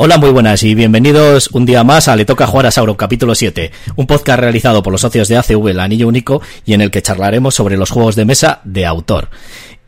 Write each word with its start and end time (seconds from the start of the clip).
Hola, 0.00 0.16
muy 0.16 0.30
buenas 0.30 0.62
y 0.62 0.76
bienvenidos 0.76 1.48
un 1.48 1.66
día 1.66 1.82
más 1.82 2.06
a 2.06 2.14
Le 2.14 2.24
Toca 2.24 2.46
Jugar 2.46 2.66
a 2.66 2.70
Sauron, 2.70 2.94
capítulo 2.94 3.34
7, 3.34 3.72
un 3.96 4.06
podcast 4.06 4.38
realizado 4.38 4.80
por 4.80 4.92
los 4.92 5.00
socios 5.00 5.26
de 5.26 5.36
ACV, 5.36 5.70
el 5.70 5.80
Anillo 5.80 6.06
Único, 6.06 6.40
y 6.64 6.74
en 6.74 6.82
el 6.82 6.92
que 6.92 7.02
charlaremos 7.02 7.56
sobre 7.56 7.76
los 7.76 7.90
juegos 7.90 8.14
de 8.14 8.24
mesa 8.24 8.60
de 8.62 8.86
autor. 8.86 9.28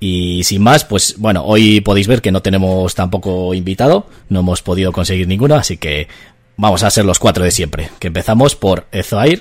Y 0.01 0.43
sin 0.43 0.65
más, 0.65 0.85
pues 0.85 1.15
bueno, 1.17 1.45
hoy 1.45 1.81
podéis 1.81 2.09
ver 2.09 2.23
que 2.23 2.33
no 2.33 2.43
tenemos 2.43 2.93
tampoco 2.97 3.55
invitado, 3.55 4.09
no 4.29 4.41
hemos 4.41 4.63
podido 4.63 4.91
conseguir 4.91 5.29
ninguno, 5.29 5.55
así 5.55 5.77
que 5.77 6.09
vamos 6.57 6.83
a 6.83 6.91
ser 6.91 7.05
los 7.05 7.21
cuatro 7.21 7.45
de 7.45 7.53
siempre. 7.53 7.91
Que 8.01 8.09
empezamos 8.09 8.57
por 8.57 8.87
Ezoair. 8.91 9.41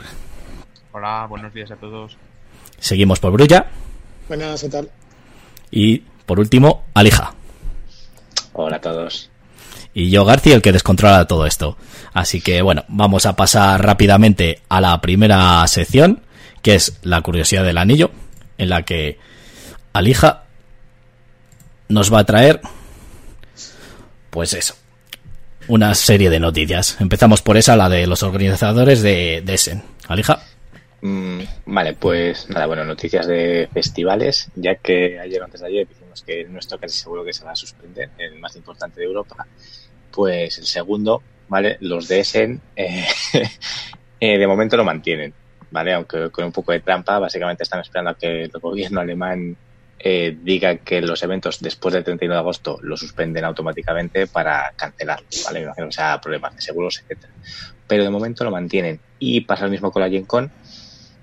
Hola, 0.91 1.25
buenos 1.27 1.51
días 1.51 1.71
a 1.71 1.77
todos. 1.77 2.15
Seguimos 2.77 3.19
por 3.19 3.31
Brulla. 3.31 3.71
Buenas, 4.27 4.61
¿qué 4.61 4.69
tal? 4.69 4.87
Y 5.71 6.03
por 6.27 6.39
último, 6.39 6.83
Alija. 6.93 7.33
Hola 8.53 8.75
a 8.75 8.81
todos 8.81 9.31
y 9.99 10.09
yo 10.09 10.23
García 10.23 10.55
el 10.55 10.61
que 10.61 10.71
descontrola 10.71 11.27
todo 11.27 11.45
esto. 11.45 11.77
Así 12.13 12.39
que 12.39 12.61
bueno, 12.61 12.85
vamos 12.87 13.25
a 13.25 13.35
pasar 13.35 13.83
rápidamente 13.85 14.61
a 14.69 14.79
la 14.79 15.01
primera 15.01 15.67
sección, 15.67 16.21
que 16.61 16.75
es 16.75 16.99
la 17.03 17.21
curiosidad 17.21 17.65
del 17.65 17.77
anillo, 17.77 18.11
en 18.57 18.69
la 18.69 18.83
que 18.83 19.19
Alija 19.91 20.43
nos 21.89 22.13
va 22.13 22.19
a 22.19 22.23
traer, 22.23 22.61
pues 24.29 24.53
eso, 24.53 24.75
una 25.67 25.93
serie 25.95 26.29
de 26.29 26.39
noticias. 26.39 26.95
Empezamos 27.01 27.41
por 27.41 27.57
esa, 27.57 27.75
la 27.75 27.89
de 27.89 28.07
los 28.07 28.23
organizadores 28.23 29.01
de, 29.01 29.41
de 29.43 29.53
Essen. 29.53 29.83
Alija. 30.07 30.41
Mm, 31.01 31.41
vale, 31.65 31.93
pues 31.93 32.49
nada, 32.49 32.67
bueno, 32.67 32.85
noticias 32.85 33.27
de 33.27 33.67
festivales, 33.73 34.49
ya 34.55 34.75
que 34.75 35.19
ayer 35.19 35.41
o 35.41 35.45
antes 35.45 35.59
de 35.59 35.67
ayer 35.67 35.87
dijimos 35.87 36.23
que 36.23 36.45
nuestro 36.45 36.77
casi 36.77 36.97
seguro 36.97 37.25
que 37.25 37.33
se 37.33 37.43
va 37.43 37.51
a 37.51 37.55
suspender, 37.55 38.09
el 38.17 38.39
más 38.39 38.55
importante 38.55 39.01
de 39.01 39.05
Europa, 39.05 39.45
pues 40.11 40.57
el 40.57 40.65
segundo, 40.65 41.21
¿vale? 41.47 41.77
Los 41.81 42.07
de 42.07 42.19
Essen 42.19 42.61
eh, 42.75 43.05
eh, 44.19 44.37
de 44.37 44.47
momento 44.47 44.77
lo 44.77 44.83
mantienen, 44.83 45.33
¿vale? 45.71 45.93
Aunque 45.93 46.29
con 46.29 46.45
un 46.45 46.51
poco 46.51 46.71
de 46.71 46.79
trampa, 46.79 47.19
básicamente 47.19 47.63
están 47.63 47.81
esperando 47.81 48.11
a 48.11 48.17
que 48.17 48.43
el 48.43 48.51
gobierno 48.51 49.01
alemán 49.01 49.57
eh, 50.01 50.37
diga 50.41 50.77
que 50.77 51.01
los 51.01 51.21
eventos 51.23 51.59
después 51.59 51.93
del 51.93 52.05
31 52.05 52.33
de 52.33 52.39
agosto 52.39 52.79
lo 52.81 52.95
suspenden 52.95 53.43
automáticamente 53.43 54.27
para 54.27 54.71
cancelarlos, 54.75 55.43
¿vale? 55.45 55.59
Me 55.59 55.65
imagino 55.65 55.87
que 55.87 55.93
sea 55.93 56.21
problemas 56.21 56.55
de 56.55 56.61
seguros, 56.61 56.99
etcétera. 56.99 57.33
Pero 57.85 58.03
de 58.03 58.09
momento 58.09 58.45
lo 58.45 58.51
mantienen. 58.51 58.99
Y 59.19 59.41
pasa 59.41 59.65
lo 59.65 59.71
mismo 59.71 59.91
con 59.91 60.01
la 60.01 60.09
Gen 60.09 60.23
Con, 60.23 60.51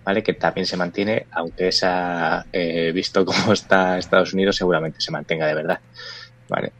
¿vale? 0.04 0.22
Que 0.22 0.34
también 0.34 0.66
se 0.66 0.76
mantiene, 0.76 1.26
aunque 1.32 1.68
esa, 1.68 2.44
eh, 2.52 2.92
visto 2.92 3.24
cómo 3.24 3.54
está 3.54 3.96
Estados 3.96 4.34
Unidos, 4.34 4.56
seguramente 4.56 5.00
se 5.00 5.10
mantenga 5.10 5.46
de 5.46 5.54
verdad, 5.54 5.80
¿vale? 6.48 6.72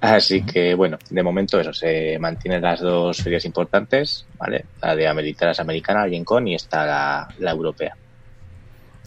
Así 0.00 0.42
que, 0.42 0.74
bueno, 0.74 0.96
de 1.10 1.22
momento 1.22 1.58
eso, 1.58 1.72
se 1.72 2.18
mantienen 2.20 2.62
las 2.62 2.80
dos 2.80 3.16
ferias 3.20 3.44
importantes, 3.44 4.24
¿vale? 4.38 4.64
La 4.80 4.94
de 4.94 5.08
Americanas 5.08 5.58
Americana, 5.58 6.06
la 6.06 6.24
Con, 6.24 6.46
y 6.46 6.54
está 6.54 6.86
la, 6.86 7.28
la 7.40 7.50
europea. 7.50 7.96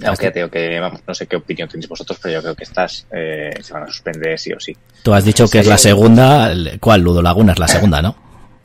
Aunque 0.03 0.25
ya 0.25 0.31
tengo 0.31 0.49
que, 0.49 0.79
vamos, 0.79 0.99
no 1.07 1.13
sé 1.13 1.27
qué 1.27 1.35
opinión 1.35 1.69
tenéis 1.69 1.87
vosotros, 1.87 2.17
pero 2.21 2.33
yo 2.33 2.41
creo 2.41 2.55
que 2.55 2.63
estas 2.63 3.05
eh, 3.11 3.51
se 3.61 3.71
van 3.73 3.83
a 3.83 3.87
suspender 3.87 4.37
sí 4.37 4.51
o 4.51 4.59
sí. 4.59 4.75
Tú 5.03 5.13
has 5.13 5.23
dicho 5.23 5.47
que 5.47 5.59
es 5.59 5.67
la 5.67 5.77
segunda, 5.77 6.51
¿cuál? 6.79 7.01
Ludo 7.01 7.21
Laguna 7.21 7.53
es 7.53 7.59
la 7.59 7.67
segunda, 7.67 8.01
¿no? 8.01 8.15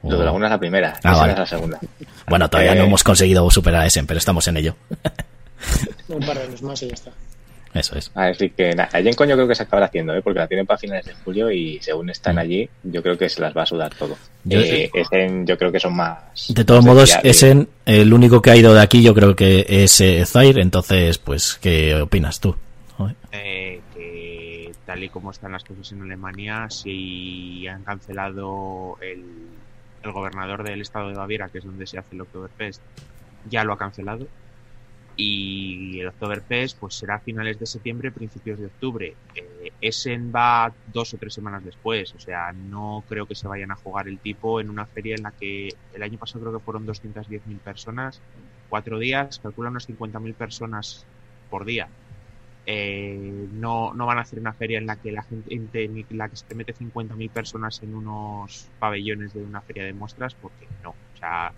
Ludo 0.03 0.25
Laguna 0.25 0.47
es 0.47 0.51
la 0.53 0.59
primera, 0.59 0.95
ah, 1.05 1.11
esa 1.11 1.21
vale. 1.21 1.33
es 1.35 1.39
la 1.39 1.47
segunda. 1.47 1.79
Bueno, 2.27 2.49
todavía 2.49 2.75
no 2.75 2.83
Eh, 2.83 2.87
hemos 2.87 3.05
conseguido 3.05 3.49
superar 3.51 3.83
a 3.83 3.87
ese, 3.87 4.03
pero 4.05 4.19
estamos 4.19 4.49
en 4.49 4.57
ello. 4.57 4.75
Un 6.09 6.21
par 6.27 6.39
de 6.39 6.45
años 6.45 6.63
más 6.63 6.83
y 6.83 6.89
ya 6.89 6.95
está. 6.95 7.11
Eso 7.79 7.97
es. 7.99 8.11
Así 8.15 8.51
que 8.51 8.75
nada, 8.75 8.89
la 8.93 9.03
Gen 9.03 9.15
Con 9.15 9.29
yo 9.29 9.35
creo 9.37 9.47
que 9.49 9.55
se 9.55 9.63
acabará 9.65 9.87
haciendo, 9.87 10.15
¿eh? 10.15 10.23
porque 10.23 10.39
la 10.41 10.47
tienen 10.49 10.67
para 10.67 10.79
finales 10.79 11.05
de 11.07 11.15
julio 11.25 11.51
y 11.51 11.79
según 11.83 12.11
están 12.11 12.37
Mm. 12.37 12.39
allí, 12.39 12.69
yo 12.85 13.03
creo 13.03 13.17
que 13.19 13.29
se 13.29 13.41
las 13.41 13.57
va 13.57 13.63
a 13.63 13.67
sudar 13.67 13.95
todo. 13.95 14.17
Yo- 14.45 14.61
Eh, 14.61 14.91
Essen, 14.95 15.47
yo 15.47 15.59
creo 15.59 15.71
que 15.73 15.81
son 15.81 15.95
más. 15.97 16.19
De 16.49 16.65
todos 16.65 16.85
más 16.85 16.95
modos. 16.95 17.19
Essen, 17.23 17.69
el 17.85 18.13
único 18.13 18.41
que 18.43 18.51
ha 18.51 18.57
ido 18.57 18.73
de 18.75 18.81
aquí, 18.81 19.03
yo 19.03 19.15
creo 19.15 19.35
que 19.37 19.67
es 19.69 20.01
eh, 20.01 20.25
Zaire, 20.27 20.63
entonces, 20.63 21.19
pues, 21.19 21.59
¿qué 21.61 21.95
opinas 21.97 22.41
tú? 22.41 22.57
Eh, 23.33 23.81
que 23.95 24.73
tal 24.87 25.03
y 25.05 25.09
como 25.09 25.31
están 25.31 25.53
las 25.53 25.65
cosas 25.65 25.93
en 25.93 26.03
Alemania, 26.03 26.69
si 26.71 27.67
han 27.69 27.83
cancelado 27.85 28.97
el, 29.03 29.23
el 30.03 30.13
gobernador 30.13 30.63
del 30.63 30.81
estado 30.81 31.09
de 31.09 31.15
Baviera, 31.15 31.49
que 31.49 31.59
es 31.59 31.65
donde 31.65 31.87
se 31.87 31.99
hace 31.99 32.15
el 32.15 32.23
Oktoberfest, 32.23 32.81
ya 33.51 33.65
lo 33.65 33.73
ha 33.75 33.79
cancelado. 33.79 34.27
Y 35.17 36.01
el 36.01 36.09
Oktoberfest 36.09 36.79
pues 36.79 36.95
será 36.95 37.15
a 37.15 37.21
finales 37.21 37.59
de 37.59 37.65
septiembre, 37.65 38.13
principios 38.13 38.59
de 38.59 38.67
octubre. 38.67 39.15
Eh, 39.35 39.73
Essen 39.81 40.31
va 40.35 40.73
dos 40.93 41.15
o 41.15 41.17
tres 41.17 41.33
semanas 41.33 41.65
después, 41.65 42.15
o 42.15 42.21
sea, 42.21 42.53
no 42.53 43.03
creo 43.09 43.27
que 43.27 43.35
se 43.35 43.49
vayan 43.49 43.71
a 43.71 43.77
jugar 43.77 44.09
el 44.09 44.19
tipo 44.19 44.61
en 44.61 44.69
una 44.69 44.85
feria 44.85 45.15
en 45.15 45.23
la 45.23 45.33
que 45.33 45.69
el 45.95 46.03
año 46.03 46.19
pasado 46.19 46.45
creo 46.45 46.59
que 46.59 46.65
fueron 46.65 46.87
210.000 46.87 47.59
personas, 47.61 48.21
cuatro 48.69 48.99
días, 48.99 49.39
calcula 49.39 49.71
unas 49.71 49.89
50.000 49.89 50.35
personas 50.35 51.07
por 51.49 51.65
día. 51.65 51.89
Eh, 52.69 53.47
no, 53.53 53.95
no 53.95 54.07
van 54.07 54.19
a 54.19 54.23
hacer 54.23 54.41
una 54.41 54.53
feria 54.53 54.79
en 54.79 54.87
la 54.87 54.97
que 54.97 55.13
la 55.13 55.23
gente, 55.23 55.55
en 55.55 56.05
la 56.11 56.29
que 56.29 56.37
se 56.37 56.45
te 56.45 56.55
mete 56.55 56.75
50.000 56.75 57.31
personas 57.31 57.83
en 57.83 57.95
unos 57.95 58.69
pabellones 58.79 59.33
de 59.35 59.43
una 59.43 59.61
feria 59.61 59.85
de 59.85 59.93
muestras, 59.93 60.35
porque 60.35 60.67
no. 60.83 60.91
O 60.91 61.17
sea, 61.17 61.53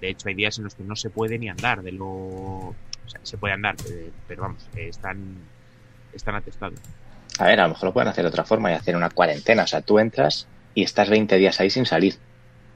de 0.00 0.08
hecho 0.08 0.28
hay 0.28 0.34
días 0.34 0.58
en 0.58 0.64
los 0.64 0.74
que 0.74 0.84
no 0.84 0.96
se 0.96 1.10
puede 1.10 1.38
ni 1.38 1.48
andar 1.48 1.82
de 1.82 1.92
lo, 1.92 2.74
o 3.08 3.10
sea, 3.10 3.20
se 3.22 3.38
puede 3.38 3.54
andar, 3.54 3.74
eh, 3.90 4.10
pero 4.26 4.42
vamos, 4.42 4.68
eh, 4.76 4.88
están, 4.88 5.38
están 6.12 6.34
atestados. 6.34 6.78
A 7.38 7.44
ver, 7.44 7.58
a 7.58 7.62
lo 7.62 7.70
mejor 7.70 7.84
lo 7.86 7.92
pueden 7.94 8.08
hacer 8.08 8.22
de 8.24 8.28
otra 8.28 8.44
forma 8.44 8.70
y 8.70 8.74
hacer 8.74 8.96
una 8.96 9.08
cuarentena. 9.08 9.62
O 9.62 9.66
sea, 9.66 9.80
tú 9.80 9.98
entras 9.98 10.46
y 10.74 10.82
estás 10.82 11.08
20 11.08 11.36
días 11.36 11.58
ahí 11.58 11.70
sin 11.70 11.86
salir. 11.86 12.16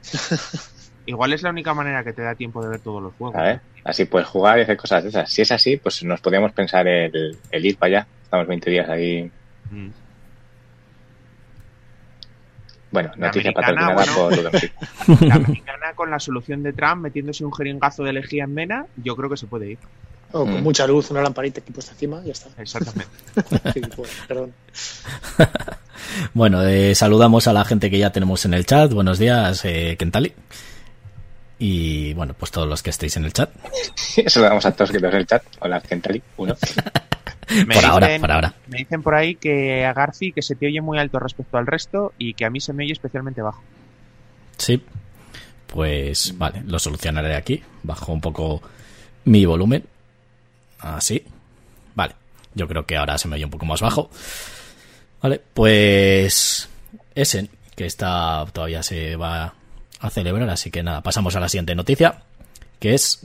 Igual 1.07 1.33
es 1.35 1.43
la 1.43 1.51
única 1.51 1.75
manera 1.75 2.03
que 2.03 2.13
te 2.13 2.23
da 2.23 2.35
tiempo 2.35 2.63
de 2.63 2.71
ver 2.71 2.81
todos 2.81 3.03
los 3.03 3.13
juegos. 3.15 3.37
A 3.37 3.43
ver, 3.43 3.61
así 3.85 4.07
puedes 4.07 4.29
jugar 4.29 4.59
y 4.59 4.63
hacer 4.63 4.77
cosas 4.77 5.03
de 5.03 5.11
esas. 5.11 5.31
Si 5.31 5.43
es 5.43 5.53
así, 5.53 5.77
pues 5.77 6.03
nos 6.05 6.21
podríamos 6.21 6.53
pensar 6.53 6.87
el, 6.89 7.37
el 7.51 7.67
ir 7.67 7.77
para 7.77 7.89
allá. 7.89 8.07
Estamos 8.23 8.47
20 8.47 8.71
días 8.71 8.89
ahí. 8.89 9.31
Mm. 9.71 9.89
Bueno, 12.93 13.11
La 13.17 13.27
noticia 13.27 13.51
americana, 13.51 13.95
patrocinada 13.95 14.31
bueno. 14.31 14.51
por. 14.51 15.23
La 15.27 15.35
americana 15.35 15.93
con 15.95 16.11
la 16.11 16.21
solución 16.21 16.63
de 16.63 16.73
Trump 16.73 17.03
metiéndose 17.03 17.45
un 17.45 17.53
jeringazo 17.53 18.05
de 18.05 18.13
lejía 18.13 18.45
en 18.45 18.55
Mena, 18.55 18.87
yo 18.97 19.17
creo 19.17 19.29
que 19.29 19.37
se 19.37 19.47
puede 19.47 19.73
ir. 19.73 19.79
O 20.33 20.45
con 20.45 20.61
Mm. 20.61 20.63
mucha 20.63 20.87
luz, 20.87 21.11
una 21.11 21.21
lamparita 21.23 21.61
aquí 21.61 21.73
puesta 21.73 21.93
encima 21.93 22.21
y 22.25 22.27
ya 22.27 22.33
está. 22.33 22.49
Exactamente. 22.61 23.13
Sí, 23.75 23.81
pues, 23.97 24.11
perdón. 24.29 24.53
Bueno, 26.35 26.63
eh, 26.67 26.95
saludamos 26.95 27.47
a 27.47 27.53
la 27.53 27.65
gente 27.65 27.91
que 27.91 27.99
ya 27.99 28.11
tenemos 28.11 28.45
en 28.45 28.55
el 28.55 28.67
chat. 28.67 28.93
Buenos 28.93 29.19
días, 29.19 29.65
eh, 29.65 29.97
Kentali. 29.99 30.33
Y 31.59 32.13
bueno, 32.15 32.35
pues 32.35 32.51
todos 32.51 32.69
los 32.69 32.83
que 32.83 32.91
estéis 32.91 33.17
en 33.17 33.25
el 33.25 33.33
chat. 33.33 33.51
Saludamos 34.27 34.67
a 34.67 34.73
todos 34.73 34.91
que 34.91 34.99
tenemos 34.99 35.15
en 35.15 35.21
el 35.21 35.27
chat. 35.27 35.43
Hola, 35.61 35.81
Gentali. 35.81 36.21
Uno. 36.37 36.57
Me 37.67 37.75
Por 37.75 37.85
ahora, 37.85 38.09
por 38.19 38.31
ahora. 38.33 38.55
Me 38.67 38.79
dicen 38.79 39.03
por 39.03 39.15
ahí 39.15 39.37
que 39.37 39.85
a 39.85 39.93
Garci 39.93 40.33
que 40.33 40.43
se 40.43 40.55
te 40.57 40.67
oye 40.67 40.81
muy 40.81 40.99
alto 40.99 41.19
respecto 41.19 41.57
al 41.59 41.67
resto 41.67 42.13
y 42.19 42.35
que 42.35 42.45
a 42.47 42.51
mí 42.51 42.61
se 42.61 42.73
me 42.73 42.85
oye 42.85 42.93
especialmente 42.93 43.43
bajo. 43.43 43.63
Sí. 44.59 44.83
Pues 45.69 46.37
vale, 46.37 46.63
lo 46.67 46.79
solucionaré 46.79 47.37
aquí. 47.37 47.63
Bajo 47.83 48.13
un 48.13 48.21
poco 48.21 48.61
mi 49.25 49.45
volumen. 49.47 49.85
Así. 50.83 51.25
Vale. 51.95 52.15
Yo 52.55 52.69
creo 52.69 52.85
que 52.85 52.97
ahora 52.97 53.17
se 53.19 53.29
me 53.29 53.37
oye 53.37 53.45
un 53.45 53.51
poco 53.51 53.65
más 53.65 53.81
bajo. 53.81 54.11
Vale, 55.23 55.41
pues 55.55 56.69
Essen, 57.15 57.49
que 57.77 57.87
está 57.87 58.45
todavía 58.53 58.83
se 58.83 59.17
va 59.17 59.55
a 60.01 60.11
celebrar, 60.11 60.51
así 60.51 60.71
que 60.71 60.83
nada, 60.83 61.01
pasamos 61.01 61.35
a 61.37 61.41
la 61.41 61.49
siguiente 61.49 61.75
noticia, 61.75 62.23
que 62.81 62.95
es 62.95 63.21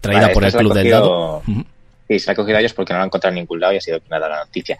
traída 0.00 0.22
Vale, 0.22 0.34
por 0.34 0.44
el 0.44 0.52
Club 0.52 0.74
del 0.74 0.90
Dado. 0.90 1.40
cogido- 1.42 1.42
Ujú. 1.60 1.66
Sí, 2.08 2.18
se 2.18 2.26
la 2.26 2.32
ha 2.32 2.36
cogido 2.36 2.56
a 2.58 2.60
ellos 2.60 2.74
porque 2.74 2.92
no 2.92 2.98
la 2.98 3.04
han 3.04 3.08
encontrado 3.08 3.30
en 3.32 3.36
ningún 3.36 3.60
lado 3.60 3.72
y 3.72 3.76
ha 3.76 3.80
sido 3.80 3.98
nada 4.10 4.28
la 4.28 4.44
noticia. 4.44 4.78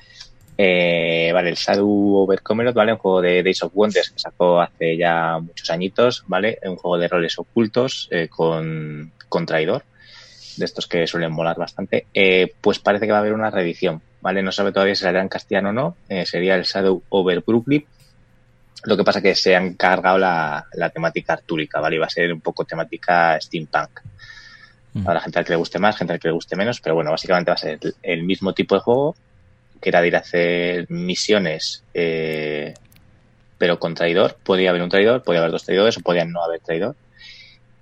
Eh, 0.58 1.31
vale, 1.32 1.49
el 1.50 1.55
Shadow 1.56 2.17
over 2.17 2.43
Camelot, 2.43 2.75
¿vale? 2.75 2.93
Un 2.93 2.99
juego 2.99 3.20
de 3.23 3.43
Days 3.43 3.62
of 3.62 3.73
Wonders 3.75 4.11
que 4.11 4.19
sacó 4.19 4.61
hace 4.61 4.97
ya 4.97 5.38
muchos 5.40 5.70
añitos, 5.70 6.25
¿vale? 6.26 6.58
Un 6.64 6.76
juego 6.76 6.99
de 6.99 7.08
roles 7.08 7.38
ocultos 7.38 8.08
eh, 8.11 8.29
con, 8.29 9.11
con 9.29 9.47
traidor, 9.47 9.85
de 10.56 10.64
estos 10.64 10.86
que 10.86 11.06
suelen 11.06 11.32
molar 11.32 11.56
bastante. 11.56 12.06
Eh, 12.14 12.52
pues 12.60 12.78
parece 12.78 13.06
que 13.06 13.12
va 13.12 13.18
a 13.18 13.20
haber 13.20 13.32
una 13.32 13.50
reedición, 13.50 14.00
¿vale? 14.20 14.42
No 14.42 14.52
sabe 14.52 14.72
todavía 14.72 14.94
si 14.94 15.02
saldrá 15.02 15.22
en 15.22 15.28
castellano 15.28 15.70
o 15.70 15.72
no. 15.72 15.96
Eh, 16.08 16.26
sería 16.26 16.54
el 16.54 16.64
Shadow 16.64 17.02
over 17.08 17.42
Brooklyn. 17.46 17.84
Lo 18.84 18.96
que 18.96 19.04
pasa 19.04 19.22
que 19.22 19.34
se 19.34 19.56
han 19.56 19.74
cargado 19.74 20.18
la, 20.18 20.66
la 20.74 20.90
temática 20.90 21.32
artúrica, 21.32 21.80
¿vale? 21.80 21.96
Y 21.96 21.98
va 21.98 22.06
a 22.06 22.10
ser 22.10 22.32
un 22.32 22.40
poco 22.40 22.64
temática 22.64 23.40
steampunk. 23.40 24.00
Mm. 24.92 25.08
Habrá 25.08 25.20
gente 25.20 25.38
al 25.38 25.44
que 25.44 25.52
le 25.52 25.56
guste 25.56 25.78
más, 25.78 25.96
gente 25.96 26.12
al 26.12 26.20
que 26.20 26.28
le 26.28 26.34
guste 26.34 26.56
menos, 26.56 26.80
pero 26.80 26.94
bueno, 26.94 27.10
básicamente 27.10 27.50
va 27.50 27.54
a 27.54 27.58
ser 27.58 27.78
el, 27.80 27.94
el 28.02 28.22
mismo 28.22 28.52
tipo 28.52 28.74
de 28.74 28.80
juego, 28.80 29.16
que 29.80 29.88
era 29.88 30.00
de 30.00 30.08
ir 30.08 30.16
a 30.16 30.20
hacer 30.20 30.86
misiones, 30.90 31.82
eh, 31.94 32.74
pero 33.58 33.78
con 33.78 33.94
traidor. 33.94 34.36
Podría 34.42 34.70
haber 34.70 34.82
un 34.82 34.88
traidor, 34.88 35.22
podría 35.22 35.40
haber 35.40 35.52
dos 35.52 35.64
traidores, 35.64 35.96
o 35.96 36.00
podían 36.00 36.30
no 36.30 36.42
haber 36.42 36.60
traidor. 36.60 36.94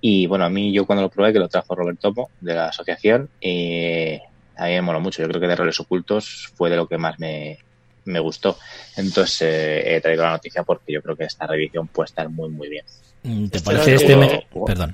Y 0.05 0.27
bueno, 0.27 0.43
a 0.43 0.49
mí 0.49 0.73
yo 0.73 0.85
cuando 0.85 1.03
lo 1.03 1.09
probé, 1.09 1.31
que 1.31 1.39
lo 1.39 1.47
trajo 1.47 1.75
Robert 1.75 1.97
Tomo, 1.97 2.29
de 2.41 2.53
la 2.53 2.67
asociación, 2.67 3.29
eh, 3.39 4.19
a 4.57 4.65
mí 4.65 4.71
me 4.73 4.81
moló 4.81 4.99
mucho. 4.99 5.21
Yo 5.21 5.29
creo 5.29 5.39
que 5.39 5.47
de 5.47 5.55
roles 5.55 5.79
ocultos 5.79 6.51
fue 6.57 6.69
de 6.69 6.75
lo 6.75 6.87
que 6.87 6.97
más 6.97 7.17
me, 7.19 7.57
me 8.03 8.19
gustó. 8.19 8.57
Entonces 8.97 9.41
eh, 9.43 9.95
he 9.95 10.01
traído 10.01 10.23
la 10.23 10.31
noticia 10.31 10.63
porque 10.63 10.91
yo 10.91 11.01
creo 11.01 11.15
que 11.15 11.23
esta 11.23 11.47
revisión 11.47 11.87
puede 11.87 12.07
estar 12.07 12.27
muy, 12.29 12.49
muy 12.49 12.67
bien. 12.67 12.83
Mm, 13.23 13.47
¿Te 13.47 13.57
Este 13.59 13.65
parece 13.71 13.95
este? 13.95 14.15
me- 14.17 14.45
Perdón. 14.67 14.93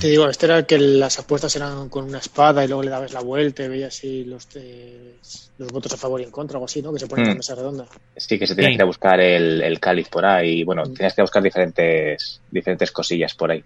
Te 0.00 0.08
digo, 0.08 0.26
este 0.28 0.46
era 0.46 0.58
el 0.58 0.64
que 0.66 0.78
las 0.78 1.18
apuestas 1.18 1.54
eran 1.56 1.88
con 1.90 2.04
una 2.04 2.18
espada 2.18 2.64
y 2.64 2.68
luego 2.68 2.82
le 2.82 2.90
dabas 2.90 3.12
la 3.12 3.20
vuelta 3.20 3.62
y 3.64 3.68
veías 3.68 3.94
si 3.94 4.24
los, 4.24 4.46
eh, 4.54 5.16
los 5.58 5.68
votos 5.70 5.92
a 5.92 5.96
favor 5.98 6.20
y 6.20 6.24
en 6.24 6.30
contra 6.30 6.54
o 6.54 6.58
algo 6.58 6.64
así, 6.66 6.80
¿no? 6.80 6.92
Que 6.94 6.98
se 7.00 7.06
pone 7.06 7.22
en 7.22 7.28
la 7.28 7.34
Mm. 7.34 7.36
mesa 7.38 7.54
redonda. 7.54 7.86
Sí, 8.16 8.38
que 8.38 8.46
se 8.46 8.54
tiene 8.54 8.68
Sí. 8.68 8.72
que 8.72 8.76
ir 8.76 8.82
a 8.82 8.86
buscar 8.86 9.20
el, 9.20 9.60
el 9.62 9.78
cáliz 9.80 10.08
por 10.08 10.24
ahí. 10.24 10.62
Bueno, 10.64 10.82
Mm. 10.84 10.94
tienes 10.94 11.14
que 11.14 11.20
buscar 11.22 11.42
diferentes, 11.42 12.40
diferentes 12.50 12.90
cosillas 12.90 13.34
por 13.34 13.50
ahí. 13.50 13.62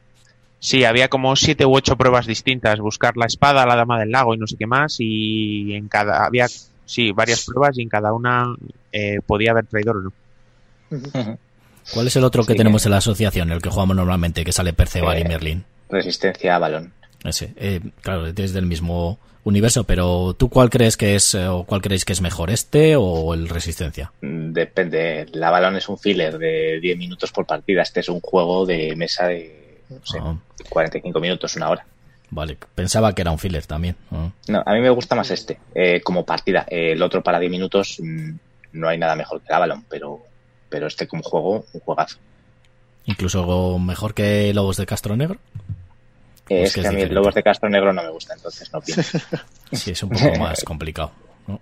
Sí, 0.63 0.85
había 0.85 1.09
como 1.09 1.35
siete 1.37 1.65
u 1.67 1.75
ocho 1.75 1.97
pruebas 1.97 2.27
distintas. 2.27 2.79
Buscar 2.81 3.17
la 3.17 3.27
espada, 3.27 3.67
la 3.67 3.77
dama 3.77 3.99
del 3.99 4.11
lago 4.11 4.35
y 4.35 4.39
no 4.39 4.47
sé 4.47 4.57
qué 4.59 4.67
más. 4.67 4.97
Y 4.99 5.73
en 5.75 5.89
cada. 5.89 6.25
Había, 6.27 6.47
sí, 6.85 7.13
varias 7.13 7.45
pruebas 7.47 7.77
y 7.79 7.83
en 7.83 7.89
cada 7.89 8.13
una 8.13 8.55
eh, 8.93 9.21
podía 9.27 9.53
haber 9.53 9.67
traidor 9.67 9.97
o 9.97 10.01
no. 10.03 10.13
¿Cuál 11.95 12.07
es 12.07 12.17
el 12.17 12.25
otro 12.25 12.45
que 12.45 12.53
Sí, 12.53 12.59
tenemos 12.59 12.85
en 12.85 12.93
la 12.93 12.99
asociación, 12.99 13.51
el 13.51 13.63
que 13.63 13.71
jugamos 13.71 13.97
normalmente, 13.97 14.45
que 14.45 14.53
sale 14.53 14.73
Perceval 14.73 15.19
y 15.19 15.23
Eh, 15.23 15.29
Merlin? 15.29 15.65
Resistencia 15.89 16.57
a 16.57 16.59
balón. 16.59 16.93
Ese. 17.25 17.53
Eh, 17.57 17.81
claro, 18.03 18.27
es 18.27 18.53
del 18.53 18.67
mismo 18.67 19.19
universo, 19.45 19.85
pero 19.85 20.35
¿tú 20.35 20.49
cuál 20.51 20.69
crees 20.71 20.97
que 20.97 21.15
es 21.15 21.35
eh, 21.35 21.47
o 21.49 21.65
cuál 21.65 21.81
creéis 21.81 22.05
que 22.05 22.13
es 22.13 22.21
mejor, 22.21 22.51
este 22.51 22.97
o 22.97 23.33
el 23.35 23.49
Resistencia? 23.49 24.13
Depende. 24.21 25.27
La 25.33 25.51
balón 25.51 25.77
es 25.77 25.89
un 25.89 25.99
filler 25.99 26.39
de 26.39 26.79
10 26.81 26.99
minutos 26.99 27.33
por 27.33 27.47
partida. 27.47 27.83
Este 27.83 28.01
es 28.01 28.09
un 28.09 28.21
juego 28.21 28.67
de 28.67 28.95
mesa 28.97 29.27
de 29.27 29.60
no 29.91 30.01
sé, 30.05 30.19
Ah, 30.23 30.37
45 30.69 31.21
minutos, 31.21 31.57
una 31.57 31.69
hora. 31.71 31.87
vale, 32.31 32.57
pensaba 32.75 33.13
que 33.15 33.23
era 33.23 33.31
un 33.33 33.39
filler 33.39 33.67
también. 33.67 33.97
Ah. 34.11 34.31
No, 34.49 34.63
a 34.65 34.73
mí 34.75 34.81
me 34.81 34.91
gusta 34.91 35.15
más 35.15 35.31
este, 35.31 35.59
eh, 35.75 36.01
como 36.03 36.25
partida. 36.25 36.65
Eh, 36.71 36.93
el 36.93 37.03
otro 37.03 37.23
para 37.23 37.39
10 37.41 37.51
minutos 37.51 37.97
mm, 38.01 38.31
no 38.73 38.89
hay 38.89 38.99
nada 38.99 39.17
mejor 39.17 39.41
que 39.41 39.53
Avalon, 39.53 39.85
pero, 39.89 40.21
pero 40.69 40.87
este 40.87 41.07
como 41.09 41.23
juego, 41.23 41.65
un 41.73 41.81
juegazo. 41.81 42.19
Incluso 43.07 43.79
mejor 43.79 44.15
que 44.15 44.53
Lobos 44.55 44.77
de 44.77 44.87
Castro 44.87 45.17
Negro. 45.17 45.39
Eh, 46.49 46.61
Pues 46.61 46.69
es 46.69 46.75
que 46.75 46.81
es 46.81 46.87
a 46.87 46.91
mí 46.91 46.97
diferente. 46.97 47.15
Lobos 47.15 47.35
de 47.35 47.43
Castro 47.43 47.69
Negro 47.69 47.93
no 47.93 48.03
me 48.03 48.11
gusta, 48.11 48.35
entonces 48.35 48.73
no 48.73 48.81
pienso. 48.81 49.19
Sí, 49.73 49.93
es 49.93 50.03
un 50.03 50.11
poco 50.11 50.35
más 50.39 50.63
complicado. 50.65 51.13
¿no? 51.47 51.59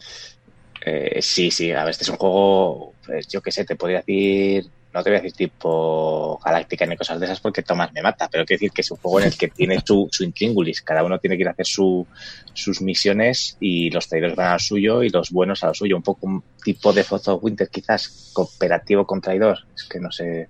Eh, 0.84 1.20
sí, 1.20 1.50
sí, 1.50 1.72
a 1.72 1.80
ver, 1.84 1.90
este 1.90 2.04
es 2.04 2.08
un 2.10 2.16
juego, 2.16 2.94
pues, 3.04 3.26
yo 3.28 3.40
qué 3.42 3.50
sé, 3.52 3.64
te 3.64 3.76
podría 3.76 3.98
decir, 3.98 4.66
no 4.92 5.02
te 5.02 5.10
voy 5.10 5.18
a 5.18 5.22
decir 5.22 5.36
tipo 5.36 6.40
Galáctica 6.44 6.86
ni 6.86 6.96
cosas 6.96 7.20
de 7.20 7.26
esas 7.26 7.40
porque 7.40 7.62
Tomás 7.62 7.92
me 7.92 8.02
mata, 8.02 8.28
pero 8.30 8.44
quiero 8.44 8.58
decir 8.58 8.72
que 8.72 8.80
es 8.80 8.90
un 8.90 8.96
juego 8.98 9.20
en 9.20 9.26
el 9.26 9.36
que 9.36 9.48
tiene 9.48 9.82
su, 9.84 10.08
su 10.10 10.24
intríngulis, 10.24 10.82
cada 10.82 11.04
uno 11.04 11.18
tiene 11.18 11.36
que 11.36 11.42
ir 11.42 11.48
a 11.48 11.52
hacer 11.52 11.66
su, 11.66 12.06
sus 12.54 12.80
misiones 12.80 13.56
y 13.60 13.90
los 13.90 14.08
traidores 14.08 14.36
van 14.36 14.52
al 14.52 14.60
suyo 14.60 15.02
y 15.02 15.10
los 15.10 15.30
buenos 15.30 15.62
a 15.62 15.68
lo 15.68 15.74
suyo, 15.74 15.96
un 15.96 16.02
poco 16.02 16.26
un 16.26 16.42
tipo 16.62 16.92
de 16.92 17.04
Fozo 17.04 17.36
Winter 17.36 17.68
quizás, 17.68 18.30
cooperativo 18.32 19.06
con 19.06 19.20
traidor, 19.20 19.58
es 19.76 19.84
que 19.84 20.00
no 20.00 20.10
sé. 20.10 20.48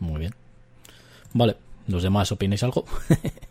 Muy 0.00 0.20
bien. 0.20 0.34
Vale, 1.32 1.56
¿los 1.88 2.02
demás 2.02 2.30
opináis 2.32 2.62
algo? 2.62 2.84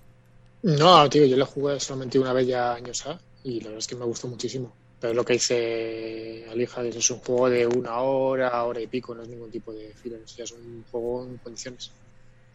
No, 0.65 1.07
tío, 1.11 1.25
yo 1.25 1.37
lo 1.37 1.45
jugué 1.45 1.79
solamente 1.79 2.17
una 2.17 2.33
vez 2.33 2.47
ya 2.47 2.73
años 2.73 3.05
A 3.05 3.19
y 3.43 3.59
la 3.59 3.65
verdad 3.65 3.77
es 3.77 3.87
que 3.87 3.95
me 3.95 4.05
gustó 4.05 4.27
muchísimo. 4.27 4.73
Pero 4.99 5.13
lo 5.13 5.25
que 5.25 5.33
dice 5.33 6.45
Alija 6.51 6.81
es, 6.83 6.95
es 6.95 7.11
un 7.11 7.19
juego 7.19 7.49
de 7.49 7.67
una 7.67 7.99
hora, 7.99 8.63
hora 8.63 8.79
y 8.81 8.87
pico, 8.87 9.13
no 9.13 9.23
es 9.23 9.29
ningún 9.29 9.51
tipo 9.51 9.71
de 9.73 9.93
filler, 10.01 10.19
o 10.23 10.27
sea, 10.27 10.45
es 10.45 10.51
un 10.51 10.83
juego 10.91 11.25
en 11.25 11.37
condiciones. 11.37 11.91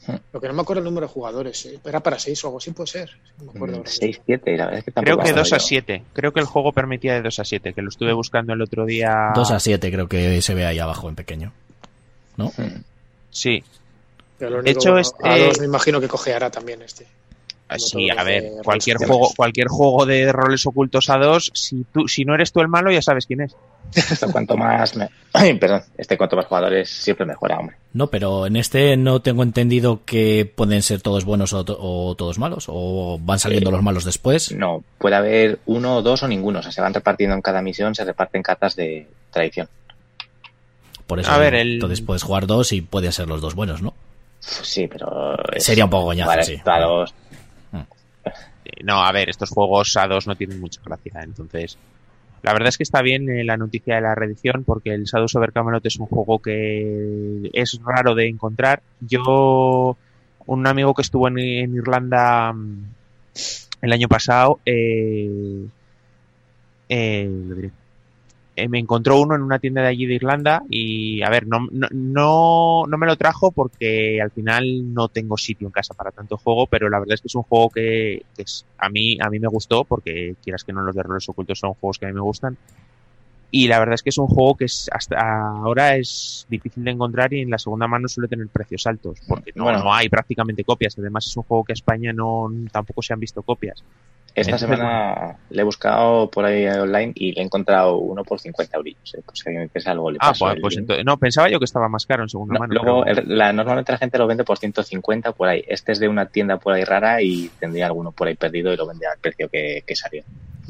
Hmm. 0.07 0.17
Lo 0.33 0.41
que 0.41 0.49
no 0.49 0.55
me 0.55 0.63
acuerdo 0.63 0.81
el 0.81 0.85
número 0.87 1.07
de 1.07 1.13
jugadores, 1.13 1.67
¿eh? 1.67 1.79
era 1.85 2.01
para 2.01 2.19
seis 2.19 2.43
o 2.43 2.47
algo 2.49 2.59
así, 2.59 2.71
puede 2.71 2.87
ser. 2.87 3.11
No 3.39 3.45
me 3.45 3.51
acuerdo 3.51 3.77
ahora 3.77 3.91
6, 3.91 4.03
mismo. 4.09 4.25
7, 4.27 4.57
la 4.57 4.65
verdad 4.65 4.79
es 4.79 4.85
que 4.87 4.93
Creo 4.93 5.17
que 5.19 5.23
me 5.25 5.29
2 5.33 5.39
a 5.39 5.41
acuerdo 5.43 5.59
yo. 5.59 5.67
7. 5.69 6.03
Creo 6.15 6.33
que 6.33 6.41
el 6.41 6.47
juego 6.47 6.73
permitía 6.73 7.13
de 7.15 7.23
2 7.23 7.39
a 7.39 7.45
7, 7.45 7.73
que 7.75 7.83
lo 7.83 7.91
estuve 7.91 8.13
buscando 8.15 8.55
el 8.55 8.63
otro 8.63 8.87
día. 8.87 9.33
2 9.35 9.51
a 9.51 9.61
7 9.61 9.93
creo 9.93 10.09
que 10.09 10.41
se 10.41 10.55
ve 10.55 10.65
ahí 10.65 10.79
abajo 10.79 11.09
en 11.11 11.17
pequeño. 11.17 11.53
¿No? 12.39 12.47
Mm. 12.57 12.83
Sí. 13.31 13.63
Pero 14.39 14.51
lo 14.53 14.57
De 14.63 14.71
único- 14.71 14.81
hecho, 14.81 14.99
este- 14.99 15.29
a 15.29 15.37
dos 15.39 15.59
me 15.61 15.67
imagino 15.67 16.01
que 16.01 16.09
cogeará 16.09 16.51
también 16.51 16.81
este. 16.81 17.07
Sí, 17.78 18.11
a 18.11 18.22
ver, 18.25 18.43
de 18.43 18.62
cualquier 18.62 18.96
juego, 18.96 19.12
sociales. 19.26 19.37
cualquier 19.37 19.69
juego 19.69 20.06
de 20.06 20.32
roles 20.32 20.67
ocultos 20.67 21.08
a 21.11 21.19
dos, 21.19 21.50
si 21.55 21.84
tú, 21.93 22.08
si 22.08 22.25
no 22.25 22.34
eres 22.34 22.52
tú 22.52 22.61
el 22.61 22.69
malo, 22.69 22.90
ya 22.90 23.02
sabes 23.02 23.26
quién 23.26 23.43
es. 23.43 23.55
Esto 23.94 24.31
cuanto 24.31 24.56
más, 24.56 24.96
me- 24.96 25.08
Ay, 25.32 25.55
perdón, 25.58 25.82
este 25.99 26.17
cuanto 26.17 26.37
más 26.37 26.46
jugadores 26.46 26.88
siempre 26.90 27.26
mejora, 27.26 27.58
hombre. 27.58 27.76
No, 27.93 28.06
pero 28.08 28.46
en 28.46 28.56
este 28.56 28.96
no 28.96 29.20
tengo 29.20 29.43
entendido 29.43 30.00
que 30.05 30.50
pueden 30.55 30.82
ser 30.82 31.00
todos 31.02 31.25
buenos 31.25 31.52
o, 31.52 31.64
to- 31.64 31.76
o 31.81 32.14
todos 32.14 32.38
malos. 32.38 32.64
O 32.69 33.19
van 33.20 33.38
saliendo 33.38 33.70
Eh, 33.70 33.72
los 33.72 33.82
malos 33.82 34.05
después. 34.05 34.52
No, 34.52 34.84
puede 34.99 35.17
haber 35.17 35.58
uno, 35.67 36.02
dos 36.02 36.22
o 36.22 36.28
ninguno. 36.28 36.61
O 36.61 36.62
sea, 36.62 36.70
se 36.72 36.81
van 36.81 36.94
repartiendo 36.94 37.34
en 37.34 37.43
cada 37.43 37.62
misión, 37.62 37.94
se 37.94 38.05
reparten 38.05 38.43
cartas 38.43 38.76
de 38.76 39.06
tradición. 39.32 39.69
Por 41.06 41.19
eso 41.19 41.31
a 41.32 41.38
ver, 41.38 41.55
el- 41.55 41.75
entonces 41.75 42.00
puedes 42.00 42.22
jugar 42.22 42.46
dos 42.46 42.72
y 42.72 42.82
pueden 42.82 43.12
ser 43.12 43.26
los 43.28 43.40
dos 43.40 43.55
buenos, 43.55 43.82
¿no? 43.82 43.94
Sí, 44.38 44.87
pero. 44.87 45.34
es- 45.52 45.64
Sería 45.64 45.84
un 45.84 45.90
poco 45.90 46.05
goñazo, 46.05 46.28
Vale, 46.28 46.44
sí. 46.44 46.56
los- 46.64 47.12
No, 48.84 49.05
a 49.05 49.12
ver, 49.12 49.28
estos 49.28 49.50
juegos 49.50 49.96
a 49.96 50.06
dos 50.06 50.26
no 50.26 50.37
tienen 50.37 50.61
mucha 50.61 50.81
gracia, 50.84 51.20
entonces. 51.22 51.78
La 52.43 52.52
verdad 52.52 52.69
es 52.69 52.78
que 52.78 52.84
está 52.84 53.02
bien 53.02 53.28
eh, 53.28 53.44
la 53.44 53.56
noticia 53.56 53.96
de 53.96 54.00
la 54.00 54.14
reedición 54.14 54.64
porque 54.64 54.94
el 54.94 55.05
Shadows 55.05 55.34
over 55.37 55.52
Camelot 55.52 55.84
es 55.84 55.99
un 55.99 56.06
juego 56.06 56.38
que 56.38 57.50
es 57.52 57.81
raro 57.84 58.14
de 58.14 58.28
encontrar. 58.28 58.82
Yo, 59.00 59.96
un 60.46 60.67
amigo 60.67 60.94
que 60.94 61.02
estuvo 61.02 61.28
en, 61.28 61.38
Irlanda 61.38 62.52
mm, 62.52 62.84
el 63.82 63.93
año 63.93 64.08
pasado, 64.08 64.61
eh, 64.64 65.67
eh, 66.88 67.28
lo 67.46 67.55
diré. 67.55 67.80
Eh, 68.56 68.69
me 68.69 68.79
encontró 68.81 69.20
uno 69.20 69.37
en 69.37 69.43
una 69.43 69.58
tienda 69.61 69.81
de 69.82 69.88
allí 69.88 70.06
de 70.06 70.14
Irlanda 70.14 70.62
y, 70.69 71.23
a 71.23 71.31
ver, 71.31 71.47
no, 71.47 71.69
no, 71.70 71.87
no, 71.93 72.85
no 72.87 72.99
me 72.99 73.06
lo 73.06 73.17
trajo 73.17 73.52
porque 73.52 74.20
al 74.20 74.32
final 74.32 74.93
no 74.93 75.08
tengo 75.08 75.37
sitio 75.37 75.69
en 75.69 75.73
casa 75.73 75.94
para 75.94 76.11
tanto 76.11 76.37
juego, 76.37 76.67
pero 76.67 76.91
la 76.91 76.99
verdad 76.99 77.14
es 77.14 77.20
que 77.20 77.29
es 77.29 77.35
un 77.37 77.44
juego 77.44 77.70
que, 77.70 78.25
que 78.37 78.43
es, 78.43 78.67
a 78.76 78.88
mí 78.91 79.17
a 79.20 79.31
mí 79.31 79.38
me 79.38 79.49
gustó 79.49 79.85
porque 79.85 80.35
quieras 80.43 80.64
que 80.64 80.73
no 80.73 80.82
los 80.82 80.94
de 80.94 81.02
roles 81.02 81.29
ocultos 81.29 81.58
son 81.61 81.75
juegos 81.75 81.99
que 81.99 82.06
a 82.06 82.08
mí 82.08 82.14
me 82.14 82.20
gustan. 82.20 82.56
Y 83.52 83.67
la 83.67 83.79
verdad 83.81 83.94
es 83.94 84.02
que 84.02 84.11
es 84.11 84.19
un 84.19 84.29
juego 84.29 84.56
que 84.56 84.67
es 84.67 84.88
hasta 84.93 85.19
ahora 85.19 85.96
es 85.96 86.46
difícil 86.49 86.85
de 86.85 86.91
encontrar 86.93 87.32
y 87.32 87.41
en 87.41 87.50
la 87.50 87.58
segunda 87.58 87.88
mano 87.88 88.06
suele 88.08 88.29
tener 88.29 88.46
precios 88.49 88.87
altos 88.87 89.19
porque 89.26 89.53
no, 89.55 89.64
Bueno. 89.64 89.81
no 89.85 89.94
hay 89.94 90.08
prácticamente 90.08 90.64
copias. 90.64 90.96
Además 90.99 91.26
es 91.26 91.37
un 91.37 91.43
juego 91.44 91.64
que 91.64 91.73
a 91.73 91.75
España 91.75 92.12
no 92.12 92.49
tampoco 92.70 93.03
se 93.03 93.12
han 93.12 93.20
visto 93.20 93.43
copias 93.43 93.82
Esta 94.34 94.58
semana 94.58 95.37
le 95.51 95.60
he 95.60 95.65
buscado 95.65 96.31
por 96.31 96.44
ahí 96.44 96.67
online 96.67 97.13
y 97.15 97.32
le 97.32 97.41
he 97.43 97.44
encontrado 97.44 97.96
uno 97.99 98.22
por 98.25 98.41
50 98.41 98.77
euros. 98.77 98.94
Eh. 99.15 99.20
Pues 99.25 99.39
si 99.39 99.43
a 99.43 99.51
alguien 99.51 99.60
me 99.60 99.65
interesa 99.65 99.91
algo 99.91 100.10
le 100.10 100.19
ah 100.20 100.32
pues, 100.39 100.55
pues 100.60 100.77
entonces 100.79 101.05
no 101.05 101.17
pensaba 101.19 101.49
yo 101.51 101.58
que 101.58 101.65
estaba 101.65 101.89
más 101.89 102.06
caro 102.06 102.22
en 102.22 102.29
segunda 102.29 102.55
No, 102.55 102.60
mano 102.60 102.75
luego, 102.75 103.05
pero- 103.05 103.20
el- 103.20 103.37
la, 103.39 103.53
normalmente 103.53 103.93
la 103.93 103.99
gente 103.99 104.19
lo 104.19 104.27
vende 104.27 104.44
por 104.44 104.58
150 104.58 105.32
por 105.32 105.49
ahí. 105.49 105.65
Este 105.67 105.93
es 105.93 105.99
de 105.99 106.08
una 106.08 106.27
tienda 106.27 106.58
por 106.58 106.72
ahí 106.75 106.84
rara 106.84 107.20
y 107.22 107.51
tendría 107.60 107.87
alguno 107.87 108.13
por 108.13 108.29
ahí 108.29 108.34
perdido 108.37 108.72
y 108.72 108.77
lo 108.77 108.87
vende 108.87 109.06
al 109.06 109.19
precio 109.19 109.49
que, 109.49 109.82
que 109.87 109.96
salió. 109.96 110.22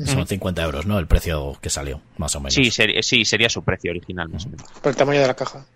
Son 0.05 0.26
50 0.26 0.62
euros, 0.62 0.87
¿no? 0.87 0.99
El 0.99 1.07
precio 1.07 1.57
que 1.61 1.69
salió, 1.69 2.00
más 2.17 2.35
o 2.35 2.40
menos. 2.40 2.55
sí, 2.55 2.71
sería, 2.71 3.02
sí 3.02 3.25
sería 3.26 3.50
su 3.50 3.62
precio 3.62 3.90
original 3.90 4.29
más 4.31 4.47
o 4.47 4.49
menos 4.49 4.67
Por 4.81 4.90
el 4.90 4.97
tamaño 4.97 5.21
de 5.21 5.26
la 5.26 5.35
caja. 5.35 5.67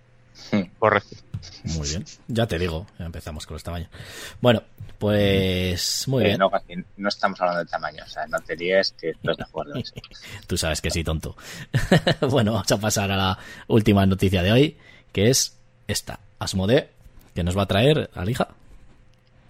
correcto 0.78 1.16
Muy 1.64 1.88
bien. 1.88 2.04
Ya 2.28 2.46
te 2.46 2.58
digo, 2.58 2.86
ya 2.98 3.06
empezamos 3.06 3.46
con 3.46 3.54
los 3.54 3.62
tamaños. 3.62 3.88
Bueno, 4.40 4.62
pues 4.98 6.06
muy 6.08 6.24
Eh, 6.24 6.26
bien. 6.28 6.38
no, 6.96 7.08
estamos 7.08 7.40
hablando 7.40 7.58
del 7.60 7.68
tamaño. 7.68 8.02
O 8.04 8.08
sea, 8.08 8.26
no 8.26 8.38
te 8.40 8.56
líes 8.56 8.92
que 8.98 9.10
esto 9.10 9.30
es 9.30 9.36
de 9.36 9.44
jugadores. 9.44 9.92
Tú 10.46 10.56
sabes 10.56 10.80
que 10.80 10.90
sí, 10.90 11.04
tonto. 11.04 11.36
bueno, 12.28 12.52
vamos 12.52 12.70
a 12.72 12.78
pasar 12.78 13.10
a 13.10 13.16
la 13.16 13.38
última 13.68 14.06
noticia 14.06 14.42
de 14.42 14.52
hoy, 14.52 14.78
que 15.12 15.28
es 15.30 15.58
esta. 15.86 16.20
Asmodee, 16.38 16.88
que 17.34 17.44
nos 17.44 17.56
va 17.56 17.62
a 17.62 17.66
traer 17.66 18.10
Alija. 18.14 18.48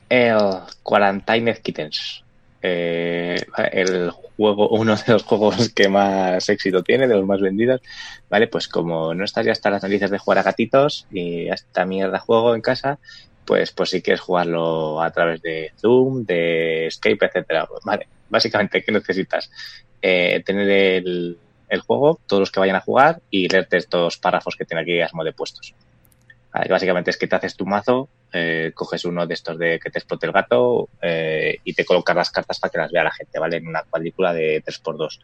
El 0.08 0.38
Quarantine 0.82 1.60
Kittens. 1.60 2.23
Eh, 2.66 3.36
el 3.72 4.10
juego, 4.10 4.70
uno 4.70 4.96
de 4.96 5.12
los 5.12 5.22
juegos 5.22 5.68
que 5.74 5.86
más 5.90 6.48
éxito 6.48 6.82
tiene, 6.82 7.06
de 7.06 7.14
los 7.14 7.26
más 7.26 7.38
vendidos. 7.38 7.82
Vale, 8.30 8.48
pues 8.48 8.68
como 8.68 9.12
no 9.12 9.22
estás 9.22 9.44
ya 9.44 9.52
hasta 9.52 9.68
las 9.68 9.82
narices 9.82 10.10
de 10.10 10.16
jugar 10.16 10.38
a 10.38 10.44
gatitos 10.44 11.06
y 11.10 11.50
a 11.50 11.54
esta 11.54 11.84
mierda 11.84 12.20
juego 12.20 12.54
en 12.54 12.62
casa, 12.62 12.98
pues, 13.44 13.70
pues 13.72 13.90
si 13.90 14.00
quieres 14.00 14.22
jugarlo 14.22 15.02
a 15.02 15.10
través 15.10 15.42
de 15.42 15.72
Zoom, 15.78 16.24
de 16.24 16.88
Skype, 16.90 17.26
etcétera. 17.26 17.68
Vale, 17.84 18.08
básicamente, 18.30 18.82
¿qué 18.82 18.92
necesitas? 18.92 19.50
Eh, 20.00 20.42
tener 20.46 20.70
el, 20.70 21.36
el 21.68 21.80
juego, 21.80 22.18
todos 22.26 22.40
los 22.40 22.50
que 22.50 22.60
vayan 22.60 22.76
a 22.76 22.80
jugar 22.80 23.20
y 23.30 23.46
leerte 23.46 23.76
estos 23.76 24.16
párrafos 24.16 24.56
que 24.56 24.64
tiene 24.64 24.80
aquí 24.80 25.02
Asmode 25.02 25.34
puestos. 25.34 25.74
Básicamente 26.54 27.10
es 27.10 27.16
que 27.16 27.26
te 27.26 27.34
haces 27.34 27.56
tu 27.56 27.66
mazo, 27.66 28.08
eh, 28.32 28.70
coges 28.74 29.04
uno 29.04 29.26
de 29.26 29.34
estos 29.34 29.58
de 29.58 29.80
que 29.80 29.90
te 29.90 29.98
explote 29.98 30.26
el 30.26 30.32
gato 30.32 30.88
eh, 31.02 31.58
y 31.64 31.74
te 31.74 31.84
colocas 31.84 32.14
las 32.14 32.30
cartas 32.30 32.60
para 32.60 32.70
que 32.70 32.78
las 32.78 32.92
vea 32.92 33.02
la 33.02 33.10
gente, 33.10 33.40
¿vale? 33.40 33.56
En 33.56 33.66
una 33.66 33.82
cuadrícula 33.82 34.32
de 34.32 34.62
3x2. 34.62 35.18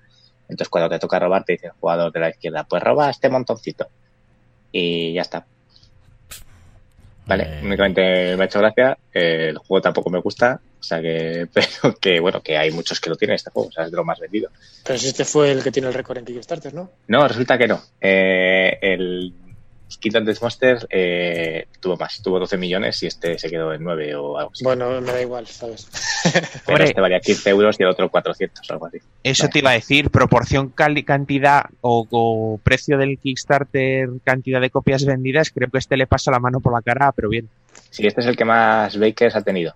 Entonces 0.48 0.68
cuando 0.68 0.90
te 0.90 0.98
toca 0.98 1.20
robar 1.20 1.44
te 1.44 1.52
dice 1.52 1.66
el 1.68 1.72
jugador 1.72 2.10
de 2.10 2.18
la 2.18 2.30
izquierda, 2.30 2.64
pues 2.64 2.82
roba 2.82 3.10
este 3.10 3.28
montoncito. 3.28 3.86
Y 4.72 5.12
ya 5.12 5.22
está. 5.22 5.46
Vale, 7.26 7.44
Eh, 7.44 7.60
únicamente 7.62 8.36
me 8.36 8.42
ha 8.42 8.46
hecho 8.46 8.58
gracia, 8.58 8.98
eh, 9.14 9.50
el 9.50 9.58
juego 9.58 9.80
tampoco 9.80 10.10
me 10.10 10.18
gusta 10.18 10.60
O 10.80 10.82
sea 10.82 11.00
que, 11.00 11.46
pero 11.52 11.94
que 11.94 12.18
bueno, 12.18 12.42
que 12.42 12.58
hay 12.58 12.72
muchos 12.72 12.98
que 12.98 13.08
lo 13.08 13.14
tienen 13.14 13.36
este 13.36 13.52
juego, 13.52 13.68
o 13.68 13.72
sea, 13.72 13.84
es 13.84 13.92
de 13.92 13.96
lo 13.96 14.04
más 14.04 14.18
vendido. 14.18 14.50
Pero 14.84 14.98
si 14.98 15.06
este 15.06 15.24
fue 15.24 15.52
el 15.52 15.62
que 15.62 15.70
tiene 15.70 15.86
el 15.86 15.94
récord 15.94 16.18
en 16.18 16.24
Kickstarter, 16.24 16.74
¿no? 16.74 16.90
No, 17.06 17.28
resulta 17.28 17.56
que 17.56 17.68
no. 17.68 17.80
Eh, 18.00 18.78
el 18.82 19.32
Kingdom 19.98 20.24
Death 20.24 20.40
Monster 20.42 20.86
eh, 20.90 21.66
tuvo 21.80 21.96
más, 21.96 22.22
tuvo 22.22 22.38
12 22.38 22.56
millones 22.56 23.02
y 23.02 23.06
este 23.06 23.38
se 23.38 23.48
quedó 23.50 23.72
en 23.72 23.82
9 23.82 24.14
o 24.14 24.38
algo 24.38 24.50
así. 24.52 24.62
Bueno, 24.64 25.00
me 25.00 25.12
da 25.12 25.20
igual, 25.20 25.46
¿sabes? 25.46 25.88
Pero 26.22 26.76
Hombre. 26.76 26.84
este 26.84 27.00
valía 27.00 27.20
15 27.20 27.50
euros 27.50 27.76
y 27.78 27.82
el 27.82 27.88
otro 27.88 28.08
400 28.10 28.70
o 28.70 28.72
algo 28.72 28.86
así. 28.86 28.98
Eso 29.22 29.44
Vale. 29.44 29.52
te 29.52 29.58
iba 29.58 29.70
a 29.70 29.74
decir, 29.74 30.10
proporción 30.10 30.70
cantidad 30.70 31.64
o, 31.80 32.06
o 32.10 32.60
precio 32.62 32.98
del 32.98 33.18
Kickstarter, 33.18 34.08
cantidad 34.24 34.60
de 34.60 34.70
copias 34.70 35.04
vendidas, 35.04 35.50
creo 35.50 35.70
que 35.70 35.78
este 35.78 35.96
le 35.96 36.06
pasa 36.06 36.30
la 36.30 36.38
mano 36.40 36.60
por 36.60 36.72
la 36.72 36.82
cara, 36.82 37.12
pero 37.12 37.28
bien. 37.28 37.48
Sí, 37.90 38.06
este 38.06 38.20
es 38.20 38.26
el 38.26 38.36
que 38.36 38.44
más 38.44 38.98
bakers 38.98 39.34
ha 39.36 39.42
tenido. 39.42 39.74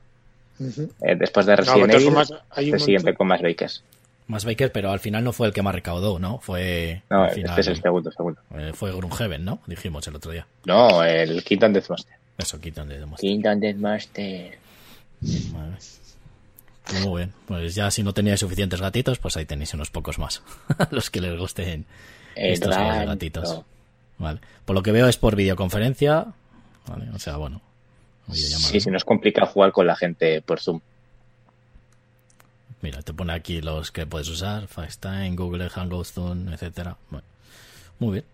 Eh, 0.61 1.17
después 1.17 1.47
de 1.47 1.53
No, 1.53 1.57
de 1.57 1.63
Resident 1.63 1.91
todas 1.91 2.03
Evil, 2.03 2.15
formas, 2.15 2.33
hay 2.51 2.73
un 2.73 2.79
siguiente 2.81 3.15
con 3.15 3.27
más 3.27 3.43
bakers. 3.43 3.83
Más 4.27 4.45
Baker, 4.45 4.73
pero 4.73 4.91
al 4.91 5.01
final 5.01 5.23
no 5.23 5.33
fue 5.33 5.47
el 5.47 5.53
que 5.53 5.63
más 5.63 5.75
recaudó, 5.75 6.19
¿no? 6.19 6.39
Fue. 6.39 7.03
No, 7.11 7.25
al 7.25 7.39
este 7.39 7.61
es 7.61 7.67
el 7.67 7.83
segundo, 7.83 8.11
segundo. 8.11 8.41
eh, 8.57 8.73
fue 8.75 8.91
Grunheaven, 8.95 9.45
¿no? 9.45 9.61
Dijimos 9.67 10.07
el 10.07 10.17
otro 10.17 10.33
día. 10.33 10.47
No, 10.65 11.03
el 11.05 11.45
Kingdom 11.45 11.73
Death 11.75 11.91
Monster. 11.91 12.15
Eso, 12.39 12.61
quitan 12.61 12.89
de 12.89 12.99
demostrar. 13.01 13.31
Kingdom 13.31 13.61
Death 13.61 13.77
Monster. 13.77 14.59
Vale. 15.53 15.77
Muy 17.03 17.19
bien. 17.19 17.33
Pues 17.47 17.75
ya 17.75 17.91
si 17.91 18.03
no 18.03 18.13
teníais 18.13 18.41
suficientes 18.41 18.81
gatitos, 18.81 19.19
pues 19.19 19.37
ahí 19.37 19.45
tenéis 19.45 19.73
unos 19.75 19.91
pocos 19.91 20.19
más. 20.19 20.43
Los 20.91 21.11
que 21.11 21.21
les 21.21 21.39
gusten 21.39 21.87
estos 22.35 22.75
juegos 22.75 22.99
de 22.99 23.07
gatitos. 23.07 23.61
Vale. 24.19 24.41
Por 24.65 24.75
lo 24.75 24.83
que 24.83 24.93
veo 24.93 25.09
es 25.09 25.17
por 25.17 25.37
videoconferencia. 25.37 26.27
Vale. 26.87 27.11
O 27.15 27.19
sea, 27.19 27.37
bueno. 27.37 27.61
Sí, 28.33 28.75
¿no? 28.75 28.81
si 28.81 28.91
nos 28.91 29.05
complica 29.05 29.45
jugar 29.47 29.73
con 29.73 29.87
la 29.87 29.97
gente 29.97 30.41
por 30.41 30.61
Zoom. 30.61 30.81
Mira, 32.85 33.01
te 33.01 33.15
pone 33.15 33.33
aquí 33.33 33.63
los 33.63 33.91
que 33.91 34.05
puedes 34.07 34.29
usar, 34.29 34.67
FaceTime, 34.69 35.35
Google 35.37 35.71
Hangouts, 35.71 36.13
Zoom, 36.13 36.51
etcétera. 36.51 36.99
Bueno, 37.09 37.25
muy 37.99 38.13
bien. 38.13 38.25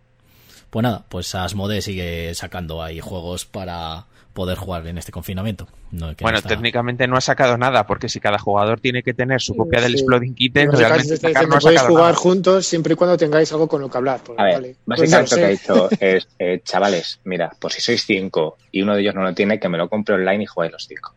Pues 0.70 0.82
nada, 0.82 1.04
pues 1.08 1.32
Asmode 1.36 1.80
sigue 1.82 2.34
sacando 2.34 2.82
ahí 2.82 2.98
juegos 2.98 3.44
para 3.46 4.06
poder 4.32 4.58
jugar 4.58 4.84
en 4.88 4.98
este 4.98 5.12
confinamiento. 5.12 5.68
No, 5.92 6.08
que 6.16 6.22
no 6.22 6.26
bueno, 6.26 6.38
está- 6.38 6.48
técnicamente 6.48 7.06
no 7.06 7.16
ha 7.16 7.20
sacado 7.20 7.56
nada, 7.58 7.86
porque 7.86 8.08
si 8.08 8.18
cada 8.18 8.38
jugador 8.40 8.80
tiene 8.80 9.04
que 9.04 9.14
tener 9.14 9.40
su 9.40 9.54
copia 9.54 9.80
del. 9.80 9.94
Exploding 9.94 10.34
Kitten, 10.34 10.72
realmente 10.72 11.14
está 11.14 11.28
sacar 11.28 11.42
diciendo, 11.44 11.48
no 11.54 11.56
ha 11.56 11.60
podéis 11.60 11.80
jugar 11.82 12.04
nada. 12.06 12.14
juntos 12.16 12.66
siempre 12.66 12.92
y 12.94 12.96
cuando 12.96 13.16
tengáis 13.16 13.52
algo 13.52 13.68
con 13.68 13.80
lo 13.80 13.88
que 13.88 13.98
hablar. 13.98 14.20
Pues, 14.24 14.36
A 14.36 14.42
ver, 14.44 14.54
vale. 14.54 14.76
Pues 14.84 15.10
básicamente 15.12 15.36
no 15.36 15.36
lo 15.36 15.36
que 15.36 15.44
ha 15.44 15.48
dicho 15.48 15.88
es, 16.00 16.28
eh, 16.40 16.60
chavales, 16.64 17.20
mira, 17.22 17.50
por 17.60 17.70
si 17.72 17.80
sois 17.80 18.04
cinco 18.04 18.56
y 18.72 18.82
uno 18.82 18.94
de 18.96 19.02
ellos 19.02 19.14
no 19.14 19.22
lo 19.22 19.32
tiene, 19.32 19.60
que 19.60 19.68
me 19.68 19.78
lo 19.78 19.88
compre 19.88 20.16
online 20.16 20.42
y 20.42 20.46
jugáis 20.46 20.72
los 20.72 20.86
cinco. 20.88 21.14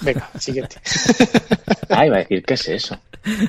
Venga, 0.00 0.30
siguiente. 0.38 0.76
Ah, 1.92 2.06
iba 2.06 2.16
a 2.16 2.20
decir, 2.20 2.44
¿qué 2.44 2.54
es 2.54 2.68
eso? 2.68 3.00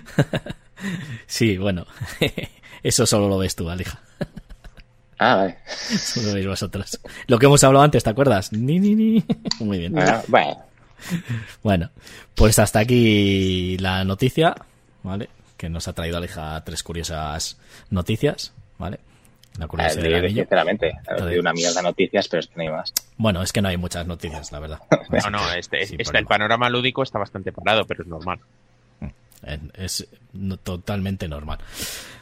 Sí, 1.28 1.58
bueno. 1.58 1.86
Eso 2.84 3.06
solo 3.06 3.30
lo 3.30 3.38
ves 3.38 3.56
tú, 3.56 3.70
Alija. 3.70 4.00
Ah, 5.20 5.36
vale. 5.36 5.58
Solo 5.68 6.30
lo 6.30 6.34
veis 6.34 6.48
vosotros. 6.48 7.00
Lo 7.28 7.38
que 7.38 7.46
hemos 7.46 7.64
hablado 7.64 7.86
antes, 7.86 8.04
¿te 8.04 8.10
acuerdas? 8.10 8.52
Ni, 8.52 8.80
ni, 8.80 8.96
ni. 8.96 9.24
Muy 9.60 9.78
bien. 9.78 10.00
Ah, 10.00 10.24
bueno, 10.28 10.58
Bueno, 11.62 11.92
pues 12.34 12.58
hasta 12.58 12.80
aquí 12.80 13.78
la 13.78 14.04
noticia, 14.04 14.56
¿vale? 15.04 15.30
Que 15.58 15.70
nos 15.70 15.88
ha 15.88 15.94
traído 15.94 16.18
Aleja 16.18 16.64
tres 16.64 16.82
curiosas 16.82 17.58
noticias, 17.92 18.52
¿vale? 18.80 19.00
La 19.58 19.68
curiosidad 19.68 20.02
ver, 20.04 20.12
del 20.14 20.26
anillo. 20.26 20.42
sinceramente, 20.44 20.92
ha 21.08 21.14
Joder. 21.16 21.30
sido 21.30 21.42
una 21.42 21.54
mierda 21.54 21.76
de 21.76 21.84
noticias, 21.84 22.28
pero 22.30 22.40
es 22.40 22.48
que 22.48 22.54
no 22.56 22.62
hay 22.64 22.70
más. 22.70 22.94
Bueno, 23.18 23.42
es 23.44 23.52
que 23.52 23.62
no 23.62 23.68
hay 23.68 23.78
muchas 23.78 24.08
noticias, 24.08 24.52
la 24.52 24.60
verdad. 24.60 24.80
No, 25.24 25.30
no, 25.30 25.52
este, 25.54 25.82
este- 25.84 25.98
problema. 25.98 26.20
el 26.20 26.26
panorama 26.26 26.70
lúdico 26.70 27.04
está 27.04 27.20
bastante 27.20 27.52
parado, 27.52 27.86
pero 27.86 28.02
es 28.04 28.08
normal. 28.08 28.40
En- 29.44 29.72
Es 29.76 30.08
totalmente 30.64 31.28
normal. 31.28 31.60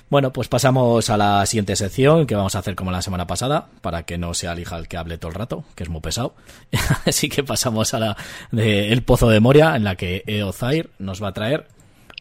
Bueno, 0.10 0.34
pues 0.34 0.48
pasamos 0.48 1.08
a 1.12 1.18
la 1.18 1.46
siguiente 1.46 1.76
sección 1.76 2.26
que 2.26 2.34
vamos 2.34 2.56
a 2.56 2.60
hacer 2.60 2.74
como 2.76 2.90
la 2.92 3.02
semana 3.04 3.28
pasada, 3.28 3.68
para 3.82 4.04
que 4.04 4.18
no 4.18 4.34
sea 4.34 4.52
Alija 4.54 4.76
el 4.78 4.88
que 4.88 4.98
hable 4.98 5.20
todo 5.20 5.30
el 5.30 5.36
rato, 5.36 5.64
que 5.76 5.84
es 5.84 5.90
muy 5.90 6.02
pesado. 6.02 6.34
Así 7.06 7.30
que 7.30 7.44
pasamos 7.44 7.94
a 7.94 8.00
la 8.00 8.18
de 8.52 8.92
El 8.92 9.04
Pozo 9.04 9.30
de 9.30 9.40
Moria, 9.40 9.76
en 9.76 9.84
la 9.84 9.96
que 9.96 10.24
Eozair 10.26 10.90
nos 10.98 11.22
va 11.22 11.28
a 11.28 11.34
traer, 11.34 11.68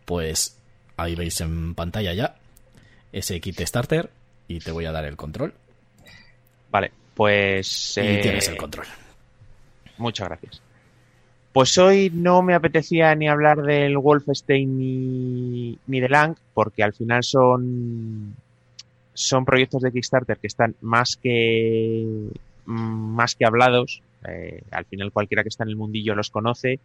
pues 0.05 0.59
ahí 0.99 1.15
veis 1.15 1.41
en 1.41 1.75
pantalla 1.75 2.13
ya, 2.13 2.35
ese 3.13 3.41
kit 3.41 3.59
starter, 3.63 4.11
y 4.49 4.59
te 4.59 4.73
voy 4.73 4.87
a 4.87 4.93
dar 4.93 5.05
el 5.05 5.17
control. 5.17 5.53
Vale, 6.71 6.91
pues... 7.15 7.97
Y 7.99 8.01
eh, 8.01 8.21
tienes 8.23 8.49
el 8.49 8.57
control. 8.57 8.87
Muchas 9.99 10.29
gracias. 10.29 10.63
Pues 11.53 11.77
hoy 11.79 12.11
no 12.13 12.43
me 12.43 12.55
apetecía 12.55 13.15
ni 13.15 13.29
hablar 13.29 13.63
del 13.63 13.99
Wolfenstein 13.99 14.79
ni, 14.79 15.79
ni 15.87 16.01
de 16.01 16.09
Lang, 16.09 16.37
porque 16.55 16.83
al 16.83 16.93
final 16.93 17.25
son, 17.25 18.35
son 19.13 19.45
proyectos 19.45 19.83
de 19.83 19.93
Kickstarter 19.93 20.39
que 20.39 20.47
están 20.47 20.77
más 20.81 21.17
que, 21.17 22.29
más 22.65 23.35
que 23.35 23.45
hablados. 23.45 24.03
Eh, 24.29 24.63
al 24.71 24.85
final 24.85 25.13
cualquiera 25.13 25.43
que 25.43 25.49
está 25.49 25.65
en 25.65 25.71
el 25.71 25.77
mundillo 25.77 26.15
los 26.15 26.31
conoce. 26.31 26.79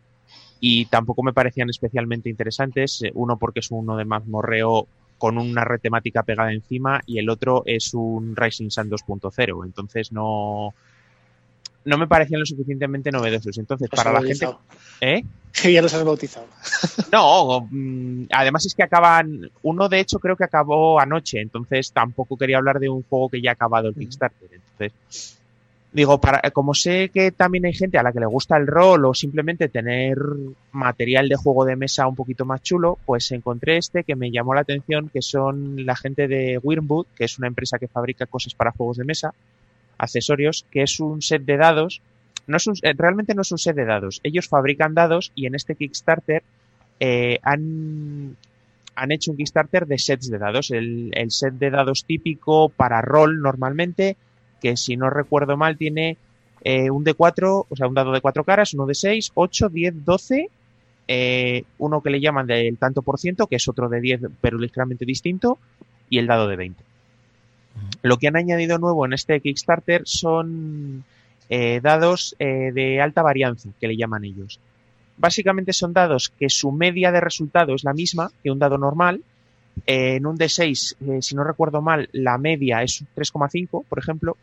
Y 0.60 0.86
tampoco 0.86 1.24
me 1.24 1.34
parecían 1.34 1.70
especialmente 1.70 2.30
interesantes. 2.30 3.04
Eh, 3.04 3.12
Uno 3.14 3.38
porque 3.38 3.60
es 3.60 3.70
uno 3.70 3.96
de 3.96 4.06
mazmorreo 4.06 4.88
con 5.24 5.38
una 5.38 5.64
red 5.64 5.80
temática 5.80 6.24
pegada 6.24 6.52
encima 6.52 7.00
y 7.06 7.18
el 7.18 7.30
otro 7.30 7.64
es 7.66 7.94
un 7.94 8.36
Rising 8.36 8.70
Sun 8.70 8.90
2.0. 8.90 9.64
Entonces 9.64 10.12
no, 10.12 10.74
no 11.86 11.98
me 11.98 12.08
parecían 12.08 12.42
lo 12.42 12.46
suficientemente 12.46 13.10
novedosos. 13.10 13.58
Entonces, 13.58 13.88
Los 13.90 14.04
para 14.04 14.12
la 14.12 14.22
gente. 14.22 14.50
¿Eh? 15.00 15.24
ya 15.72 15.82
los 15.82 15.94
has 15.94 16.04
bautizado. 16.04 16.46
No, 17.14 17.66
mm, 17.72 18.26
además 18.34 18.66
es 18.66 18.76
que 18.76 18.84
acaban. 18.84 19.50
Uno, 19.62 19.88
de 19.88 20.02
hecho, 20.02 20.20
creo 20.20 20.36
que 20.36 20.44
acabó 20.44 21.00
anoche. 21.00 21.40
Entonces, 21.40 21.94
tampoco 21.94 22.36
quería 22.36 22.58
hablar 22.58 22.82
de 22.82 22.90
un 22.90 23.04
juego 23.04 23.30
que 23.30 23.42
ya 23.42 23.52
ha 23.52 23.54
acabado 23.54 23.88
el 23.88 23.96
Kickstarter. 23.96 24.50
Entonces, 24.52 25.40
digo, 25.94 26.20
para, 26.20 26.42
como 26.52 26.74
sé 26.74 27.10
que 27.14 27.32
también 27.32 27.66
hay 27.66 27.74
gente 27.74 27.98
a 28.00 28.04
la 28.04 28.12
que 28.12 28.20
le 28.20 28.26
gusta 28.26 28.58
el 28.58 28.66
rol 28.68 29.06
o 29.06 29.14
simplemente 29.14 29.70
tener 29.70 30.18
material 30.72 31.30
de 31.30 31.36
juego 31.36 31.66
de 31.66 31.76
mesa 31.76 32.08
un 32.08 32.16
poquito 32.16 32.46
más 32.46 32.62
chulo, 32.64 32.98
pues 33.06 33.32
encontré 33.32 33.78
este 33.78 34.04
que 34.04 34.16
me 34.16 34.32
llamó 34.32 34.56
la 34.56 34.62
atención, 34.62 35.10
que 35.14 35.22
son 35.22 35.86
la 35.86 35.96
gente 35.96 36.28
de 36.28 36.58
Wyrmwood, 36.62 37.06
que 37.16 37.26
es 37.26 37.38
una 37.38 37.48
empresa 37.48 37.78
que 37.78 37.88
fabrica 37.88 38.26
cosas 38.26 38.56
para 38.56 38.72
juegos 38.72 38.98
de 38.98 39.06
mesa, 39.06 39.34
accesorios, 39.98 40.66
que 40.72 40.82
es 40.84 41.00
un 41.00 41.22
set 41.22 41.44
de 41.44 41.58
dados. 41.58 42.02
No 42.48 42.58
es 42.58 42.68
un- 42.68 42.76
eh, 42.82 42.94
realmente 42.98 43.36
no 43.36 43.44
es 43.44 43.52
un 43.52 43.58
set 43.60 43.76
de 43.76 43.86
dados. 43.86 44.20
Ellos 44.24 44.48
fabrican 44.50 44.94
dados 44.96 45.32
y 45.36 45.46
en 45.46 45.56
este 45.56 45.76
Kickstarter 45.76 46.44
eh, 47.00 47.40
han, 47.44 48.36
han 48.96 49.12
hecho 49.12 49.32
un 49.32 49.38
Kickstarter 49.38 49.86
de 49.86 49.98
sets 50.00 50.30
de 50.30 50.38
dados. 50.40 50.72
El, 50.72 51.12
el 51.14 51.32
set 51.32 51.54
de 51.54 51.70
dados 51.70 52.04
típico 52.06 52.70
para 52.70 53.02
rol 53.02 53.42
normalmente, 53.42 54.18
que 54.64 54.78
si 54.78 54.98
no 54.98 55.12
recuerdo 55.12 55.58
mal 55.58 55.78
tiene 55.78 56.18
eh, 56.64 56.90
un 56.90 57.04
de 57.04 57.14
4, 57.14 57.68
o 57.70 57.76
sea, 57.76 57.88
un 57.88 57.94
dado 57.94 58.14
de 58.14 58.22
4 58.22 58.44
caras, 58.44 58.74
uno 58.74 58.88
de 58.88 58.96
6, 58.96 59.32
8, 59.36 59.70
10, 59.70 60.06
12, 60.06 60.50
eh, 61.08 61.64
uno 61.78 62.02
que 62.02 62.10
le 62.10 62.22
llaman 62.22 62.48
del 62.48 62.78
tanto 62.78 63.02
por 63.02 63.20
ciento, 63.20 63.48
que 63.48 63.58
es 63.58 63.68
otro 63.68 63.90
de 63.90 64.00
10 64.00 64.22
pero 64.42 64.58
ligeramente 64.58 65.06
distinto, 65.06 65.60
y 66.10 66.18
el 66.18 66.28
dado 66.28 66.48
de 66.48 66.56
20. 66.56 66.84
Lo 68.04 68.18
que 68.18 68.28
han 68.28 68.36
añadido 68.36 68.78
nuevo 68.78 69.06
en 69.06 69.14
este 69.14 69.40
Kickstarter 69.42 70.04
son 70.06 71.04
eh, 71.50 71.80
dados 71.82 72.36
eh, 72.40 72.72
de 72.74 73.02
alta 73.02 73.22
varianza, 73.22 73.70
que 73.80 73.88
le 73.88 73.98
llaman 73.98 74.24
ellos. 74.24 74.60
Básicamente 75.18 75.74
son 75.74 75.94
dados 75.94 76.30
que 76.30 76.50
su 76.50 76.72
media 76.72 77.12
de 77.12 77.22
resultado 77.22 77.76
es 77.76 77.84
la 77.84 77.94
misma 77.94 78.32
que 78.42 78.52
un 78.52 78.60
dado 78.60 78.78
normal. 78.78 79.22
En 79.86 80.26
un 80.26 80.38
D6, 80.38 80.96
eh, 81.00 81.22
si 81.22 81.36
no 81.36 81.44
recuerdo 81.44 81.82
mal, 81.82 82.10
la 82.12 82.38
media 82.38 82.84
es 82.84 83.02
un 83.02 83.08
3,5, 83.16 83.86
por 83.88 84.00
ejemplo. 84.00 84.38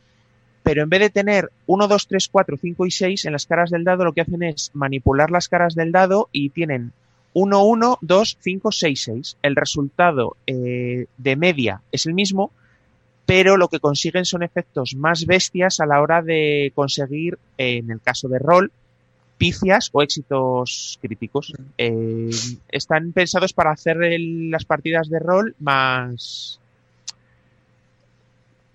Pero 0.63 0.83
en 0.83 0.89
vez 0.91 1.01
de 1.01 1.11
tener 1.11 1.51
1, 1.67 1.89
2, 1.89 2.07
3, 2.07 2.29
4, 2.31 2.57
5 2.61 2.87
y 2.87 2.91
6 2.91 3.25
en 3.25 3.33
las 3.33 3.47
caras 3.47 3.71
del 3.71 3.85
dado, 3.85 4.05
lo 4.05 4.13
que 4.13 4.21
hacen 4.21 4.43
es 4.43 4.71
manipular 4.75 5.31
las 5.31 5.49
caras 5.49 5.75
del 5.75 5.91
dado 5.93 6.29
y 6.33 6.51
tienen 6.51 6.93
1, 7.33 7.65
1, 7.65 7.99
2, 8.01 8.39
5, 8.41 8.73
6, 8.73 9.03
6. 9.05 9.37
El 9.43 9.57
resultado 9.57 10.37
eh, 10.47 11.07
de 11.17 11.37
media 11.37 11.81
es 11.93 12.07
el 12.07 12.15
mismo, 12.15 12.51
pero 13.25 13.57
lo 13.57 13.69
que 13.69 13.81
consiguen 13.81 14.25
son 14.25 14.43
efectos 14.43 14.95
más 14.97 15.25
bestias 15.25 15.81
a 15.81 15.87
la 15.87 16.01
hora 16.03 16.21
de 16.21 16.73
conseguir, 16.75 17.39
eh, 17.57 17.77
en 17.79 17.91
el 17.91 18.01
caso 18.01 18.29
de 18.29 18.39
rol, 18.39 18.71
pifias 19.39 19.89
o 19.93 20.03
éxitos 20.03 20.99
críticos. 21.01 21.55
Eh, 21.79 22.29
están 22.69 23.13
pensados 23.13 23.55
para 23.55 23.71
hacer 23.71 24.03
el- 24.03 24.51
las 24.51 24.65
partidas 24.67 25.09
de 25.09 25.19
rol 25.21 25.55
más 25.59 26.59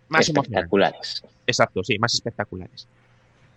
más 0.08 0.26
espectaculares. 0.54 1.24
Exacto, 1.48 1.84
sí, 1.84 1.98
más 2.00 2.14
espectaculares. 2.14 2.88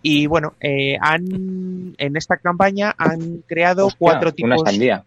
Y 0.01 0.27
bueno, 0.27 0.53
eh, 0.61 0.97
han 1.01 1.95
en 1.97 2.15
esta 2.15 2.37
campaña 2.37 2.95
han 2.97 3.43
creado 3.47 3.87
Hostia, 3.87 3.97
cuatro 3.99 4.29
Una 4.43 4.55
tipos. 4.55 4.69
sandía. 4.69 5.03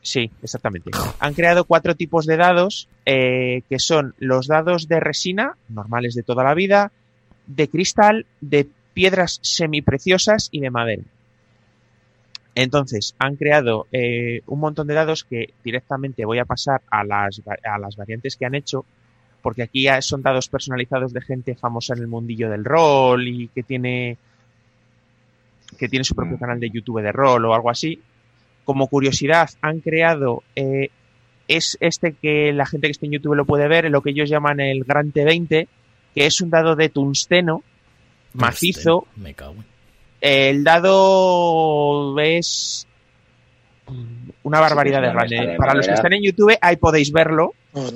Sí, 0.00 0.30
exactamente. 0.42 0.90
Han 1.18 1.34
creado 1.34 1.64
cuatro 1.64 1.94
tipos 1.94 2.26
de 2.26 2.36
dados, 2.36 2.88
eh, 3.06 3.62
que 3.68 3.78
son 3.78 4.14
los 4.18 4.46
dados 4.46 4.86
de 4.86 5.00
resina, 5.00 5.56
normales 5.68 6.14
de 6.14 6.22
toda 6.22 6.44
la 6.44 6.54
vida, 6.54 6.92
de 7.46 7.68
cristal, 7.68 8.26
de 8.40 8.68
piedras 8.92 9.40
semipreciosas 9.42 10.48
y 10.50 10.60
de 10.60 10.70
madera. 10.70 11.04
Entonces, 12.54 13.14
han 13.18 13.36
creado 13.36 13.86
eh, 13.92 14.42
un 14.46 14.60
montón 14.60 14.86
de 14.86 14.94
dados 14.94 15.24
que 15.24 15.54
directamente 15.64 16.24
voy 16.24 16.38
a 16.38 16.44
pasar 16.44 16.82
a 16.90 17.02
las, 17.02 17.42
a 17.64 17.78
las 17.78 17.96
variantes 17.96 18.36
que 18.36 18.46
han 18.46 18.54
hecho, 18.54 18.84
porque 19.44 19.62
aquí 19.62 19.82
ya 19.82 20.00
son 20.02 20.22
dados 20.22 20.48
personalizados 20.48 21.12
de 21.12 21.20
gente 21.20 21.54
famosa 21.54 21.92
en 21.94 22.00
el 22.00 22.08
mundillo 22.08 22.48
del 22.50 22.64
rol 22.64 23.28
y 23.28 23.48
que 23.48 23.62
tiene 23.62 24.16
que 25.78 25.88
tiene 25.88 26.04
su 26.04 26.14
propio 26.14 26.36
Mm. 26.36 26.40
canal 26.40 26.60
de 26.60 26.70
YouTube 26.70 27.02
de 27.02 27.12
rol 27.12 27.44
o 27.44 27.54
algo 27.54 27.68
así. 27.68 28.00
Como 28.64 28.86
curiosidad, 28.88 29.50
han 29.60 29.80
creado 29.80 30.42
eh, 30.56 30.88
es 31.46 31.76
este 31.80 32.14
que 32.14 32.52
la 32.54 32.64
gente 32.64 32.86
que 32.86 32.92
está 32.92 33.04
en 33.06 33.12
YouTube 33.12 33.34
lo 33.34 33.44
puede 33.44 33.68
ver, 33.68 33.90
lo 33.90 34.00
que 34.00 34.10
ellos 34.10 34.30
llaman 34.30 34.60
el 34.60 34.84
Gran 34.84 35.12
T20, 35.12 35.68
que 36.14 36.26
es 36.26 36.40
un 36.40 36.48
dado 36.48 36.74
de 36.74 36.88
tungsteno 36.88 37.62
macizo. 38.32 39.06
Me 39.16 39.34
cago 39.34 39.54
en- 39.56 39.64
El 40.22 40.64
dado 40.64 42.18
es 42.18 42.86
una 44.42 44.60
barbaridad 44.60 45.00
Sí, 45.00 45.06
de 45.06 45.12
grande. 45.12 45.56
Para 45.58 45.74
los 45.74 45.86
que 45.86 45.92
están 45.92 46.14
en 46.14 46.22
YouTube, 46.22 46.56
ahí 46.62 46.76
podéis 46.76 47.12
verlo. 47.12 47.52
Oh. 47.74 47.90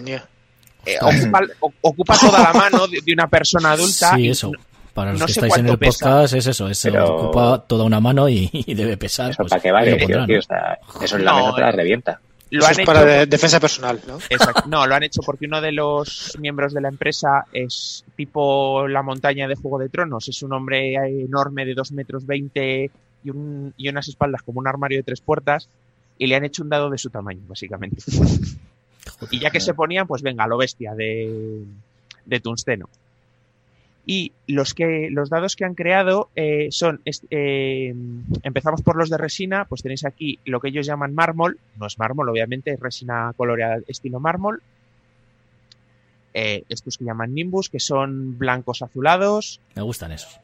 Eh, 0.87 0.97
ocupa, 1.01 1.41
o- 1.61 1.73
ocupa 1.83 2.17
toda 2.19 2.43
la 2.43 2.53
mano 2.53 2.87
de, 2.87 3.01
de 3.05 3.13
una 3.13 3.29
persona 3.29 3.73
adulta. 3.73 4.15
Sí, 4.15 4.23
y 4.23 4.29
eso. 4.31 4.53
Para 4.95 5.13
los 5.13 5.21
no 5.21 5.27
que 5.27 5.33
estáis 5.33 5.57
en 5.59 5.69
el 5.69 5.79
pesa. 5.79 6.07
podcast 6.07 6.35
es 6.35 6.47
eso, 6.47 6.69
es, 6.69 6.81
Pero- 6.83 7.15
ocupa 7.15 7.65
toda 7.67 7.85
una 7.85 8.01
mano 8.01 8.29
y, 8.29 8.49
y 8.53 8.75
debe 8.75 8.97
pesar. 8.97 9.31
¿Eso 9.31 9.39
pues, 9.43 9.51
para 9.51 9.63
qué 9.63 9.69
ahí 9.69 9.73
vale? 9.75 9.93
tío, 9.97 10.01
pondrán, 10.07 10.27
tío? 10.27 10.35
¿no? 10.37 10.41
O 10.41 10.43
sea, 10.43 10.79
eso 11.03 11.19
No, 11.19 11.25
la 11.25 11.35
mesa 11.35 11.55
te 11.55 11.61
la 11.61 11.69
eh. 11.69 11.73
revienta. 11.73 12.21
lo 12.51 12.59
Eso 12.59 12.67
han 12.67 12.73
es 12.73 12.79
hecho. 12.79 12.87
para 12.87 13.05
de- 13.05 13.27
defensa 13.27 13.61
personal, 13.61 14.01
¿no? 14.09 14.19
Exacto. 14.31 14.63
No, 14.67 14.87
lo 14.87 14.95
han 14.95 15.03
hecho 15.05 15.21
porque 15.25 15.47
uno 15.47 15.61
de 15.61 15.71
los 15.73 16.37
miembros 16.41 16.73
de 16.75 16.81
la 16.81 16.89
empresa 16.89 17.45
es 17.53 18.05
tipo 18.17 18.89
la 18.89 19.03
montaña 19.03 19.47
de 19.47 19.55
Juego 19.55 19.79
de 19.79 19.89
Tronos. 19.89 20.29
Es 20.29 20.43
un 20.43 20.53
hombre 20.53 20.95
enorme 20.95 21.65
de 21.65 21.75
2 21.75 21.93
metros 21.93 22.27
20 22.27 22.91
y, 23.25 23.31
un, 23.31 23.75
y 23.77 23.89
unas 23.89 24.09
espaldas 24.09 24.43
como 24.43 24.59
un 24.61 24.67
armario 24.67 24.99
de 24.99 25.03
tres 25.05 25.21
puertas. 25.21 25.69
Y 26.19 26.27
le 26.27 26.35
han 26.35 26.45
hecho 26.45 26.65
un 26.65 26.71
dado 26.71 26.91
de 26.91 26.99
su 26.99 27.11
tamaño, 27.11 27.43
básicamente. 27.47 28.03
Y 29.31 29.39
ya 29.39 29.51
que 29.51 29.61
se 29.61 29.75
ponían, 29.75 30.07
pues 30.07 30.23
venga, 30.23 30.47
lo 30.47 30.57
bestia 30.57 30.95
de, 30.95 31.65
de 32.25 32.41
tungsteno. 32.41 32.89
Y 34.11 34.33
los 34.47 34.73
que 34.73 35.09
los 35.11 35.29
dados 35.29 35.55
que 35.55 35.67
han 35.67 35.75
creado 35.75 36.31
eh, 36.35 36.69
son 36.71 37.03
eh, 37.05 37.95
empezamos 38.43 38.81
por 38.81 38.97
los 38.97 39.11
de 39.11 39.19
resina, 39.19 39.67
pues 39.67 39.83
tenéis 39.83 40.07
aquí 40.07 40.39
lo 40.47 40.61
que 40.61 40.69
ellos 40.69 40.87
llaman 40.87 41.15
mármol, 41.15 41.59
no 41.77 41.87
es 41.87 41.99
mármol, 41.99 42.31
obviamente, 42.31 42.73
es 42.73 42.81
resina 42.81 43.35
coloreada 43.37 43.81
estilo 43.87 44.19
mármol. 44.19 44.63
Eh, 46.33 46.65
estos 46.71 46.97
que 46.97 47.05
llaman 47.05 47.35
nimbus, 47.35 47.69
que 47.69 47.81
son 47.81 48.39
blancos 48.39 48.81
azulados. 48.81 49.61
Me 49.75 49.83
gustan 49.83 50.13
esos. 50.13 50.41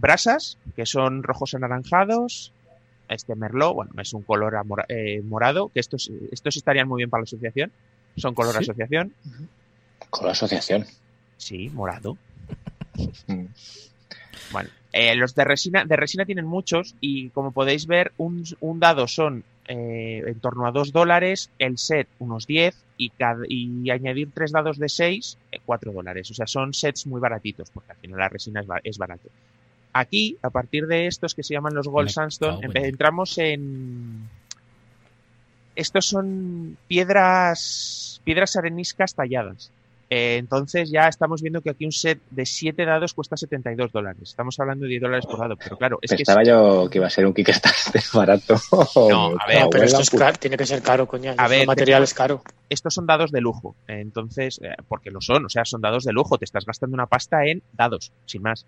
Brasas, 0.00 0.58
que 0.74 0.84
son 0.84 1.22
rojos 1.22 1.54
anaranjados. 1.54 2.52
Este 3.12 3.34
merlot, 3.34 3.74
bueno, 3.74 3.92
es 4.00 4.12
un 4.12 4.22
color 4.22 4.54
eh, 4.88 5.20
morado, 5.22 5.68
que 5.68 5.80
estos, 5.80 6.10
estos 6.30 6.56
estarían 6.56 6.88
muy 6.88 6.98
bien 6.98 7.10
para 7.10 7.22
la 7.22 7.24
asociación. 7.24 7.72
Son 8.16 8.34
color 8.34 8.52
¿Sí? 8.52 8.60
asociación. 8.60 9.12
La 10.22 10.30
asociación. 10.30 10.86
Sí, 11.36 11.70
morado. 11.70 12.16
Mm. 13.26 13.46
Bueno, 14.52 14.70
eh, 14.92 15.14
los 15.14 15.34
de 15.34 15.44
resina, 15.44 15.84
de 15.84 15.96
resina 15.96 16.26
tienen 16.26 16.46
muchos 16.46 16.94
y 17.00 17.30
como 17.30 17.52
podéis 17.52 17.86
ver, 17.86 18.12
un, 18.18 18.44
un 18.60 18.80
dado 18.80 19.08
son 19.08 19.44
eh, 19.68 20.22
en 20.26 20.40
torno 20.40 20.66
a 20.66 20.72
2 20.72 20.92
dólares, 20.92 21.50
el 21.58 21.78
set 21.78 22.08
unos 22.18 22.46
10 22.46 22.76
y, 22.96 23.10
cada, 23.10 23.44
y 23.48 23.90
añadir 23.90 24.30
tres 24.34 24.52
dados 24.52 24.78
de 24.78 24.88
6, 24.88 25.38
4 25.64 25.92
dólares. 25.92 26.30
O 26.30 26.34
sea, 26.34 26.46
son 26.46 26.74
sets 26.74 27.06
muy 27.06 27.20
baratitos 27.20 27.70
porque 27.70 27.92
al 27.92 27.98
final 27.98 28.18
la 28.18 28.28
resina 28.28 28.60
es, 28.60 28.66
es 28.84 28.98
barato. 28.98 29.28
Aquí, 29.92 30.38
a 30.42 30.50
partir 30.50 30.86
de 30.86 31.06
estos 31.06 31.34
que 31.34 31.42
se 31.42 31.54
llaman 31.54 31.74
los 31.74 31.86
Gold 31.86 32.06
Me 32.08 32.12
Sandstone, 32.12 32.68
Dios. 32.68 32.84
entramos 32.84 33.36
en... 33.38 34.28
Estos 35.74 36.06
son 36.06 36.76
piedras, 36.88 38.20
piedras 38.24 38.56
areniscas 38.56 39.14
talladas. 39.14 39.70
Eh, 40.10 40.36
entonces 40.36 40.90
ya 40.90 41.08
estamos 41.08 41.40
viendo 41.40 41.62
que 41.62 41.70
aquí 41.70 41.86
un 41.86 41.92
set 41.92 42.20
de 42.30 42.44
7 42.44 42.84
dados 42.84 43.14
cuesta 43.14 43.34
72 43.38 43.90
dólares. 43.92 44.20
Estamos 44.24 44.60
hablando 44.60 44.84
de 44.84 44.90
10 44.90 45.02
dólares 45.02 45.24
por 45.24 45.38
dado, 45.38 45.56
pero 45.56 45.78
claro, 45.78 45.98
es 46.02 46.10
que 46.10 46.18
Pensaba 46.18 46.42
yo 46.44 46.90
que 46.90 46.98
iba 46.98 47.06
a 47.06 47.10
ser 47.10 47.24
un 47.24 47.32
Kickstarter 47.32 48.02
barato. 48.12 48.56
No, 48.94 49.34
a 49.40 49.46
ver, 49.48 49.60
No, 49.62 49.70
pero 49.70 49.84
esto 49.84 50.02
es 50.02 50.10
puta. 50.10 50.26
caro, 50.26 50.36
tiene 50.38 50.58
que 50.58 50.66
ser 50.66 50.82
caro, 50.82 51.06
coña. 51.08 51.34
A 51.38 51.48
ver, 51.48 51.66
material 51.66 52.02
es 52.02 52.12
caro. 52.12 52.42
estos 52.68 52.92
son 52.92 53.06
dados 53.06 53.32
de 53.32 53.40
lujo. 53.40 53.74
Eh, 53.88 54.00
Entonces, 54.00 54.60
eh, 54.62 54.74
porque 54.86 55.10
lo 55.10 55.22
son, 55.22 55.46
o 55.46 55.48
sea, 55.48 55.64
son 55.64 55.80
dados 55.80 56.04
de 56.04 56.12
lujo. 56.12 56.36
Te 56.36 56.44
estás 56.44 56.66
gastando 56.66 56.92
una 56.92 57.06
pasta 57.06 57.46
en 57.46 57.62
dados, 57.72 58.12
sin 58.26 58.42
más. 58.42 58.66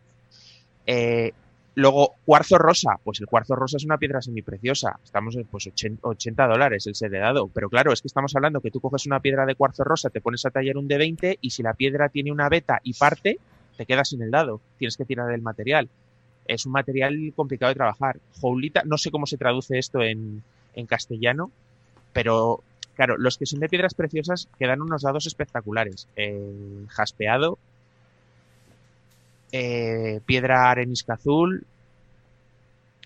Eh, 0.87 1.33
luego, 1.75 2.15
cuarzo 2.25 2.59
rosa. 2.59 2.99
Pues 3.03 3.21
el 3.21 3.27
cuarzo 3.27 3.55
rosa 3.57 3.77
es 3.77 3.85
una 3.85 3.99
piedra 3.99 4.23
semipreciosa. 4.23 4.99
Estamos 5.03 5.37
en 5.37 5.45
pues 5.45 5.67
80, 5.67 6.07
80 6.07 6.47
dólares 6.47 6.87
el 6.87 6.95
set 6.95 7.11
de 7.11 7.19
dado. 7.19 7.49
Pero 7.49 7.69
claro, 7.69 7.93
es 7.93 8.01
que 8.01 8.09
estamos 8.09 8.35
hablando 8.37 8.61
que 8.61 8.71
tú 8.71 8.81
coges 8.81 9.07
una 9.07 9.21
piedra 9.21 9.47
de 9.47 9.55
cuarzo 9.55 9.85
rosa, 9.85 10.11
te 10.11 10.21
pones 10.21 10.45
a 10.47 10.51
tallar 10.51 10.77
un 10.77 10.89
de 10.89 10.99
20 10.99 11.39
y 11.41 11.51
si 11.51 11.63
la 11.63 11.75
piedra 11.75 12.09
tiene 12.09 12.33
una 12.33 12.49
beta 12.49 12.81
y 12.83 12.95
parte, 12.95 13.39
te 13.77 13.87
quedas 13.87 14.09
sin 14.09 14.23
el 14.23 14.31
dado. 14.31 14.61
Tienes 14.79 14.97
que 14.97 15.05
tirar 15.05 15.33
el 15.33 15.43
material. 15.43 15.89
Es 16.47 16.67
un 16.67 16.73
material 16.73 17.33
complicado 17.35 17.71
de 17.71 17.77
trabajar. 17.77 18.19
Joulita, 18.41 18.83
no 18.85 18.99
sé 18.99 19.11
cómo 19.11 19.27
se 19.27 19.39
traduce 19.39 19.79
esto 19.79 20.03
en, 20.03 20.43
en 20.75 20.87
castellano, 20.87 21.51
pero 22.13 22.63
Claro, 22.95 23.17
los 23.19 23.39
que 23.39 23.47
son 23.47 23.61
de 23.61 23.69
piedras 23.69 23.95
preciosas 23.95 24.49
quedan 24.59 24.81
unos 24.81 25.03
dados 25.03 25.27
espectaculares. 25.27 26.09
Eh, 26.17 26.87
jaspeado, 26.89 27.59
eh, 29.57 30.21
piedra 30.27 30.71
arenisca 30.71 31.15
azul. 31.15 31.65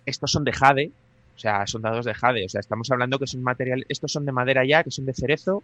Estos 0.06 0.30
son 0.32 0.44
de 0.44 0.52
jade, 0.52 0.90
o 1.36 1.38
sea, 1.38 1.66
son 1.66 1.82
dados 1.82 2.06
de 2.06 2.14
jade. 2.14 2.46
O 2.46 2.48
sea, 2.48 2.60
estamos 2.60 2.90
hablando 2.90 3.18
que 3.18 3.26
son 3.26 3.42
material. 3.42 3.84
Estos 3.90 4.10
son 4.10 4.24
de 4.24 4.32
madera 4.32 4.64
ya, 4.66 4.82
que 4.82 4.90
son 4.90 5.04
de 5.04 5.12
cerezo. 5.12 5.62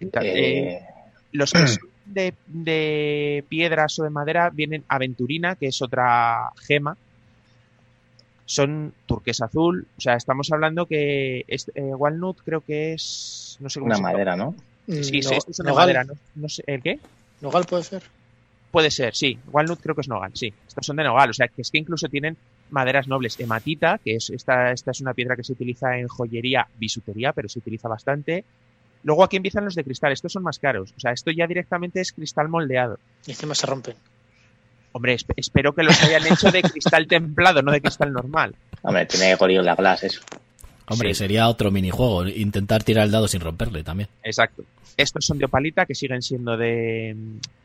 Eh, 0.00 0.08
Eh, 0.14 0.80
los 1.32 1.52
que 1.52 1.66
son 1.66 1.78
de, 2.06 2.34
de 2.46 3.44
piedras 3.48 3.98
o 3.98 4.04
de 4.04 4.10
madera 4.10 4.50
vienen 4.50 4.84
aventurina, 4.88 5.56
que 5.56 5.66
es 5.66 5.82
otra 5.82 6.50
gema. 6.68 6.96
Son 8.46 8.92
turquesa 9.06 9.46
azul. 9.46 9.86
O 9.96 10.00
sea, 10.00 10.14
estamos 10.14 10.50
hablando 10.52 10.86
que 10.86 11.44
es, 11.48 11.68
eh, 11.74 11.82
walnut 11.82 12.38
creo 12.44 12.60
que 12.60 12.92
es. 12.92 13.56
No 13.60 13.68
sé 13.68 13.80
cómo 13.80 13.86
una 13.86 13.96
se 13.96 14.00
llama. 14.02 14.12
madera, 14.12 14.36
¿no? 14.36 14.54
Sí, 14.86 15.02
sí, 15.04 15.20
No- 15.30 15.32
estos 15.38 15.56
son 15.56 15.66
de 15.66 15.72
madera. 15.72 16.04
No, 16.04 16.12
no 16.36 16.48
sé, 16.48 16.62
¿El 16.66 16.82
qué? 16.82 16.98
¿Nogal 17.40 17.64
puede 17.64 17.82
ser? 17.84 18.02
Puede 18.72 18.90
ser, 18.90 19.14
sí. 19.14 19.38
Walnut 19.52 19.80
creo 19.80 19.94
que 19.94 20.00
es 20.00 20.08
nogal, 20.08 20.32
sí. 20.34 20.52
Estos 20.66 20.84
son 20.86 20.96
de 20.96 21.04
nogal, 21.04 21.30
o 21.30 21.32
sea, 21.34 21.46
que 21.46 21.62
es 21.62 21.70
que 21.70 21.78
incluso 21.78 22.08
tienen 22.08 22.36
maderas 22.70 23.06
nobles. 23.06 23.38
Hematita, 23.38 23.98
que 24.02 24.16
es 24.16 24.30
esta, 24.30 24.72
esta 24.72 24.90
es 24.90 25.00
una 25.02 25.12
piedra 25.14 25.36
que 25.36 25.44
se 25.44 25.52
utiliza 25.52 25.96
en 25.98 26.08
joyería, 26.08 26.66
bisutería, 26.78 27.32
pero 27.32 27.48
se 27.48 27.58
utiliza 27.60 27.86
bastante. 27.88 28.44
Luego 29.04 29.24
aquí 29.24 29.36
empiezan 29.36 29.64
los 29.66 29.74
de 29.74 29.84
cristal, 29.84 30.12
estos 30.12 30.32
son 30.32 30.42
más 30.42 30.58
caros. 30.58 30.92
O 30.96 31.00
sea, 31.00 31.12
esto 31.12 31.30
ya 31.30 31.46
directamente 31.46 32.00
es 32.00 32.12
cristal 32.12 32.48
moldeado. 32.48 32.98
Y 33.26 33.32
encima 33.32 33.54
se 33.54 33.66
rompen. 33.66 33.94
Hombre, 34.92 35.14
esp- 35.16 35.32
espero 35.36 35.74
que 35.74 35.82
los 35.82 36.02
hayan 36.02 36.26
hecho 36.26 36.50
de 36.50 36.62
cristal 36.62 37.06
templado, 37.08 37.60
no 37.62 37.72
de 37.72 37.80
cristal 37.80 38.12
normal. 38.12 38.54
Hombre, 38.82 39.06
tiene 39.06 39.34
Gorilla 39.36 39.74
Glass 39.74 40.04
eso. 40.04 40.22
Hombre, 40.88 41.14
Sí. 41.14 41.18
sería 41.18 41.48
otro 41.48 41.70
minijuego. 41.70 42.26
Intentar 42.26 42.82
tirar 42.84 43.04
el 43.06 43.10
dado 43.12 43.28
sin 43.28 43.40
romperle 43.40 43.82
también. 43.84 44.08
Exacto. 44.22 44.64
Estos 44.96 45.24
son 45.24 45.38
de 45.38 45.46
opalita, 45.46 45.86
que 45.86 45.94
siguen 45.94 46.20
siendo 46.20 46.56
de, 46.56 47.16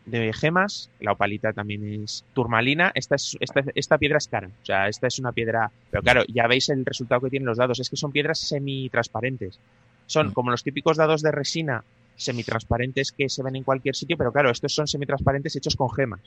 de 0.06 0.32
gemas. 0.34 0.89
La 1.01 1.12
opalita 1.12 1.51
también 1.51 2.03
es 2.03 2.23
turmalina. 2.34 2.91
Esta, 2.95 3.15
es, 3.15 3.36
esta, 3.41 3.63
esta 3.75 3.97
piedra 3.97 4.17
es 4.17 4.27
cara. 4.27 4.47
O 4.47 4.65
sea, 4.65 4.88
esta 4.88 5.08
es 5.08 5.19
una 5.19 5.32
piedra. 5.34 5.69
Pero 5.91 6.01
claro, 6.03 6.23
ya 6.27 6.47
veis 6.47 6.69
el 6.69 6.86
resultado 6.86 7.21
que 7.21 7.30
tienen 7.30 7.47
los 7.47 7.58
dados. 7.58 7.80
Es 7.80 7.89
que 7.89 7.97
son 7.97 8.12
piedras 8.13 8.39
semitransparentes. 8.39 9.60
Son 10.06 10.27
Mm. 10.27 10.32
como 10.34 10.51
los 10.51 10.63
típicos 10.63 10.95
dados 10.95 11.21
de 11.21 11.32
resina 11.32 11.84
semitransparentes 12.15 13.12
que 13.12 13.30
se 13.30 13.43
ven 13.43 13.56
en 13.58 13.63
cualquier 13.63 13.95
sitio, 13.95 14.17
pero 14.17 14.32
claro, 14.32 14.49
estos 14.49 14.73
son 14.73 14.88
semitransparentes 14.88 15.56
hechos 15.56 15.75
con 15.75 15.89
gemas. 15.91 16.19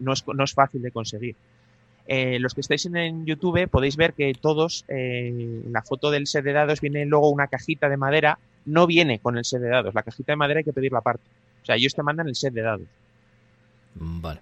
No, 0.00 0.12
es, 0.12 0.24
no 0.26 0.44
es 0.44 0.52
fácil 0.52 0.82
de 0.82 0.90
conseguir. 0.90 1.36
Eh, 2.10 2.38
los 2.40 2.54
que 2.54 2.62
estáis 2.62 2.86
en, 2.86 3.26
YouTube 3.26 3.68
podéis 3.68 3.96
ver 3.96 4.14
que 4.14 4.32
todos, 4.32 4.86
eh, 4.88 5.28
en 5.28 5.72
la 5.72 5.82
foto 5.82 6.10
del 6.10 6.26
set 6.26 6.42
de 6.42 6.54
dados 6.54 6.80
viene 6.80 7.04
luego 7.04 7.28
una 7.28 7.48
cajita 7.48 7.90
de 7.90 7.98
madera. 7.98 8.38
No 8.64 8.86
viene 8.86 9.18
con 9.18 9.36
el 9.36 9.44
set 9.44 9.60
de 9.60 9.68
dados. 9.68 9.94
La 9.94 10.02
cajita 10.02 10.32
de 10.32 10.36
madera 10.36 10.58
hay 10.58 10.64
que 10.64 10.72
pedirla 10.72 11.00
aparte. 11.00 11.24
O 11.62 11.66
sea, 11.66 11.76
ellos 11.76 11.94
te 11.94 12.02
mandan 12.02 12.28
el 12.28 12.34
set 12.34 12.54
de 12.54 12.62
dados. 12.62 12.88
Mm, 13.96 14.20
Vale. 14.22 14.40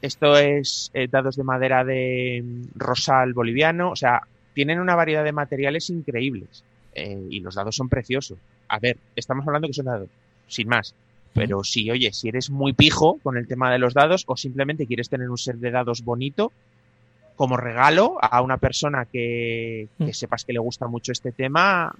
Esto 0.00 0.36
es 0.38 0.90
eh, 0.94 1.08
dados 1.10 1.36
de 1.36 1.44
madera 1.44 1.84
de 1.84 2.42
mm, 2.42 2.78
rosal 2.78 3.34
boliviano. 3.34 3.90
O 3.90 3.96
sea, 3.96 4.22
tienen 4.54 4.80
una 4.80 4.94
variedad 4.94 5.24
de 5.24 5.32
materiales 5.32 5.90
increíbles. 5.90 6.64
Eh, 6.94 7.26
y 7.28 7.40
los 7.40 7.54
dados 7.54 7.76
son 7.76 7.90
preciosos. 7.90 8.38
A 8.68 8.78
ver, 8.78 8.96
estamos 9.14 9.46
hablando 9.46 9.68
que 9.68 9.74
son 9.74 9.86
dados, 9.86 10.08
sin 10.46 10.68
más. 10.68 10.94
Pero 11.34 11.64
sí, 11.64 11.90
oye, 11.90 12.12
si 12.12 12.28
eres 12.28 12.48
muy 12.48 12.72
pijo 12.72 13.18
con 13.22 13.36
el 13.36 13.48
tema 13.48 13.70
de 13.72 13.78
los 13.78 13.92
dados 13.92 14.24
o 14.26 14.36
simplemente 14.36 14.86
quieres 14.86 15.08
tener 15.08 15.28
un 15.28 15.36
set 15.36 15.56
de 15.56 15.72
dados 15.72 16.04
bonito 16.04 16.52
como 17.36 17.56
regalo 17.56 18.16
a 18.20 18.40
una 18.42 18.58
persona 18.58 19.06
que, 19.06 19.88
que 19.98 20.04
Mm. 20.04 20.12
sepas 20.14 20.44
que 20.44 20.52
le 20.52 20.58
gusta 20.60 20.86
mucho 20.86 21.12
este 21.12 21.32
tema, 21.32 21.92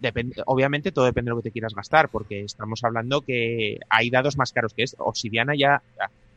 depende, 0.00 0.42
obviamente 0.46 0.92
todo 0.92 1.04
depende 1.06 1.30
de 1.30 1.36
lo 1.36 1.42
que 1.42 1.48
te 1.48 1.52
quieras 1.52 1.74
gastar, 1.74 2.08
porque 2.08 2.40
estamos 2.42 2.82
hablando 2.84 3.20
que 3.22 3.78
hay 3.88 4.10
dados 4.10 4.36
más 4.36 4.52
caros 4.52 4.74
que 4.74 4.82
esto. 4.82 5.02
Obsidiana 5.04 5.54
ya, 5.56 5.80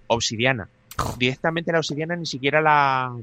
obsidiana. 0.07 0.69
Directamente 1.17 1.71
la 1.71 1.79
obsidiana 1.79 2.15
ni 2.15 2.25
siquiera 2.25 2.61
la 2.61 3.13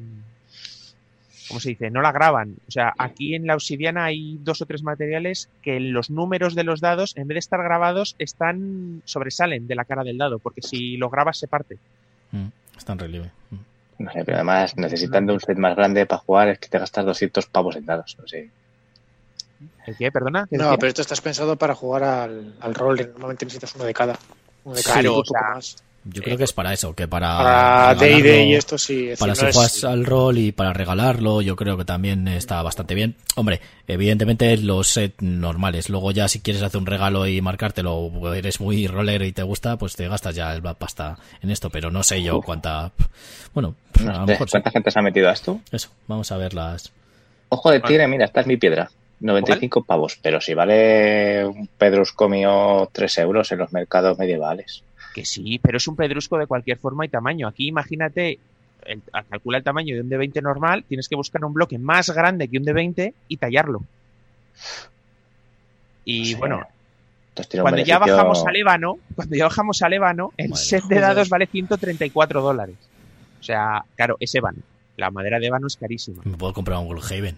¿cómo 1.49 1.61
se 1.61 1.71
dice? 1.71 1.90
No 1.90 2.01
la 2.03 2.12
graban. 2.12 2.57
O 2.66 2.71
sea, 2.71 2.95
aquí 2.97 3.35
en 3.35 3.47
la 3.47 3.55
obsidiana 3.55 4.05
hay 4.05 4.38
dos 4.42 4.62
o 4.62 4.66
tres 4.66 4.83
materiales 4.83 5.49
que 5.62 5.81
los 5.81 6.09
números 6.11 6.55
de 6.55 6.64
los 6.64 6.81
dados, 6.81 7.16
en 7.16 7.29
vez 7.29 7.35
de 7.37 7.40
estar 7.40 7.62
grabados, 7.62 8.14
están 8.18 9.03
sobresalen 9.05 9.66
de 9.66 9.75
la 9.75 9.85
cara 9.85 10.03
del 10.05 10.18
dado, 10.18 10.38
porque 10.38 10.62
si 10.62 10.97
lo 10.97 11.11
grabas 11.11 11.38
se 11.38 11.49
parte. 11.49 11.77
Mm, 12.31 12.47
está 12.77 12.92
en 12.95 12.99
relieve. 13.01 13.31
Mm. 13.51 13.57
No 14.02 14.10
sé, 14.12 14.24
pero 14.24 14.38
además 14.38 14.76
necesitando 14.76 15.32
un 15.32 15.40
set 15.40 15.56
más 15.56 15.76
grande 15.76 16.06
para 16.06 16.20
jugar 16.20 16.48
es 16.48 16.58
que 16.58 16.68
te 16.68 16.78
gastas 16.78 17.04
200 17.04 17.46
pavos 17.46 17.76
en 17.76 17.86
dados. 17.86 18.16
No 18.18 18.26
sé. 18.26 18.50
¿El 19.86 19.96
qué? 19.96 20.10
Perdona. 20.10 20.46
¿Qué 20.50 20.56
No, 20.56 20.76
pero 20.76 20.88
esto 20.88 21.02
estás 21.02 21.20
pensado 21.20 21.54
para 21.56 21.76
jugar 21.76 22.02
al, 22.02 22.54
al 22.60 22.74
rol. 22.74 22.96
Normalmente 22.96 23.44
necesitas 23.44 23.74
uno 23.76 23.84
de 23.84 23.94
cada. 23.94 24.18
Uno 24.64 24.74
de 24.74 24.82
cada 24.82 25.12
o 25.12 25.24
sea, 25.24 25.40
más. 25.54 25.76
Yo 26.04 26.20
creo 26.22 26.36
que 26.36 26.44
es 26.44 26.52
para 26.52 26.72
eso, 26.72 26.94
que 26.94 27.06
para. 27.06 27.36
Para 27.38 27.94
D&D 27.94 28.46
y 28.46 28.54
esto 28.54 28.76
sí. 28.76 29.10
es 29.10 29.20
Para 29.20 29.32
decir, 29.34 29.48
si 29.48 29.52
no 29.52 29.52
juegas 29.54 29.76
es- 29.76 29.84
al 29.84 30.04
rol 30.04 30.38
y 30.38 30.50
para 30.50 30.72
regalarlo, 30.72 31.42
yo 31.42 31.54
creo 31.54 31.76
que 31.76 31.84
también 31.84 32.26
está 32.26 32.60
bastante 32.62 32.94
bien. 32.94 33.14
Hombre, 33.36 33.60
evidentemente 33.86 34.56
los 34.56 34.88
set 34.88 35.14
normales. 35.20 35.88
Luego 35.90 36.10
ya 36.10 36.26
si 36.26 36.40
quieres 36.40 36.62
hacer 36.62 36.78
un 36.80 36.86
regalo 36.86 37.26
y 37.28 37.40
marcártelo, 37.40 37.94
o 37.94 38.32
eres 38.34 38.60
muy 38.60 38.88
roller 38.88 39.22
y 39.22 39.32
te 39.32 39.44
gusta, 39.44 39.76
pues 39.78 39.94
te 39.94 40.08
gastas 40.08 40.34
ya 40.34 40.52
el 40.52 40.62
pasta 40.62 41.18
en 41.40 41.50
esto. 41.50 41.70
Pero 41.70 41.90
no 41.90 42.02
sé 42.02 42.20
yo 42.22 42.40
cuánta. 42.42 42.90
Bueno, 43.54 43.76
No 44.02 44.10
a 44.10 44.18
lo 44.20 44.26
sé, 44.26 44.32
mejor 44.32 44.48
sí. 44.48 44.52
¿Cuánta 44.52 44.70
gente 44.72 44.90
se 44.90 44.98
ha 44.98 45.02
metido 45.02 45.28
a 45.28 45.32
esto? 45.32 45.60
Eso, 45.70 45.88
vamos 46.08 46.32
a 46.32 46.36
ver 46.36 46.52
las. 46.54 46.90
Ojo 47.48 47.70
de 47.70 47.78
tigre, 47.80 48.08
mira, 48.08 48.24
esta 48.24 48.40
es 48.40 48.46
mi 48.48 48.56
piedra. 48.56 48.90
95 49.20 49.84
pavos, 49.84 50.18
pero 50.20 50.40
si 50.40 50.52
vale 50.52 51.46
un 51.46 51.68
Pedruscomio 51.78 52.88
3 52.92 53.18
euros 53.18 53.52
en 53.52 53.58
los 53.58 53.72
mercados 53.72 54.18
medievales. 54.18 54.82
Que 55.14 55.25
sí, 55.25 55.59
pero 55.62 55.77
es 55.77 55.87
un 55.88 55.96
pedrusco 55.96 56.38
de 56.38 56.46
cualquier 56.46 56.79
forma 56.79 57.05
y 57.05 57.09
tamaño. 57.09 57.46
Aquí 57.48 57.68
imagínate, 57.68 58.38
el, 58.85 59.03
a- 59.12 59.22
calcula 59.25 59.59
el 59.59 59.64
tamaño 59.64 59.94
de 59.94 60.01
un 60.01 60.09
D20 60.11 60.42
normal, 60.42 60.85
tienes 60.88 61.09
que 61.09 61.16
buscar 61.16 61.44
un 61.44 61.53
bloque 61.53 61.79
más 61.79 62.09
grande 62.11 62.48
que 62.48 62.59
un 62.59 62.64
D20 62.64 63.12
y 63.29 63.37
tallarlo. 63.37 63.83
Y 66.05 66.35
bueno, 66.35 66.57
un 66.57 67.61
cuando 67.61 67.83
ya 67.83 67.98
bajamos 67.98 68.44
al 68.46 68.57
ébano, 68.57 68.98
cuando 69.14 69.37
ya 69.37 69.44
bajamos 69.44 69.83
al 69.83 69.92
ébano, 69.92 70.33
el 70.37 70.51
Madre 70.51 70.64
set 70.64 70.81
de 70.85 70.96
joder. 70.96 71.01
dados 71.01 71.29
vale 71.29 71.46
134 71.46 72.42
dólares. 72.42 72.77
O 73.40 73.42
sea, 73.42 73.85
claro, 73.96 74.16
es 74.20 74.35
ébano. 74.35 74.59
La 74.96 75.11
madera 75.11 75.38
de 75.38 75.46
ébano 75.46 75.66
es 75.66 75.77
carísima. 75.77 76.22
Me 76.25 76.37
puedo 76.37 76.53
comprar 76.53 76.79
un 76.79 76.88
Gloomhaven. 76.88 77.37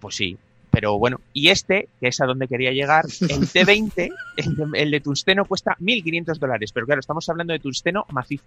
Pues 0.00 0.14
sí. 0.16 0.36
Pero 0.74 0.98
bueno, 0.98 1.20
y 1.32 1.48
este, 1.48 1.88
que 2.00 2.08
es 2.08 2.20
a 2.20 2.26
donde 2.26 2.48
quería 2.48 2.72
llegar, 2.72 3.04
el 3.06 3.48
T20, 3.52 4.10
el 4.36 4.56
de, 4.56 4.66
el 4.82 4.90
de 4.90 5.00
tungsteno 5.00 5.44
cuesta 5.44 5.76
1.500 5.80 6.38
dólares. 6.38 6.70
Pero 6.72 6.86
claro, 6.86 7.00
estamos 7.00 7.28
hablando 7.28 7.52
de 7.52 7.60
tungsteno 7.60 8.04
macizo. 8.10 8.44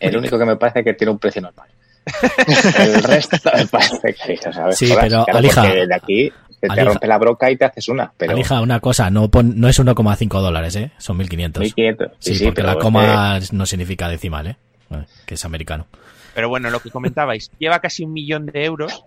El 0.00 0.16
único 0.16 0.38
que 0.38 0.44
me 0.44 0.56
parece 0.56 0.82
que 0.84 0.94
tiene 0.94 1.12
un 1.12 1.18
precio 1.18 1.40
normal. 1.42 1.68
El 2.78 3.02
resto 3.02 3.36
me 3.54 3.66
parece 3.66 4.14
que 4.14 4.28
ver, 4.28 4.72
Sí, 4.74 4.88
pero, 4.98 5.24
claro, 5.24 5.38
Alija, 5.38 5.62
porque 5.62 5.86
de 5.86 5.94
aquí 5.94 6.32
se 6.48 6.60
te 6.60 6.72
Alija. 6.72 6.84
rompe 6.88 7.06
la 7.06 7.18
broca 7.18 7.50
y 7.50 7.56
te 7.56 7.64
haces 7.66 7.88
una, 7.88 8.10
pero 8.16 8.32
Alija, 8.32 8.60
una 8.62 8.80
cosa, 8.80 9.10
no, 9.10 9.28
pon- 9.30 9.60
no 9.60 9.68
es 9.68 9.78
1,5 9.78 10.40
dólares, 10.40 10.74
¿eh? 10.76 10.90
Son 10.98 11.18
1.500. 11.18 11.58
1500. 11.60 12.08
Sí, 12.18 12.30
Sí, 12.32 12.38
sí, 12.38 12.44
porque 12.46 12.62
pero 12.62 12.74
la 12.74 12.78
coma 12.80 13.38
no 13.52 13.66
significa 13.66 14.08
decimal, 14.08 14.46
¿eh? 14.46 14.56
Eh, 14.90 15.04
Que 15.26 15.34
es 15.34 15.44
americano. 15.44 15.86
Pero 16.34 16.48
bueno, 16.48 16.70
lo 16.70 16.80
que 16.80 16.90
comentabais, 16.90 17.50
lleva 17.58 17.78
casi 17.80 18.04
un 18.04 18.12
millón 18.14 18.46
de 18.46 18.64
euros 18.64 19.04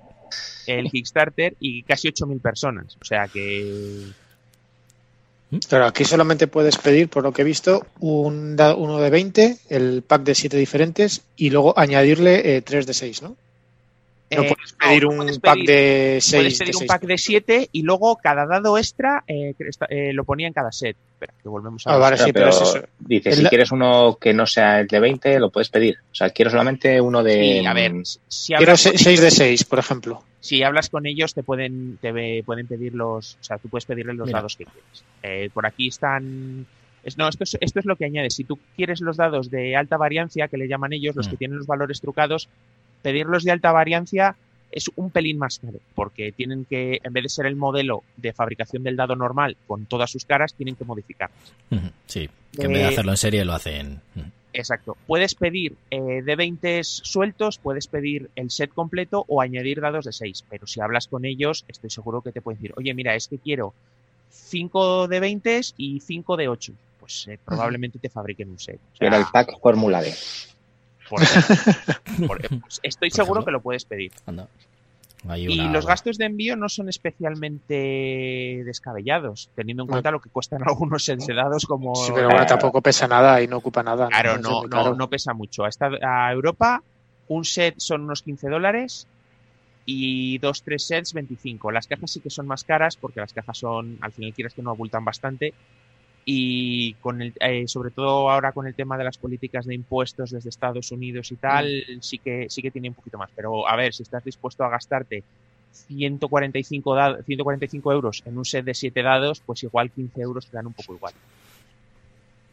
el 0.67 0.89
Kickstarter 0.89 1.55
y 1.59 1.83
casi 1.83 2.09
8.000 2.09 2.41
personas. 2.41 2.97
O 3.01 3.05
sea 3.05 3.27
que 3.27 4.11
Claro, 5.67 5.85
aquí 5.85 6.05
solamente 6.05 6.47
puedes 6.47 6.77
pedir, 6.77 7.09
por 7.09 7.23
lo 7.23 7.33
que 7.33 7.41
he 7.41 7.45
visto, 7.45 7.85
un 7.99 8.55
uno 8.77 8.99
de 8.99 9.09
20, 9.09 9.57
el 9.69 10.01
pack 10.01 10.23
de 10.23 10.35
7 10.35 10.55
diferentes 10.55 11.23
y 11.35 11.49
luego 11.49 11.77
añadirle 11.77 12.61
3 12.61 12.87
de 12.87 12.93
6, 12.93 13.21
¿no? 13.21 13.35
No 14.35 14.43
eh, 14.43 14.53
puedes 14.55 14.73
pedir 14.73 15.03
no, 15.03 15.09
un 15.09 15.17
puedes 15.17 15.39
pack 15.39 15.55
pedir- 15.55 15.67
de 15.67 16.17
6. 16.21 16.41
Puedes 16.41 16.59
pedir 16.59 16.75
un 16.81 16.87
pack 16.87 17.01
de 17.03 17.17
7 17.17 17.69
y 17.71 17.81
luego 17.83 18.15
cada 18.15 18.45
dado 18.45 18.77
extra 18.77 19.23
eh, 19.27 19.53
eh, 19.89 20.13
lo 20.13 20.23
ponía 20.23 20.47
en 20.47 20.53
cada 20.53 20.71
set. 20.71 20.95
Espera, 21.13 21.33
que 21.43 21.49
volvemos 21.49 21.85
a 21.85 21.93
Ah, 21.93 21.97
vale, 21.97 22.15
Claro, 22.15 22.27
sí, 22.27 22.33
pero 22.33 22.49
es 22.49 22.61
eso. 22.61 22.83
Dice, 22.99 23.29
El 23.29 23.35
si 23.35 23.41
la- 23.43 23.49
quieres 23.49 23.71
uno 23.71 24.17
que 24.19 24.33
no 24.33 24.45
sea 24.47 24.79
el 24.79 24.87
de 24.87 24.99
20, 24.99 25.39
lo 25.39 25.49
puedes 25.49 25.69
pedir. 25.69 25.97
O 26.11 26.15
sea, 26.15 26.29
quiero 26.29 26.49
solamente 26.49 26.99
uno 27.01 27.21
de... 27.23 27.59
Sí, 27.61 27.65
a 27.65 27.73
ver, 27.73 27.91
si 28.27 28.47
Quiero 28.53 28.71
hablas, 28.71 28.83
con 28.83 28.97
6 28.97 29.19
de 29.19 29.27
ellos, 29.27 29.37
6, 29.37 29.63
por 29.65 29.79
ejemplo. 29.79 30.23
si 30.39 30.63
hablas 30.63 30.89
con 30.89 31.05
ellos 31.05 31.33
te 31.33 31.43
pueden 31.43 31.97
te 32.01 32.11
ve- 32.11 32.41
pueden 32.45 32.65
pedir 32.67 32.95
los, 32.95 33.35
o 33.39 33.43
sea, 33.43 33.57
tú 33.59 33.69
puedes 33.69 33.85
pedirles 33.85 34.15
los 34.15 34.27
Mira. 34.27 34.39
dados 34.39 34.55
que 34.55 34.65
quieres. 34.65 35.03
Eh, 35.23 35.49
por 35.53 35.65
aquí 35.67 35.87
están 35.89 36.65
es- 37.03 37.17
no, 37.17 37.27
esto 37.27 37.43
es, 37.43 37.57
esto 37.59 37.79
es 37.79 37.85
lo 37.85 37.95
que 37.95 38.05
añade. 38.05 38.29
Si 38.29 38.43
tú 38.43 38.59
quieres 38.75 39.01
los 39.01 39.17
dados 39.17 39.49
de 39.51 39.75
alta 39.75 39.97
variancia, 39.97 40.47
que 40.47 40.57
le 40.57 40.67
llaman 40.67 40.93
ellos, 40.93 41.15
los 41.15 41.27
Mm. 41.27 41.31
que 41.31 41.37
tienen 41.37 41.57
los 41.57 41.65
valores 41.67 41.99
trucados, 41.99 42.47
pedirlos 43.01 43.43
de 43.43 43.51
alta 43.51 43.71
variancia 43.71 44.35
es 44.71 44.89
un 44.95 45.09
pelín 45.11 45.37
más 45.37 45.59
caro, 45.59 45.79
porque 45.95 46.31
tienen 46.31 46.63
que, 46.65 46.99
en 47.03 47.11
vez 47.11 47.23
de 47.23 47.29
ser 47.29 47.45
el 47.45 47.57
modelo 47.57 48.03
de 48.15 48.31
fabricación 48.31 48.83
del 48.83 48.95
dado 48.95 49.15
normal 49.17 49.57
con 49.67 49.85
todas 49.85 50.09
sus 50.09 50.23
caras, 50.23 50.53
tienen 50.53 50.75
que 50.75 50.85
modificar. 50.85 51.29
Ujú, 51.69 51.89
Sí, 52.05 52.29
que 52.55 52.63
en 52.63 52.71
vez 52.73 52.81
de 52.81 52.87
Eh, 52.87 52.87
hacerlo 52.93 53.11
en 53.11 53.17
serie 53.17 53.43
lo 53.43 53.53
hacen. 53.53 53.99
Exacto. 54.53 54.95
Puedes 55.07 55.35
pedir 55.35 55.75
eh, 55.89 56.21
de 56.23 56.35
20 56.35 56.83
sueltos, 56.83 57.57
puedes 57.57 57.87
pedir 57.87 58.29
el 58.35 58.49
set 58.49 58.73
completo 58.73 59.25
o 59.27 59.41
añadir 59.41 59.81
dados 59.81 60.05
de 60.05 60.13
6. 60.13 60.45
Pero 60.49 60.67
si 60.67 60.79
hablas 60.81 61.07
con 61.07 61.25
ellos, 61.25 61.65
estoy 61.67 61.89
seguro 61.89 62.21
que 62.21 62.31
te 62.31 62.41
pueden 62.41 62.61
decir, 62.61 62.73
oye, 62.77 62.93
mira, 62.93 63.15
es 63.15 63.27
que 63.27 63.37
quiero 63.39 63.73
5 64.29 65.07
de 65.07 65.19
20 65.19 65.61
y 65.77 65.99
5 65.99 66.37
de 66.37 66.47
8. 66.47 66.73
Pues 66.99 67.27
eh, 67.27 67.39
probablemente 67.43 67.99
te 67.99 68.09
fabriquen 68.09 68.49
un 68.49 68.59
set. 68.59 68.79
O 68.93 68.97
sea, 68.97 69.07
Era 69.07 69.17
el 69.17 69.25
pack 69.31 69.59
Fórmula 69.59 70.01
D. 70.01 70.13
por 71.12 71.21
ejemplo. 71.21 72.28
Por- 72.28 72.39
pues 72.62 72.80
estoy 72.82 73.10
Por 73.10 73.15
seguro 73.15 73.39
ejemplo. 73.41 73.45
que 73.45 73.52
lo 73.52 73.62
puedes 73.62 73.86
pedir. 73.86 74.12
Anda. 74.26 74.47
Hay 75.28 75.45
Y 75.45 75.67
los 75.69 75.86
gastos 75.86 76.17
de 76.17 76.26
envío 76.26 76.56
no 76.56 76.67
son 76.67 76.89
especialmente 76.89 78.63
descabellados, 78.65 79.50
teniendo 79.56 79.84
en 79.84 79.89
cuenta 79.89 80.10
lo 80.12 80.19
que 80.19 80.30
cuestan 80.30 80.62
algunos 80.67 81.04
sets 81.06 81.28
de 81.28 81.34
dados 81.36 81.65
como... 81.65 81.95
Sí, 81.95 82.12
pero 82.13 82.30
bueno, 82.30 82.45
tampoco 82.45 82.82
pesa 82.82 83.08
nada 83.08 83.41
y 83.41 83.47
no 83.47 83.58
ocupa 83.58 83.84
nada. 83.84 84.08
Claro, 84.08 84.38
no, 84.39 84.63
no, 84.63 84.95
no 84.95 85.10
pesa 85.10 85.34
mucho. 85.34 85.63
A, 85.65 85.69
esta- 85.69 85.91
a 86.02 86.32
Europa, 86.32 86.82
un 87.28 87.45
set 87.45 87.76
son 87.78 88.02
unos 88.02 88.21
15 88.24 88.50
dólares 88.50 89.08
y 89.86 90.38
dos, 90.39 90.63
tres 90.63 90.88
sets 90.88 91.13
25. 91.13 91.71
Las 91.71 91.88
cajas 91.88 92.12
sí 92.12 92.19
que 92.19 92.30
son 92.30 92.47
más 92.47 92.63
caras 92.63 92.97
porque 92.97 93.19
las 93.19 93.34
cajas 93.34 93.58
son, 93.58 93.97
al 94.02 94.12
final 94.12 94.34
quieres 94.34 94.54
que 94.54 94.62
no 94.62 94.71
abultan 94.71 95.06
bastante. 95.06 95.54
Y 96.25 96.93
con 96.95 97.21
el, 97.21 97.34
eh, 97.39 97.67
sobre 97.67 97.91
todo 97.91 98.29
ahora 98.29 98.51
con 98.51 98.67
el 98.67 98.75
tema 98.75 98.97
de 98.97 99.03
las 99.03 99.17
políticas 99.17 99.65
de 99.65 99.73
impuestos 99.75 100.29
desde 100.31 100.49
Estados 100.49 100.91
Unidos 100.91 101.31
y 101.31 101.38
tal, 101.38 101.84
sí 102.01 102.19
que 102.19 102.45
sí 102.49 102.62
que 102.62 102.69
tiene 102.71 102.89
un 102.89 102.95
poquito 102.95 103.17
más. 103.17 103.31
Pero 103.36 103.67
a 103.67 103.75
ver, 103.75 103.93
si 103.93 104.03
estás 104.03 104.23
dispuesto 104.23 104.63
a 104.63 104.69
gastarte 104.69 105.23
145, 105.71 106.95
da- 106.95 107.17
145 107.23 107.91
euros 107.91 108.21
en 108.25 108.38
un 108.38 108.45
set 108.45 108.65
de 108.65 108.73
7 108.73 109.01
dados, 109.01 109.41
pues 109.45 109.63
igual 109.63 109.91
15 109.91 110.21
euros 110.21 110.47
te 110.49 110.57
dan 110.57 110.67
un 110.67 110.73
poco 110.73 110.93
igual. 110.95 111.13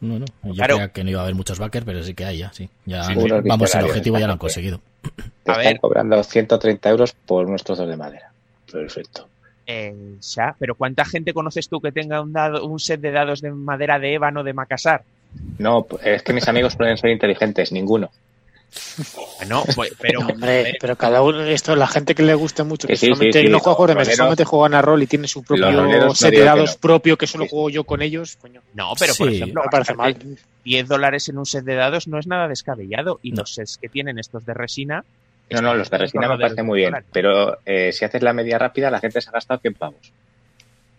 No, 0.01 0.17
no. 0.17 0.25
Yo 0.43 0.53
Claro. 0.53 0.75
creía 0.75 0.91
que 0.93 1.03
no 1.03 1.09
iba 1.11 1.19
a 1.19 1.23
haber 1.23 1.35
muchos 1.35 1.59
backers, 1.59 1.85
pero 1.85 2.01
sí 2.03 2.13
que 2.13 2.25
hay 2.25 2.37
ya, 2.37 2.53
sí. 2.53 2.69
Ya, 2.85 3.03
Sí, 3.03 3.13
vamos, 3.43 3.75
el 3.75 3.85
objetivo 3.85 4.17
ya 4.17 4.27
lo 4.27 4.33
han 4.33 4.39
conseguido. 4.39 4.79
Te 5.43 5.51
A 5.51 5.55
están 5.55 5.73
ver. 5.73 5.79
cobrando 5.81 6.23
130 6.23 6.89
euros 6.89 7.13
por 7.13 7.45
unos 7.45 7.63
trozos 7.63 7.87
de 7.87 7.97
madera. 7.97 8.31
Perfecto. 8.71 9.29
Eh, 9.71 10.15
ya, 10.21 10.55
pero 10.57 10.73
¿cuánta 10.73 11.05
gente 11.05 11.31
conoces 11.31 11.69
tú 11.69 11.79
que 11.79 11.91
tenga 11.91 12.21
un, 12.21 12.33
dado, 12.33 12.65
un 12.65 12.79
set 12.79 12.99
de 13.01 13.11
dados 13.11 13.39
de 13.41 13.51
madera 13.51 13.99
de 13.99 14.15
ébano 14.15 14.43
de 14.43 14.51
Macassar? 14.53 15.03
No, 15.59 15.85
es 16.03 16.23
que 16.23 16.33
mis 16.33 16.47
amigos 16.47 16.75
pueden 16.75 16.97
ser 16.97 17.11
inteligentes, 17.11 17.71
ninguno. 17.71 18.09
No, 19.47 19.63
pues, 19.75 19.91
pero, 20.01 20.21
Hombre, 20.21 20.75
pero 20.81 20.95
cada 20.95 21.21
uno, 21.21 21.43
esto, 21.43 21.75
la 21.75 21.85
gente 21.87 22.15
que 22.15 22.23
le 22.23 22.33
guste 22.33 22.63
mucho, 22.63 22.87
que 22.87 22.95
Sí, 22.95 23.01
sí, 23.07 23.11
solamente 23.13 23.39
sí, 23.41 23.45
sí, 23.45 23.51
no 23.51 23.59
juega 23.59 23.75
juegos 23.75 23.89
de 23.95 23.99
mesa, 23.99 24.15
solamente 24.15 24.43
juegan 24.45 24.73
a 24.73 24.81
rol 24.81 25.03
y 25.03 25.07
tiene 25.07 25.27
su 25.27 25.43
propio 25.43 26.15
set 26.15 26.31
de 26.31 26.37
que 26.37 26.43
dados 26.43 26.71
no. 26.75 26.81
propio 26.81 27.17
que 27.17 27.27
solo 27.27 27.43
Sí. 27.43 27.49
juego 27.51 27.69
yo 27.69 27.83
con 27.83 28.01
ellos, 28.01 28.37
coño, 28.41 28.61
no, 28.73 28.93
pero 28.97 29.13
por 29.15 29.29
ejemplo, 29.29 29.61
no 29.61 29.65
me 29.65 29.69
parece 29.71 29.93
mal. 29.93 30.13
gastarte 30.13 30.41
10 30.63 30.87
dólares 30.87 31.29
en 31.29 31.37
un 31.37 31.45
set 31.45 31.63
de 31.63 31.75
dados 31.75 32.07
no 32.07 32.17
es 32.19 32.25
nada 32.25 32.47
descabellado. 32.47 33.19
Y 33.21 33.31
No. 33.31 33.41
los 33.41 33.53
sets 33.53 33.77
que 33.77 33.87
tienen 33.89 34.17
estos 34.19 34.45
de 34.45 34.53
resina. 34.55 35.03
No, 35.51 35.61
no, 35.61 35.73
los 35.73 35.89
de 35.89 35.97
resina 35.97 36.27
me 36.27 36.37
parece 36.37 36.61
muy 36.63 36.79
bien. 36.79 36.93
Pero 37.11 37.57
eh, 37.65 37.91
si 37.91 38.05
haces 38.05 38.21
la 38.21 38.33
media 38.33 38.57
rápida, 38.59 38.91
la 38.91 38.99
gente 38.99 39.19
se 39.21 39.29
ha 39.29 39.33
gastado 39.33 39.59
100 39.59 39.73
pavos 39.73 40.11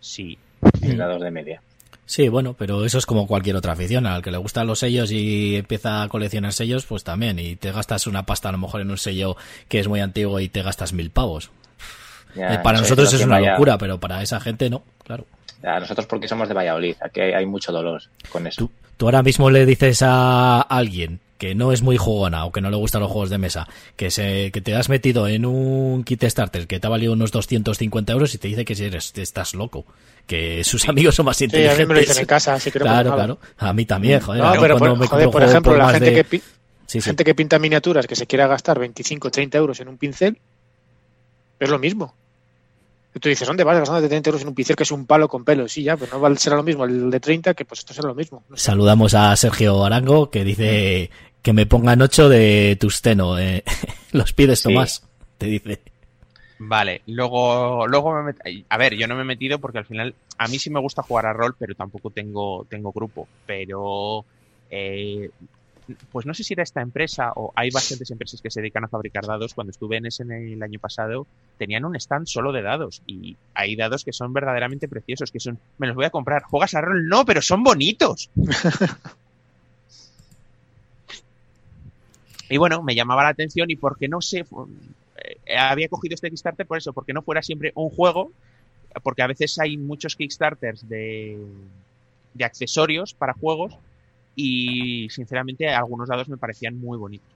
Sí. 0.00 0.38
en 0.82 0.96
dados 0.96 1.20
de 1.22 1.30
media. 1.30 1.62
Sí, 2.06 2.28
bueno, 2.28 2.54
pero 2.58 2.84
eso 2.84 2.98
es 2.98 3.06
como 3.06 3.28
cualquier 3.28 3.54
otra 3.54 3.74
afición. 3.74 4.06
Al 4.06 4.22
que 4.22 4.32
le 4.32 4.38
gustan 4.38 4.66
los 4.66 4.80
sellos 4.80 5.12
y 5.12 5.54
empieza 5.56 6.02
a 6.02 6.08
coleccionar 6.08 6.52
sellos, 6.52 6.84
pues 6.86 7.04
también. 7.04 7.38
Y 7.38 7.54
te 7.54 7.70
gastas 7.70 8.08
una 8.08 8.26
pasta 8.26 8.48
a 8.48 8.52
lo 8.52 8.58
mejor 8.58 8.80
en 8.80 8.90
un 8.90 8.98
sello 8.98 9.36
que 9.68 9.78
es 9.78 9.86
muy 9.86 10.00
antiguo 10.00 10.40
y 10.40 10.48
te 10.48 10.62
gastas 10.62 10.92
mil 10.92 11.10
pavos. 11.10 11.50
Ya, 12.34 12.54
Eh, 12.54 12.58
para 12.62 12.78
nosotros 12.80 13.12
es 13.12 13.24
una 13.24 13.36
vaya- 13.38 13.52
locura, 13.52 13.78
pero 13.78 13.98
para 14.00 14.22
esa 14.22 14.40
gente 14.40 14.68
no, 14.70 14.82
claro. 15.04 15.24
Ya, 15.62 15.78
nosotros 15.78 16.06
porque 16.06 16.26
somos 16.26 16.48
de 16.48 16.54
Valladolid, 16.54 16.96
aquí 17.00 17.20
hay, 17.20 17.32
hay 17.32 17.46
mucho 17.46 17.70
dolor 17.70 18.02
con 18.30 18.46
eso. 18.46 18.58
Tú, 18.66 18.70
tú 18.96 19.06
ahora 19.06 19.22
mismo 19.22 19.50
le 19.50 19.66
dices 19.66 20.02
a 20.02 20.62
alguien 20.62 21.20
que 21.40 21.56
no 21.56 21.72
es 21.72 21.82
muy 21.82 21.96
jugona 21.96 22.44
o 22.44 22.52
que 22.52 22.60
no 22.60 22.70
le 22.70 22.76
gustan 22.76 23.00
los 23.00 23.10
juegos 23.10 23.30
de 23.30 23.38
mesa, 23.38 23.66
que 23.96 24.12
se 24.12 24.52
que 24.52 24.60
te 24.60 24.76
has 24.76 24.88
metido 24.88 25.26
en 25.26 25.44
un 25.46 26.04
kit 26.04 26.22
starter 26.24 26.68
que 26.68 26.78
te 26.78 26.86
ha 26.86 26.90
valido 26.90 27.12
unos 27.14 27.32
250 27.32 28.12
euros 28.12 28.32
y 28.34 28.38
te 28.38 28.46
dice 28.46 28.64
que 28.64 28.74
si 28.76 28.84
eres, 28.84 29.12
estás 29.16 29.54
loco, 29.54 29.84
que 30.26 30.62
sus 30.62 30.88
amigos 30.88 31.14
son 31.16 31.26
más 31.26 31.36
Sí, 31.38 31.44
a 31.44 31.46
inteligentes. 31.46 31.78
mí 31.80 31.86
me 31.86 31.94
lo 31.94 32.00
dicen 32.00 32.18
en 32.18 32.26
casa, 32.26 32.54
así 32.54 32.70
que 32.70 32.78
no 32.78 32.84
claro, 32.84 33.14
claro. 33.14 33.38
A 33.58 33.72
mí 33.72 33.84
también, 33.86 34.20
joder. 34.20 34.44
No, 34.44 34.52
pero 34.60 34.78
por, 34.78 34.96
me 34.98 35.06
joder, 35.06 35.30
por 35.30 35.42
ejemplo, 35.42 35.72
por 35.72 35.78
la 35.78 35.88
gente, 35.90 36.10
de- 36.10 36.14
que 36.14 36.24
pi- 36.24 36.42
Sí, 36.86 37.00
sí. 37.00 37.02
gente 37.02 37.24
que 37.24 37.34
pinta 37.34 37.58
miniaturas 37.58 38.06
que 38.06 38.14
se 38.16 38.26
quiera 38.26 38.46
gastar 38.46 38.78
25 38.78 39.28
o 39.28 39.30
30 39.30 39.56
euros 39.58 39.80
en 39.80 39.88
un 39.88 39.96
pincel, 39.96 40.38
Es 41.58 41.68
lo 41.70 41.78
mismo. 41.78 42.14
Y 43.14 43.18
tú 43.18 43.28
dices, 43.28 43.46
¿dónde 43.48 43.64
vas 43.64 43.76
gastando 43.76 44.00
de 44.00 44.08
30 44.08 44.30
euros 44.30 44.42
en 44.42 44.48
un 44.48 44.54
pincel 44.54 44.76
que 44.76 44.84
es 44.84 44.90
un 44.92 45.04
palo 45.04 45.28
con 45.28 45.44
pelo? 45.44 45.68
Sí, 45.68 45.82
ya, 45.82 45.96
pero 45.96 46.12
no 46.12 46.20
va 46.20 46.28
a 46.28 46.36
ser 46.36 46.52
lo 46.52 46.62
mismo 46.62 46.84
el 46.84 47.10
de 47.10 47.18
30 47.20 47.54
que 47.54 47.64
pues 47.64 47.80
esto 47.80 47.92
será 47.92 48.06
lo 48.08 48.14
mismo. 48.14 48.44
No 48.48 48.56
sé. 48.56 48.62
Saludamos 48.64 49.14
a 49.14 49.34
Sergio 49.36 49.84
Arango 49.84 50.30
que 50.30 50.44
dice 50.44 51.10
que 51.42 51.52
me 51.52 51.66
pongan 51.66 52.02
8 52.02 52.28
de 52.28 52.76
Tusteno. 52.80 53.38
Eh. 53.38 53.64
Los 54.12 54.32
pides, 54.32 54.60
Sí. 54.60 54.68
Tomás. 54.74 55.06
Te 55.38 55.46
dice. 55.46 55.80
Vale, 56.58 57.00
luego, 57.06 57.86
luego 57.86 58.12
me 58.22 58.32
met- 58.34 58.64
A 58.68 58.76
ver, 58.76 58.94
yo 58.94 59.06
no 59.08 59.14
me 59.14 59.22
he 59.22 59.24
metido 59.24 59.58
porque 59.58 59.78
al 59.78 59.86
final 59.86 60.14
a 60.36 60.46
mí 60.48 60.58
sí 60.58 60.68
me 60.68 60.78
gusta 60.80 61.02
jugar 61.02 61.24
a 61.24 61.32
rol, 61.32 61.56
pero 61.58 61.74
tampoco 61.74 62.10
tengo, 62.10 62.66
tengo 62.68 62.92
grupo. 62.92 63.26
Pero, 63.46 64.26
eh, 64.70 65.30
pues 66.12 66.26
no 66.26 66.34
sé 66.34 66.44
si 66.44 66.52
era 66.52 66.62
esta 66.62 66.82
empresa 66.82 67.32
o 67.34 67.50
hay 67.56 67.70
bastantes 67.70 68.10
empresas 68.10 68.42
que 68.42 68.50
se 68.50 68.60
dedican 68.60 68.84
a 68.84 68.88
fabricar 68.88 69.24
dados. 69.24 69.54
Cuando 69.54 69.70
estuve 69.70 69.96
en 69.96 70.04
ese 70.06 70.24
el 70.24 70.62
año 70.62 70.78
pasado, 70.78 71.26
tenían 71.56 71.86
un 71.86 71.96
stand 71.96 72.26
solo 72.26 72.52
de 72.52 72.60
dados 72.60 73.00
y 73.06 73.38
hay 73.54 73.74
dados 73.74 74.04
que 74.04 74.12
son 74.12 74.34
verdaderamente 74.34 74.86
preciosos, 74.86 75.30
que 75.32 75.40
son, 75.40 75.58
me 75.78 75.86
los 75.86 75.96
voy 75.96 76.04
a 76.04 76.10
comprar. 76.10 76.42
¿Juegas 76.42 76.74
a 76.74 76.82
rol? 76.82 77.08
No, 77.08 77.24
pero 77.24 77.40
son 77.40 77.62
bonitos. 77.62 78.28
Y 82.50 82.58
bueno, 82.58 82.82
me 82.82 82.94
llamaba 82.94 83.22
la 83.22 83.30
atención 83.30 83.70
y 83.70 83.76
porque 83.76 84.08
no 84.08 84.20
sé, 84.20 84.44
eh, 85.46 85.56
había 85.56 85.88
cogido 85.88 86.14
este 86.14 86.28
Kickstarter 86.28 86.66
por 86.66 86.78
eso, 86.78 86.92
porque 86.92 87.12
no 87.12 87.22
fuera 87.22 87.42
siempre 87.42 87.72
un 87.76 87.88
juego, 87.90 88.32
porque 89.02 89.22
a 89.22 89.28
veces 89.28 89.58
hay 89.58 89.78
muchos 89.78 90.16
Kickstarters 90.16 90.88
de, 90.88 91.38
de 92.34 92.44
accesorios 92.44 93.14
para 93.14 93.34
juegos 93.34 93.78
y 94.34 95.08
sinceramente 95.10 95.68
algunos 95.68 96.08
dados 96.08 96.28
me 96.28 96.36
parecían 96.36 96.78
muy 96.78 96.98
bonitos. 96.98 97.30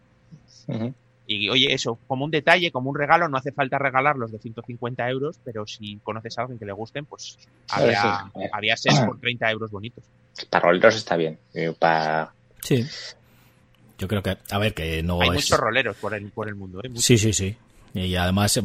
Y 1.27 1.49
oye, 1.49 1.73
eso, 1.73 1.99
como 2.07 2.25
un 2.25 2.31
detalle, 2.31 2.71
como 2.71 2.91
un 2.91 2.97
regalo, 2.97 3.29
no 3.29 3.39
hace 3.39 3.53
falta 3.53 3.79
regalarlos 3.79 4.31
de 4.31 4.39
150 4.39 5.09
euros, 5.09 5.39
pero 5.43 5.67
si 5.67 5.97
conoces 6.03 6.37
a 6.39 6.43
alguien 6.43 6.59
que 6.59 6.67
le 6.67 6.73
gusten, 6.73 7.07
pues 7.07 7.39
había, 7.71 8.31
sí. 8.35 8.41
había 8.53 8.77
sets 8.77 9.01
por 9.01 9.19
30 9.19 9.51
euros 9.51 9.71
bonitos. 9.71 10.05
Para 10.51 10.67
roleros 10.67 10.97
está 10.97 11.17
bien. 11.17 11.39
Eh, 11.55 11.73
Para... 11.79 12.33
Sí. 12.63 12.85
Yo 13.99 14.09
creo 14.09 14.23
que, 14.23 14.37
a 14.51 14.59
ver, 14.59 14.75
que 14.75 15.03
no 15.03 15.21
hay 15.21 15.29
es... 15.29 15.35
muchos 15.35 15.59
roleros 15.59 15.97
por 15.97 16.15
el, 16.15 16.31
por 16.31 16.49
el 16.49 16.55
mundo, 16.55 16.81
¿eh? 16.83 16.91
Sí, 16.97 17.19
sí, 17.19 17.33
sí. 17.33 17.57
Y 17.95 18.17
además, 18.17 18.57
eh, 18.57 18.63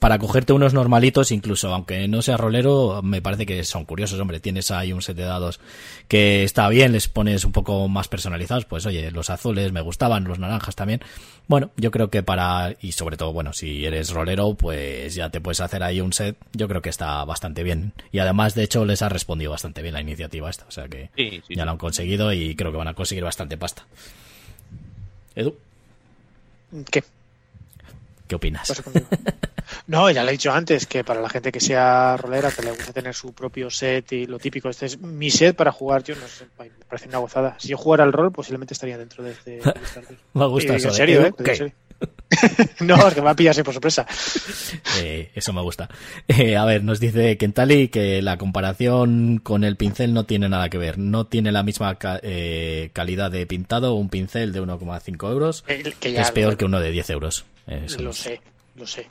para 0.00 0.18
cogerte 0.18 0.52
unos 0.52 0.74
normalitos, 0.74 1.30
incluso 1.30 1.72
aunque 1.72 2.08
no 2.08 2.22
sea 2.22 2.36
rolero, 2.36 3.02
me 3.04 3.22
parece 3.22 3.46
que 3.46 3.62
son 3.62 3.84
curiosos, 3.84 4.18
hombre. 4.18 4.40
Tienes 4.40 4.72
ahí 4.72 4.92
un 4.92 5.00
set 5.00 5.16
de 5.16 5.22
dados 5.22 5.60
que 6.08 6.42
está 6.42 6.68
bien, 6.68 6.90
les 6.90 7.06
pones 7.06 7.44
un 7.44 7.52
poco 7.52 7.86
más 7.86 8.08
personalizados. 8.08 8.64
Pues 8.64 8.84
oye, 8.84 9.12
los 9.12 9.30
azules 9.30 9.70
me 9.70 9.80
gustaban, 9.80 10.24
los 10.24 10.40
naranjas 10.40 10.74
también. 10.74 11.00
Bueno, 11.46 11.70
yo 11.76 11.92
creo 11.92 12.10
que 12.10 12.24
para, 12.24 12.74
y 12.80 12.92
sobre 12.92 13.16
todo, 13.16 13.32
bueno, 13.32 13.52
si 13.52 13.86
eres 13.86 14.10
rolero, 14.10 14.54
pues 14.54 15.14
ya 15.14 15.30
te 15.30 15.40
puedes 15.40 15.60
hacer 15.60 15.84
ahí 15.84 16.00
un 16.00 16.12
set. 16.12 16.36
Yo 16.52 16.66
creo 16.66 16.82
que 16.82 16.90
está 16.90 17.24
bastante 17.24 17.62
bien. 17.62 17.92
Y 18.10 18.18
además, 18.18 18.56
de 18.56 18.64
hecho, 18.64 18.84
les 18.84 19.02
ha 19.02 19.08
respondido 19.08 19.52
bastante 19.52 19.82
bien 19.82 19.94
la 19.94 20.00
iniciativa 20.00 20.50
esta. 20.50 20.64
O 20.66 20.72
sea 20.72 20.88
que 20.88 21.10
Sí, 21.16 21.40
sí, 21.46 21.54
ya 21.54 21.64
lo 21.64 21.70
han 21.70 21.78
conseguido 21.78 22.32
y 22.32 22.56
creo 22.56 22.72
que 22.72 22.78
van 22.78 22.88
a 22.88 22.94
conseguir 22.94 23.22
bastante 23.22 23.56
pasta. 23.56 23.86
Edu, 25.36 25.56
¿Qué? 26.90 27.04
¿qué 28.28 28.34
opinas? 28.34 28.82
No, 29.86 30.10
ya 30.10 30.22
lo 30.22 30.28
he 30.28 30.32
dicho 30.32 30.52
antes, 30.52 30.86
que 30.86 31.04
para 31.04 31.20
la 31.20 31.28
gente 31.28 31.50
que 31.50 31.58
sea 31.60 32.16
rolera, 32.18 32.50
que 32.50 32.62
le 32.62 32.70
gusta 32.70 32.92
tener 32.92 33.14
su 33.14 33.32
propio 33.32 33.70
set 33.70 34.12
y 34.12 34.26
lo 34.26 34.38
típico, 34.38 34.68
este 34.68 34.86
es 34.86 35.00
mi 35.00 35.30
set 35.30 35.56
para 35.56 35.72
jugar, 35.72 36.04
yo 36.04 36.14
no 36.16 36.26
sé, 36.28 36.46
me 36.58 36.70
parece 36.86 37.08
una 37.08 37.18
gozada. 37.18 37.56
Si 37.58 37.68
yo 37.68 37.78
jugara 37.78 38.04
al 38.04 38.12
rol, 38.12 38.30
posiblemente 38.30 38.74
estaría 38.74 38.98
dentro 38.98 39.24
de 39.24 39.32
este. 39.32 39.60
Me 40.34 40.46
gusta 40.46 40.74
Y 40.74 40.76
eso. 40.76 40.88
en 40.88 40.92
de 40.92 40.96
serio, 40.96 41.20
Edu, 41.20 41.26
¿eh? 41.28 41.74
No, 42.80 43.06
es 43.08 43.14
que 43.14 43.20
me 43.20 43.26
va 43.26 43.30
a 43.32 43.36
pillar 43.36 43.52
así 43.52 43.62
por 43.62 43.72
sorpresa. 43.74 44.06
Eh, 45.00 45.30
eso 45.34 45.52
me 45.52 45.60
gusta. 45.62 45.88
Eh, 46.28 46.56
a 46.56 46.64
ver, 46.64 46.82
nos 46.84 47.00
dice 47.00 47.36
Kentali 47.36 47.88
que 47.88 48.20
la 48.22 48.36
comparación 48.38 49.38
con 49.42 49.64
el 49.64 49.76
pincel 49.76 50.12
no 50.12 50.24
tiene 50.24 50.48
nada 50.48 50.68
que 50.68 50.78
ver. 50.78 50.98
No 50.98 51.26
tiene 51.26 51.52
la 51.52 51.62
misma 51.62 51.94
ca- 51.96 52.20
eh, 52.22 52.90
calidad 52.92 53.30
de 53.30 53.46
pintado 53.46 53.94
un 53.94 54.08
pincel 54.08 54.52
de 54.52 54.60
1,5 54.62 55.30
euros. 55.30 55.62
Que 55.62 55.82
que 55.98 56.12
ya 56.12 56.22
es 56.22 56.30
peor 56.32 56.52
lo, 56.52 56.58
que 56.58 56.64
uno 56.64 56.80
de 56.80 56.90
10 56.90 57.10
euros. 57.10 57.44
Eso 57.66 58.02
lo 58.02 58.10
es- 58.10 58.16
sé, 58.16 58.40
lo 58.76 58.86
sé. 58.86 59.06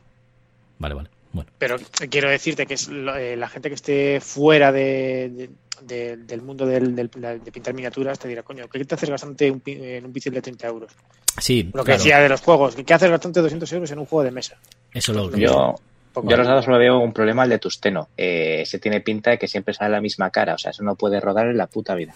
Vale, 0.79 0.95
vale. 0.95 1.09
Bueno, 1.33 1.51
Pero 1.57 1.77
quiero 2.09 2.29
decirte 2.29 2.65
que 2.65 2.75
es 2.75 2.87
lo- 2.87 3.15
eh, 3.17 3.35
la 3.35 3.49
gente 3.49 3.67
que 3.69 3.75
esté 3.75 4.19
fuera 4.21 4.71
de, 4.71 5.29
de- 5.33 5.49
de- 5.81 6.17
del 6.17 6.41
mundo 6.41 6.65
del, 6.65 6.95
del- 6.95 7.09
de 7.09 7.51
pintar 7.51 7.73
miniaturas 7.73 8.17
te 8.19 8.27
dirá, 8.27 8.43
coño, 8.43 8.67
¿qué 8.69 8.85
te 8.85 8.95
haces 8.95 9.09
gastante 9.09 9.49
un 9.51 9.59
pi- 9.59 9.77
en 9.81 10.05
un 10.05 10.13
pincel 10.13 10.33
de 10.33 10.41
30 10.41 10.67
euros? 10.67 10.91
sí, 11.39 11.63
Lo 11.73 11.81
que 11.83 11.85
claro, 11.87 11.97
decía 11.97 12.19
de 12.19 12.29
los 12.29 12.41
juegos, 12.41 12.75
¿qué 12.75 12.93
haces 12.93 13.09
gastante 13.09 13.41
200 13.41 13.71
euros 13.73 13.91
en 13.91 13.99
un 13.99 14.05
juego 14.05 14.23
de 14.23 14.31
mesa? 14.31 14.57
eso 14.93 15.11
lo 15.11 15.35
Yo, 15.35 15.75
Poco. 16.13 16.29
yo 16.29 16.35
a 16.35 16.37
los 16.37 16.47
dados 16.47 16.65
solo 16.65 16.77
veo 16.77 16.99
un 16.99 17.11
problema 17.11 17.43
el 17.45 17.49
de 17.49 17.57
Tusteno. 17.57 18.09
Eh, 18.15 18.63
se 18.67 18.77
tiene 18.77 19.01
pinta 19.01 19.31
de 19.31 19.39
que 19.39 19.47
siempre 19.47 19.73
sale 19.73 19.89
la 19.89 19.99
misma 20.01 20.29
cara. 20.29 20.53
O 20.53 20.57
sea, 20.59 20.69
eso 20.69 20.83
no 20.83 20.93
puede 20.95 21.19
rodar 21.19 21.47
en 21.47 21.57
la 21.57 21.65
puta 21.65 21.95
vida. 21.95 22.13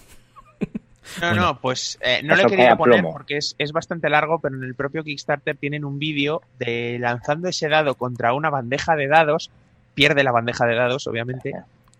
No, 1.21 1.27
Bueno. 1.27 1.41
no, 1.41 1.59
pues 1.61 1.97
eh, 2.01 2.21
no 2.23 2.33
Eso 2.33 2.43
lo 2.43 2.47
he 2.47 2.51
que 2.51 2.57
querido 2.57 2.73
a 2.73 2.77
poner 2.77 2.99
plomo. 2.99 3.13
porque 3.13 3.37
es, 3.37 3.55
es 3.57 3.71
bastante 3.71 4.09
largo, 4.09 4.39
pero 4.39 4.55
en 4.55 4.63
el 4.63 4.75
propio 4.75 5.03
Kickstarter 5.03 5.55
tienen 5.57 5.85
un 5.85 5.99
vídeo 5.99 6.41
de 6.59 6.97
lanzando 6.99 7.47
ese 7.49 7.69
dado 7.69 7.95
contra 7.95 8.33
una 8.33 8.49
bandeja 8.49 8.95
de 8.95 9.07
dados. 9.07 9.49
Pierde 9.93 10.23
la 10.23 10.31
bandeja 10.31 10.65
de 10.65 10.75
dados, 10.75 11.07
obviamente. 11.07 11.51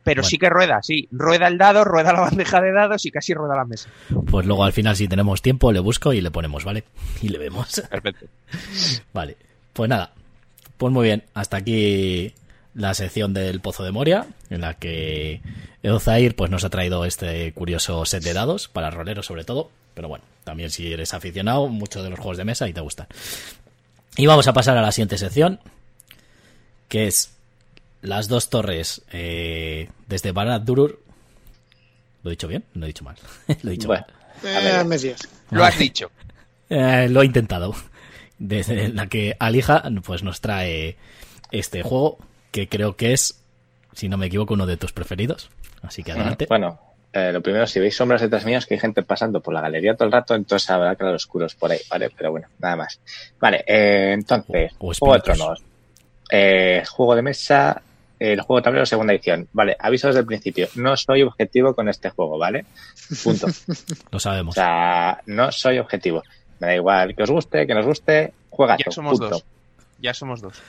Pero 0.04 0.22
Bueno. 0.22 0.30
sí 0.30 0.38
que 0.38 0.50
rueda, 0.50 0.82
sí. 0.84 1.08
Rueda 1.12 1.48
el 1.48 1.58
dado, 1.58 1.84
rueda 1.84 2.14
la 2.14 2.22
bandeja 2.22 2.62
de 2.62 2.72
dados 2.72 3.06
y 3.06 3.12
casi 3.12 3.34
rueda 3.34 3.56
la 3.56 3.66
mesa. 3.66 3.90
Pues 4.30 4.46
luego 4.46 4.64
al 4.64 4.72
final, 4.72 4.96
si 4.96 5.08
tenemos 5.08 5.42
tiempo, 5.42 5.72
le 5.72 5.80
busco 5.80 6.14
y 6.14 6.22
le 6.22 6.32
ponemos, 6.32 6.64
¿vale? 6.64 6.84
Y 7.22 7.30
le 7.30 7.38
vemos. 7.40 7.82
Perfecto. 7.90 8.28
Vale. 9.14 9.36
Pues 9.74 9.90
nada. 9.90 10.12
Pues 10.78 10.94
muy 10.94 11.06
bien. 11.06 11.24
Hasta 11.34 11.58
aquí 11.58 12.34
la 12.78 12.94
sección 12.94 13.34
del 13.34 13.60
Pozo 13.60 13.84
de 13.84 13.92
Moria, 13.92 14.28
en 14.52 14.62
la 14.62 14.76
que 14.76 15.42
Eozair 15.82 16.36
pues, 16.36 16.52
nos 16.52 16.64
ha 16.64 16.70
traído 16.70 17.06
este 17.06 17.52
curioso 17.54 18.06
set 18.06 18.24
de 18.24 18.34
dados, 18.34 18.68
para 18.68 18.92
roleros 18.92 19.26
sobre 19.26 19.44
todo. 19.44 19.72
Pero 19.96 20.08
bueno, 20.08 20.24
también 20.44 20.70
si 20.70 20.94
eres 20.94 21.16
aficionado, 21.16 21.68
muchos 21.68 22.04
de 22.04 22.12
los 22.12 22.20
juegos 22.20 22.38
de 22.38 22.46
mesa 22.46 22.70
y 22.70 22.74
te 22.74 22.82
gustan. 22.82 23.08
Y 24.16 24.28
vamos 24.28 24.48
a 24.48 24.54
pasar 24.54 24.78
a 24.78 24.84
la 24.84 24.92
siguiente 24.92 25.18
sección, 25.18 25.60
que 26.88 27.08
es 27.08 27.32
las 28.04 28.28
dos 28.28 28.52
torres 28.52 29.02
eh, 29.12 29.90
desde 30.08 30.32
Barad 30.32 30.62
Durur. 30.62 31.02
¿Lo 32.22 32.30
he 32.30 32.34
dicho 32.34 32.48
bien? 32.48 32.64
Lo 32.76 32.86
he 32.86 32.88
dicho 32.88 33.04
mal. 33.04 33.16
Lo 33.64 33.70
he 33.70 33.74
dicho 33.74 33.88
Bueno, 33.88 34.06
mal. 34.44 34.56
a 34.56 34.84
ver. 34.84 35.06
Eh. 35.06 35.16
Lo 35.52 35.66
has 35.66 35.78
dicho. 35.78 36.12
Eh, 36.70 37.08
lo 37.10 37.22
he 37.22 37.26
intentado. 37.26 37.74
Desde 38.40 38.90
la 38.90 39.08
que 39.08 39.38
Alija 39.40 39.84
pues 40.04 40.22
nos 40.22 40.42
trae 40.42 40.98
este 41.50 41.82
juego 41.82 42.20
que 42.58 42.68
creo 42.68 42.96
que 42.96 43.14
es, 43.14 43.44
si 43.94 44.10
no 44.10 44.18
me 44.18 44.26
equivoco, 44.26 44.56
uno 44.56 44.66
de 44.66 44.78
tus 44.78 44.92
preferidos. 44.92 45.50
Así 45.84 46.02
que 46.04 46.12
adelante. 46.14 46.48
Bueno, 46.50 46.80
eh, 47.14 47.32
lo 47.32 47.42
primero, 47.42 47.68
si 47.68 47.80
veis 47.80 47.96
sombras 47.96 48.20
detrás 48.22 48.46
mías, 48.46 48.66
que 48.66 48.74
hay 48.74 48.80
gente 48.80 49.04
pasando 49.04 49.42
por 49.42 49.54
la 49.54 49.62
galería 49.62 49.96
todo 49.96 50.06
el 50.08 50.12
rato, 50.12 50.34
entonces 50.34 50.68
habrá 50.72 50.96
claroscuros 50.96 51.54
por 51.54 51.72
ahí, 51.72 51.80
¿vale? 51.90 52.10
Pero 52.18 52.32
bueno, 52.32 52.48
nada 52.58 52.76
más. 52.78 53.00
Vale, 53.40 53.64
eh, 53.68 54.12
entonces, 54.14 54.72
O- 54.80 54.90
o 54.90 54.94
Juego 54.96 55.14
de. 55.14 55.22
Tronos. 55.22 55.62
Eh, 56.32 56.84
juego 56.90 57.16
de 57.16 57.22
mesa, 57.22 57.80
el 58.20 58.42
juego 58.42 58.60
de 58.60 58.64
tablero 58.64 58.86
segunda 58.88 59.14
edición. 59.14 59.48
Vale, 59.54 59.76
aviso 59.80 60.08
desde 60.08 60.22
el 60.22 60.26
principio, 60.26 60.68
no 60.76 60.98
soy 60.98 61.22
objetivo 61.22 61.76
con 61.76 61.88
este 61.90 62.10
juego, 62.10 62.40
¿vale? 62.40 62.66
Punto. 63.24 63.46
Lo 64.12 64.18
O 64.18 64.20
sabemos. 64.20 64.56
sea, 64.56 65.22
no 65.28 65.52
soy 65.52 65.78
objetivo. 65.78 66.24
Me 66.60 66.68
da 66.68 66.76
igual 66.76 67.16
que 67.16 67.22
os 67.24 67.30
guste, 67.30 67.68
que 67.68 67.74
nos 67.76 67.86
guste, 67.86 68.34
juegazo. 68.50 68.84
Ya 68.86 68.92
somos 68.92 69.12
punto. 69.20 69.30
dos. 69.30 69.46
Ya 70.02 70.14
somos 70.16 70.42
dos. 70.42 70.60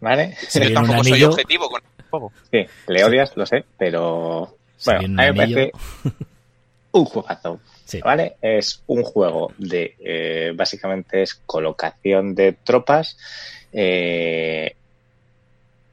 ¿Vale? 0.00 0.36
Se 0.48 0.68
Yo 0.68 0.74
tampoco 0.74 1.02
soy 1.02 1.12
anillo. 1.12 1.30
objetivo 1.30 1.68
con 1.68 1.82
el 1.98 2.04
juego. 2.04 2.32
Sí, 2.50 2.66
le 2.86 3.04
odias, 3.04 3.36
lo 3.36 3.46
sé, 3.46 3.64
pero 3.76 4.56
bueno, 4.84 5.00
a 5.00 5.26
mí 5.26 5.32
me 5.32 5.34
parece 5.34 5.72
un 6.92 7.04
juegazo. 7.04 7.60
Sí. 7.84 8.00
¿Vale? 8.00 8.36
Es 8.42 8.82
un 8.86 9.02
juego 9.02 9.52
de, 9.58 9.96
eh, 9.98 10.52
básicamente 10.54 11.22
es 11.22 11.34
colocación 11.34 12.34
de 12.34 12.52
tropas, 12.52 13.16
eh, 13.72 14.74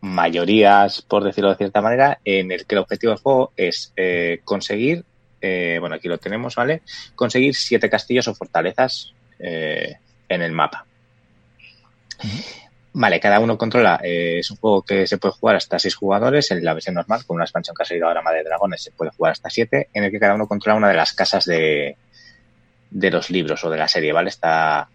mayorías, 0.01 1.01
por 1.01 1.23
decirlo 1.23 1.49
de 1.49 1.55
cierta 1.55 1.81
manera, 1.81 2.19
en 2.23 2.51
el 2.51 2.65
que 2.65 2.75
el 2.75 2.79
objetivo 2.81 3.11
del 3.13 3.21
juego 3.21 3.51
es 3.57 3.91
eh, 3.95 4.41
conseguir, 4.43 5.03
eh, 5.41 5.77
bueno, 5.79 5.95
aquí 5.95 6.07
lo 6.07 6.17
tenemos, 6.17 6.55
¿vale? 6.55 6.81
Conseguir 7.15 7.55
siete 7.55 7.89
castillos 7.89 8.27
o 8.27 8.35
fortalezas 8.35 9.13
eh, 9.39 9.95
en 10.29 10.41
el 10.41 10.51
mapa. 10.51 10.85
Vale, 12.97 13.19
cada 13.19 13.41
uno 13.41 13.57
controla, 13.57 13.99
eh, 14.01 14.39
es 14.39 14.49
un 14.51 14.55
juego 14.55 14.81
que 14.81 15.05
se 15.05 15.17
puede 15.17 15.33
jugar 15.33 15.57
hasta 15.57 15.77
seis 15.77 15.93
jugadores, 15.95 16.49
en 16.51 16.63
la 16.63 16.73
versión 16.73 16.95
normal, 16.95 17.25
con 17.25 17.35
una 17.35 17.43
expansión 17.43 17.75
que 17.75 17.83
ha 17.83 17.85
salido 17.85 18.07
ahora 18.07 18.21
Madre 18.21 18.37
de 18.37 18.45
Dragones, 18.45 18.81
se 18.81 18.91
puede 18.91 19.11
jugar 19.11 19.33
hasta 19.33 19.49
siete, 19.49 19.89
en 19.93 20.05
el 20.05 20.11
que 20.11 20.17
cada 20.17 20.33
uno 20.33 20.47
controla 20.47 20.77
una 20.77 20.87
de 20.87 20.93
las 20.93 21.11
casas 21.11 21.43
de, 21.43 21.97
de 22.89 23.11
los 23.11 23.29
libros 23.29 23.61
o 23.65 23.69
de 23.69 23.77
la 23.77 23.89
serie, 23.89 24.13
¿vale? 24.13 24.29
Está, 24.29 24.87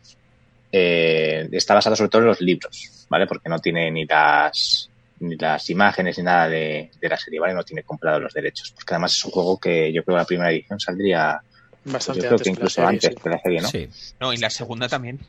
eh, 0.72 1.46
está 1.52 1.74
basado 1.74 1.94
sobre 1.94 2.08
todo 2.08 2.22
en 2.22 2.28
los 2.28 2.40
libros, 2.40 3.06
¿vale? 3.10 3.26
Porque 3.26 3.50
no 3.50 3.58
tiene 3.58 3.90
ni 3.90 4.06
las 4.06 4.88
ni 5.18 5.36
las 5.36 5.68
imágenes 5.68 6.16
ni 6.16 6.24
nada 6.24 6.48
de, 6.48 6.90
de 6.98 7.08
la 7.10 7.18
serie, 7.18 7.38
¿vale? 7.38 7.52
No 7.52 7.64
tiene 7.64 7.82
comprado 7.82 8.18
los 8.18 8.32
derechos, 8.32 8.70
porque 8.70 8.94
además 8.94 9.14
es 9.14 9.22
un 9.26 9.30
juego 9.30 9.58
que 9.60 9.92
yo 9.92 10.02
creo 10.04 10.16
que 10.16 10.20
la 10.20 10.24
primera 10.24 10.50
edición 10.50 10.80
saldría, 10.80 11.38
pues 11.82 11.92
Bastante 11.92 12.22
yo 12.22 12.28
creo 12.28 12.38
antes 12.38 12.44
que 12.44 12.44
que 12.44 12.48
la 12.48 12.54
incluso 12.54 12.74
serie, 12.76 12.88
antes 12.88 13.10
sí. 13.10 13.22
que 13.22 13.28
la 13.28 13.38
serie, 13.40 13.60
¿no? 13.60 13.68
Sí. 13.68 13.88
No, 14.18 14.32
y 14.32 14.38
la 14.38 14.48
segunda 14.48 14.88
también. 14.88 15.20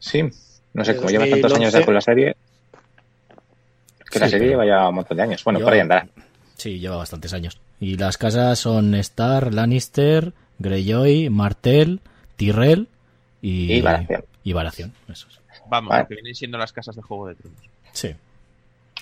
Sí, 0.00 0.28
no 0.78 0.84
sé, 0.84 0.92
De 0.92 0.98
como 0.98 1.10
lleva 1.10 1.24
tantos 1.28 1.52
años 1.54 1.72
2011. 1.72 1.78
ya 1.80 1.84
con 1.84 1.94
la 1.94 2.00
serie, 2.00 2.36
que 4.10 4.18
la 4.18 4.28
serie 4.28 4.48
pero- 4.48 4.62
lleva 4.62 4.66
ya 4.66 4.88
un 4.88 4.94
montón 4.94 5.16
de 5.16 5.22
años. 5.22 5.44
Bueno, 5.44 5.58
Yo- 5.58 5.64
por 5.64 5.74
ahí 5.74 5.80
andará. 5.80 6.06
Sí, 6.56 6.78
lleva 6.78 6.96
bastantes 6.96 7.32
años. 7.34 7.60
Y 7.80 7.96
las 7.96 8.16
casas 8.18 8.58
son 8.58 8.94
Star, 8.96 9.54
Lannister, 9.54 10.32
Greyjoy, 10.58 11.28
Martell, 11.30 12.00
Tyrell 12.36 12.88
y... 13.42 13.74
Y. 13.74 13.82
Y 14.44 14.52
Baratheon, 14.52 14.92
eso 15.08 15.28
es. 15.28 15.38
Vamos, 15.68 15.90
Vale. 15.90 16.06
que 16.08 16.14
vienen 16.14 16.34
siendo 16.34 16.56
las 16.58 16.72
casas 16.72 16.96
de 16.96 17.02
Juego 17.02 17.28
de 17.28 17.34
Tronos. 17.34 17.60
Sí. 17.92 18.14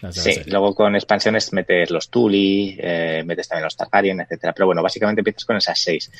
Las 0.03 0.17
de 0.17 0.35
la 0.35 0.43
Sí, 0.45 0.51
luego 0.51 0.75
con 0.75 0.95
expansiones 0.97 1.53
metes 1.53 1.91
los 1.91 2.11
Tully, 2.11 2.77
eh, 2.81 3.23
metes 3.25 3.49
también 3.49 3.65
los 3.65 3.77
Targaryen, 3.77 4.21
etcétera. 4.21 4.53
Pero 4.53 4.67
bueno, 4.67 4.83
básicamente 4.83 5.21
empiezas 5.21 5.45
con 5.45 5.57
esas 5.57 5.79
seis. 5.79 6.11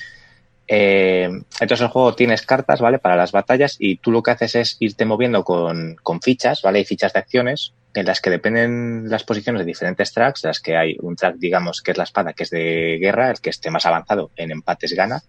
Eh, 0.69 1.29
entonces 1.61 1.81
el 1.81 1.89
juego 1.89 2.15
tienes 2.15 2.43
cartas, 2.43 2.81
¿vale? 2.81 2.99
Para 2.99 3.17
las 3.17 3.33
batallas 3.33 3.77
y 3.79 3.97
tú 3.97 4.11
lo 4.11 4.23
que 4.23 4.33
haces 4.33 4.55
es 4.57 4.77
irte 4.81 5.05
moviendo 5.05 5.45
con, 5.45 5.97
con 6.03 6.21
fichas, 6.21 6.63
¿vale? 6.63 6.81
Hay 6.81 6.85
fichas 6.85 7.13
de 7.13 7.21
acciones 7.21 7.73
en 7.95 8.07
las 8.07 8.21
que 8.21 8.31
dependen 8.31 9.09
las 9.09 9.25
posiciones 9.25 9.61
de 9.61 9.67
diferentes 9.67 10.13
tracks, 10.13 10.45
las 10.45 10.61
que 10.61 10.77
hay 10.77 10.97
un 11.01 11.17
track, 11.17 11.37
digamos, 11.37 11.81
que 11.83 11.93
es 11.93 11.97
la 11.97 12.05
espada, 12.05 12.33
que 12.33 12.43
es 12.43 12.51
de 12.51 12.99
guerra, 13.01 13.31
el 13.31 13.41
que 13.41 13.51
esté 13.51 13.71
más 13.71 13.87
avanzado 13.87 14.31
en 14.37 14.51
empates 14.51 14.93
gana. 14.93 15.23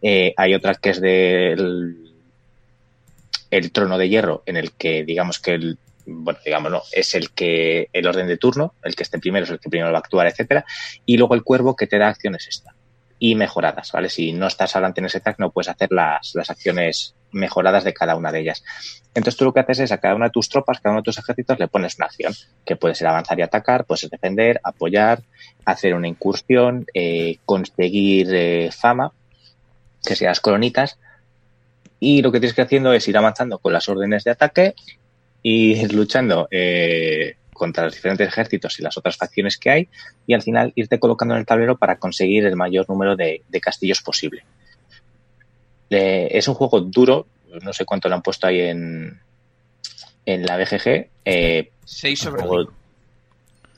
Eh, 0.00 0.32
hay 0.36 0.54
otra 0.54 0.74
que 0.74 0.90
es 0.90 1.00
del 1.00 2.04
el 3.50 3.72
trono 3.72 3.98
de 3.98 4.08
hierro, 4.08 4.42
en 4.46 4.56
el 4.56 4.72
que 4.72 5.04
digamos 5.04 5.38
que 5.38 5.54
el, 5.54 5.78
bueno, 6.06 6.38
digamos, 6.44 6.70
no, 6.70 6.82
es 6.92 7.14
el 7.14 7.30
que, 7.30 7.88
el 7.92 8.06
orden 8.06 8.26
de 8.26 8.36
turno, 8.36 8.74
el 8.82 8.94
que 8.94 9.02
esté 9.02 9.18
primero 9.18 9.44
es 9.44 9.50
el 9.50 9.58
que 9.58 9.70
primero 9.70 9.90
va 9.90 9.98
a 9.98 10.00
actuar, 10.00 10.26
etcétera, 10.26 10.64
y 11.06 11.16
luego 11.16 11.34
el 11.34 11.42
cuervo 11.42 11.74
que 11.74 11.86
te 11.86 11.98
da 11.98 12.08
acciones 12.08 12.46
extra 12.46 12.74
y 13.18 13.34
mejoradas, 13.34 13.90
¿vale? 13.92 14.08
Si 14.08 14.32
no 14.32 14.46
estás 14.46 14.76
adelante 14.76 15.00
en 15.00 15.06
ese 15.06 15.20
track, 15.20 15.38
no 15.38 15.50
puedes 15.50 15.68
hacer 15.68 15.90
las, 15.90 16.34
las 16.34 16.50
acciones 16.50 17.14
mejoradas 17.32 17.84
de 17.84 17.92
cada 17.92 18.16
una 18.16 18.32
de 18.32 18.40
ellas. 18.40 18.62
Entonces 19.14 19.36
tú 19.36 19.44
lo 19.44 19.52
que 19.52 19.60
haces 19.60 19.80
es 19.80 19.92
a 19.92 19.98
cada 19.98 20.14
una 20.14 20.26
de 20.26 20.30
tus 20.30 20.48
tropas, 20.48 20.80
cada 20.80 20.92
uno 20.92 21.00
de 21.00 21.04
tus 21.04 21.18
ejércitos, 21.18 21.58
le 21.58 21.68
pones 21.68 21.96
una 21.96 22.06
acción, 22.06 22.32
que 22.64 22.76
puede 22.76 22.94
ser 22.94 23.08
avanzar 23.08 23.38
y 23.38 23.42
atacar, 23.42 23.84
puede 23.84 23.98
ser 23.98 24.10
defender, 24.10 24.60
apoyar, 24.62 25.22
hacer 25.64 25.94
una 25.94 26.08
incursión, 26.08 26.86
eh, 26.94 27.38
conseguir 27.44 28.28
eh, 28.32 28.70
fama, 28.70 29.12
que 30.04 30.14
sean 30.14 30.30
las 30.30 30.40
colonitas, 30.40 30.98
y 32.00 32.22
lo 32.22 32.30
que 32.30 32.38
tienes 32.38 32.54
que 32.54 32.62
ir 32.62 32.66
haciendo 32.66 32.92
es 32.92 33.08
ir 33.08 33.16
avanzando 33.16 33.58
con 33.58 33.72
las 33.72 33.88
órdenes 33.88 34.22
de 34.24 34.30
ataque, 34.30 34.74
ir 35.42 35.92
luchando 35.92 36.46
eh, 36.50 37.36
contra 37.58 37.84
los 37.84 37.94
diferentes 37.94 38.26
ejércitos 38.28 38.78
y 38.78 38.82
las 38.82 38.96
otras 38.96 39.16
facciones 39.18 39.58
que 39.58 39.68
hay, 39.70 39.88
y 40.26 40.32
al 40.32 40.40
final 40.42 40.72
irte 40.76 40.98
colocando 40.98 41.34
en 41.34 41.40
el 41.40 41.46
tablero 41.46 41.76
para 41.76 41.98
conseguir 41.98 42.46
el 42.46 42.56
mayor 42.56 42.88
número 42.88 43.14
de, 43.16 43.42
de 43.48 43.60
castillos 43.60 44.00
posible. 44.00 44.44
Eh, 45.90 46.28
es 46.30 46.46
un 46.48 46.54
juego 46.54 46.80
duro, 46.80 47.26
no 47.62 47.72
sé 47.72 47.84
cuánto 47.84 48.08
lo 48.08 48.14
han 48.14 48.22
puesto 48.22 48.46
ahí 48.46 48.60
en, 48.60 49.20
en 50.26 50.46
la 50.46 50.56
BGG. 50.56 51.08
Eh, 51.24 51.70
6 51.84 52.18
sobre 52.18 52.42
juego- 52.42 52.62
5. 52.64 52.72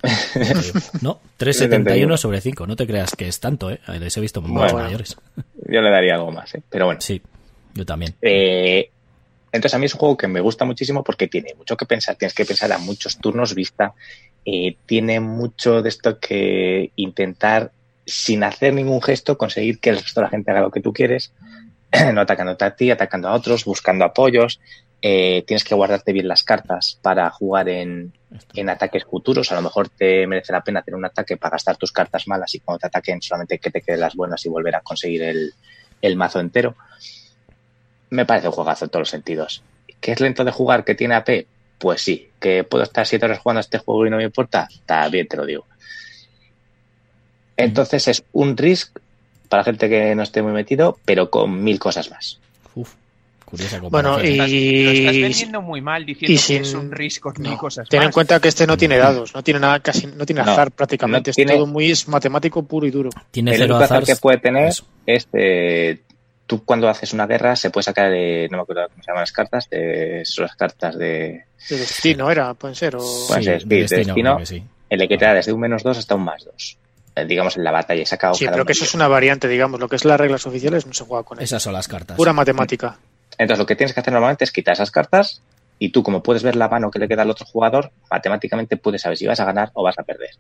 No, 1.02 1.20
3.71 1.38 2.16
sobre 2.16 2.40
5. 2.40 2.66
No 2.66 2.74
te 2.76 2.86
creas 2.86 3.14
que 3.14 3.28
es 3.28 3.38
tanto, 3.38 3.70
¿eh? 3.70 3.80
Les 3.98 4.16
he 4.16 4.20
visto 4.20 4.40
Bueno. 4.40 4.78
mayores. 4.78 5.16
yo 5.68 5.80
le 5.82 5.90
daría 5.90 6.14
algo 6.14 6.32
más, 6.32 6.54
¿eh? 6.54 6.62
pero 6.70 6.86
bueno. 6.86 7.00
Sí, 7.00 7.20
yo 7.74 7.84
también. 7.84 8.14
Eh, 8.22 8.90
entonces 9.52 9.74
a 9.74 9.78
mí 9.78 9.86
es 9.86 9.94
un 9.94 10.00
juego 10.00 10.16
que 10.16 10.28
me 10.28 10.40
gusta 10.40 10.64
muchísimo 10.64 11.02
porque 11.02 11.26
tiene 11.26 11.54
mucho 11.54 11.76
que 11.76 11.86
pensar, 11.86 12.16
tienes 12.16 12.34
que 12.34 12.44
pensar 12.44 12.70
a 12.72 12.78
muchos 12.78 13.18
turnos 13.18 13.54
vista, 13.54 13.94
eh, 14.44 14.76
tiene 14.86 15.20
mucho 15.20 15.82
de 15.82 15.88
esto 15.88 16.18
que 16.18 16.92
intentar 16.96 17.72
sin 18.06 18.44
hacer 18.44 18.74
ningún 18.74 19.02
gesto 19.02 19.36
conseguir 19.36 19.80
que 19.80 19.90
el 19.90 19.96
resto 19.96 20.20
de 20.20 20.24
la 20.24 20.30
gente 20.30 20.50
haga 20.50 20.60
lo 20.60 20.70
que 20.70 20.80
tú 20.80 20.92
quieres, 20.92 21.32
no 22.14 22.20
atacándote 22.20 22.64
a 22.64 22.76
ti, 22.76 22.90
atacando 22.90 23.28
a 23.28 23.34
otros, 23.34 23.64
buscando 23.64 24.04
apoyos, 24.04 24.60
eh, 25.02 25.42
tienes 25.46 25.64
que 25.64 25.74
guardarte 25.74 26.12
bien 26.12 26.28
las 26.28 26.44
cartas 26.44 26.98
para 27.02 27.28
jugar 27.30 27.68
en, 27.68 28.12
en 28.54 28.68
ataques 28.68 29.04
futuros, 29.04 29.50
a 29.50 29.56
lo 29.56 29.62
mejor 29.62 29.88
te 29.88 30.26
merece 30.26 30.52
la 30.52 30.62
pena 30.62 30.80
hacer 30.80 30.94
un 30.94 31.04
ataque 31.04 31.36
para 31.36 31.52
gastar 31.52 31.76
tus 31.76 31.90
cartas 31.90 32.28
malas 32.28 32.54
y 32.54 32.60
cuando 32.60 32.80
te 32.80 32.86
ataquen 32.86 33.20
solamente 33.20 33.58
que 33.58 33.70
te 33.70 33.80
queden 33.80 34.00
las 34.00 34.14
buenas 34.14 34.44
y 34.44 34.48
volver 34.48 34.76
a 34.76 34.80
conseguir 34.82 35.22
el, 35.22 35.54
el 36.02 36.16
mazo 36.16 36.38
entero 36.38 36.76
me 38.10 38.26
parece 38.26 38.48
un 38.48 38.52
juegazo 38.52 38.84
en 38.84 38.90
todos 38.90 39.02
los 39.02 39.10
sentidos. 39.10 39.62
¿Que 40.00 40.12
es 40.12 40.20
lento 40.20 40.44
de 40.44 40.50
jugar? 40.50 40.84
¿Que 40.84 40.94
tiene 40.94 41.14
AP? 41.14 41.46
Pues 41.78 42.02
sí. 42.02 42.28
¿Que 42.40 42.64
puedo 42.64 42.84
estar 42.84 43.06
siete 43.06 43.24
horas 43.26 43.38
jugando 43.38 43.58
a 43.58 43.60
este 43.62 43.78
juego 43.78 44.06
y 44.06 44.10
no 44.10 44.16
me 44.16 44.24
importa? 44.24 44.68
También 44.86 45.26
te 45.28 45.36
lo 45.36 45.46
digo. 45.46 45.66
Entonces 47.56 48.08
es 48.08 48.24
un 48.32 48.56
Risk 48.56 48.98
para 49.48 49.64
gente 49.64 49.88
que 49.88 50.14
no 50.14 50.22
esté 50.22 50.42
muy 50.42 50.52
metido, 50.52 50.98
pero 51.04 51.28
con 51.30 51.62
mil 51.62 51.78
cosas 51.78 52.10
más. 52.10 52.38
Uf, 52.74 52.92
curiosa 53.44 53.80
Bueno. 53.80 54.18
Estás- 54.20 54.48
lo 54.50 54.90
estás 54.92 55.14
y, 55.14 55.22
vendiendo 55.22 55.60
muy 55.60 55.80
mal 55.80 56.06
diciendo 56.06 56.32
y 56.32 56.38
que 56.38 56.56
es 56.68 56.72
un 56.74 56.92
risk 56.92 57.20
con 57.20 57.34
mil 57.38 57.50
no, 57.50 57.58
cosas 57.58 57.88
ten 57.88 58.00
en 58.02 58.06
más. 58.08 58.14
cuenta 58.14 58.38
que 58.40 58.46
este 58.48 58.64
no 58.66 58.76
tiene 58.76 58.96
dados, 58.96 59.34
no 59.34 59.42
tiene 59.42 59.58
nada, 59.60 59.80
casi 59.80 60.06
no 60.06 60.24
tiene 60.24 60.42
No, 60.44 60.52
azar 60.52 60.70
prácticamente, 60.70 61.30
no 61.30 61.32
es 61.32 61.36
tiene- 61.36 61.54
todo 61.54 61.66
muy 61.66 61.90
es 61.90 62.06
matemático 62.06 62.62
puro 62.62 62.86
y 62.86 62.90
duro. 62.92 63.10
Tiene 63.32 63.54
El 63.56 63.62
único 63.62 63.76
azar 63.78 63.98
azar. 64.02 64.04
que 64.04 64.20
puede 64.20 64.38
tener 64.38 64.68
Eso. 64.68 64.86
es 65.04 65.26
eh, 65.32 65.98
tú 66.50 66.64
cuando 66.64 66.88
haces 66.88 67.12
una 67.12 67.28
guerra 67.28 67.54
se 67.54 67.70
puede 67.70 67.84
sacar 67.84 68.10
de, 68.10 68.48
no 68.50 68.56
me 68.56 68.62
acuerdo 68.64 68.88
cómo 68.88 69.00
se 69.04 69.06
llaman 69.08 69.22
las 69.22 69.30
cartas, 69.30 69.70
de, 69.70 70.22
son 70.24 70.46
las 70.46 70.56
cartas 70.56 70.98
de 70.98 71.44
De 71.68 71.78
destino 71.78 72.28
era, 72.28 72.54
pueden 72.54 72.74
ser, 72.74 72.96
o 72.96 72.98
Puede 73.28 73.40
Sí, 73.40 73.44
ser, 73.44 73.54
de 73.54 73.60
sí, 73.60 73.66
de 73.68 73.76
destino, 73.82 74.04
destino. 74.04 74.30
creo 74.34 74.38
que 74.38 74.46
sí. 74.46 74.62
el 74.90 75.08
que 75.08 75.16
te 75.16 75.24
da 75.26 75.34
desde 75.34 75.52
un 75.52 75.60
menos 75.60 75.84
dos 75.84 75.96
hasta 75.96 76.16
un 76.16 76.24
más 76.24 76.44
dos. 76.44 76.76
Eh, 77.14 77.24
digamos 77.24 77.56
en 77.56 77.62
la 77.62 77.70
batalla 77.70 78.02
y 78.02 78.04
saca 78.06 78.34
Sí, 78.34 78.46
cada 78.46 78.56
pero 78.56 78.66
que 78.66 78.72
eso 78.72 78.82
es 78.82 78.94
una 78.94 79.06
variante, 79.06 79.46
digamos, 79.46 79.78
lo 79.78 79.88
que 79.88 79.94
es 79.94 80.04
las 80.04 80.18
reglas 80.18 80.44
oficiales 80.44 80.86
no 80.86 80.92
se 80.92 81.04
juega 81.04 81.22
con 81.22 81.38
eso. 81.38 81.44
Esas 81.44 81.62
son 81.62 81.72
las 81.72 81.86
cartas. 81.86 82.16
Pura 82.16 82.32
matemática. 82.32 82.98
Entonces 83.38 83.58
lo 83.60 83.66
que 83.66 83.76
tienes 83.76 83.94
que 83.94 84.00
hacer 84.00 84.12
normalmente 84.12 84.42
es 84.42 84.50
quitar 84.50 84.72
esas 84.72 84.90
cartas 84.90 85.42
y 85.78 85.90
tú 85.90 86.02
como 86.02 86.20
puedes 86.20 86.42
ver 86.42 86.56
la 86.56 86.68
mano 86.68 86.90
que 86.90 86.98
le 86.98 87.06
queda 87.06 87.22
al 87.22 87.30
otro 87.30 87.46
jugador, 87.46 87.92
matemáticamente 88.10 88.76
puedes 88.76 89.02
saber 89.02 89.16
si 89.16 89.28
vas 89.28 89.38
a 89.38 89.44
ganar 89.44 89.70
o 89.74 89.84
vas 89.84 89.96
a 90.00 90.02
perder. 90.02 90.30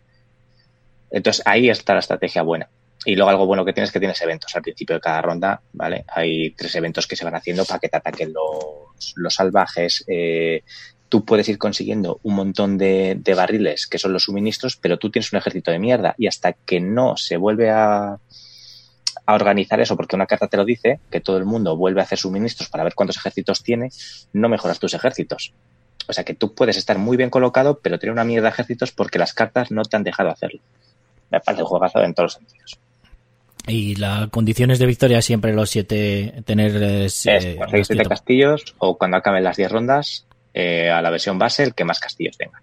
Entonces 1.12 1.40
ahí 1.46 1.70
está 1.70 1.94
la 1.94 2.00
estrategia 2.00 2.42
buena. 2.42 2.68
Y 3.04 3.16
luego 3.16 3.30
algo 3.30 3.46
bueno 3.46 3.64
que 3.64 3.72
tienes 3.72 3.88
es 3.88 3.92
que 3.92 3.98
tienes 3.98 4.20
eventos 4.20 4.54
al 4.54 4.62
principio 4.62 4.96
de 4.96 5.00
cada 5.00 5.22
ronda, 5.22 5.60
¿vale? 5.72 6.04
Hay 6.08 6.50
tres 6.50 6.74
eventos 6.74 7.06
que 7.06 7.16
se 7.16 7.24
van 7.24 7.34
haciendo 7.34 7.64
para 7.64 7.78
que 7.78 7.88
te 7.88 7.96
ataquen 7.96 8.32
los, 8.32 9.14
los 9.16 9.34
salvajes. 9.34 10.04
eh, 10.06 10.62
tú 11.08 11.24
puedes 11.24 11.48
ir 11.48 11.58
consiguiendo 11.58 12.20
un 12.22 12.34
montón 12.34 12.78
de, 12.78 13.16
de 13.18 13.34
barriles 13.34 13.86
que 13.86 13.98
son 13.98 14.12
los 14.12 14.24
suministros, 14.24 14.76
pero 14.76 14.98
tú 14.98 15.10
tienes 15.10 15.32
un 15.32 15.38
ejército 15.38 15.70
de 15.70 15.78
mierda 15.78 16.14
y 16.16 16.28
hasta 16.28 16.52
que 16.52 16.80
no 16.80 17.16
se 17.16 17.36
vuelve 17.36 17.68
a, 17.70 18.18
a 19.26 19.34
organizar 19.34 19.80
eso, 19.80 19.96
porque 19.96 20.16
una 20.16 20.26
carta 20.26 20.46
te 20.46 20.56
lo 20.56 20.64
dice, 20.64 21.00
que 21.10 21.20
todo 21.20 21.36
el 21.36 21.44
mundo 21.44 21.76
vuelve 21.76 22.00
a 22.00 22.04
hacer 22.04 22.18
suministros 22.18 22.68
para 22.68 22.84
ver 22.84 22.94
cuántos 22.94 23.16
ejércitos 23.16 23.62
tiene, 23.62 23.90
no 24.32 24.48
mejoras 24.48 24.78
tus 24.78 24.94
ejércitos. 24.94 25.52
O 26.06 26.12
sea 26.12 26.24
que 26.24 26.34
tú 26.34 26.54
puedes 26.54 26.76
estar 26.76 26.98
muy 26.98 27.16
bien 27.16 27.30
colocado, 27.30 27.78
pero 27.80 27.98
tener 27.98 28.12
una 28.12 28.24
mierda 28.24 28.48
de 28.48 28.52
ejércitos 28.52 28.92
porque 28.92 29.18
las 29.18 29.34
cartas 29.34 29.70
no 29.70 29.82
te 29.82 29.96
han 29.96 30.04
dejado 30.04 30.30
hacerlo. 30.30 30.60
Me 31.30 31.40
parece 31.40 31.62
un 31.62 31.68
juegazo 31.68 32.02
en 32.02 32.14
todos 32.14 32.26
los 32.26 32.34
sentidos. 32.34 32.78
Y 33.66 33.96
las 33.96 34.28
condiciones 34.28 34.78
de 34.78 34.86
victoria 34.86 35.22
siempre 35.22 35.52
los 35.52 35.70
siete 35.70 36.42
tener 36.44 36.82
eh, 36.82 37.04
es 37.04 37.26
eh, 37.26 37.56
conseguir 37.58 37.84
siete 37.84 38.02
escrito. 38.02 38.08
castillos 38.08 38.74
o 38.78 38.96
cuando 38.96 39.16
acaben 39.16 39.44
las 39.44 39.56
10 39.56 39.70
rondas, 39.70 40.26
eh, 40.52 40.90
a 40.90 41.00
la 41.02 41.10
versión 41.10 41.38
base, 41.38 41.62
el 41.62 41.74
que 41.74 41.84
más 41.84 42.00
castillos 42.00 42.36
tenga. 42.36 42.60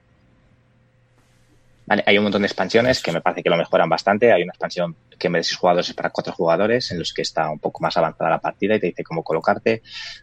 Vale, 1.85 2.03
hay 2.05 2.17
un 2.17 2.23
montón 2.25 2.41
de 2.41 2.47
expansiones 2.47 3.01
que 3.01 3.13
me 3.13 3.21
parece 3.21 3.41
que 3.41 3.49
lo 3.49 3.55
mejoran 3.55 3.87
bastante. 3.87 4.33
Hay 4.33 4.43
una 4.43 4.51
expansión 4.51 4.95
que 5.17 5.27
en 5.27 5.33
vez 5.33 5.39
de 5.41 5.49
6 5.49 5.57
jugadores 5.57 5.89
es 5.89 5.95
para 5.95 6.09
4 6.09 6.33
jugadores, 6.33 6.91
en 6.91 6.99
los 6.99 7.13
que 7.13 7.21
está 7.21 7.49
un 7.49 7.59
poco 7.59 7.81
más 7.81 7.95
avanzada 7.95 8.29
la 8.29 8.39
partida 8.39 8.75
y 8.75 8.79
te 8.81 8.87
dice 8.87 9.05
cómo 9.05 9.23
colocarte. 9.23 9.81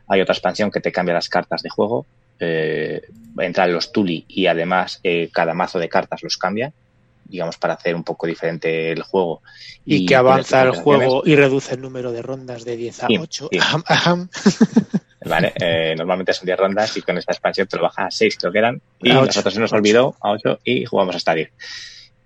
Hay 0.08 0.20
otra 0.20 0.34
expansión 0.34 0.70
que 0.70 0.80
te 0.80 0.92
cambia 0.92 1.14
las 1.14 1.30
cartas 1.30 1.62
de 1.62 1.70
juego. 1.70 2.04
Eh, 2.38 3.00
entran 3.38 3.72
los 3.72 3.92
Tuli 3.92 4.26
y 4.28 4.46
además 4.46 5.00
eh, 5.04 5.30
cada 5.32 5.54
mazo 5.54 5.78
de 5.78 5.88
cartas 5.88 6.22
los 6.22 6.36
cambia, 6.36 6.72
digamos, 7.24 7.56
para 7.58 7.74
hacer 7.74 7.94
un 7.94 8.04
poco 8.04 8.26
diferente 8.26 8.92
el 8.92 9.02
juego. 9.02 9.42
Y, 9.84 10.06
que 10.06 10.16
avanza 10.16 10.62
el 10.62 10.70
juego 10.72 11.22
y 11.26 11.34
reduce 11.36 11.74
el 11.74 11.80
número 11.80 12.12
de 12.12 12.22
rondas 12.22 12.64
de 12.64 12.76
10 12.76 13.04
a 13.04 13.06
Sí, 13.08 13.16
8. 13.18 13.48
sí. 13.52 13.58
Ajam, 13.58 13.82
ajam. 13.86 14.28
¿vale? 15.26 15.52
Eh, 15.60 15.94
normalmente 15.96 16.32
son 16.34 16.46
10 16.46 16.58
rondas 16.58 16.96
y 16.96 17.02
con 17.02 17.16
esta 17.18 17.32
expansión 17.32 17.66
te 17.66 17.76
lo 17.78 17.84
baja 17.84 18.06
a 18.06 18.10
6, 18.10 18.36
creo 18.38 18.52
que 18.52 18.58
eran. 18.58 18.80
Y 19.00 19.10
A 19.10 19.14
nosotros 19.14 19.54
se 19.54 19.60
nos 19.60 19.72
olvidó 19.72 20.16
a 20.20 20.30
8 20.32 20.60
y 20.64 20.84
jugamos 20.84 21.16
hasta 21.16 21.34
10. 21.34 21.50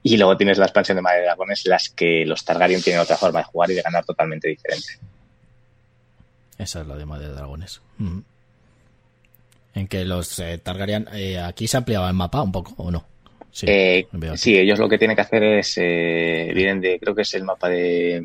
Y 0.03 0.17
luego 0.17 0.37
tienes 0.37 0.59
la 0.59 0.67
expansión 0.67 0.97
de 0.97 1.03
Madre 1.03 1.19
de 1.21 1.25
Dragones, 1.27 1.63
las 1.67 1.89
que 1.91 2.25
los 2.25 2.45
Targaryen 2.45 2.83
tienen 2.83 3.01
otra 3.03 3.17
forma 3.17 3.41
de 3.41 3.45
jugar 3.45 3.71
y 3.71 3.75
de 3.75 3.83
ganar 3.83 4.05
totalmente 4.05 4.49
diferente. 4.49 4.87
Esa 6.57 6.81
es 6.81 6.87
la 6.87 6.97
de 6.97 7.07
Madre 7.07 7.29
de 7.29 7.35
Dragones. 7.35 7.81
Mm. 7.99 8.19
En 9.75 9.87
que 9.89 10.05
los 10.05 10.39
eh, 10.39 10.59
Targaryen. 10.59 11.09
eh, 11.13 11.39
aquí 11.41 11.69
se 11.69 11.77
ampliaba 11.77 12.09
el 12.09 12.15
mapa 12.15 12.43
un 12.43 12.53
poco, 12.53 12.75
¿o 12.79 12.91
no? 12.91 13.05
Sí. 13.53 13.67
Eh, 13.69 14.07
sí, 14.37 14.57
ellos 14.57 14.79
lo 14.79 14.89
que 14.89 14.99
tienen 14.99 15.15
que 15.17 15.23
hacer 15.23 15.43
es. 15.43 15.75
Eh, 15.79 16.51
vienen 16.55 16.81
de. 16.81 16.99
Creo 17.01 17.15
que 17.15 17.23
es 17.23 17.35
el 17.35 17.45
mapa 17.45 17.69
de. 17.69 18.17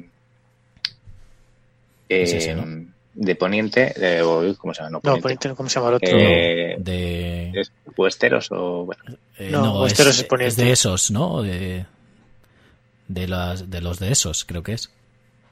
eh, 2.09 2.23
Es 2.23 2.33
ese, 2.33 2.55
¿no? 2.55 2.91
De 3.15 3.35
Poniente. 3.35 3.93
De, 3.97 4.21
o- 4.21 4.55
¿Cómo 4.57 4.73
se 4.73 4.81
llama? 4.81 4.89
No, 4.91 4.97
No, 4.97 5.01
Poniente. 5.01 5.21
Poniente, 5.21 5.49
¿cómo 5.55 5.69
se 5.69 5.75
llama 5.79 5.89
el 5.89 5.95
otro? 5.95 6.09
Eh, 6.19 6.75
De. 6.79 7.51
es 7.59 7.71
Westeros 7.97 8.51
o. 8.51 8.85
Bueno, 8.85 9.03
eh, 9.37 9.49
no, 9.51 9.61
no, 9.63 9.85
es, 9.85 9.91
Westeros 9.93 10.17
es 10.19 10.23
Poniente. 10.25 10.49
es 10.49 10.57
de 10.57 10.71
esos, 10.71 11.11
¿no? 11.11 11.41
De, 11.41 11.85
de, 13.07 13.27
las, 13.27 13.69
de 13.69 13.81
los 13.81 13.99
de 13.99 14.11
esos, 14.11 14.45
creo 14.45 14.63
que 14.63 14.73
es. 14.73 14.89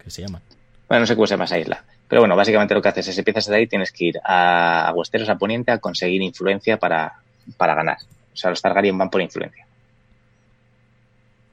Que 0.03 0.09
se 0.09 0.23
llaman. 0.23 0.41
Bueno, 0.87 1.01
no 1.01 1.07
sé 1.07 1.15
cómo 1.15 1.27
se 1.27 1.33
llama 1.35 1.45
esa 1.45 1.59
isla. 1.59 1.83
Pero 2.07 2.21
bueno, 2.23 2.35
básicamente 2.35 2.73
lo 2.73 2.81
que 2.81 2.89
haces 2.89 3.07
es 3.07 3.17
empiezas 3.17 3.45
de 3.45 3.55
ahí, 3.55 3.67
tienes 3.67 3.91
que 3.93 4.05
ir 4.05 4.19
a, 4.25 4.89
a 4.89 4.93
Westeros, 4.93 5.29
a 5.29 5.37
Poniente, 5.37 5.71
a 5.71 5.77
conseguir 5.77 6.21
influencia 6.21 6.77
para, 6.77 7.13
para 7.55 7.73
ganar. 7.75 7.97
O 8.33 8.35
sea, 8.37 8.49
los 8.49 8.61
Targaryen 8.61 8.97
van 8.97 9.09
por 9.09 9.21
influencia. 9.21 9.65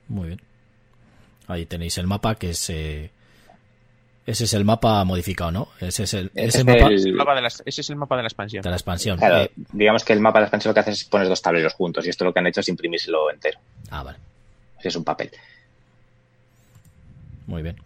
Muy 0.09 0.29
bien. 0.29 0.41
Ahí 1.49 1.67
tenéis 1.67 1.99
el 1.99 2.07
mapa 2.07 2.35
que 2.37 2.51
es... 2.51 2.71
Eh, 2.71 3.11
ese 4.27 4.45
es 4.45 4.53
el 4.53 4.65
mapa 4.67 5.03
modificado, 5.05 5.51
¿no? 5.51 5.69
Ese 5.81 6.03
es 6.03 6.13
el, 6.15 6.31
ese 6.35 6.59
es 6.59 6.65
mapa 6.67 6.87
el- 6.89 7.07
El 7.07 7.15
mapa 7.15 7.35
de 7.35 7.41
las- 7.41 7.63
ese 7.65 7.81
es 7.81 7.89
el 7.91 7.97
mapa 7.97 8.17
de 8.17 8.23
la 8.23 8.29
expansión. 8.29 8.63
de 8.63 8.69
la 8.69 8.77
expansión. 8.77 9.17
Claro, 9.19 9.39
Eh, 9.45 9.51
digamos 9.73 10.05
que 10.05 10.13
el 10.13 10.21
mapa 10.21 10.39
de 10.39 10.43
la 10.43 10.47
expansión 10.47 10.71
lo 10.71 10.75
que 10.75 10.81
hace 10.81 10.91
es 10.91 11.05
poner 11.05 11.29
dos 11.29 11.41
tableros 11.41 11.73
juntos 11.73 12.05
y 12.07 12.11
esto 12.11 12.25
lo 12.27 12.33
que 12.35 12.39
han 12.41 12.47
hecho 12.47 12.61
es 12.61 12.69
imprimírselo 12.69 13.31
entero. 13.31 13.59
ah, 13.91 14.03
vale. 14.03 14.19
Es 14.83 14.95
un 14.97 15.05
papel. 15.05 15.31
Muy 17.47 17.63
bien. 17.63 17.77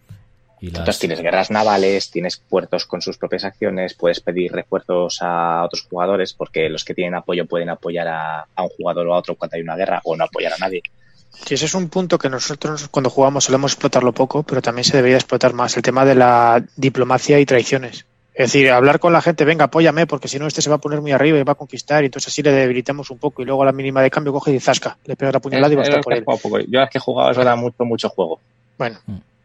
Y 0.63 0.67
las- 0.71 0.79
Entonces 0.79 0.99
tienes 0.99 1.19
guerras 1.19 1.51
navales, 1.51 2.09
tienes 2.09 2.37
puertos 2.37 2.85
con 2.85 3.01
sus 3.01 3.17
propias 3.17 3.43
acciones, 3.43 3.95
puedes 3.95 4.21
pedir 4.21 4.53
refuerzos 4.53 5.17
a 5.21 5.65
otros 5.65 5.85
jugadores 5.89 6.33
porque 6.33 6.69
los 6.69 6.85
que 6.85 6.93
tienen 6.93 7.15
apoyo 7.15 7.45
pueden 7.45 7.67
apoyar 7.69 8.07
a, 8.07 8.47
a 8.55 8.63
un 8.63 8.69
jugador 8.69 9.05
o 9.07 9.13
a 9.13 9.17
otro 9.17 9.35
cuando 9.35 9.57
hay 9.57 9.61
una 9.61 9.75
guerra 9.75 9.99
o 10.05 10.15
no 10.15 10.23
apoyar 10.23 10.53
a 10.53 10.57
nadie. 10.57 10.81
Sí, 11.45 11.55
ese 11.55 11.65
es 11.65 11.73
un 11.75 11.89
punto 11.89 12.17
que 12.17 12.29
nosotros 12.29 12.87
cuando 12.87 13.09
jugamos 13.09 13.43
solemos 13.43 13.73
explotarlo 13.73 14.13
poco, 14.13 14.43
pero 14.43 14.61
también 14.61 14.85
se 14.85 14.95
debería 14.95 15.17
explotar 15.17 15.51
más, 15.53 15.75
el 15.75 15.83
tema 15.83 16.05
de 16.05 16.15
la 16.15 16.63
diplomacia 16.77 17.41
y 17.41 17.45
traiciones. 17.45 18.05
Es 18.33 18.53
decir, 18.53 18.71
hablar 18.71 18.99
con 18.99 19.11
la 19.11 19.21
gente, 19.21 19.43
venga, 19.43 19.65
apóyame, 19.65 20.07
porque 20.07 20.29
si 20.29 20.39
no 20.39 20.47
este 20.47 20.61
se 20.61 20.69
va 20.69 20.77
a 20.77 20.81
poner 20.81 21.01
muy 21.01 21.11
arriba 21.11 21.37
y 21.39 21.43
va 21.43 21.51
a 21.51 21.55
conquistar, 21.55 22.03
y 22.03 22.05
entonces 22.05 22.31
así 22.31 22.41
le 22.41 22.51
debilitamos 22.53 23.09
un 23.11 23.17
poco, 23.17 23.41
y 23.41 23.45
luego 23.45 23.63
a 23.63 23.65
la 23.65 23.73
mínima 23.73 24.01
de 24.01 24.09
cambio 24.09 24.31
coge 24.31 24.53
y 24.53 24.59
zasca, 24.61 24.97
le 25.03 25.17
pega 25.17 25.33
la 25.33 25.39
puñalada 25.41 25.73
y 25.73 25.75
va 25.75 25.81
a 25.81 25.83
Es- 25.83 25.89
estar 25.89 25.99
es 25.99 26.03
por 26.05 26.13
que 26.13 26.19
él. 26.19 26.25
poco. 26.25 26.59
Yo 26.59 26.79
las 26.79 26.89
que 26.89 26.99
he 26.99 27.01
jugado 27.01 27.31
eso 27.31 27.43
da 27.43 27.55
mucho, 27.57 27.83
mucho 27.83 28.07
juego. 28.09 28.39
Bueno, 28.77 28.97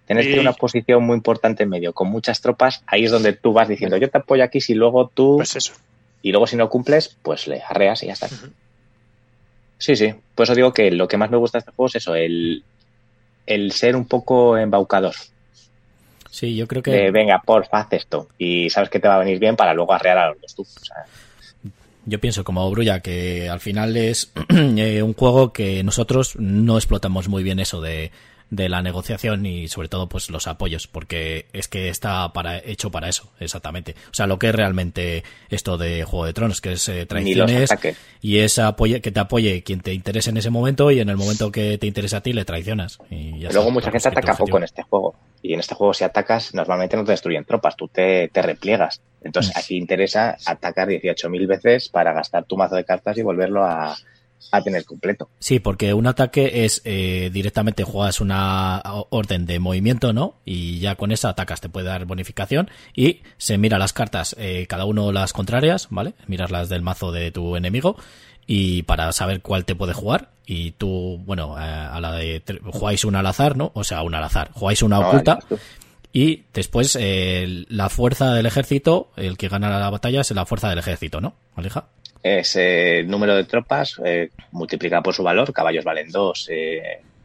Tienes 0.09 0.27
Y- 0.27 0.39
una 0.39 0.55
posición 0.55 1.05
muy 1.05 1.15
importante 1.17 1.63
en 1.63 1.69
medio, 1.69 1.93
con 1.93 2.09
muchas 2.09 2.41
tropas, 2.41 2.83
ahí 2.87 3.05
es 3.05 3.11
donde 3.13 3.35
tú 3.35 3.53
vas 3.53 3.69
diciendo, 3.69 3.97
yo 3.99 4.11
te 4.11 4.19
apoyo 4.19 4.43
aquí, 4.43 4.61
si 4.61 4.75
luego 4.75 5.09
tú, 5.15 5.37
pues 5.37 5.55
eso. 5.55 5.75
y 6.23 6.33
luego 6.33 6.47
si 6.49 6.57
no 6.57 6.69
cumples, 6.69 7.17
pues 7.23 7.47
le 7.47 7.63
arreas 7.63 8.03
y 8.03 8.07
ya 8.07 8.15
está. 8.15 8.29
Sí, 9.79 9.95
sí, 9.95 10.13
por 10.35 10.45
eso 10.45 10.55
digo 10.55 10.73
que 10.73 10.91
lo 10.91 11.07
que 11.07 11.17
más 11.19 11.31
me 11.31 11.37
gusta 11.37 11.59
de 11.59 11.61
este 11.61 11.73
juego 11.73 11.87
es 11.89 11.95
eso, 11.97 12.15
el, 12.17 12.65
el 13.47 13.71
ser 13.73 13.95
un 13.95 14.07
poco 14.07 14.57
embaucador. 14.59 15.15
Sí, 16.31 16.57
yo 16.57 16.67
creo 16.67 16.83
que... 16.83 16.91
De, 16.91 17.11
venga, 17.11 17.41
porfa, 17.45 17.81
haz 17.81 17.93
esto. 17.93 18.29
Y 18.39 18.71
sabes 18.71 18.91
que 18.91 19.01
te 19.01 19.09
va 19.09 19.17
a 19.17 19.19
venir 19.21 19.39
bien 19.39 19.57
para 19.57 19.75
luego 19.75 19.93
arrear 19.93 20.19
a 20.19 20.29
los 20.31 20.41
dos 20.41 20.55
tú. 20.55 20.63
O 20.63 20.85
sea, 20.85 20.97
Yo 22.07 22.19
pienso 22.21 22.45
como 22.45 22.71
Brulla 22.71 23.01
que 23.01 23.49
al 23.49 23.61
final 23.61 23.97
es 23.97 24.33
eh, 24.49 25.03
un 25.03 25.15
juego 25.15 25.53
que 25.53 25.83
nosotros 25.85 26.37
no 26.37 26.77
explotamos 26.77 27.29
muy 27.29 27.43
bien 27.43 27.61
eso 27.61 27.81
de, 27.81 28.11
de 28.51 28.69
la 28.69 28.83
negociación 28.83 29.45
y 29.47 29.69
sobre 29.69 29.89
todo 29.89 30.09
pues 30.09 30.31
los 30.31 30.47
apoyos 30.47 30.87
porque 30.87 31.47
es 31.53 31.69
que 31.69 31.89
está 31.89 32.33
para 32.33 32.59
hecho 32.59 32.91
para 32.91 33.09
eso 33.09 33.31
exactamente 33.41 33.95
o 34.11 34.15
sea 34.15 34.27
lo 34.27 34.39
que 34.39 34.49
es 34.49 34.55
realmente 34.55 35.23
esto 35.51 35.77
de 35.77 36.05
Juego 36.05 36.25
de 36.25 36.33
Tronos 36.33 36.61
que 36.61 36.73
es 36.73 36.89
eh, 36.89 37.05
traiciones 37.07 37.71
y 38.23 38.39
es 38.39 38.59
apoye, 38.59 39.01
que 39.01 39.13
te 39.13 39.21
apoye 39.21 39.63
quien 39.63 39.81
te 39.81 39.93
interese 39.93 40.31
en 40.31 40.39
ese 40.39 40.51
momento 40.51 40.91
y 40.91 41.01
en 41.01 41.09
el 41.09 41.17
momento 41.17 41.53
que 41.53 41.79
te 41.79 41.87
interese 41.87 42.17
a 42.17 42.23
ti 42.23 42.33
le 42.33 42.45
traicionas 42.45 42.99
y 43.11 43.39
ya 43.41 43.51
Luego 43.51 43.69
está, 43.69 43.73
mucha 43.73 43.91
gente 43.91 44.09
ataca 44.09 44.35
poco 44.37 44.57
en 44.59 44.65
este 44.65 44.83
juego. 44.83 45.15
Y 45.41 45.55
en 45.55 45.61
este 45.61 45.75
juego 45.75 45.95
si 45.95 46.05
atacas, 46.05 46.53
normalmente 46.55 46.97
no 46.97 47.05
te 47.05 47.13
destruyen 47.13 47.45
tropas, 47.45 47.77
tú 47.77 47.89
te, 47.89 48.29
te 48.29 48.43
repliegas. 48.43 49.01
Entonces 49.21 49.55
Mm. 49.55 49.59
aquí 49.59 49.77
interesa 49.77 50.37
atacar 50.47 50.89
18.000 50.89 51.47
veces 51.47 51.89
para 51.89 52.13
gastar 52.13 52.45
tu 52.45 52.57
mazo 52.57 52.75
de 52.75 52.85
cartas 52.85 53.17
y 53.19 53.23
volverlo 53.23 53.65
a, 53.65 53.97
a 54.51 54.63
tener 54.63 54.85
completo. 54.85 55.29
Sí, 55.39 55.59
porque 55.59 55.95
un 55.95 56.07
ataque 56.07 56.65
es 56.65 56.83
eh, 56.85 57.31
directamente 57.33 57.85
juegas 57.85 58.21
una 58.21 58.83
orden 59.11 59.47
de 59.47 59.59
movimiento, 59.59 60.13
¿no? 60.13 60.35
Y 60.45 60.81
ya 60.81 60.95
con 60.95 61.13
esa 61.13 61.31
atacas, 61.31 61.61
te 61.61 61.69
puede 61.69 61.87
dar 61.87 62.05
bonificación 62.05 62.71
y 62.95 63.21
se 63.37 63.59
mira 63.59 63.79
las 63.79 63.93
cartas, 63.93 64.35
eh, 64.39 64.67
cada 64.69 64.85
uno 64.85 65.13
las 65.13 65.33
contrarias, 65.33 65.89
¿vale? 65.91 66.15
Miras 66.27 66.51
las 66.51 66.69
del 66.69 66.83
mazo 66.83 67.13
de 67.13 67.31
tu 67.31 67.57
enemigo 67.57 67.97
y 68.47 68.83
para 68.85 69.13
saber 69.13 69.43
cuál 69.43 69.65
te 69.65 69.75
puede 69.75 69.93
jugar 69.93 70.31
y 70.47 70.73
tú, 70.73 71.21
bueno, 71.25 71.57
eh, 71.59 71.63
a 71.63 72.01
la 72.01 72.13
de 72.13 72.43
jugáis 72.73 73.05
una 73.05 73.21
al 73.21 73.27
azar, 73.27 73.57
¿no? 73.57 73.71
O 73.75 73.85
sea, 73.85 74.03
una 74.03 74.19
al 74.19 74.25
azar, 74.25 74.51
jugáis 74.53 74.83
una 74.83 74.99
No, 75.01 75.09
oculta 75.09 75.39
y 76.13 76.45
después 76.55 76.97
eh, 76.99 77.65
la 77.69 77.89
fuerza 77.91 78.33
del 78.33 78.47
ejército, 78.47 79.11
el 79.17 79.37
que 79.37 79.49
gana 79.49 79.79
la 79.79 79.91
batalla 79.91 80.23
es 80.23 80.31
la 80.31 80.47
fuerza 80.47 80.71
del 80.71 80.79
ejército, 80.79 81.21
¿no? 81.21 81.35
Alija. 81.55 81.89
Es 82.23 82.57
eh, 82.57 83.05
número 83.07 83.35
de 83.37 83.45
tropas 83.45 84.01
eh, 84.05 84.31
multiplicado 84.53 85.03
por 85.03 85.15
su 85.15 85.23
valor. 85.23 85.53
Caballos 85.53 85.85
valen 85.85 86.11
2, 86.11 86.49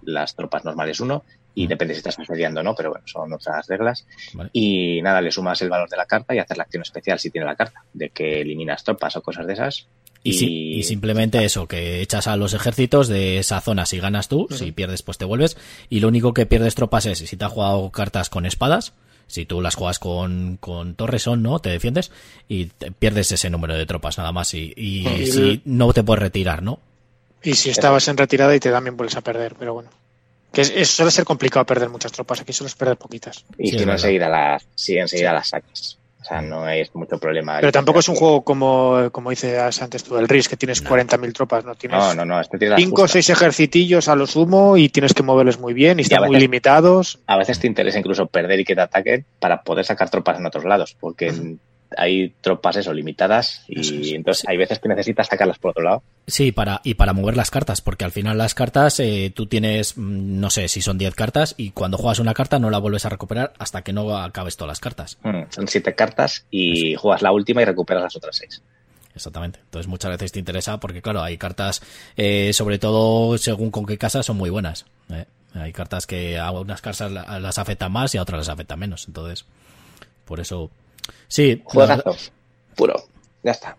las 0.04 0.36
tropas 0.36 0.64
normales 0.66 1.00
1. 1.00 1.24
Y 1.56 1.66
Mm. 1.66 1.70
depende 1.70 1.94
si 1.94 2.00
estás 2.00 2.18
asediando 2.18 2.62
o 2.62 2.64
no, 2.64 2.74
pero 2.74 2.90
bueno, 2.90 3.06
son 3.08 3.32
otras 3.32 3.68
reglas. 3.68 4.08
Vale. 4.34 4.50
Y 4.54 5.02
nada, 5.04 5.22
le 5.22 5.32
sumas 5.32 5.62
el 5.62 5.70
valor 5.70 5.88
de 5.88 5.98
la 5.98 6.06
carta 6.08 6.34
y 6.34 6.40
hacer 6.40 6.58
la 6.58 6.64
acción 6.64 6.82
especial 6.82 7.20
si 7.20 7.30
tiene 7.30 7.46
la 7.46 7.56
carta, 7.56 7.84
de 7.94 8.10
que 8.10 8.42
eliminas 8.42 8.84
tropas 8.84 9.16
o 9.18 9.22
cosas 9.22 9.46
de 9.46 9.54
esas. 9.54 9.86
Y, 10.24 10.34
si- 10.34 10.72
y 10.80 10.84
simplemente 10.84 11.44
eso, 11.46 11.68
que 11.68 12.02
echas 12.02 12.26
a 12.28 12.38
los 12.38 12.54
ejércitos 12.56 13.08
de 13.08 13.38
esa 13.38 13.62
zona 13.62 13.86
si 13.86 14.00
ganas 14.00 14.30
tú, 14.30 14.48
si 14.50 14.72
pierdes 14.72 15.04
pues 15.04 15.18
te 15.20 15.26
vuelves. 15.26 15.56
Y 15.90 16.00
lo 16.00 16.08
único 16.08 16.34
que 16.34 16.48
pierdes 16.48 16.74
tropas 16.76 17.06
es 17.06 17.20
si 17.20 17.38
te 17.38 17.46
has 17.46 17.52
jugado 17.52 17.92
cartas 17.92 18.30
con 18.32 18.48
espadas, 18.48 18.94
si 19.28 19.46
tú 19.46 19.62
las 19.62 19.76
juegas 19.76 20.00
con, 20.00 20.58
con 20.60 20.96
torres 20.96 21.24
son, 21.24 21.42
¿no? 21.44 21.60
Te 21.60 21.70
defiendes 21.70 22.12
y 22.48 22.66
te 22.66 22.92
pierdes 22.92 23.32
ese 23.32 23.50
número 23.50 23.76
de 23.76 23.86
tropas 23.86 24.18
nada 24.18 24.32
más. 24.32 24.54
Y, 24.54 24.74
y 24.76 25.08
Y 25.08 25.26
si 25.28 25.40
el- 25.40 25.62
no 25.66 25.92
te 25.94 26.04
puedes 26.04 26.22
retirar, 26.22 26.62
¿no? 26.64 26.80
Y 27.42 27.54
si 27.56 27.70
estabas 27.70 28.08
en 28.08 28.18
retirada 28.18 28.56
y 28.56 28.60
te 28.60 28.72
también 28.72 28.96
vuelves 28.96 29.18
a 29.18 29.22
perder, 29.22 29.56
pero 29.58 29.74
bueno. 29.74 29.90
Que 30.52 30.62
es, 30.62 30.70
es- 30.76 30.90
suele 30.92 31.12
ser 31.12 31.26
complicado 31.26 31.66
perder 31.66 31.90
muchas 31.90 32.12
tropas, 32.12 32.42
aquí 32.42 32.54
sueles 32.54 32.76
perder 32.76 32.96
poquitas. 32.98 33.44
Y 33.58 33.66
Sí, 33.66 33.70
si 33.72 33.76
es 33.78 33.86
no, 33.86 33.92
enseguida 33.94 34.30
las, 34.30 34.64
sí, 34.76 34.98
enseguida 34.98 35.34
las 35.34 35.50
sacas. 35.50 35.98
O 36.24 36.26
sea, 36.26 36.42
no 36.42 36.70
es 36.70 36.96
mucho 36.96 37.18
problema. 37.18 37.58
Pero 37.60 37.74
tampoco 37.74 38.00
es 38.00 38.08
un 38.08 38.16
juego 38.16 38.44
como, 38.44 39.10
como 39.12 39.30
dices 39.30 39.82
antes 39.82 40.06
tú, 40.06 40.18
el 40.18 40.30
RIS, 40.30 40.48
que 40.48 40.56
tienes 40.56 40.82
40.000 40.82 41.34
tropas, 41.34 41.66
¿no? 41.66 41.76
Tienes 41.76 42.00
No, 42.00 42.16
no, 42.16 42.24
no, 42.24 42.40
este 42.40 42.58
tiene 42.58 42.72
las 42.72 42.80
cinco 42.82 43.02
o 43.02 43.04
justas. 43.04 43.12
seis 43.12 43.30
ejercitillos 43.30 44.08
a 44.08 44.16
lo 44.16 44.26
sumo 44.26 44.78
y 44.78 44.88
tienes 44.88 45.14
que 45.14 45.22
moverles 45.22 45.60
muy 45.60 45.74
bien 45.74 46.00
y 46.00 46.04
están 46.04 46.24
muy 46.26 46.40
limitados. 46.40 47.20
A 47.28 47.38
veces 47.38 47.60
te 47.60 47.68
interesa 47.68 48.00
incluso 48.00 48.28
perder 48.28 48.62
y 48.62 48.64
que 48.66 48.74
te 48.74 48.82
ataquen 48.82 49.26
para 49.40 49.64
poder 49.64 49.84
sacar 49.84 50.10
tropas 50.10 50.40
en 50.40 50.46
otros 50.46 50.64
lados, 50.64 50.96
porque 50.98 51.34
hay 51.98 52.34
tropas 52.42 52.76
eso 52.78 52.94
limitadas 52.94 53.64
y 53.68 53.80
Eso 53.82 53.96
es. 53.96 54.12
entonces 54.12 54.46
hay 54.48 54.58
veces 54.58 54.80
que 54.80 54.90
necesitas 54.90 55.28
sacarlas 55.28 55.60
por 55.60 55.72
otro 55.72 55.84
lado. 55.84 56.04
Sí, 56.28 56.52
para, 56.52 56.82
y 56.84 56.94
para 56.94 57.14
mover 57.14 57.36
las 57.38 57.52
cartas, 57.52 57.82
porque 57.82 58.06
al 58.06 58.12
final 58.12 58.38
las 58.38 58.54
cartas, 58.56 59.00
eh, 59.00 59.32
tú 59.36 59.46
tienes, 59.48 59.98
mm, 59.98 60.40
no 60.40 60.50
sé 60.50 60.68
si 60.68 60.82
son 60.82 60.98
10 60.98 61.16
cartas, 61.16 61.56
y 61.58 61.72
cuando 61.72 61.98
juegas 61.98 62.20
una 62.20 62.34
carta 62.34 62.60
no 62.60 62.70
la 62.70 62.78
vuelves 62.78 63.06
a 63.06 63.10
recuperar 63.10 63.54
hasta 63.60 63.82
que 63.82 63.94
no 63.94 64.18
acabes 64.18 64.56
todas 64.58 64.70
las 64.70 64.80
cartas. 64.80 65.18
Mm, 65.24 65.44
Son 65.50 65.68
siete 65.68 65.96
cartas 65.96 66.46
y 66.52 66.96
juegas 66.96 67.22
la 67.22 67.32
última 67.32 67.62
y 67.62 67.66
recuperas 67.66 68.04
las 68.04 68.16
otras 68.16 68.36
seis. 68.38 68.62
Exactamente. 69.16 69.60
Entonces 69.66 69.88
muchas 69.88 70.12
veces 70.12 70.32
te 70.32 70.40
interesa 70.40 70.80
porque, 70.80 71.02
claro, 71.02 71.22
hay 71.22 71.38
cartas, 71.38 71.82
eh, 72.18 72.52
sobre 72.54 72.80
todo 72.80 73.38
según 73.38 73.70
con 73.70 73.86
qué 73.86 73.98
casa, 73.98 74.24
son 74.24 74.38
muy 74.38 74.50
buenas. 74.50 74.86
¿eh? 75.12 75.26
Hay 75.54 75.72
cartas 75.72 76.08
que 76.08 76.40
a 76.40 76.50
unas 76.50 76.82
cartas 76.82 77.12
la- 77.12 77.40
las 77.40 77.60
afectan 77.60 77.92
más 77.92 78.16
y 78.16 78.18
a 78.18 78.24
otras 78.24 78.40
las 78.40 78.50
afectan 78.50 78.80
menos. 78.80 79.08
Entonces, 79.08 79.46
por 80.26 80.40
eso... 80.40 80.72
Sí, 81.28 81.62
verdad- 81.74 82.02
Juegazo. 82.04 82.32
Puro. 82.76 82.96
Ya 83.44 83.52
está. 83.52 83.78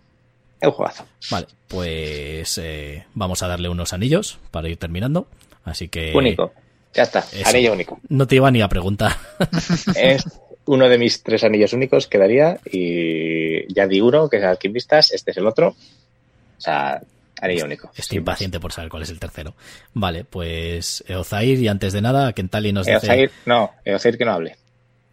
Es 0.60 0.68
un 0.68 0.72
juegazo. 0.72 1.04
vale, 1.30 1.46
pues 1.68 2.58
eh, 2.58 3.04
vamos 3.14 3.42
a 3.42 3.48
darle 3.48 3.68
unos 3.68 3.92
anillos 3.92 4.38
para 4.50 4.68
ir 4.68 4.76
terminando. 4.76 5.26
Así 5.64 5.88
que... 5.88 6.12
Único. 6.14 6.52
Ya 6.92 7.02
está. 7.02 7.20
eso. 7.20 7.48
Anillo 7.48 7.72
único. 7.72 7.98
No 8.08 8.26
te 8.26 8.36
iba 8.36 8.50
ni 8.50 8.62
a 8.62 8.68
preguntar. 8.68 9.12
es 9.96 10.24
uno 10.66 10.88
de 10.88 10.98
mis 10.98 11.22
tres 11.22 11.44
anillos 11.44 11.72
únicos 11.72 12.06
que 12.06 12.18
daría 12.18 12.58
y 12.70 13.72
ya 13.74 13.86
di 13.86 14.00
uno, 14.00 14.28
que 14.28 14.38
es 14.38 14.44
Alquimistas, 14.44 15.10
este 15.12 15.32
es 15.32 15.36
el 15.36 15.46
otro. 15.46 15.68
O 15.68 16.60
sea, 16.60 17.02
anillo 17.40 17.64
único. 17.64 17.90
Estoy 17.96 18.18
más. 18.18 18.22
impaciente 18.22 18.60
por 18.60 18.72
saber 18.72 18.90
cuál 18.90 19.02
es 19.02 19.10
el 19.10 19.18
tercero. 19.18 19.54
Vale, 19.92 20.24
pues 20.24 21.02
Eozair 21.08 21.58
y 21.58 21.68
antes 21.68 21.92
de 21.92 22.00
nada, 22.00 22.32
Kentali 22.32 22.72
nos 22.72 22.86
dice... 22.86 23.06
Eozair, 23.06 23.30
no, 23.46 23.72
Eozair 23.84 24.16
que 24.16 24.24
no 24.24 24.32
hable. 24.32 24.56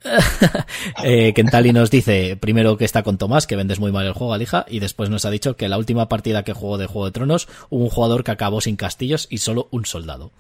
Eh, 1.04 1.34
Kentali 1.34 1.72
nos 1.74 1.92
dice 1.92 2.36
primero 2.36 2.78
que 2.78 2.86
está 2.86 3.04
con 3.04 3.18
Tomás, 3.18 3.48
que 3.48 3.56
vendes 3.56 3.80
muy 3.80 3.92
mal 3.92 4.06
el 4.06 4.14
juego, 4.14 4.34
Alija, 4.34 4.66
y 4.68 4.80
después 4.80 5.10
nos 5.10 5.26
ha 5.26 5.30
dicho 5.30 5.56
que 5.56 5.70
la 5.70 5.78
última 5.78 6.10
partida 6.10 6.44
que 6.44 6.54
jugó 6.54 6.78
de 6.78 6.88
Juego 6.88 7.06
de 7.06 7.12
Tronos 7.12 7.48
hubo 7.70 7.84
un 7.84 7.90
jugador 7.90 8.24
que 8.24 8.32
acabó 8.32 8.62
sin 8.62 8.76
castillos 8.76 9.28
y 9.30 9.40
solo 9.40 9.68
un 9.72 9.86
soldado. 9.86 10.32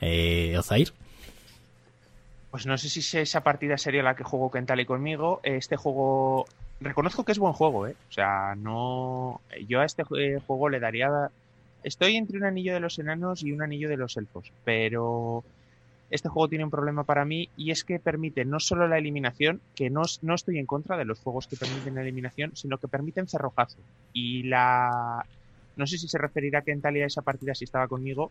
Eh, 0.00 0.56
Ozair, 0.58 0.92
Pues 2.50 2.66
no 2.66 2.78
sé 2.78 2.88
si 2.88 3.18
esa 3.18 3.42
partida 3.42 3.76
sería 3.78 4.02
la 4.02 4.14
que 4.14 4.24
jugó 4.24 4.50
Kentali 4.50 4.84
conmigo. 4.84 5.40
Este 5.42 5.76
juego. 5.76 6.46
Reconozco 6.80 7.24
que 7.24 7.32
es 7.32 7.38
buen 7.38 7.52
juego, 7.52 7.86
¿eh? 7.86 7.94
O 8.08 8.12
sea, 8.12 8.54
no. 8.56 9.40
Yo 9.68 9.80
a 9.80 9.84
este 9.84 10.02
eh, 10.18 10.38
juego 10.46 10.68
le 10.68 10.80
daría. 10.80 11.30
Estoy 11.82 12.16
entre 12.16 12.38
un 12.38 12.44
anillo 12.44 12.74
de 12.74 12.80
los 12.80 12.98
enanos 12.98 13.42
y 13.42 13.52
un 13.52 13.62
anillo 13.62 13.88
de 13.88 13.96
los 13.96 14.16
elfos. 14.16 14.50
Pero. 14.64 15.44
Este 16.10 16.28
juego 16.28 16.48
tiene 16.48 16.64
un 16.64 16.70
problema 16.70 17.04
para 17.04 17.24
mí 17.24 17.48
y 17.56 17.70
es 17.70 17.84
que 17.84 18.00
permite 18.00 18.44
no 18.44 18.58
solo 18.58 18.88
la 18.88 18.98
eliminación, 18.98 19.60
que 19.76 19.90
no, 19.90 20.02
no 20.22 20.34
estoy 20.34 20.58
en 20.58 20.66
contra 20.66 20.96
de 20.96 21.04
los 21.04 21.20
juegos 21.20 21.46
que 21.46 21.56
permiten 21.56 21.94
la 21.94 22.02
eliminación, 22.02 22.56
sino 22.56 22.78
que 22.78 22.88
permiten 22.88 23.28
cerrojazo. 23.28 23.78
Y 24.12 24.42
la. 24.44 25.24
No 25.76 25.86
sé 25.86 25.98
si 25.98 26.08
se 26.08 26.18
referirá 26.18 26.62
Kentali 26.62 27.00
a 27.00 27.06
esa 27.06 27.22
partida 27.22 27.54
si 27.54 27.64
estaba 27.64 27.86
conmigo, 27.86 28.30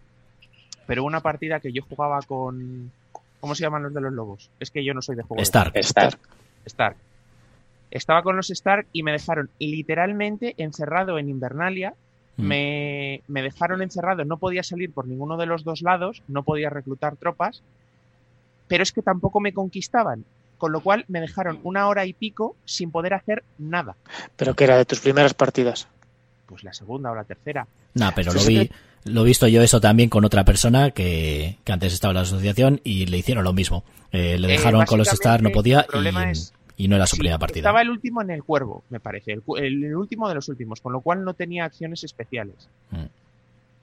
pero 0.85 1.05
una 1.05 1.21
partida 1.21 1.61
que 1.61 1.71
yo 1.71 1.83
jugaba 1.83 2.19
con. 2.21 2.91
¿Cómo 3.39 3.55
se 3.55 3.63
llaman 3.63 3.83
los 3.83 3.93
de 3.93 4.01
los 4.01 4.11
lobos? 4.11 4.49
Es 4.59 4.69
que 4.69 4.83
yo 4.83 4.93
no 4.93 5.01
soy 5.01 5.15
de 5.15 5.23
juego. 5.23 5.41
Stark. 5.41 5.71
Stark. 5.77 6.19
Stark. 6.65 6.97
Estaba 7.91 8.21
con 8.21 8.35
los 8.35 8.49
Stark 8.49 8.87
y 8.91 9.03
me 9.03 9.13
dejaron 9.13 9.49
literalmente 9.57 10.53
encerrado 10.57 11.17
en 11.17 11.29
Invernalia 11.29 11.95
me, 12.47 13.21
me 13.27 13.41
dejaron 13.41 13.81
encerrado, 13.81 14.25
no 14.25 14.37
podía 14.37 14.63
salir 14.63 14.91
por 14.91 15.07
ninguno 15.07 15.37
de 15.37 15.45
los 15.45 15.63
dos 15.63 15.81
lados, 15.81 16.21
no 16.27 16.43
podía 16.43 16.69
reclutar 16.69 17.15
tropas, 17.17 17.61
pero 18.67 18.83
es 18.83 18.91
que 18.91 19.01
tampoco 19.01 19.39
me 19.39 19.53
conquistaban, 19.53 20.25
con 20.57 20.71
lo 20.71 20.81
cual 20.81 21.05
me 21.07 21.21
dejaron 21.21 21.59
una 21.63 21.87
hora 21.87 22.05
y 22.05 22.13
pico 22.13 22.55
sin 22.65 22.91
poder 22.91 23.13
hacer 23.13 23.43
nada. 23.57 23.95
¿Pero 24.35 24.55
que 24.55 24.63
era 24.65 24.77
de 24.77 24.85
tus 24.85 24.99
primeras 24.99 25.33
partidas? 25.33 25.87
Pues 26.45 26.63
la 26.63 26.73
segunda 26.73 27.11
o 27.11 27.15
la 27.15 27.23
tercera. 27.23 27.67
Nah, 27.93 28.11
pero 28.15 28.33
lo 28.33 28.43
vi, 28.43 28.69
lo 29.05 29.21
he 29.21 29.25
visto 29.25 29.47
yo 29.47 29.61
eso 29.61 29.79
también 29.79 30.09
con 30.09 30.25
otra 30.25 30.43
persona 30.45 30.91
que, 30.91 31.57
que 31.63 31.71
antes 31.71 31.93
estaba 31.93 32.11
en 32.11 32.15
la 32.15 32.21
asociación 32.21 32.81
y 32.83 33.05
le 33.05 33.17
hicieron 33.17 33.43
lo 33.43 33.53
mismo. 33.53 33.83
Eh, 34.11 34.37
le 34.39 34.47
Eh, 34.47 34.51
dejaron 34.57 34.85
con 34.85 34.97
los 34.97 35.11
Star, 35.13 35.41
no 35.43 35.51
podía 35.51 35.81
el 35.81 35.85
problema 35.87 36.27
y, 36.27 36.31
es- 36.31 36.53
y 36.79 36.87
no 36.87 36.95
era 36.95 37.05
su 37.05 37.17
Sí, 37.17 37.19
primera 37.19 37.37
partida. 37.37 37.59
Estaba 37.59 37.81
el 37.81 37.89
último 37.89 38.21
en 38.23 38.31
el 38.31 38.43
cuervo, 38.43 38.83
me 38.89 38.99
parece, 38.99 39.33
el, 39.33 39.41
cu- 39.43 39.57
el- 39.57 39.83
el 39.83 39.95
último 39.95 40.27
de 40.29 40.35
los 40.35 40.47
últimos, 40.49 40.79
con 40.81 40.93
lo 40.93 41.01
cual 41.01 41.23
no 41.23 41.33
tenía 41.35 41.65
acciones 41.65 42.03
especiales. 42.03 42.69
Mm. 42.91 43.05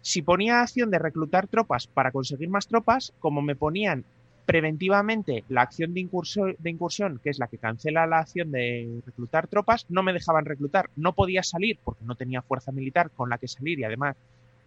Si 0.01 0.23
ponía 0.23 0.63
acción 0.63 0.91
de 0.91 0.99
reclutar 0.99 1.47
tropas 1.47 1.87
para 1.87 2.11
conseguir 2.11 2.49
más 2.49 2.67
tropas, 2.67 3.13
como 3.21 3.43
me 3.43 3.55
ponían 3.55 4.05
preventivamente 4.47 5.45
la 5.49 5.63
acción 5.63 5.93
de 5.93 6.01
incursión, 6.01 6.57
de 6.59 6.71
incursión, 6.71 7.21
que 7.23 7.31
es 7.31 7.39
la 7.39 7.49
que 7.49 7.59
cancela 7.59 8.07
la 8.07 8.21
acción 8.21 8.51
de 8.51 9.01
reclutar 9.05 9.49
tropas, 9.49 9.85
no 9.89 10.03
me 10.03 10.13
dejaban 10.13 10.45
reclutar. 10.45 10.89
No 10.97 11.13
podía 11.13 11.43
salir 11.43 11.79
porque 11.85 12.05
no 12.05 12.15
tenía 12.15 12.43
fuerza 12.43 12.73
militar 12.73 13.11
con 13.11 13.29
la 13.29 13.39
que 13.39 13.49
salir 13.49 13.79
y 13.81 13.85
además 13.85 14.17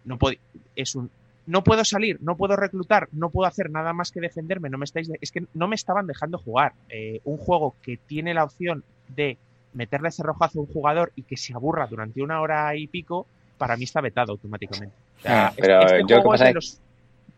no 0.04 0.18
podía, 0.18 0.38
es 0.76 0.94
un 0.94 1.10
no 1.46 1.62
puedo 1.64 1.84
salir, 1.84 2.18
no 2.20 2.36
puedo 2.36 2.56
reclutar, 2.56 3.08
no 3.12 3.30
puedo 3.30 3.48
hacer 3.48 3.70
nada 3.70 3.92
más 3.92 4.10
que 4.10 4.20
defenderme, 4.20 4.70
no 4.70 4.78
me 4.78 4.84
estáis 4.84 5.08
de- 5.08 5.18
es 5.20 5.30
que 5.32 5.44
no 5.54 5.66
me 5.68 5.74
estaban 5.74 6.06
dejando 6.06 6.38
jugar. 6.38 6.72
Eh, 6.88 7.20
un 7.24 7.36
juego 7.38 7.74
que 7.82 7.96
tiene 7.96 8.34
la 8.34 8.44
opción 8.44 8.84
de 9.08 9.36
meterle 9.72 10.10
cerrojazo 10.10 10.58
a 10.58 10.62
un 10.62 10.68
jugador 10.72 11.12
y 11.16 11.22
que 11.22 11.36
se 11.36 11.52
aburra 11.54 11.86
durante 11.86 12.22
una 12.22 12.40
hora 12.40 12.74
y 12.76 12.86
pico, 12.86 13.26
para 13.58 13.76
mí 13.76 13.84
está 13.84 14.00
vetado 14.00 14.32
automáticamente. 14.32 14.94
O 15.18 15.22
sea, 15.22 15.46
Ah, 15.46 15.52
pero 15.56 15.80
este 15.86 16.04
yo 16.06 16.16
lo 16.16 16.22
que 16.22 16.28
pasa 16.28 16.48
es- 16.48 16.54
los- 16.54 16.80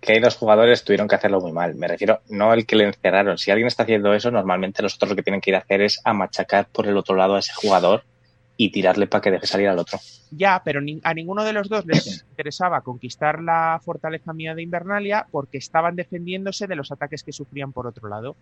que 0.00 0.18
los 0.18 0.36
jugadores 0.36 0.82
tuvieron 0.82 1.06
que 1.06 1.14
hacerlo 1.14 1.40
muy 1.40 1.52
mal. 1.52 1.74
Me 1.76 1.86
refiero, 1.86 2.20
no 2.28 2.52
el 2.54 2.66
que 2.66 2.74
le 2.76 2.84
encerraron. 2.86 3.38
Si 3.38 3.50
alguien 3.52 3.68
está 3.68 3.84
haciendo 3.84 4.12
eso, 4.14 4.30
normalmente 4.32 4.82
los 4.82 4.94
otros 4.96 5.10
lo 5.10 5.16
que 5.16 5.22
tienen 5.22 5.40
que 5.40 5.50
ir 5.50 5.56
a 5.56 5.60
hacer 5.60 5.80
es 5.82 6.00
a 6.04 6.12
machacar 6.12 6.66
por 6.72 6.88
el 6.88 6.96
otro 6.96 7.14
lado 7.14 7.36
a 7.36 7.38
ese 7.38 7.52
jugador 7.54 8.02
y 8.64 8.70
tirarle 8.70 9.06
para 9.06 9.20
que 9.22 9.30
deje 9.32 9.46
salir 9.46 9.68
al 9.68 9.78
otro. 9.78 9.98
Ya, 10.30 10.62
pero 10.64 10.80
ni- 10.80 11.00
a 11.02 11.12
ninguno 11.14 11.44
de 11.44 11.52
los 11.52 11.68
dos 11.68 11.84
les 11.86 12.24
interesaba 12.30 12.80
conquistar 12.82 13.42
la 13.42 13.80
fortaleza 13.84 14.32
mía 14.32 14.54
de 14.54 14.62
Invernalia 14.62 15.26
porque 15.30 15.58
estaban 15.58 15.96
defendiéndose 15.96 16.66
de 16.66 16.76
los 16.76 16.92
ataques 16.92 17.22
que 17.22 17.32
sufrían 17.32 17.72
por 17.72 17.86
otro 17.86 18.08
lado. 18.08 18.36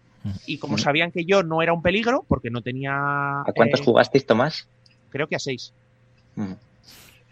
Y 0.46 0.58
como 0.58 0.74
Mm. 0.74 0.78
sabían 0.78 1.10
que 1.12 1.24
yo 1.24 1.42
no 1.42 1.62
era 1.62 1.72
un 1.72 1.82
peligro, 1.82 2.24
porque 2.28 2.50
no 2.50 2.60
tenía... 2.62 2.92
¿A 3.40 3.52
cuántos 3.54 3.80
eh, 3.80 3.84
jugasteis, 3.84 4.26
Tomás? 4.26 4.68
Creo 5.10 5.26
que 5.26 5.36
a 5.36 5.40
seis. 5.40 5.72
Mm. 6.36 6.42
Vale. 6.42 6.56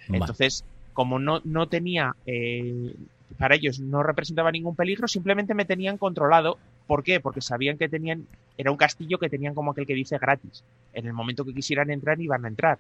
Entonces, 0.09 0.65
como 0.95 1.19
no, 1.19 1.41
no 1.45 1.69
tenía, 1.69 2.17
eh, 2.27 2.95
para 3.39 3.55
ellos 3.55 3.79
no 3.79 4.03
representaba 4.03 4.51
ningún 4.51 4.75
peligro, 4.75 5.07
simplemente 5.07 5.55
me 5.55 5.65
tenían 5.67 5.99
controlado. 5.99 6.59
¿Por 6.89 7.05
qué? 7.05 7.21
Porque 7.21 7.41
sabían 7.41 7.79
que 7.79 7.89
tenían, 7.89 8.27
era 8.57 8.73
un 8.73 8.77
castillo 8.77 9.19
que 9.19 9.29
tenían 9.29 9.55
como 9.55 9.71
aquel 9.71 9.87
que 9.87 9.95
dice 9.95 10.19
gratis. 10.19 10.65
En 10.93 11.07
el 11.07 11.13
momento 11.13 11.45
que 11.45 11.55
quisieran 11.55 11.91
entrar, 11.91 12.21
iban 12.21 12.45
a 12.45 12.49
entrar. 12.49 12.79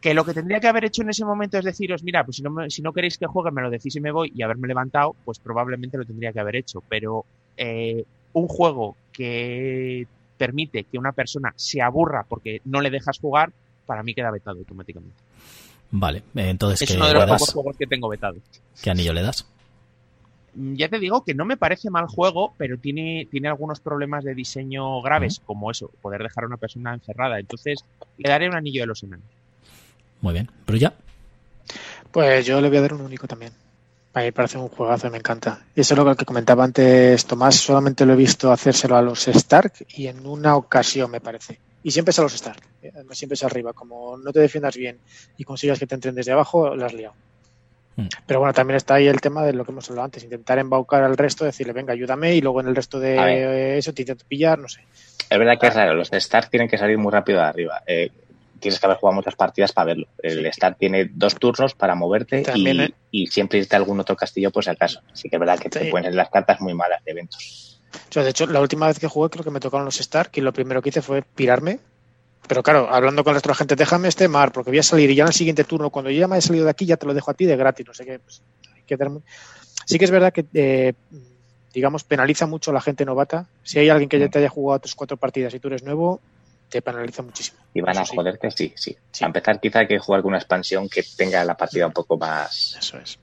Que 0.00 0.14
lo 0.14 0.24
que 0.24 0.34
tendría 0.34 0.60
que 0.60 0.68
haber 0.68 0.84
hecho 0.84 1.02
en 1.02 1.08
ese 1.10 1.24
momento 1.24 1.58
es 1.58 1.64
deciros, 1.64 2.04
mira, 2.04 2.22
pues 2.24 2.36
si 2.36 2.42
no, 2.42 2.50
me- 2.50 2.70
si 2.70 2.82
no 2.82 2.92
queréis 2.92 3.16
que 3.18 3.26
juegue, 3.26 3.50
me 3.50 3.62
lo 3.62 3.70
decís 3.70 3.96
y 3.96 4.00
me 4.00 4.12
voy 4.12 4.30
y 4.36 4.42
haberme 4.42 4.68
levantado, 4.68 5.16
pues 5.24 5.38
probablemente 5.40 5.96
lo 5.98 6.04
tendría 6.04 6.32
que 6.32 6.38
haber 6.40 6.56
hecho. 6.56 6.82
Pero 6.88 7.24
eh, 7.56 8.04
un 8.34 8.46
juego 8.46 8.96
que 9.12 10.06
permite 10.36 10.84
que 10.84 10.98
una 10.98 11.12
persona 11.12 11.54
se 11.56 11.80
aburra 11.80 12.24
porque 12.28 12.60
no 12.66 12.82
le 12.82 12.90
dejas 12.90 13.18
jugar, 13.18 13.50
para 13.86 14.02
mí 14.02 14.14
queda 14.14 14.30
vetado 14.30 14.58
automáticamente. 14.58 15.16
Vale, 15.90 16.22
entonces, 16.34 16.82
Es 16.82 16.90
¿qué, 16.90 16.96
uno 16.98 17.08
de 17.08 17.14
los 17.14 17.24
pocos 17.24 17.52
juegos 17.54 17.76
que 17.78 17.86
tengo 17.86 18.08
vetado. 18.08 18.36
¿Qué 18.82 18.90
anillo 18.90 19.14
le 19.14 19.22
das? 19.22 19.46
Mm, 20.56 20.74
Ya 20.74 20.88
te 20.88 20.98
digo 20.98 21.22
que 21.24 21.34
no 21.34 21.44
me 21.44 21.56
parece 21.56 21.90
mal 21.90 22.06
juego, 22.06 22.54
pero 22.56 22.78
tiene, 22.78 23.28
tiene 23.30 23.48
algunos 23.48 23.80
problemas 23.80 24.24
de 24.24 24.34
diseño 24.34 25.00
graves, 25.02 25.40
como 25.44 25.70
eso, 25.70 25.90
poder 26.02 26.22
dejar 26.22 26.44
a 26.44 26.46
una 26.48 26.56
persona 26.56 26.94
encerrada. 26.94 27.38
Entonces, 27.38 27.78
le 28.18 28.28
daré 28.28 28.48
un 28.48 28.56
anillo 28.56 28.80
de 28.80 28.86
los 28.86 29.02
enanos. 29.02 29.26
Muy 30.20 30.32
bien. 30.32 30.50
¿Brulla? 30.66 30.94
Pues 32.10 32.46
yo 32.46 32.60
le 32.60 32.68
voy 32.68 32.78
a 32.78 32.82
dar 32.82 32.94
un 32.94 33.02
único 33.02 33.26
también. 33.26 33.52
A 34.14 34.20
mí 34.20 34.24
me 34.26 34.32
parece 34.32 34.56
un 34.56 34.68
juegazo, 34.68 35.10
me 35.10 35.18
encanta. 35.18 35.66
Y 35.74 35.82
eso 35.82 35.92
es 35.92 35.98
lo 35.98 36.16
que 36.16 36.24
comentaba 36.24 36.64
antes 36.64 37.26
Tomás, 37.26 37.56
solamente 37.56 38.06
lo 38.06 38.14
he 38.14 38.16
visto 38.16 38.50
hacérselo 38.50 38.96
a 38.96 39.02
los 39.02 39.28
Stark 39.28 39.74
y 39.94 40.06
en 40.06 40.26
una 40.26 40.56
ocasión, 40.56 41.10
me 41.10 41.20
parece. 41.20 41.60
Y 41.82 41.90
siempre 41.90 42.12
es 42.12 42.18
a 42.18 42.22
los 42.22 42.34
Stark, 42.34 42.62
eh, 42.82 42.90
además 42.94 43.18
siempre 43.18 43.34
es 43.34 43.44
arriba. 43.44 43.74
Como 43.74 44.16
no 44.16 44.32
te 44.32 44.40
defiendas 44.40 44.74
bien 44.74 44.98
y 45.36 45.44
consigas 45.44 45.78
que 45.78 45.86
te 45.86 45.94
entren 45.96 46.14
desde 46.14 46.32
abajo, 46.32 46.74
la 46.74 46.86
has 46.86 46.94
liado. 46.94 47.14
Mm. 47.96 48.06
Pero 48.26 48.40
bueno, 48.40 48.52
también 48.52 48.76
está 48.76 48.94
ahí 48.94 49.06
el 49.06 49.20
tema 49.20 49.42
de 49.44 49.52
lo 49.52 49.64
que 49.64 49.72
hemos 49.72 49.88
hablado 49.90 50.04
antes, 50.04 50.22
intentar 50.22 50.58
embaucar 50.58 51.02
al 51.02 51.16
resto, 51.16 51.44
decirle, 51.44 51.72
venga, 51.72 51.92
ayúdame, 51.92 52.34
y 52.34 52.40
luego 52.40 52.60
en 52.60 52.68
el 52.68 52.76
resto 52.76 53.00
de 53.00 53.78
eso 53.78 53.92
te 53.92 54.02
intento 54.02 54.24
pillar, 54.28 54.58
no 54.58 54.68
sé. 54.68 54.82
Es 55.28 55.38
verdad 55.38 55.58
que 55.58 55.66
es 55.66 55.74
raro. 55.74 55.94
Los 55.94 56.10
de 56.10 56.18
Star 56.18 56.48
tienen 56.48 56.68
que 56.68 56.78
salir 56.78 56.98
muy 56.98 57.10
rápido 57.10 57.38
de 57.38 57.44
arriba. 57.46 57.82
Eh, 57.86 58.10
tienes 58.60 58.78
que 58.78 58.86
haber 58.86 58.98
jugado 58.98 59.16
muchas 59.16 59.34
partidas 59.34 59.72
para 59.72 59.86
verlo. 59.86 60.06
El 60.22 60.46
Star 60.46 60.76
tiene 60.76 61.10
dos 61.12 61.34
turnos 61.34 61.74
para 61.74 61.94
moverte 61.94 62.42
También, 62.42 62.76
y, 62.76 62.82
eh. 62.84 62.94
y 63.10 63.26
siempre 63.26 63.58
irte 63.58 63.74
a 63.74 63.78
algún 63.78 63.98
otro 63.98 64.14
castillo 64.14 64.50
por 64.50 64.62
si 64.62 64.70
acaso. 64.70 65.00
Así 65.12 65.28
que 65.28 65.36
es 65.36 65.40
verdad 65.40 65.58
que 65.58 65.68
te 65.68 65.80
Sí. 65.80 65.90
salir 65.90 66.14
las 66.14 66.30
cartas 66.30 66.60
muy 66.60 66.74
malas 66.74 67.04
de 67.04 67.10
eventos. 67.10 67.80
Yo, 68.10 68.22
de 68.22 68.30
hecho, 68.30 68.46
la 68.46 68.60
última 68.60 68.86
vez 68.86 68.98
que 68.98 69.08
jugué 69.08 69.30
creo 69.30 69.44
que 69.44 69.50
me 69.50 69.60
tocaron 69.60 69.84
los 69.84 69.98
Stark 70.00 70.30
y 70.34 70.40
lo 70.42 70.52
primero 70.52 70.82
que 70.82 70.90
hice 70.90 71.02
fue 71.02 71.22
pirarme. 71.22 71.80
Pero 72.48 72.62
claro, 72.62 72.88
hablando 72.90 73.24
con 73.24 73.34
la 73.34 73.54
gente, 73.54 73.76
déjame 73.76 74.08
este 74.08 74.28
mar 74.28 74.52
porque 74.52 74.70
voy 74.70 74.78
a 74.78 74.82
salir 74.82 75.10
y 75.10 75.14
ya 75.14 75.24
en 75.24 75.28
el 75.28 75.34
siguiente 75.34 75.64
turno, 75.64 75.90
cuando 75.90 76.10
yo 76.10 76.20
ya 76.20 76.28
me 76.28 76.38
he 76.38 76.40
salido 76.40 76.64
de 76.64 76.70
aquí, 76.70 76.86
ya 76.86 76.96
te 76.96 77.06
lo 77.06 77.14
dejo 77.14 77.30
a 77.30 77.34
ti 77.34 77.44
de 77.44 77.56
gratis, 77.56 77.86
no 77.86 77.94
sé 77.94 78.04
qué. 78.04 78.18
Pues, 78.18 78.42
hay 78.74 78.82
que 78.82 78.96
Sí 79.84 79.98
que 79.98 80.04
es 80.04 80.10
verdad 80.10 80.32
que, 80.32 80.44
eh, 80.54 80.94
digamos, 81.72 82.04
penaliza 82.04 82.46
mucho 82.46 82.70
a 82.70 82.74
la 82.74 82.80
gente 82.80 83.04
novata. 83.04 83.46
Si 83.62 83.78
hay 83.78 83.88
alguien 83.88 84.08
que 84.08 84.18
ya 84.18 84.28
te 84.28 84.38
haya 84.38 84.48
jugado 84.48 84.80
tus 84.80 84.94
cuatro 84.94 85.16
partidas 85.16 85.54
y 85.54 85.60
tú 85.60 85.68
eres 85.68 85.82
nuevo, 85.82 86.20
te 86.68 86.82
penaliza 86.82 87.22
muchísimo. 87.22 87.58
Y 87.74 87.80
van 87.80 87.98
a 87.98 88.04
joderte, 88.04 88.50
sí, 88.50 88.72
sí. 88.76 88.96
Sí. 89.12 89.24
A 89.24 89.28
empezar, 89.28 89.60
quizá 89.60 89.80
hay 89.80 89.86
que 89.86 89.98
jugar 89.98 90.22
con 90.22 90.30
una 90.30 90.38
expansión 90.38 90.88
que 90.88 91.04
tenga 91.16 91.44
la 91.44 91.56
partida 91.56 91.86
un 91.86 91.92
poco 91.92 92.16
más. 92.16 92.76
Eso 92.78 92.98
es. 92.98 93.18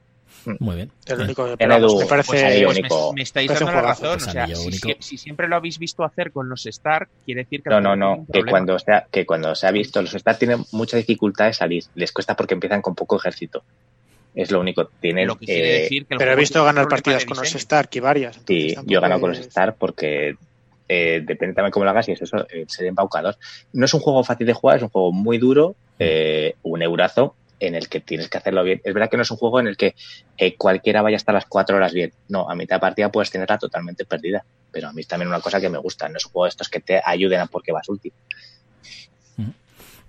Muy 0.59 0.75
bien. 0.75 0.91
Es 1.05 1.13
lo 1.17 1.21
Eh, 1.21 1.25
único 1.25 1.45
que 1.57 1.67
me 1.67 2.05
parece. 2.05 2.27
pues 2.27 2.43
ahí 2.43 2.63
Pues 2.65 2.77
único. 2.79 3.11
me, 3.11 3.15
me 3.15 3.21
estáis 3.23 3.49
un 3.49 3.55
dando 3.55 3.71
la 3.73 3.81
razón. 3.81 4.17
pues, 4.17 4.27
o 4.27 4.31
sea, 4.31 4.47
si, 4.47 4.71
si- 4.71 4.95
si 4.99 5.17
siempre 5.17 5.47
lo 5.47 5.55
habéis 5.55 5.79
visto 5.79 6.03
hacer 6.03 6.31
con 6.31 6.49
los 6.49 6.65
Stark, 6.65 7.09
quiere 7.25 7.43
decir 7.43 7.61
que 7.63 7.69
No, 7.69 7.79
no 7.81 7.95
no, 7.95 8.25
Que 8.31 8.43
cuando, 8.43 8.77
sea, 8.79 9.07
que 9.11 9.25
cuando 9.25 9.55
se 9.55 9.67
ha 9.67 9.71
visto, 9.71 10.01
los 10.01 10.13
Star 10.13 10.37
tienen 10.37 10.63
mucha 10.71 10.97
dificultad 10.97 11.45
de 11.45 11.53
salir. 11.53 11.83
Les 11.95 12.11
cuesta 12.11 12.35
porque 12.35 12.53
empiezan 12.55 12.81
con 12.81 12.95
poco 12.95 13.17
ejército. 13.17 13.63
Es 14.35 14.49
lo 14.51 14.59
único. 14.59 14.89
Tienen, 14.99 15.27
Lo 15.27 15.35
que 15.37 15.45
eh, 15.47 15.81
decir 15.83 16.05
que 16.07 16.15
el 16.15 16.17
Pero 16.17 16.31
he 16.31 16.35
visto 16.35 16.63
ganar 16.63 16.87
partidas 16.87 17.23
con 17.25 17.37
los. 17.37 17.53
Stark 17.55 17.89
y 17.93 17.99
varias. 17.99 18.41
Sí, 18.47 18.75
yo 18.85 18.97
he 18.97 19.01
ganado 19.01 19.21
con 19.21 19.29
los 19.29 19.39
es- 19.39 19.47
Star 19.47 19.75
porque 19.75 20.35
eh, 20.89 21.21
depende 21.25 21.53
también 21.55 21.71
cómo 21.71 21.85
lo 21.85 21.91
hagas 21.91 22.09
y 22.09 22.11
es 22.13 22.21
eso, 22.21 22.37
eh, 22.49 22.65
ser 22.67 22.87
embaucador. 22.87 23.37
No 23.71 23.85
es 23.85 23.93
un 23.93 23.99
juego 24.01 24.23
fácil 24.23 24.45
de 24.47 24.53
jugar, 24.53 24.77
es 24.77 24.83
un 24.83 24.89
juego 24.89 25.11
muy 25.11 25.37
duro, 25.37 25.75
eh, 25.99 26.55
un 26.63 26.81
eurazo 26.81 27.35
en 27.67 27.75
el 27.75 27.87
que 27.87 28.01
tienes 28.01 28.29
que 28.29 28.37
hacerlo 28.37 28.63
bien. 28.63 28.81
Es 28.83 28.93
verdad 28.93 29.09
que 29.09 29.17
no 29.17 29.23
es 29.23 29.31
un 29.31 29.37
juego 29.37 29.59
en 29.59 29.67
el 29.67 29.77
que 29.77 29.95
cualquiera 30.57 31.01
vaya 31.01 31.15
a 31.15 31.17
estar 31.17 31.33
las 31.33 31.45
cuatro 31.45 31.77
horas 31.77 31.93
bien. 31.93 32.11
No, 32.27 32.49
a 32.49 32.55
mitad 32.55 32.75
de 32.75 32.81
partida 32.81 33.11
puedes 33.11 33.31
tenerla 33.31 33.57
totalmente 33.57 34.05
perdida. 34.05 34.43
Pero 34.71 34.89
a 34.89 34.93
mí 34.93 35.01
es 35.01 35.07
también 35.07 35.29
una 35.29 35.39
cosa 35.39 35.61
que 35.61 35.69
me 35.69 35.77
gusta. 35.77 36.09
No 36.09 36.17
es 36.17 36.25
un 36.25 36.31
juego 36.31 36.45
de 36.45 36.49
estos 36.49 36.69
que 36.69 36.79
te 36.79 37.01
ayuden 37.03 37.39
a 37.39 37.47
porque 37.47 37.71
vas 37.71 37.87
último. 37.87 38.15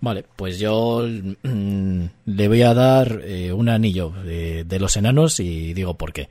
Vale, 0.01 0.23
pues 0.37 0.59
yo 0.59 1.03
mm, 1.43 2.05
le 2.27 2.49
voy 2.49 2.61
a 2.61 2.75
dar 2.75 3.23
eh, 3.25 3.53
un 3.53 3.71
anillo 3.71 4.11
de, 4.11 4.67
los 4.79 4.99
enanos 4.99 5.41
y 5.41 5.73
digo 5.73 5.95
por 5.95 6.13
qué. 6.13 6.29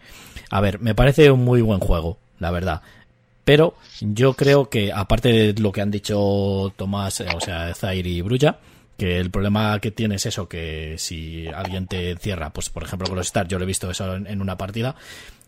A 0.51 0.61
ver, 0.61 0.80
me 0.80 0.93
parece 0.93 1.32
un 1.32 1.43
muy 1.43 1.61
buen 1.61 1.80
juego, 1.80 2.19
la 2.38 2.51
verdad. 2.51 2.82
Pero 3.43 3.74
yo 3.99 4.34
creo 4.34 4.69
que, 4.69 4.91
aparte 4.93 5.30
de 5.53 5.61
lo 5.61 5.71
que 5.71 5.82
han 5.82 5.89
dicho 5.89 6.71
Tomás, 6.76 7.21
eh, 7.21 7.28
o 7.36 7.41
sea, 7.41 7.74
Zaire 7.74 8.09
y 8.09 8.21
Brulla, 8.21 8.59
que 8.97 9.19
el 9.19 9.31
problema 9.31 9.79
que 9.79 9.91
tiene 9.91 10.15
es 10.15 10.25
eso, 10.25 10.47
que 10.47 10.95
si 10.97 11.47
alguien 11.47 11.87
te 11.87 12.11
encierra, 12.11 12.51
pues 12.51 12.69
por 12.69 12.83
ejemplo 12.83 13.07
con 13.07 13.17
los 13.17 13.27
Stars, 13.27 13.49
yo 13.49 13.57
lo 13.57 13.63
he 13.63 13.67
visto 13.67 13.89
eso 13.89 14.15
en, 14.15 14.41
una 14.41 14.57
partida, 14.57 14.95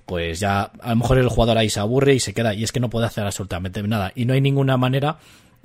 pues 0.05 0.39
ya 0.39 0.71
a 0.81 0.89
lo 0.89 0.95
mejor 0.97 1.17
el 1.17 1.29
jugador 1.29 1.57
ahí 1.57 1.69
se 1.69 1.79
aburre 1.79 2.13
y 2.13 2.19
se 2.19 2.33
queda, 2.33 2.53
y 2.53 2.63
es 2.63 2.71
que 2.71 2.79
no 2.79 2.89
puede 2.89 3.05
hacer 3.07 3.25
absolutamente 3.25 3.81
nada. 3.83 4.11
Y 4.15 4.25
no 4.25 4.33
hay 4.33 4.41
ninguna 4.41 4.77
manera, 4.77 5.17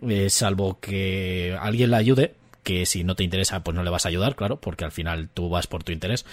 eh, 0.06 0.30
salvo 0.30 0.78
que 0.80 1.56
alguien 1.60 1.90
le 1.90 1.96
ayude, 1.96 2.34
que 2.62 2.86
si 2.86 3.04
no 3.04 3.16
te 3.16 3.24
interesa, 3.24 3.62
pues 3.64 3.74
no 3.74 3.82
le 3.82 3.90
vas 3.90 4.04
a 4.04 4.08
ayudar, 4.08 4.36
claro, 4.36 4.60
porque 4.60 4.84
al 4.84 4.92
final 4.92 5.28
tú 5.32 5.48
vas 5.48 5.66
por 5.66 5.82
tu 5.82 5.92
interés, 5.92 6.26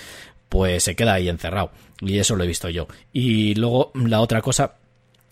pues 0.50 0.84
se 0.84 0.96
queda 0.96 1.14
ahí 1.14 1.30
encerrado. 1.30 1.72
Y 2.02 2.20
eso 2.20 2.36
lo 2.36 2.44
he 2.44 2.48
visto 2.48 2.70
yo. 2.70 2.88
Y 3.14 3.56
luego 3.56 3.92
la 3.96 4.22
otra 4.22 4.42
cosa 4.42 4.76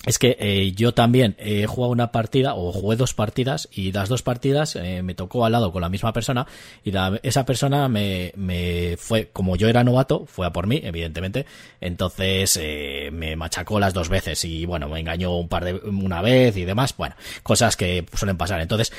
es 0.06 0.20
que 0.20 0.38
eh, 0.39 0.72
yo 0.74 0.93
también 0.93 1.36
he 1.39 1.66
jugado 1.66 1.91
una 1.91 2.12
partida 2.12 2.56
o 2.56 2.72
jugué 2.72 2.95
dos 2.95 3.14
partidas 3.14 3.68
y 3.72 3.91
las 3.91 4.08
dos 4.10 4.22
partidas 4.22 4.76
eh, 4.76 5.01
me 5.03 5.16
tocó 5.16 5.45
al 5.45 5.51
lado 5.51 5.72
con 5.72 5.82
la 5.82 5.89
misma 5.89 6.14
persona 6.14 6.45
y 6.84 6.91
la- 6.91 7.20
esa 7.24 7.45
persona 7.45 7.88
me, 7.89 8.32
me 8.36 8.95
fue, 8.97 9.30
como 9.34 9.56
yo 9.56 9.68
era 9.68 9.84
novato, 9.84 10.26
fue 10.28 10.45
a 10.45 10.51
por 10.53 10.68
mí, 10.68 10.80
evidentemente, 10.84 11.45
entonces 11.82 12.58
eh, 12.62 13.10
me 13.12 13.36
machacó 13.36 13.80
las 13.80 13.93
dos 13.93 14.10
veces 14.10 14.43
y 14.45 14.66
bueno, 14.66 14.89
me 14.89 14.99
engañó 14.99 15.36
un 15.38 15.47
par 15.47 15.66
de, 15.66 15.74
una 15.74 16.22
vez 16.22 16.56
y 16.58 16.66
demás, 16.66 16.95
bueno, 16.97 17.16
cosas 17.43 17.76
que 17.76 18.06
suelen 18.14 18.38
pasar. 18.38 18.62
Entonces, 18.62 18.91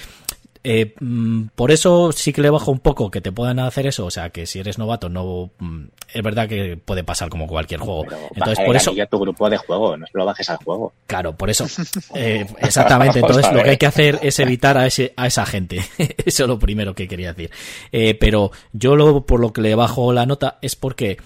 Eh, 0.68 0.94
mm, 0.98 1.50
por 1.54 1.70
eso 1.70 2.10
sí 2.10 2.32
que 2.32 2.42
le 2.42 2.50
bajo 2.50 2.72
un 2.72 2.80
poco 2.80 3.08
que 3.08 3.20
te 3.20 3.30
puedan 3.30 3.60
hacer 3.60 3.86
eso, 3.86 4.04
o 4.04 4.10
sea, 4.10 4.30
que 4.30 4.46
si 4.46 4.58
eres 4.58 4.78
novato 4.78 5.08
no 5.08 5.52
mm, 5.60 5.84
es 6.12 6.22
verdad 6.24 6.48
que 6.48 6.76
puede 6.76 7.04
pasar 7.04 7.28
como 7.28 7.46
cualquier 7.46 7.78
juego. 7.78 8.02
Pero 8.02 8.18
Entonces, 8.34 8.66
por 8.66 8.74
eso 8.74 8.92
tu 9.08 9.20
grupo 9.20 9.48
de 9.48 9.58
juego, 9.58 9.96
no 9.96 10.06
lo 10.12 10.24
bajes 10.24 10.50
al 10.50 10.56
juego. 10.56 10.92
Claro, 11.06 11.36
por 11.36 11.50
eso. 11.50 11.66
Eh, 12.16 12.46
exactamente. 12.58 13.18
Entonces, 13.20 13.52
lo 13.52 13.62
que 13.62 13.70
hay 13.70 13.76
que 13.76 13.86
hacer 13.86 14.18
es 14.22 14.40
evitar 14.40 14.76
a, 14.76 14.86
ese, 14.86 15.12
a 15.16 15.28
esa 15.28 15.46
gente. 15.46 15.76
Eso 16.24 16.44
es 16.44 16.48
lo 16.48 16.58
primero 16.58 16.94
que 16.94 17.06
quería 17.06 17.32
decir. 17.32 17.50
Eh, 17.92 18.14
pero 18.14 18.50
yo 18.72 18.96
lo, 18.96 19.24
por 19.24 19.38
lo 19.38 19.52
que 19.52 19.60
le 19.60 19.74
bajo 19.74 20.12
la 20.12 20.26
nota 20.26 20.58
es 20.62 20.74
porque 20.74 21.18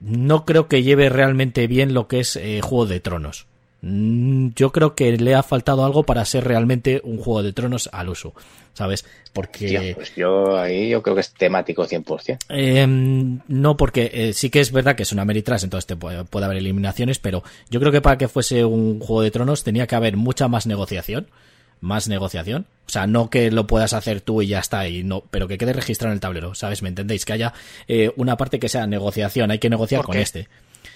no 0.00 0.44
creo 0.44 0.66
que 0.66 0.82
lleve 0.82 1.08
realmente 1.08 1.66
bien 1.68 1.94
lo 1.94 2.08
que 2.08 2.20
es 2.20 2.38
Juego 2.62 2.86
de 2.86 3.00
Tronos. 3.00 3.46
Mm, 3.86 4.48
Yo 4.56 4.72
creo 4.72 4.94
que 4.94 5.16
le 5.18 5.34
ha 5.34 5.42
faltado 5.42 5.84
algo 5.84 6.04
para 6.04 6.24
ser 6.24 6.44
realmente 6.44 7.02
un 7.04 7.18
Juego 7.18 7.42
de 7.42 7.52
Tronos 7.52 7.90
al 7.92 8.08
uso, 8.08 8.32
¿sabes? 8.72 9.04
Porque... 9.34 9.68
Tío, 9.68 9.80
pues 9.94 10.14
yo 10.16 10.56
ahí 10.58 10.88
yo 10.88 11.02
creo 11.02 11.14
que 11.14 11.20
es 11.20 11.34
temático 11.34 11.86
100%. 11.86 12.38
Eh, 12.48 12.86
no, 13.46 13.76
porque 13.76 14.10
eh, 14.14 14.32
sí 14.32 14.48
que 14.48 14.60
es 14.60 14.72
verdad 14.72 14.96
que 14.96 15.02
es 15.02 15.12
una 15.12 15.22
Ameritrash, 15.22 15.64
entonces 15.64 15.86
te 15.86 15.96
puede, 15.96 16.24
puede 16.24 16.46
haber 16.46 16.58
eliminaciones, 16.58 17.18
pero 17.18 17.42
yo 17.68 17.78
creo 17.78 17.92
que 17.92 18.00
para 18.00 18.16
que 18.16 18.28
fuese 18.28 18.64
un 18.64 19.00
Juego 19.00 19.20
de 19.20 19.30
Tronos 19.30 19.64
tenía 19.64 19.86
que 19.86 19.96
haber 19.96 20.16
mucha 20.16 20.48
más 20.48 20.66
negociación. 20.66 21.28
Más 21.80 22.08
negociación. 22.08 22.64
O 22.86 22.90
sea, 22.90 23.06
no 23.06 23.28
que 23.28 23.50
lo 23.50 23.66
puedas 23.66 23.92
hacer 23.92 24.22
tú 24.22 24.40
y 24.40 24.46
ya 24.46 24.60
está, 24.60 24.88
y 24.88 25.02
no, 25.02 25.22
pero 25.30 25.46
que 25.48 25.58
quede 25.58 25.74
registrado 25.74 26.12
en 26.12 26.16
el 26.16 26.20
tablero, 26.20 26.54
¿sabes? 26.54 26.80
¿Me 26.80 26.88
entendéis? 26.88 27.26
Que 27.26 27.34
haya 27.34 27.52
eh, 27.88 28.10
una 28.16 28.38
parte 28.38 28.58
que 28.58 28.70
sea 28.70 28.86
negociación, 28.86 29.50
hay 29.50 29.58
que 29.58 29.68
negociar 29.68 29.98
¿Por 29.98 30.06
con 30.06 30.12
qué? 30.14 30.22
este. 30.22 30.48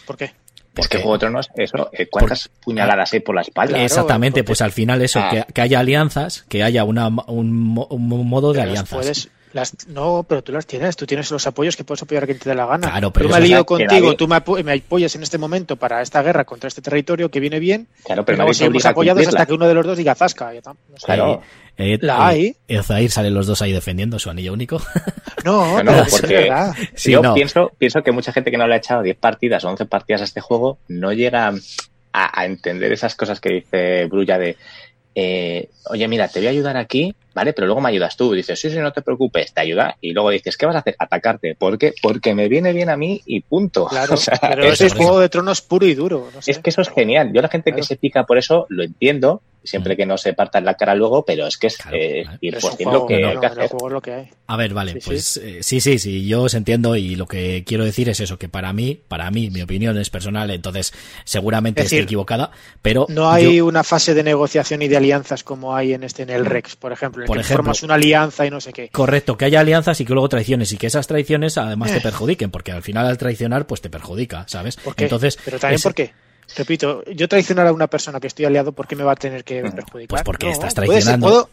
¿Por 0.06 0.16
qué? 0.16 0.30
Es 0.78 0.86
Porque- 0.86 0.96
que 0.98 1.02
Juego 1.02 1.14
de 1.14 1.18
Tronos, 1.20 1.48
eso, 1.56 1.90
eh, 1.92 2.06
¿cuántas 2.08 2.48
puñaladas 2.62 3.12
hay 3.12 3.20
por 3.20 3.34
la 3.34 3.42
espalda? 3.42 3.82
Exactamente, 3.82 4.40
porque- 4.40 4.46
pues 4.46 4.62
al 4.62 4.70
final 4.72 5.02
eso, 5.02 5.18
Ah. 5.20 5.28
que, 5.30 5.52
que 5.52 5.60
haya 5.60 5.80
alianzas, 5.80 6.44
que 6.48 6.62
haya 6.62 6.84
una, 6.84 7.08
un, 7.08 7.84
un 7.90 8.28
modo 8.28 8.52
de 8.52 8.62
alianzas. 8.62 8.88
puedes- 8.98 9.28
las- 9.52 9.86
no, 9.88 10.24
pero 10.28 10.42
tú 10.42 10.52
las 10.52 10.66
tienes, 10.66 10.96
tú 10.96 11.06
tienes 11.06 11.30
los 11.30 11.46
apoyos 11.46 11.76
que 11.76 11.84
puedes 11.84 12.02
apoyar 12.02 12.24
a 12.24 12.26
quien 12.26 12.38
te 12.38 12.48
dé 12.48 12.54
la 12.54 12.66
gana. 12.66 12.90
Claro, 12.90 13.12
pero 13.12 13.28
yo 13.28 13.34
me 13.34 13.38
eso- 13.38 13.46
lío 13.46 13.58
que 13.58 13.64
contigo, 13.64 14.16
tú 14.16 14.28
me, 14.28 14.36
apo- 14.36 14.62
me 14.62 14.72
apoyas 14.74 15.14
en 15.14 15.22
este 15.22 15.38
momento 15.38 15.76
para 15.76 16.02
esta 16.02 16.22
guerra 16.22 16.44
contra 16.44 16.68
este 16.68 16.82
territorio 16.82 17.30
que 17.30 17.40
viene 17.40 17.58
bien, 17.58 17.88
Claro, 18.04 18.24
pero 18.24 18.36
luego 18.36 18.54
seguimos 18.54 18.84
apoyados 18.86 19.26
hasta 19.26 19.46
que 19.46 19.52
uno 19.52 19.66
de 19.68 19.74
los 19.74 19.86
dos 19.86 19.96
diga 19.96 20.14
zasca. 20.14 20.52
no 20.52 20.72
sé. 20.96 21.04
Claro. 21.06 21.42
Eh, 21.76 21.96
La 22.00 22.34
eh, 22.34 22.54
hay. 22.68 23.08
Salen 23.08 23.34
los 23.34 23.46
dos 23.46 23.62
ahí 23.62 23.72
defendiendo 23.72 24.18
su 24.18 24.30
anillo 24.30 24.52
único. 24.52 24.80
No, 25.44 25.82
No, 25.84 25.92
no, 25.92 26.04
porque. 26.10 26.50
Sí, 26.94 27.12
yo 27.12 27.22
no. 27.22 27.32
pienso, 27.34 27.70
pienso 27.78 28.02
que 28.02 28.10
mucha 28.10 28.32
gente 28.32 28.50
que 28.50 28.56
no 28.58 28.66
le 28.66 28.74
ha 28.74 28.78
echado 28.78 29.02
10 29.02 29.16
partidas 29.16 29.64
o 29.64 29.68
11 29.70 29.86
partidas 29.86 30.20
a 30.20 30.24
este 30.24 30.40
juego 30.40 30.78
no 30.88 31.12
llega 31.12 31.48
a, 32.12 32.40
a 32.40 32.44
entender 32.44 32.92
esas 32.92 33.14
cosas 33.14 33.40
que 33.40 33.50
dice 33.50 34.06
Brulla 34.06 34.36
de, 34.36 34.56
eh, 35.20 35.68
oye, 35.90 36.06
mira, 36.06 36.28
te 36.28 36.38
voy 36.38 36.46
a 36.46 36.50
ayudar 36.50 36.76
aquí, 36.76 37.12
¿vale? 37.34 37.52
Pero 37.52 37.66
luego 37.66 37.80
me 37.80 37.88
ayudas 37.88 38.16
tú. 38.16 38.32
Dices, 38.32 38.60
sí, 38.60 38.70
sí, 38.70 38.78
no 38.78 38.92
te 38.92 39.02
preocupes, 39.02 39.52
te 39.52 39.60
ayuda. 39.60 39.96
Y 40.00 40.12
luego 40.12 40.30
dices, 40.30 40.56
¿qué 40.56 40.64
vas 40.64 40.76
a 40.76 40.78
hacer? 40.78 40.94
Atacarte. 40.96 41.56
¿Por 41.56 41.76
qué? 41.76 41.92
Porque 42.00 42.34
me 42.34 42.48
viene 42.48 42.72
bien 42.72 42.88
a 42.88 42.96
mí 42.96 43.20
y 43.26 43.40
punto. 43.40 43.86
Claro, 43.90 44.14
O 44.14 44.16
sea, 44.16 44.38
pero 44.40 44.62
eso 44.62 44.72
ese 44.74 44.86
es. 44.86 44.94
Juego 44.94 45.18
de 45.18 45.28
Tronos 45.28 45.60
puro 45.60 45.86
y 45.86 45.94
duro. 45.94 46.28
no 46.32 46.40
sé. 46.40 46.52
es 46.52 46.60
que 46.60 46.70
eso 46.70 46.82
es 46.82 46.90
genial. 46.90 47.32
Yo 47.32 47.42
la 47.42 47.48
gente 47.48 47.72
que 47.72 47.82
se 47.82 47.96
pica 47.96 48.24
por 48.24 48.38
eso 48.38 48.66
lo 48.68 48.84
entiendo, 48.84 49.42
siempre 49.64 49.96
que 49.96 50.06
no 50.06 50.16
se 50.16 50.32
parta 50.32 50.58
en 50.58 50.64
la 50.64 50.74
cara 50.74 50.94
luego, 50.94 51.24
pero 51.24 51.46
es 51.46 51.56
que 51.58 51.66
es 51.66 51.76
Claro, 51.76 51.96
eh, 51.96 52.22
claro. 52.22 52.38
ir 52.40 52.58
por 52.58 52.92
lo 52.92 53.06
que 53.06 53.18
no, 53.20 53.28
hay 53.28 53.34
no, 53.34 53.40
que 53.40 53.46
el 53.46 53.52
hacer. 53.52 53.68
juego 53.70 53.86
es 53.88 53.92
lo 53.92 54.00
que 54.00 54.12
hay. 54.12 54.28
A 54.46 54.56
ver, 54.56 54.72
vale, 54.72 54.92
Sí, 54.92 55.00
sí. 55.00 55.06
pues 55.06 55.36
eh, 55.38 55.58
sí, 55.62 55.80
sí, 55.80 55.98
sí, 55.98 56.26
yo 56.26 56.42
os 56.42 56.54
entiendo 56.54 56.96
y 56.96 57.16
lo 57.16 57.26
que 57.26 57.64
quiero 57.66 57.84
decir 57.84 58.08
es 58.08 58.20
eso, 58.20 58.38
que 58.38 58.48
para 58.48 58.72
mí, 58.72 58.98
para 59.08 59.30
mí, 59.30 59.50
mi 59.50 59.60
opinión 59.62 59.98
es 59.98 60.08
personal, 60.10 60.50
entonces 60.50 60.92
seguramente 61.24 61.82
Es 61.82 61.90
decir, 61.90 62.04
equivocada, 62.04 62.50
pero 62.82 63.06
No 63.08 63.30
hay 63.30 63.56
yo- 63.58 63.66
una 63.66 63.84
fase 63.84 64.14
de 64.14 64.22
negociación 64.22 64.82
y 64.82 64.88
de 64.88 64.96
alianzas 64.96 65.44
como 65.44 65.74
hay 65.76 65.92
en 65.92 66.02
este 66.04 66.22
en 66.22 66.30
el 66.30 66.46
Rex, 66.46 66.76
por 66.76 66.92
ejemplo, 66.92 67.20
en 67.20 67.24
el 67.24 67.26
Por 67.26 67.36
que 67.36 67.40
ejemplo. 67.42 67.64
formas 67.64 67.82
una 67.82 67.94
alianza 67.94 68.46
y 68.46 68.50
no 68.50 68.60
sé 68.60 68.72
qué. 68.72 68.88
correcto, 68.88 69.36
que 69.36 69.44
haya 69.44 69.60
alianzas 69.60 70.00
y 70.00 70.04
que 70.04 70.12
luego 70.14 70.28
traiciones 70.28 70.72
y 70.72 70.78
que 70.78 70.86
esas 70.86 71.06
traiciones 71.06 71.58
además 71.58 71.90
te 71.92 71.98
Eh. 71.98 72.02
perjudiquen, 72.02 72.50
porque 72.50 72.72
al 72.72 72.82
final 72.82 73.06
al 73.06 73.18
traicionar 73.18 73.66
pues 73.66 73.80
te 73.80 73.90
perjudica, 73.90 74.44
¿sabes? 74.48 74.76
¿Por 74.76 74.94
qué? 74.94 75.04
Entonces, 75.04 75.38
Pero 75.44 75.58
también 75.58 75.76
ese- 75.76 75.82
por 75.88 75.94
qué. 75.94 76.12
Repito, 76.56 77.04
yo 77.04 77.28
traicionar 77.28 77.66
a 77.66 77.72
una 77.72 77.86
persona 77.86 78.20
que 78.20 78.26
estoy 78.26 78.44
aliado, 78.46 78.72
¿por 78.72 78.86
qué 78.86 78.96
me 78.96 79.04
va 79.04 79.12
a 79.12 79.16
tener 79.16 79.44
que 79.44 79.62
perjudicar? 79.62 80.08
Pues 80.08 80.22
porque 80.22 80.50
estás 80.50 80.74
puede 80.74 80.86
ser, 80.88 81.18
traicionando. 81.18 81.26
puedo- 81.26 81.48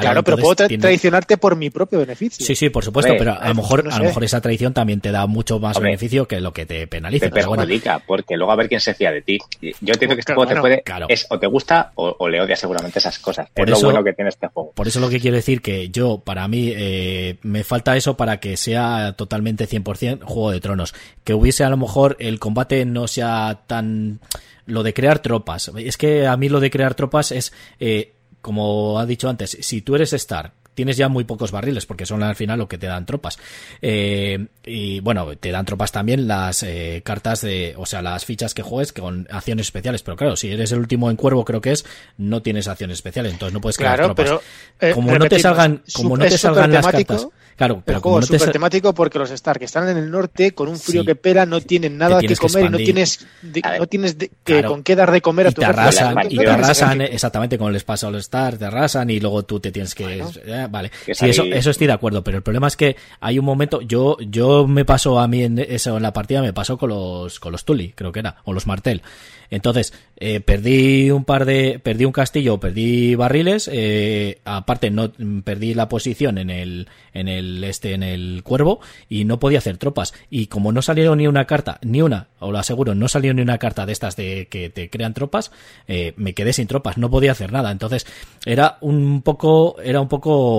Claro, 0.00 0.22
Claro, 0.22 0.22
pero 0.24 0.36
puedo 0.38 0.54
tra- 0.56 0.68
tiene- 0.68 0.80
traicionarte 0.82 1.36
por 1.36 1.56
mi 1.56 1.70
propio 1.70 1.98
beneficio. 2.00 2.44
Sí, 2.44 2.54
sí, 2.54 2.70
por 2.70 2.84
supuesto, 2.84 3.12
Hombre, 3.12 3.26
pero 3.26 3.40
a 3.40 3.48
lo 3.48 3.54
mejor, 3.54 3.84
no 3.84 3.94
a 3.94 3.98
lo 3.98 4.04
mejor 4.04 4.24
esa 4.24 4.40
traición 4.40 4.72
también 4.72 5.00
te 5.00 5.10
da 5.12 5.26
mucho 5.26 5.58
más 5.58 5.76
Hombre, 5.76 5.90
beneficio 5.90 6.26
que 6.28 6.40
lo 6.40 6.52
que 6.52 6.66
te 6.66 6.86
penaliza. 6.86 7.30
te 7.30 7.44
bueno, 7.46 7.62
perjudica, 7.62 8.00
porque 8.06 8.36
luego 8.36 8.52
a 8.52 8.56
ver 8.56 8.68
quién 8.68 8.80
se 8.80 8.94
fía 8.94 9.12
de 9.12 9.22
ti. 9.22 9.38
Yo 9.60 9.92
entiendo 9.92 10.14
que 10.16 10.20
este 10.20 10.32
Claro, 10.34 10.42
juego 10.42 10.54
te 10.54 10.60
puede, 10.60 10.82
claro. 10.82 11.06
es 11.08 11.26
o 11.30 11.38
te 11.38 11.46
gusta 11.46 11.92
o, 11.94 12.16
o 12.18 12.28
le 12.28 12.40
odias 12.40 12.58
seguramente 12.60 12.98
esas 12.98 13.18
cosas. 13.18 13.48
Por 13.54 13.68
es 13.68 13.72
eso- 13.76 13.82
lo 13.86 13.92
bueno 13.92 14.04
que 14.04 14.12
tiene 14.12 14.28
este 14.30 14.48
juego. 14.48 14.72
Por 14.72 14.86
eso 14.88 15.00
lo 15.00 15.08
que 15.08 15.20
quiero 15.20 15.36
decir 15.36 15.62
que 15.62 15.88
yo, 15.90 16.18
para 16.24 16.46
mí, 16.48 16.72
eh, 16.74 17.38
me 17.42 17.64
falta 17.64 17.96
eso 17.96 18.16
para 18.16 18.40
que 18.40 18.56
sea 18.56 19.14
totalmente 19.16 19.66
100% 19.66 20.24
Juego 20.24 20.50
de 20.50 20.60
Tronos. 20.60 20.94
Que 21.24 21.34
hubiese 21.34 21.64
a 21.64 21.68
lo 21.70 21.76
mejor 21.76 22.16
el 22.20 22.38
combate 22.38 22.84
no 22.84 23.06
sea 23.08 23.60
tan... 23.66 24.20
Lo 24.66 24.82
de 24.82 24.94
crear 24.94 25.18
tropas. 25.18 25.70
Es 25.76 25.98
que 25.98 26.26
a 26.26 26.38
mí 26.38 26.48
lo 26.48 26.58
de 26.58 26.70
crear 26.70 26.94
tropas 26.94 27.32
es, 27.32 27.52
eh, 27.80 28.13
como 28.44 28.98
ha 28.98 29.06
dicho 29.06 29.30
antes, 29.30 29.56
si 29.62 29.80
tú 29.80 29.94
eres 29.94 30.12
Star, 30.12 30.52
tienes 30.74 30.96
ya 30.96 31.08
muy 31.08 31.24
pocos 31.24 31.50
barriles 31.52 31.86
porque 31.86 32.04
son 32.06 32.22
al 32.22 32.36
final 32.36 32.58
lo 32.58 32.68
que 32.68 32.78
te 32.78 32.86
dan 32.86 33.06
tropas. 33.06 33.38
Eh, 33.82 34.46
y 34.64 35.00
bueno, 35.00 35.36
te 35.36 35.50
dan 35.50 35.64
tropas 35.64 35.92
también 35.92 36.26
las 36.28 36.62
eh, 36.62 37.02
cartas 37.04 37.40
de, 37.42 37.74
o 37.76 37.86
sea, 37.86 38.02
las 38.02 38.24
fichas 38.24 38.54
que 38.54 38.62
juegues 38.62 38.92
con 38.92 39.26
acciones 39.30 39.66
especiales. 39.66 40.02
Pero 40.02 40.16
claro, 40.16 40.36
si 40.36 40.50
eres 40.50 40.72
el 40.72 40.78
último 40.78 41.10
en 41.10 41.16
cuervo, 41.16 41.44
creo 41.44 41.60
que 41.60 41.72
es, 41.72 41.84
no 42.16 42.42
tienes 42.42 42.68
acciones 42.68 42.98
especiales, 42.98 43.32
entonces 43.32 43.52
no 43.54 43.60
puedes 43.60 43.76
crear 43.76 43.96
Claro, 43.98 44.14
tropas 44.14 44.40
pero 44.80 44.90
eh, 44.90 44.94
como 44.94 45.16
no 45.18 45.26
te 45.26 45.38
salgan 45.38 45.82
como 45.92 46.16
no 46.16 46.24
te 46.24 46.36
salgan 46.38 46.72
las 46.72 46.86
cartas 46.86 47.28
claro 47.56 47.76
El 47.76 47.82
pero 47.84 48.00
juego 48.00 48.02
como 48.02 48.16
no 48.18 48.24
es 48.24 48.30
te 48.30 48.38
súper 48.40 48.52
temático 48.52 48.94
porque 48.94 49.18
los 49.20 49.30
Stark 49.30 49.60
que 49.60 49.64
están 49.66 49.88
en 49.88 49.96
el 49.96 50.10
norte 50.10 50.52
con 50.52 50.68
un 50.68 50.76
frío 50.78 51.02
Sí. 51.02 51.06
que 51.06 51.14
pela, 51.14 51.46
no 51.46 51.60
tienen 51.60 51.96
nada 51.96 52.20
que 52.20 52.34
comer 52.34 52.64
y 52.64 52.68
no 52.68 52.76
tienes, 52.78 53.24
de- 53.42 53.60
A 53.62 53.70
ver, 53.70 53.80
no 53.80 53.86
tienes 53.86 54.18
de- 54.18 54.30
que- 54.42 54.64
con 54.64 54.82
qué 54.82 54.96
dar 54.96 55.12
de 55.12 55.20
comer 55.20 55.46
a 55.46 55.50
y 55.50 55.54
tu 55.54 55.60
te 55.60 55.66
arrasan 55.66 56.16
y 56.28 56.36
te 56.36 56.48
arrasan 56.50 57.00
exactamente 57.02 57.56
con 57.56 57.72
les 57.72 57.84
pasa 57.84 58.08
a 58.08 58.10
los 58.10 58.22
Star 58.22 58.56
te 58.58 58.64
arrasan 58.64 59.08
y 59.10 59.20
luego 59.20 59.44
tú 59.44 59.60
te 59.60 59.70
tienes 59.70 59.94
que 59.94 60.04
Bueno. 60.22 60.63
Eh, 60.64 60.68
vale 60.70 60.90
sí 61.12 61.28
eso 61.28 61.44
eso 61.44 61.70
estoy 61.70 61.86
de 61.86 61.92
acuerdo 61.92 62.22
pero 62.24 62.38
el 62.38 62.42
problema 62.42 62.66
es 62.66 62.76
que 62.76 62.96
hay 63.20 63.38
un 63.38 63.44
momento 63.44 63.80
yo 63.80 64.16
yo 64.20 64.66
me 64.66 64.84
pasó 64.84 65.18
a 65.20 65.28
mí 65.28 65.42
en 65.42 65.58
eso 65.58 65.96
en 65.96 66.02
la 66.02 66.12
partida 66.12 66.42
me 66.42 66.52
pasó 66.52 66.78
con 66.78 66.90
los 66.90 67.40
con 67.40 67.52
los 67.52 67.64
Tully 67.64 67.92
creo 67.94 68.12
que 68.12 68.20
era 68.20 68.36
o 68.44 68.52
los 68.52 68.66
Martel. 68.66 69.02
Entonces 69.50 69.92
eh, 70.16 70.40
perdí 70.40 71.10
un 71.10 71.24
par 71.24 71.44
de 71.44 71.78
perdí 71.82 72.04
un 72.04 72.12
castillo 72.12 72.58
perdí 72.58 73.14
barriles 73.14 73.68
eh, 73.72 74.40
aparte 74.44 74.90
no 74.90 75.12
perdí 75.44 75.74
la 75.74 75.88
posición 75.88 76.38
en 76.38 76.50
el 76.50 76.88
en 77.12 77.28
el 77.28 77.62
este 77.62 77.92
en 77.92 78.02
el 78.02 78.42
cuervo 78.42 78.80
y 79.08 79.24
no 79.24 79.38
podía 79.38 79.58
hacer 79.58 79.76
tropas. 79.76 80.14
Y 80.30 80.46
como 80.46 80.72
no 80.72 80.82
salieron 80.82 81.18
ni 81.18 81.26
una 81.26 81.44
carta 81.46 81.78
ni 81.82 82.00
una 82.02 82.28
os 82.38 82.50
lo 82.50 82.58
aseguro 82.58 82.94
no 82.94 83.08
salió 83.08 83.34
ni 83.34 83.42
una 83.42 83.58
carta 83.58 83.86
de 83.86 83.92
estas 83.92 84.16
de 84.16 84.48
que 84.50 84.70
te 84.70 84.90
crean 84.90 85.14
tropas 85.14 85.52
eh, 85.88 86.14
me 86.16 86.34
quedé 86.34 86.52
sin 86.52 86.66
tropas 86.66 86.96
no 86.96 87.10
podía 87.10 87.32
hacer 87.32 87.52
nada. 87.52 87.70
Entonces 87.70 88.06
era 88.46 88.78
un 88.80 89.22
poco 89.22 89.76
era 89.82 90.00
un 90.00 90.08
poco 90.08 90.53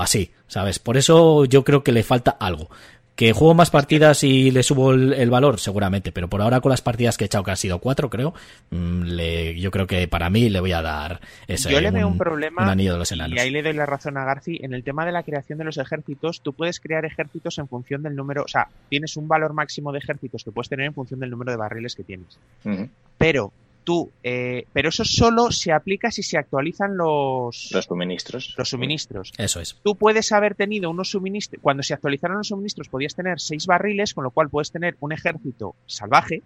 así 0.00 0.30
sabes 0.46 0.78
por 0.78 0.96
eso 0.96 1.44
yo 1.44 1.64
creo 1.64 1.82
que 1.82 1.92
le 1.92 2.02
falta 2.02 2.30
algo 2.30 2.68
que 3.16 3.32
juego 3.32 3.54
más 3.54 3.70
partidas 3.70 4.22
y 4.24 4.50
le 4.50 4.62
subo 4.62 4.92
el, 4.92 5.14
el 5.14 5.30
valor, 5.30 5.58
seguramente, 5.58 6.12
pero 6.12 6.28
por 6.28 6.42
ahora 6.42 6.60
con 6.60 6.68
las 6.68 6.82
partidas 6.82 7.16
que 7.16 7.24
he 7.24 7.28
echado, 7.28 7.44
que 7.44 7.50
han 7.50 7.56
sido 7.56 7.78
cuatro, 7.78 8.10
creo, 8.10 8.34
mm, 8.68 9.02
le- 9.04 9.58
yo 9.58 9.70
creo 9.70 9.86
que 9.86 10.06
para 10.06 10.28
mí 10.28 10.50
le 10.50 10.60
voy 10.60 10.72
a 10.72 10.82
dar 10.82 11.22
ese, 11.48 11.70
Yo 11.72 11.80
le 11.80 11.90
veo 11.90 12.06
un 12.08 12.18
problema, 12.18 12.64
un 12.64 12.68
anillo 12.68 12.92
de 12.92 12.98
los 12.98 13.10
enanos. 13.12 13.34
y 13.34 13.40
ahí 13.40 13.50
le 13.50 13.62
doy 13.62 13.72
la 13.72 13.86
razón 13.86 14.18
a 14.18 14.24
Garci, 14.26 14.58
en 14.62 14.74
el 14.74 14.84
tema 14.84 15.06
de 15.06 15.12
la 15.12 15.22
creación 15.22 15.58
de 15.58 15.64
los 15.64 15.78
ejércitos, 15.78 16.42
tú 16.42 16.52
puedes 16.52 16.78
crear 16.78 17.06
ejércitos 17.06 17.56
en 17.56 17.68
función 17.68 18.02
del 18.02 18.14
número, 18.16 18.42
o 18.44 18.48
sea, 18.48 18.68
tienes 18.90 19.16
un 19.16 19.26
valor 19.28 19.54
máximo 19.54 19.92
de 19.92 19.98
ejércitos 20.00 20.44
que 20.44 20.50
puedes 20.52 20.68
tener 20.68 20.84
en 20.84 20.92
función 20.92 21.18
del 21.18 21.30
número 21.30 21.52
de 21.52 21.56
barriles 21.56 21.94
que 21.94 22.04
tienes. 22.04 22.38
Pero 23.16 23.50
tú, 23.86 24.10
eh, 24.24 24.66
pero 24.72 24.88
eso 24.88 25.04
solo 25.04 25.52
se 25.52 25.70
aplica 25.70 26.10
si 26.10 26.24
se 26.24 26.36
actualizan 26.36 26.96
los, 26.96 27.70
Los 27.72 27.84
suministros. 27.84 28.52
los 28.58 28.68
suministros. 28.68 29.32
Eso 29.38 29.60
es. 29.60 29.76
Tú 29.84 29.94
puedes 29.94 30.32
haber 30.32 30.56
tenido 30.56 30.90
unos 30.90 31.10
suministros, 31.10 31.62
cuando 31.62 31.84
se 31.84 31.94
actualizaron 31.94 32.38
los 32.38 32.48
suministros 32.48 32.88
podías 32.88 33.14
tener 33.14 33.38
seis 33.38 33.64
barriles, 33.66 34.12
con 34.12 34.24
lo 34.24 34.30
cual 34.30 34.50
puedes 34.50 34.72
tener 34.72 34.96
un 34.98 35.12
ejército 35.12 35.76
salvaje 35.86 36.42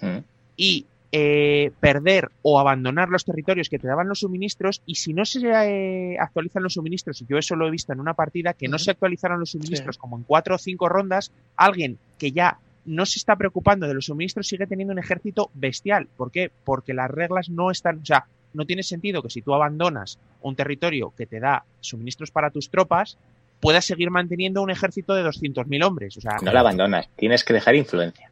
Ujú. 0.00 0.22
y 0.56 0.86
eh, 1.10 1.72
perder 1.80 2.30
o 2.42 2.60
abandonar 2.60 3.08
los 3.08 3.24
territorios 3.24 3.68
que 3.68 3.78
te 3.80 3.88
daban 3.88 4.08
los 4.08 4.20
suministros 4.20 4.80
y 4.86 4.94
si 4.94 5.12
no 5.12 5.24
se 5.24 5.40
eh, 5.46 6.16
actualizan 6.18 6.62
los 6.62 6.74
suministros, 6.74 7.20
y 7.22 7.26
yo 7.26 7.38
eso 7.38 7.56
lo 7.56 7.66
he 7.66 7.70
visto 7.72 7.92
en 7.92 7.98
una 7.98 8.14
partida, 8.14 8.54
que 8.54 8.68
no 8.68 8.76
Ujú. 8.76 8.84
se 8.84 8.90
actualizaron 8.92 9.40
los 9.40 9.50
suministros 9.50 9.98
como 9.98 10.16
en 10.16 10.22
cuatro 10.22 10.54
o 10.54 10.58
cinco 10.58 10.88
rondas, 10.88 11.32
alguien 11.56 11.98
que 12.18 12.30
ya 12.30 12.56
no 12.84 13.06
se 13.06 13.18
está 13.18 13.36
preocupando 13.36 13.86
de 13.86 13.94
los 13.94 14.06
suministros 14.06 14.48
sigue 14.48 14.66
teniendo 14.66 14.92
un 14.92 14.98
ejército 14.98 15.50
bestial. 15.54 16.08
¿Por 16.16 16.30
qué? 16.30 16.50
Porque 16.64 16.94
las 16.94 17.10
reglas 17.10 17.48
no 17.48 17.70
están, 17.70 17.98
o 17.98 18.04
sea, 18.04 18.26
no 18.54 18.64
tiene 18.66 18.82
sentido 18.82 19.22
que 19.22 19.30
si 19.30 19.42
tú 19.42 19.54
abandonas 19.54 20.18
un 20.42 20.56
territorio 20.56 21.12
que 21.16 21.26
te 21.26 21.40
da 21.40 21.64
suministros 21.80 22.30
para 22.30 22.50
tus 22.50 22.68
tropas, 22.70 23.16
puedas 23.60 23.84
seguir 23.84 24.10
manteniendo 24.10 24.62
un 24.62 24.70
ejército 24.70 25.14
de 25.14 25.24
200.000 25.24 25.84
hombres. 25.84 26.16
O 26.16 26.20
sea, 26.20 26.36
No 26.42 26.52
la 26.52 26.60
abandonas, 26.60 27.08
tienes 27.16 27.44
que 27.44 27.54
dejar 27.54 27.76
influencia. 27.76 28.30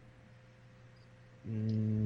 mm, 1.45 2.05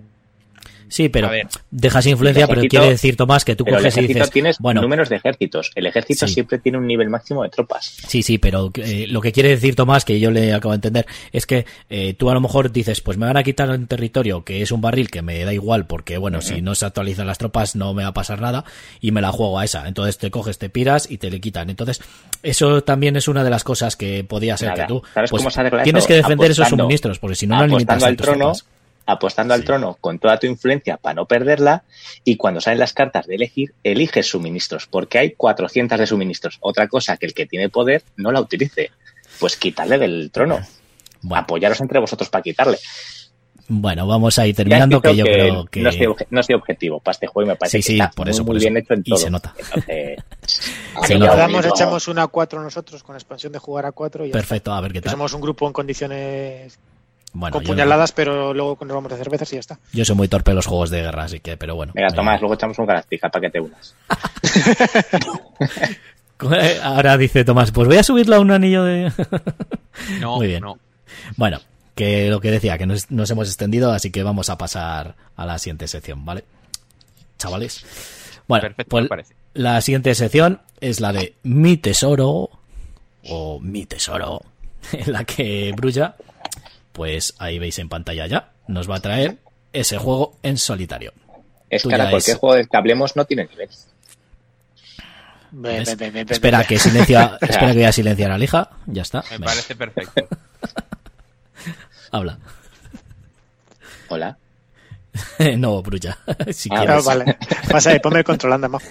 Sí, 0.89 1.09
pero 1.09 1.31
dejas 1.71 2.07
influencia, 2.07 2.47
pero 2.47 2.63
quiere 2.63 2.91
decir, 2.91 3.17
Tomás, 3.17 3.45
que 3.45 3.57
tú 3.57 3.65
Pero 3.65 3.79
el 3.79 3.83
coges 3.83 3.97
y 3.97 4.01
ejército 4.01 4.19
dices, 4.21 4.33
tienes 4.33 4.59
bueno, 4.59 4.83
números 4.83 5.09
de 5.09 5.17
ejércitos. 5.17 5.71
El 5.75 5.87
ejército 5.87 6.27
Sí. 6.27 6.35
siempre 6.35 6.59
tiene 6.59 6.79
un 6.79 6.87
nivel 6.87 7.11
máximo 7.11 7.43
de 7.43 7.49
tropas. 7.49 7.97
Sí, 8.07 8.23
sí, 8.23 8.39
pero 8.39 8.71
eh, 8.75 9.07
lo 9.09 9.21
que 9.21 9.33
quiere 9.33 9.49
decir 9.51 9.75
Tomás, 9.75 10.05
que 10.05 10.21
yo 10.21 10.31
le 10.31 10.53
acabo 10.53 10.73
de 10.73 10.77
entender, 10.77 11.07
es 11.33 11.47
que 11.47 11.67
eh, 11.91 12.15
tú 12.15 12.31
a 12.31 12.35
lo 12.35 12.41
mejor 12.41 12.73
dices, 12.73 13.01
pues 13.01 13.19
me 13.19 13.27
van 13.27 13.37
a 13.37 13.43
quitar 13.43 13.71
un 13.71 13.87
territorio 13.87 14.45
que 14.45 14.63
es 14.63 14.73
un 14.73 14.81
barril 14.81 15.11
que 15.11 15.23
me 15.23 15.45
da 15.45 15.53
igual, 15.53 15.87
porque 15.87 16.19
bueno, 16.19 16.41
si 16.41 16.63
no 16.63 16.75
se 16.75 16.87
actualizan 16.87 17.27
las 17.27 17.39
tropas 17.39 17.77
no 17.77 17.95
me 17.95 18.03
va 18.03 18.11
a 18.11 18.15
pasar 18.15 18.41
nada, 18.41 18.65
y 19.01 19.11
me 19.11 19.21
la 19.21 19.33
juego 19.33 19.59
a 19.59 19.65
esa. 19.65 19.87
Entonces 19.89 20.19
te 20.19 20.31
coges, 20.31 20.59
te 20.59 20.69
piras 20.69 21.11
y 21.11 21.19
te 21.19 21.31
le 21.31 21.41
quitan. 21.41 21.71
Entonces, 21.71 22.01
eso 22.43 22.83
también 22.83 23.17
es 23.17 23.29
una 23.29 23.45
de 23.45 23.51
las 23.51 23.65
cosas 23.65 23.97
que 23.97 24.25
podía 24.25 24.57
ser 24.57 24.71
Nada. 24.71 24.83
que 24.83 24.89
tú 24.89 25.03
¿Sabes 25.13 25.31
pues, 25.31 25.45
tienes 25.83 26.07
que 26.07 26.15
defender 26.15 26.51
esos 26.51 26.69
suministros, 26.69 27.19
porque 27.19 27.37
si 27.37 27.47
no, 27.47 27.57
no 27.57 27.67
limitas 27.67 28.03
al 28.03 28.17
trono, 28.17 28.39
tropas. 28.39 28.67
Apostando 29.07 29.53
al 29.55 29.65
trono 29.65 29.97
con 30.01 30.19
toda 30.19 30.39
tu 30.39 30.47
influencia 30.47 30.97
para 30.97 31.15
no 31.15 31.27
perderla 31.27 31.85
y 32.25 32.37
cuando 32.37 32.61
salen 32.61 32.79
las 32.81 32.93
cartas 32.93 33.27
de 33.27 33.35
elegir, 33.35 33.75
eliges 33.83 34.29
suministros, 34.29 34.87
porque 34.87 35.19
hay 35.19 35.33
400 35.33 35.99
de 35.99 36.07
suministros. 36.07 36.57
Otra 36.61 36.89
cosa 36.89 37.17
que 37.17 37.27
el 37.27 37.35
que 37.35 37.47
tiene 37.47 37.69
poder 37.69 38.03
no 38.17 38.33
la 38.33 38.41
utilice. 38.41 38.91
Pues 39.41 39.57
quitarle 39.57 39.99
del 39.99 40.31
trono. 40.31 40.61
Bueno, 41.23 41.43
Apoyaros 41.43 41.81
entre 41.81 41.99
vosotros 41.99 42.29
para 42.31 42.43
quitarle. 42.43 42.79
bueno, 43.67 44.07
vamos 44.07 44.39
a 44.39 44.47
ir 44.47 44.55
terminando, 44.55 45.01
que 45.01 45.09
dicho 45.09 45.19
yo 45.19 45.25
creo 45.33 45.65
que... 45.67 45.81
No 45.83 45.91
soy, 45.91 46.01
obje- 46.07 46.27
no 46.31 46.43
soy 46.43 46.55
objetivo 46.55 47.01
para 47.01 47.13
este 47.13 47.27
juego 47.27 47.47
y 47.49 47.53
me 47.53 47.57
parece 47.57 47.79
Sí, 47.79 47.83
sí, 47.83 47.97
que 47.99 48.03
está 48.05 48.11
por 48.15 48.27
muy, 48.27 48.31
eso, 48.33 48.43
muy 48.45 48.47
por 48.55 48.61
bien 48.61 48.77
eso. 48.77 48.85
hecho 48.85 48.95
en 48.95 49.01
Y 49.01 49.11
todo. 49.11 49.19
se 49.19 49.31
nota. 49.31 49.55
Entonces, 49.59 50.19
Se 50.47 51.07
Si 51.15 51.19
nota. 51.19 51.49
echamos 51.69 52.09
una 52.09 52.27
4 52.27 52.63
nosotros 52.63 53.03
con 53.03 53.17
expansión 53.17 53.53
de 53.53 53.59
jugar 53.59 53.87
a 53.87 53.93
4 53.93 54.27
y 54.27 54.29
ya 54.29 54.33
Perfecto, 54.33 54.73
a 54.73 54.81
ver 54.81 54.93
qué 54.93 55.01
tal. 55.01 55.11
somos 55.13 55.33
un 55.33 55.41
grupo 55.41 55.67
en 55.67 55.73
condiciones 55.73 56.79
Bueno, 57.35 57.53
con 57.53 57.63
yo- 57.65 57.69
puñaladas, 57.69 58.13
pero 58.13 58.55
luego 58.55 58.79
nos 58.85 58.95
vamos 58.95 59.11
de 59.11 59.19
cervezas 59.19 59.53
y 59.53 59.57
ya 59.57 59.61
está. 59.61 59.79
Yo 59.93 60.05
soy 60.05 60.15
muy 60.17 60.29
torpe 60.29 60.53
en 60.53 60.57
los 60.57 60.67
juegos 60.67 60.89
de 60.91 61.03
guerra, 61.03 61.25
así 61.25 61.41
que, 61.41 61.57
pero 61.57 61.75
bueno. 61.75 61.93
Venga, 61.95 62.09
Eh, 62.09 62.15
Tomás, 62.15 62.41
luego 62.41 62.55
echamos 62.55 62.79
un 62.79 62.87
Galáctica 62.87 63.29
para 63.29 63.41
que 63.43 63.51
te 63.51 63.61
unas. 63.61 63.95
Ahora 66.83 67.17
dice 67.17 67.45
Tomás, 67.45 67.71
pues 67.71 67.89
voy 67.89 67.97
a 67.97 68.03
subirlo 68.03 68.37
a 68.37 68.41
un 68.41 68.51
anillo 68.51 68.85
de... 68.85 69.13
No, 70.21 70.37
Muy 70.37 70.49
bien. 70.49 70.61
no. 70.61 70.79
Bueno, 71.37 71.61
que 71.95 72.29
lo 72.29 72.41
que 72.41 72.51
decía, 72.51 72.77
que 72.77 72.87
nos, 72.87 73.11
nos 73.11 73.31
hemos 73.31 73.49
extendido, 73.49 73.93
así 73.93 74.11
que 74.11 74.23
vamos 74.23 74.51
a 74.51 74.59
pasar 74.59 75.15
a 75.37 75.47
la 75.47 75.59
siguiente 75.59 75.87
sección, 75.89 76.25
¿vale? 76.25 76.45
Chavales. 77.39 77.85
Bueno, 78.49 78.63
Perfecto, 78.63 78.91
pues 78.91 79.03
me 79.05 79.09
parece. 79.09 79.35
la 79.55 79.81
siguiente 79.81 80.15
sección 80.15 80.61
es 80.81 81.01
la 81.01 81.13
de 81.13 81.35
Mi 81.45 81.77
Tesoro, 81.79 82.51
o 83.29 83.61
Mi 83.61 83.87
Tesoro, 83.87 84.43
en 84.93 85.13
la 85.13 85.25
que 85.25 85.73
Brulla, 85.77 86.17
pues 86.95 87.35
ahí 87.39 87.59
veis 87.59 87.79
en 87.79 87.91
pantalla 87.91 88.27
ya, 88.27 88.53
nos 88.69 88.89
va 88.89 88.97
a 88.97 89.01
traer 89.01 89.37
ese 89.75 89.99
juego 89.99 90.39
en 90.43 90.57
solitario. 90.57 91.13
Es 91.69 91.83
Tú 91.83 91.89
que 91.91 91.97
ahora 91.97 92.09
cualquier 92.09 92.37
es- 92.37 92.41
juego 92.41 92.55
del 92.55 92.69
que 92.69 92.77
hablemos 92.77 93.17
no 93.17 93.25
tiene 93.27 93.45
nivel. 93.47 93.69
Ve, 95.57 95.83
Espera 96.31 96.65
que 96.65 96.79
silencia, 96.79 97.37
espera 97.41 97.67
que 97.69 97.75
voy 97.75 97.85
a 97.85 97.93
silenciar 97.93 98.31
a 98.31 98.39
Lija, 98.39 98.71
ya 98.87 99.03
está. 99.03 99.23
Me 99.31 99.45
parece 99.45 99.75
perfecto. 99.77 100.27
Habla. 102.13 102.39
Hola. 104.09 104.37
no, 105.57 105.83
Brulla, 105.83 106.19
si 106.53 106.69
Ah, 106.73 106.77
quieres. 106.79 106.97
Ah, 106.97 107.01
vale. 107.05 107.39
Pasa 107.71 107.91
ahí, 107.91 107.99
ponme 108.01 108.19
el 108.21 108.25
control, 108.25 108.53
anda, 108.55 108.69
majo. 108.69 108.87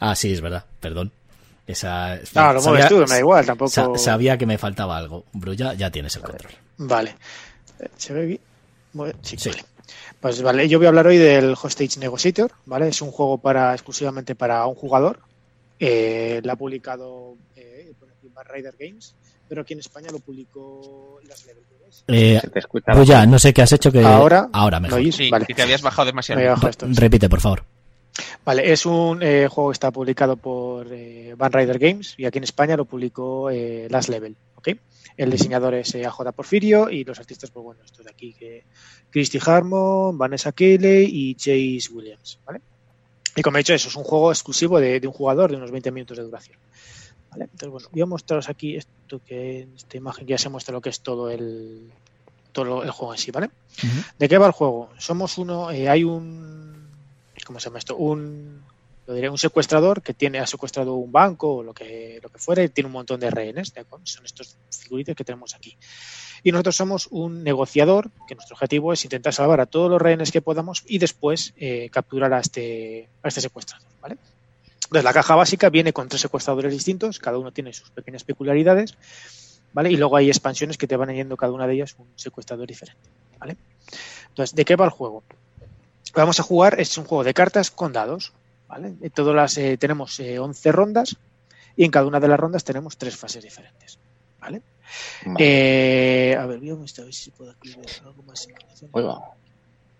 Ah, 0.00 0.14
sí, 0.14 0.32
es 0.32 0.40
verdad, 0.40 0.64
perdón. 0.80 1.12
Esa, 1.66 2.16
No, 2.34 2.52
lo 2.52 2.62
mueves 2.62 2.88
tú, 2.88 2.98
me 2.98 3.06
da 3.06 3.18
igual, 3.18 3.44
tampoco. 3.44 3.70
sa- 3.70 3.96
sabía 3.98 4.38
que 4.38 4.46
me 4.46 4.56
faltaba 4.58 4.96
algo. 4.96 5.24
Brulla, 5.32 5.74
ya 5.74 5.90
tienes 5.90 6.14
el 6.16 6.22
control. 6.22 6.52
Vale. 6.78 7.16
Eh, 7.80 7.88
¿Se 7.96 8.12
ve 8.12 8.26
bien, 8.26 8.40
Sí, 9.22 9.36
Sí. 9.36 9.48
vale. 9.50 9.64
Pues 10.20 10.42
vale, 10.42 10.68
yo 10.68 10.78
voy 10.78 10.86
a 10.86 10.88
hablar 10.88 11.06
hoy 11.08 11.18
del 11.18 11.52
Hostage 11.60 11.98
Negotiator, 11.98 12.50
¿vale? 12.66 12.88
Es 12.88 13.02
un 13.02 13.10
juego 13.10 13.38
para 13.38 13.72
exclusivamente 13.74 14.34
para 14.34 14.64
un 14.66 14.74
jugador. 14.74 15.20
Eh, 15.78 16.40
la 16.44 16.54
ha 16.54 16.56
publicado 16.56 17.34
eh, 17.56 17.92
aquí 18.18 18.30
Rider 18.54 18.74
Games, 18.78 19.14
pero 19.48 19.62
aquí 19.62 19.74
en 19.74 19.80
España 19.80 20.08
lo 20.10 20.18
publicó 20.20 21.20
Las 21.28 21.44
Level. 21.46 21.62
Eh, 22.08 22.38
Se 22.40 22.50
te 22.50 22.58
escucha. 22.60 22.92
Brulla, 22.92 23.26
no 23.26 23.38
sé 23.38 23.52
qué 23.52 23.62
has 23.62 23.72
hecho 23.72 23.90
que... 23.90 24.00
Ahora, 24.04 24.48
Ahora 24.52 24.78
mejor. 24.80 25.02
¿lo? 25.02 25.12
Sí, 25.12 25.28
Vale. 25.30 25.44
que 25.46 25.54
te 25.54 25.62
habías 25.62 25.82
bajado 25.82 26.06
demasiado. 26.06 26.56
Repite, 26.94 27.28
por 27.28 27.40
favor. 27.40 27.64
Vale, 28.44 28.72
es 28.72 28.86
un 28.86 29.22
eh, 29.22 29.48
juego 29.48 29.70
que 29.70 29.74
está 29.74 29.90
publicado 29.90 30.36
por 30.36 30.86
eh, 30.90 31.34
Van 31.36 31.52
Rider 31.52 31.78
Games 31.78 32.14
y 32.16 32.24
aquí 32.24 32.38
en 32.38 32.44
España 32.44 32.76
lo 32.76 32.84
publicó 32.84 33.50
eh, 33.50 33.88
Last 33.90 34.08
Level, 34.08 34.36
¿ok? 34.54 34.68
El 35.16 35.30
diseñador 35.30 35.74
es 35.74 35.94
eh, 35.94 36.04
AJ 36.04 36.32
Porfirio 36.34 36.90
y 36.90 37.04
los 37.04 37.18
artistas, 37.18 37.50
pues 37.50 37.64
bueno, 37.64 37.80
estos 37.84 38.04
de 38.04 38.10
aquí, 38.10 38.34
que 38.34 38.64
Christy 39.10 39.38
Harmon, 39.44 40.16
Vanessa 40.16 40.52
Kelly 40.52 41.08
y 41.10 41.34
Chase 41.34 41.92
Williams, 41.92 42.38
¿vale? 42.44 42.60
Y 43.34 43.42
como 43.42 43.56
he 43.56 43.60
dicho, 43.60 43.74
eso 43.74 43.88
es 43.88 43.96
un 43.96 44.04
juego 44.04 44.30
exclusivo 44.30 44.80
de, 44.80 45.00
de 45.00 45.06
un 45.06 45.12
jugador 45.12 45.50
de 45.50 45.56
unos 45.56 45.70
20 45.70 45.90
minutos 45.90 46.16
de 46.16 46.22
duración. 46.22 46.58
¿vale? 47.30 47.44
Entonces, 47.44 47.68
bueno, 47.68 47.88
voy 47.92 48.02
a 48.02 48.06
mostraros 48.06 48.48
aquí 48.48 48.76
esto 48.76 49.20
que 49.26 49.62
en 49.62 49.74
esta 49.74 49.96
imagen 49.96 50.26
que 50.26 50.30
ya 50.30 50.38
se 50.38 50.48
muestra 50.48 50.72
lo 50.72 50.80
que 50.80 50.88
es 50.88 51.00
todo 51.00 51.30
el 51.30 51.90
todo 52.52 52.82
el 52.82 52.90
juego 52.90 53.12
en 53.12 53.18
sí, 53.18 53.30
¿vale? 53.30 53.50
¿De 54.18 54.28
qué 54.28 54.38
va 54.38 54.46
el 54.46 54.52
juego? 54.52 54.88
Somos 54.96 55.36
uno, 55.36 55.70
eh, 55.70 55.90
hay 55.90 56.04
un, 56.04 56.75
¿cómo 57.46 57.60
se 57.60 57.66
llama 57.66 57.78
esto? 57.78 57.96
Un, 57.96 58.62
lo 59.06 59.14
diré, 59.14 59.30
un 59.30 59.38
secuestrador 59.38 60.02
que 60.02 60.12
tiene 60.12 60.40
ha 60.40 60.46
secuestrado 60.46 60.94
un 60.94 61.12
banco 61.12 61.56
o 61.56 61.62
lo 61.62 61.72
que 61.72 62.18
lo 62.22 62.28
que 62.28 62.38
fuera 62.38 62.62
y 62.64 62.68
tiene 62.68 62.86
un 62.86 62.92
montón 62.92 63.20
de 63.20 63.30
rehenes, 63.30 63.72
¿de? 63.72 64.00
Son 64.04 64.24
estos 64.24 64.56
figuritas 64.70 65.14
que 65.14 65.24
tenemos 65.24 65.54
aquí. 65.54 65.76
Y 66.42 66.52
nosotros 66.52 66.76
somos 66.76 67.06
un 67.10 67.44
negociador 67.44 68.10
que 68.26 68.34
nuestro 68.34 68.54
objetivo 68.54 68.92
es 68.92 69.04
intentar 69.04 69.32
salvar 69.32 69.60
a 69.60 69.66
todos 69.66 69.90
los 69.90 70.02
rehenes 70.02 70.32
que 70.32 70.42
podamos 70.42 70.84
y 70.86 70.98
después 70.98 71.54
eh, 71.56 71.88
capturar 71.90 72.32
a 72.34 72.40
este 72.40 73.08
a 73.22 73.28
este 73.28 73.40
secuestrador, 73.40 73.86
¿vale? 74.02 74.18
Entonces 74.84 75.04
la 75.04 75.12
caja 75.12 75.34
básica 75.34 75.70
viene 75.70 75.92
con 75.92 76.08
tres 76.08 76.20
secuestradores 76.20 76.72
distintos, 76.72 77.18
cada 77.18 77.38
uno 77.38 77.52
tiene 77.52 77.72
sus 77.72 77.90
pequeñas 77.90 78.24
peculiaridades, 78.24 78.96
¿vale? 79.72 79.90
Y 79.90 79.96
luego 79.96 80.16
hay 80.16 80.28
expansiones 80.28 80.78
que 80.78 80.86
te 80.86 80.96
van 80.96 81.08
añadiendo 81.10 81.36
cada 81.36 81.52
una 81.52 81.66
de 81.66 81.74
ellas 81.74 81.94
un 81.98 82.08
secuestrador 82.16 82.66
diferente, 82.66 83.08
¿vale? 83.38 83.56
Entonces, 84.28 84.54
¿de 84.54 84.64
qué 84.64 84.76
va 84.76 84.84
el 84.84 84.90
juego? 84.90 85.22
Vamos 86.14 86.40
a 86.40 86.42
jugar, 86.42 86.80
es 86.80 86.96
un 86.98 87.04
juego 87.04 87.24
de 87.24 87.34
cartas 87.34 87.70
con 87.70 87.92
dados, 87.92 88.32
¿vale? 88.68 88.94
Todas 89.14 89.34
las, 89.34 89.58
eh, 89.58 89.76
tenemos 89.76 90.18
eh, 90.20 90.38
11 90.38 90.72
rondas 90.72 91.16
y 91.76 91.84
en 91.84 91.90
cada 91.90 92.06
una 92.06 92.20
de 92.20 92.28
las 92.28 92.40
rondas 92.40 92.64
tenemos 92.64 92.96
tres 92.96 93.16
fases 93.16 93.42
diferentes, 93.42 93.98
¿vale? 94.40 94.62
Vale. 95.24 95.36
Eh, 95.38 96.36
a 96.38 96.46
ver, 96.46 96.58
voy 96.58 96.70
a 96.70 96.74
ver 96.74 97.14
si 97.14 97.30
puedo 97.30 97.50
aquí 97.50 97.74
algo 98.04 98.22
más. 98.22 98.48
Uy, 98.92 99.02
va. 99.02 99.20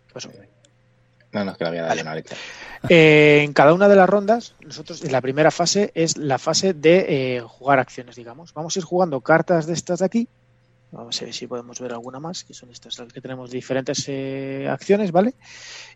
¿Qué 0.06 0.14
pasó? 0.14 0.30
No, 1.32 1.44
no, 1.44 1.52
es 1.52 1.58
que 1.58 1.64
le 1.64 1.70
voy 1.70 1.78
a 1.78 1.82
dar 1.82 2.04
Vale. 2.04 2.22
una. 2.22 2.38
Eh, 2.88 3.42
en 3.44 3.52
cada 3.52 3.74
una 3.74 3.88
de 3.88 3.96
las 3.96 4.08
rondas, 4.08 4.54
nosotros 4.60 5.04
en 5.04 5.12
la 5.12 5.20
primera 5.20 5.50
fase 5.50 5.90
es 5.94 6.16
la 6.16 6.38
fase 6.38 6.72
de 6.72 7.36
eh, 7.36 7.40
jugar 7.40 7.78
acciones, 7.78 8.16
digamos. 8.16 8.54
Vamos 8.54 8.74
a 8.74 8.78
ir 8.78 8.84
jugando 8.84 9.20
cartas 9.20 9.66
de 9.66 9.74
estas 9.74 9.98
de 9.98 10.06
aquí. 10.06 10.28
Vamos 10.92 11.20
a 11.20 11.24
ver 11.24 11.34
si 11.34 11.46
podemos 11.46 11.80
ver 11.80 11.92
alguna 11.92 12.20
más, 12.20 12.44
que 12.44 12.54
son 12.54 12.70
estas 12.70 12.98
las 12.98 13.12
que 13.12 13.20
tenemos 13.20 13.50
diferentes 13.50 14.04
eh, 14.08 14.68
acciones, 14.70 15.12
¿vale? 15.12 15.34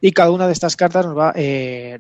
Y 0.01 0.13
cada 0.13 0.31
una 0.31 0.47
de 0.47 0.53
estas 0.53 0.77
cartas 0.77 1.07
nos 1.07 1.17
va, 1.17 1.33
eh, 1.37 1.99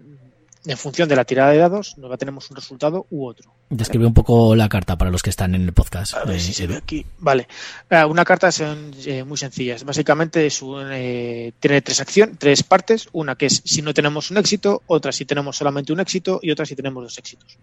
en 0.67 0.77
función 0.77 1.09
de 1.09 1.17
la 1.17 1.25
tirada 1.25 1.51
de 1.53 1.59
dados, 1.59 1.97
nos 1.97 2.11
va 2.11 2.15
a 2.15 2.19
tenemos 2.19 2.51
un 2.51 2.57
resultado 2.57 3.07
u 3.11 3.27
otro. 3.27 3.53
Describe 3.71 4.05
un 4.07 4.13
poco 4.15 4.55
la 4.57 4.69
carta 4.69 4.99
para 4.99 5.11
los 5.11 5.23
que 5.23 5.31
están 5.31 5.55
en 5.55 5.63
el 5.63 5.73
podcast. 5.73 6.15
A 6.15 6.25
ver 6.25 6.37
eh, 6.37 6.41
si 6.41 6.53
se 6.53 6.67
ve 6.67 6.77
aquí. 6.77 7.07
Vale. 7.19 7.47
Ah, 7.89 8.07
Una 8.07 8.25
carta 8.25 8.51
son 8.53 8.91
eh, 9.07 9.25
muy 9.25 9.39
sencillas. 9.39 9.85
Básicamente 9.85 10.45
es 10.47 10.61
un, 10.61 10.89
eh, 10.93 11.53
tiene 11.61 11.81
tres 11.83 12.01
acciones, 12.01 12.37
tres 12.39 12.63
partes. 12.63 13.09
Una 13.13 13.37
que 13.37 13.47
es 13.47 13.63
si 13.65 13.81
no 13.81 13.95
tenemos 13.95 14.31
un 14.31 14.37
éxito, 14.39 14.83
otra 14.87 15.13
si 15.13 15.25
tenemos 15.25 15.57
solamente 15.57 15.93
un 15.93 16.01
éxito 16.01 16.41
y 16.43 16.51
otra 16.51 16.67
si 16.67 16.75
tenemos 16.77 17.03
dos 17.05 17.17
éxitos. 17.17 17.57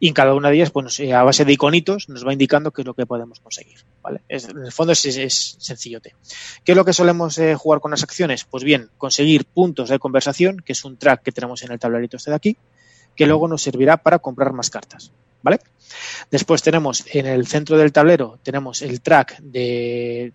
Y 0.00 0.08
en 0.08 0.14
cada 0.14 0.34
una 0.34 0.48
de 0.50 0.56
ellas, 0.56 0.70
pues 0.70 0.98
a 1.00 1.22
base 1.22 1.44
de 1.44 1.52
iconitos, 1.52 2.08
nos 2.08 2.26
va 2.26 2.32
indicando 2.32 2.72
qué 2.72 2.82
es 2.82 2.86
lo 2.86 2.94
que 2.94 3.06
podemos 3.06 3.38
conseguir. 3.40 3.78
¿vale? 4.02 4.20
Es- 4.28 4.48
en 4.48 4.58
el 4.66 4.72
fondo 4.72 4.92
es, 4.92 5.04
es, 5.06 5.16
es 5.16 5.56
sencillote. 5.60 6.16
¿Qué 6.64 6.72
es 6.72 6.76
lo 6.76 6.84
que 6.84 6.92
solemos 6.92 7.38
eh, 7.38 7.54
jugar 7.54 7.80
con 7.80 7.92
las 7.92 8.02
acciones? 8.02 8.44
Pues 8.44 8.64
bien, 8.64 8.90
conseguir 8.98 9.44
puntos 9.44 9.88
de 9.90 10.00
conversación, 10.00 10.56
que 10.64 10.72
es 10.72 10.84
un 10.84 10.96
track 10.96 11.22
que 11.22 11.30
tenemos 11.30 11.62
en 11.62 11.70
el 11.70 11.78
tablerito 11.78 12.16
este 12.16 12.30
de 12.30 12.36
aquí, 12.36 12.41
que 13.16 13.26
luego 13.26 13.48
nos 13.48 13.62
servirá 13.62 13.96
para 13.96 14.18
comprar 14.18 14.52
más 14.52 14.70
cartas. 14.70 15.12
¿Vale? 15.42 15.60
Después 16.30 16.62
tenemos 16.62 17.04
en 17.12 17.26
el 17.26 17.46
centro 17.46 17.76
del 17.76 17.92
tablero, 17.92 18.38
tenemos 18.42 18.80
el 18.82 19.00
track 19.00 19.38
de, 19.40 20.32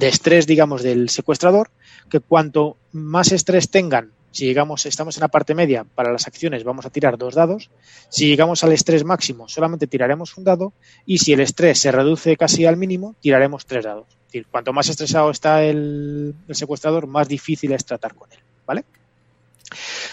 estrés, 0.00 0.46
digamos, 0.46 0.82
del 0.82 1.10
secuestrador, 1.10 1.70
que 2.10 2.20
cuanto 2.20 2.76
más 2.92 3.32
estrés 3.32 3.70
tengan, 3.70 4.12
si 4.30 4.46
llegamos, 4.46 4.86
estamos 4.86 5.16
en 5.16 5.22
la 5.22 5.28
parte 5.28 5.54
media, 5.54 5.84
para 5.84 6.12
las 6.12 6.26
acciones 6.26 6.64
vamos 6.64 6.86
a 6.86 6.90
tirar 6.90 7.18
dos 7.18 7.34
dados, 7.34 7.70
si 8.08 8.26
llegamos 8.26 8.64
al 8.64 8.72
estrés 8.72 9.04
máximo 9.04 9.48
solamente 9.48 9.86
tiraremos 9.86 10.36
un 10.36 10.44
dado, 10.44 10.72
y 11.04 11.18
si 11.18 11.32
el 11.34 11.40
estrés 11.40 11.78
se 11.78 11.92
reduce 11.92 12.36
casi 12.36 12.64
al 12.64 12.76
mínimo, 12.76 13.14
tiraremos 13.20 13.66
tres 13.66 13.84
dados. 13.84 14.06
Es 14.08 14.32
decir, 14.32 14.46
cuanto 14.50 14.72
más 14.72 14.88
estresado 14.88 15.30
está 15.30 15.62
el, 15.62 16.34
el 16.48 16.54
secuestrador, 16.54 17.06
más 17.06 17.28
difícil 17.28 17.72
es 17.72 17.84
tratar 17.84 18.14
con 18.14 18.30
él, 18.32 18.38
¿vale? 18.66 18.84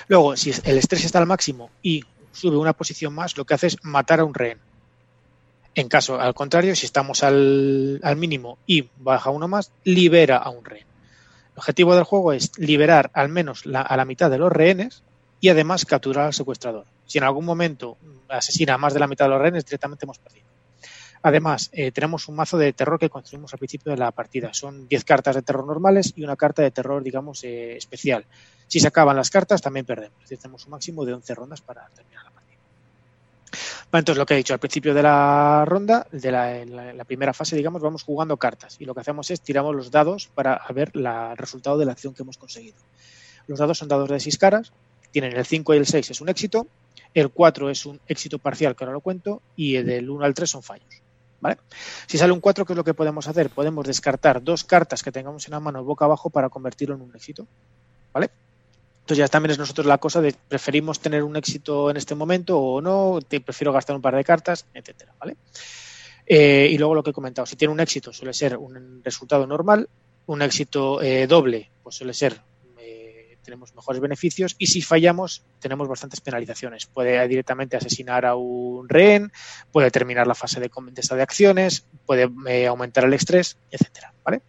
Luego, 0.07 0.35
si 0.35 0.51
el 0.63 0.77
estrés 0.77 1.05
está 1.05 1.19
al 1.19 1.25
máximo 1.25 1.69
y 1.81 2.03
sube 2.31 2.57
una 2.57 2.73
posición 2.73 3.13
más, 3.13 3.37
lo 3.37 3.45
que 3.45 3.53
hace 3.53 3.67
es 3.67 3.77
matar 3.83 4.19
a 4.19 4.25
un 4.25 4.33
rehén. 4.33 4.59
En 5.73 5.89
caso, 5.89 6.19
al 6.19 6.33
contrario, 6.33 6.75
si 6.75 6.85
estamos 6.85 7.23
al, 7.23 7.99
al 8.03 8.15
mínimo 8.15 8.57
y 8.65 8.89
baja 8.97 9.29
uno 9.29 9.47
más, 9.47 9.71
libera 9.83 10.37
a 10.37 10.49
un 10.49 10.63
rehén. 10.63 10.85
El 11.53 11.59
objetivo 11.59 11.95
del 11.95 12.03
juego 12.03 12.33
es 12.33 12.51
liberar 12.57 13.11
al 13.13 13.29
menos 13.29 13.63
a 13.73 13.97
la 13.97 14.05
mitad 14.05 14.29
de 14.29 14.37
los 14.37 14.51
rehenes 14.51 15.03
y 15.39 15.49
además 15.49 15.85
capturar 15.85 16.27
al 16.27 16.33
secuestrador. 16.33 16.85
Si 17.05 17.17
en 17.17 17.23
algún 17.23 17.45
momento 17.45 17.97
asesina 18.29 18.75
a 18.75 18.77
más 18.77 18.93
de 18.93 18.99
la 18.99 19.07
mitad 19.07 19.25
de 19.25 19.29
los 19.29 19.41
rehenes, 19.41 19.65
directamente 19.65 20.05
hemos 20.05 20.19
perdido. 20.19 20.45
Además, 21.21 21.69
eh, 21.73 21.91
tenemos 21.91 22.27
un 22.27 22.35
mazo 22.35 22.57
de 22.57 22.71
terror 22.73 22.99
que 22.99 23.09
construimos 23.09 23.51
al 23.51 23.57
principio 23.57 23.91
de 23.91 23.97
la 23.97 24.11
partida. 24.11 24.53
Son 24.53 24.87
10 24.87 25.03
cartas 25.05 25.35
de 25.35 25.41
terror 25.41 25.65
normales 25.65 26.13
y 26.15 26.23
una 26.23 26.35
carta 26.35 26.61
de 26.61 26.71
terror, 26.71 27.01
digamos, 27.03 27.43
eh, 27.43 27.75
especial. 27.77 28.25
Si 28.67 28.79
se 28.79 28.87
acaban 28.87 29.15
las 29.15 29.29
cartas, 29.29 29.61
también 29.61 29.85
perdemos. 29.85 30.19
Es 30.29 30.39
tenemos 30.39 30.65
un 30.65 30.71
máximo 30.71 31.05
de 31.05 31.13
11 31.13 31.35
rondas 31.35 31.61
para 31.61 31.87
terminar 31.89 32.23
la 32.23 32.31
partida. 32.31 32.57
Bueno, 33.91 33.99
entonces, 33.99 34.17
lo 34.17 34.25
que 34.25 34.33
he 34.33 34.37
dicho 34.37 34.53
al 34.53 34.59
principio 34.59 34.93
de 34.93 35.03
la 35.03 35.63
ronda, 35.65 36.07
de 36.11 36.31
la, 36.31 37.05
primera 37.05 37.33
fase, 37.33 37.55
digamos, 37.55 37.81
vamos 37.81 38.03
jugando 38.03 38.37
cartas. 38.37 38.77
Y 38.79 38.85
lo 38.85 38.93
que 38.93 39.01
hacemos 39.01 39.29
es 39.31 39.41
tiramos 39.41 39.75
los 39.75 39.91
dados 39.91 40.29
para 40.33 40.61
ver 40.73 40.91
el 40.95 41.37
resultado 41.37 41.77
de 41.77 41.85
la 41.85 41.91
acción 41.93 42.13
que 42.13 42.23
hemos 42.23 42.37
conseguido. 42.37 42.77
Los 43.47 43.59
dados 43.59 43.77
son 43.77 43.87
dados 43.87 44.09
de 44.09 44.19
6 44.19 44.37
caras. 44.37 44.71
Tienen 45.11 45.35
el 45.37 45.45
5 45.45 45.73
y 45.73 45.77
el 45.77 45.85
6 45.85 46.11
es 46.11 46.21
un 46.21 46.29
éxito. 46.29 46.67
El 47.13 47.29
4 47.29 47.69
es 47.69 47.85
un 47.85 48.01
éxito 48.07 48.39
parcial, 48.39 48.75
que 48.75 48.83
ahora 48.83 48.93
lo 48.93 49.01
cuento. 49.01 49.41
Y 49.55 49.75
el 49.75 49.85
del 49.85 50.09
1 50.09 50.25
al 50.25 50.33
3 50.33 50.49
son 50.49 50.63
fallos. 50.63 51.01
¿Vale? 51.39 51.57
Si 52.07 52.17
sale 52.17 52.33
un 52.33 52.39
4, 52.39 52.65
¿qué 52.65 52.73
es 52.73 52.77
lo 52.77 52.83
que 52.83 52.95
podemos 52.95 53.27
hacer? 53.27 53.49
Podemos 53.49 53.85
descartar 53.85 54.43
dos 54.43 54.63
cartas 54.63 55.03
que 55.03 55.11
tengamos 55.11 55.45
en 55.47 55.51
la 55.51 55.59
mano 55.59 55.83
boca 55.83 56.05
abajo 56.05 56.29
para 56.29 56.49
convertirlo 56.49 56.95
en 56.95 57.01
un 57.01 57.15
éxito. 57.15 57.47
¿Vale? 58.11 58.31
Entonces 59.05 59.19
ya 59.19 59.27
también 59.27 59.51
es 59.51 59.59
nosotros 59.59 59.85
la 59.85 59.99
cosa 59.99 60.19
de 60.19 60.33
preferimos 60.47 60.99
tener 60.99 61.21
un 61.21 61.35
éxito 61.35 61.91
en 61.91 61.97
este 61.97 62.15
momento 62.15 62.59
o 62.59 62.81
no, 62.81 63.19
te 63.21 63.39
prefiero 63.39 63.71
gastar 63.71 63.95
un 63.95 64.01
par 64.01 64.15
de 64.15 64.23
cartas, 64.23 64.65
etcétera, 64.73 65.13
¿vale? 65.19 65.37
Eh, 66.25 66.69
y 66.71 66.77
luego 66.79 66.95
lo 66.95 67.03
que 67.03 67.11
he 67.11 67.13
comentado, 67.13 67.45
si 67.45 67.55
tiene 67.55 67.71
un 67.71 67.79
éxito 67.79 68.11
suele 68.11 68.33
ser 68.33 68.57
un 68.57 69.03
resultado 69.03 69.45
normal, 69.45 69.87
un 70.25 70.41
éxito 70.41 71.03
eh, 71.03 71.27
doble 71.27 71.69
pues 71.83 71.97
suele 71.97 72.15
ser 72.15 72.41
eh, 72.79 73.37
tenemos 73.43 73.75
mejores 73.75 74.01
beneficios 74.01 74.55
y 74.57 74.65
si 74.65 74.81
fallamos 74.81 75.43
tenemos 75.59 75.87
bastantes 75.87 76.19
penalizaciones. 76.19 76.87
Puede 76.87 77.27
directamente 77.27 77.77
asesinar 77.77 78.25
a 78.25 78.33
un 78.33 78.89
rehén, 78.89 79.31
puede 79.71 79.91
terminar 79.91 80.25
la 80.25 80.33
fase 80.33 80.59
de, 80.59 80.71
de, 80.91 81.15
de 81.15 81.21
acciones, 81.21 81.85
puede 82.07 82.65
aumentar 82.65 83.03
el 83.03 83.13
estrés, 83.13 83.55
etcétera, 83.69 84.15
¿vale? 84.23 84.41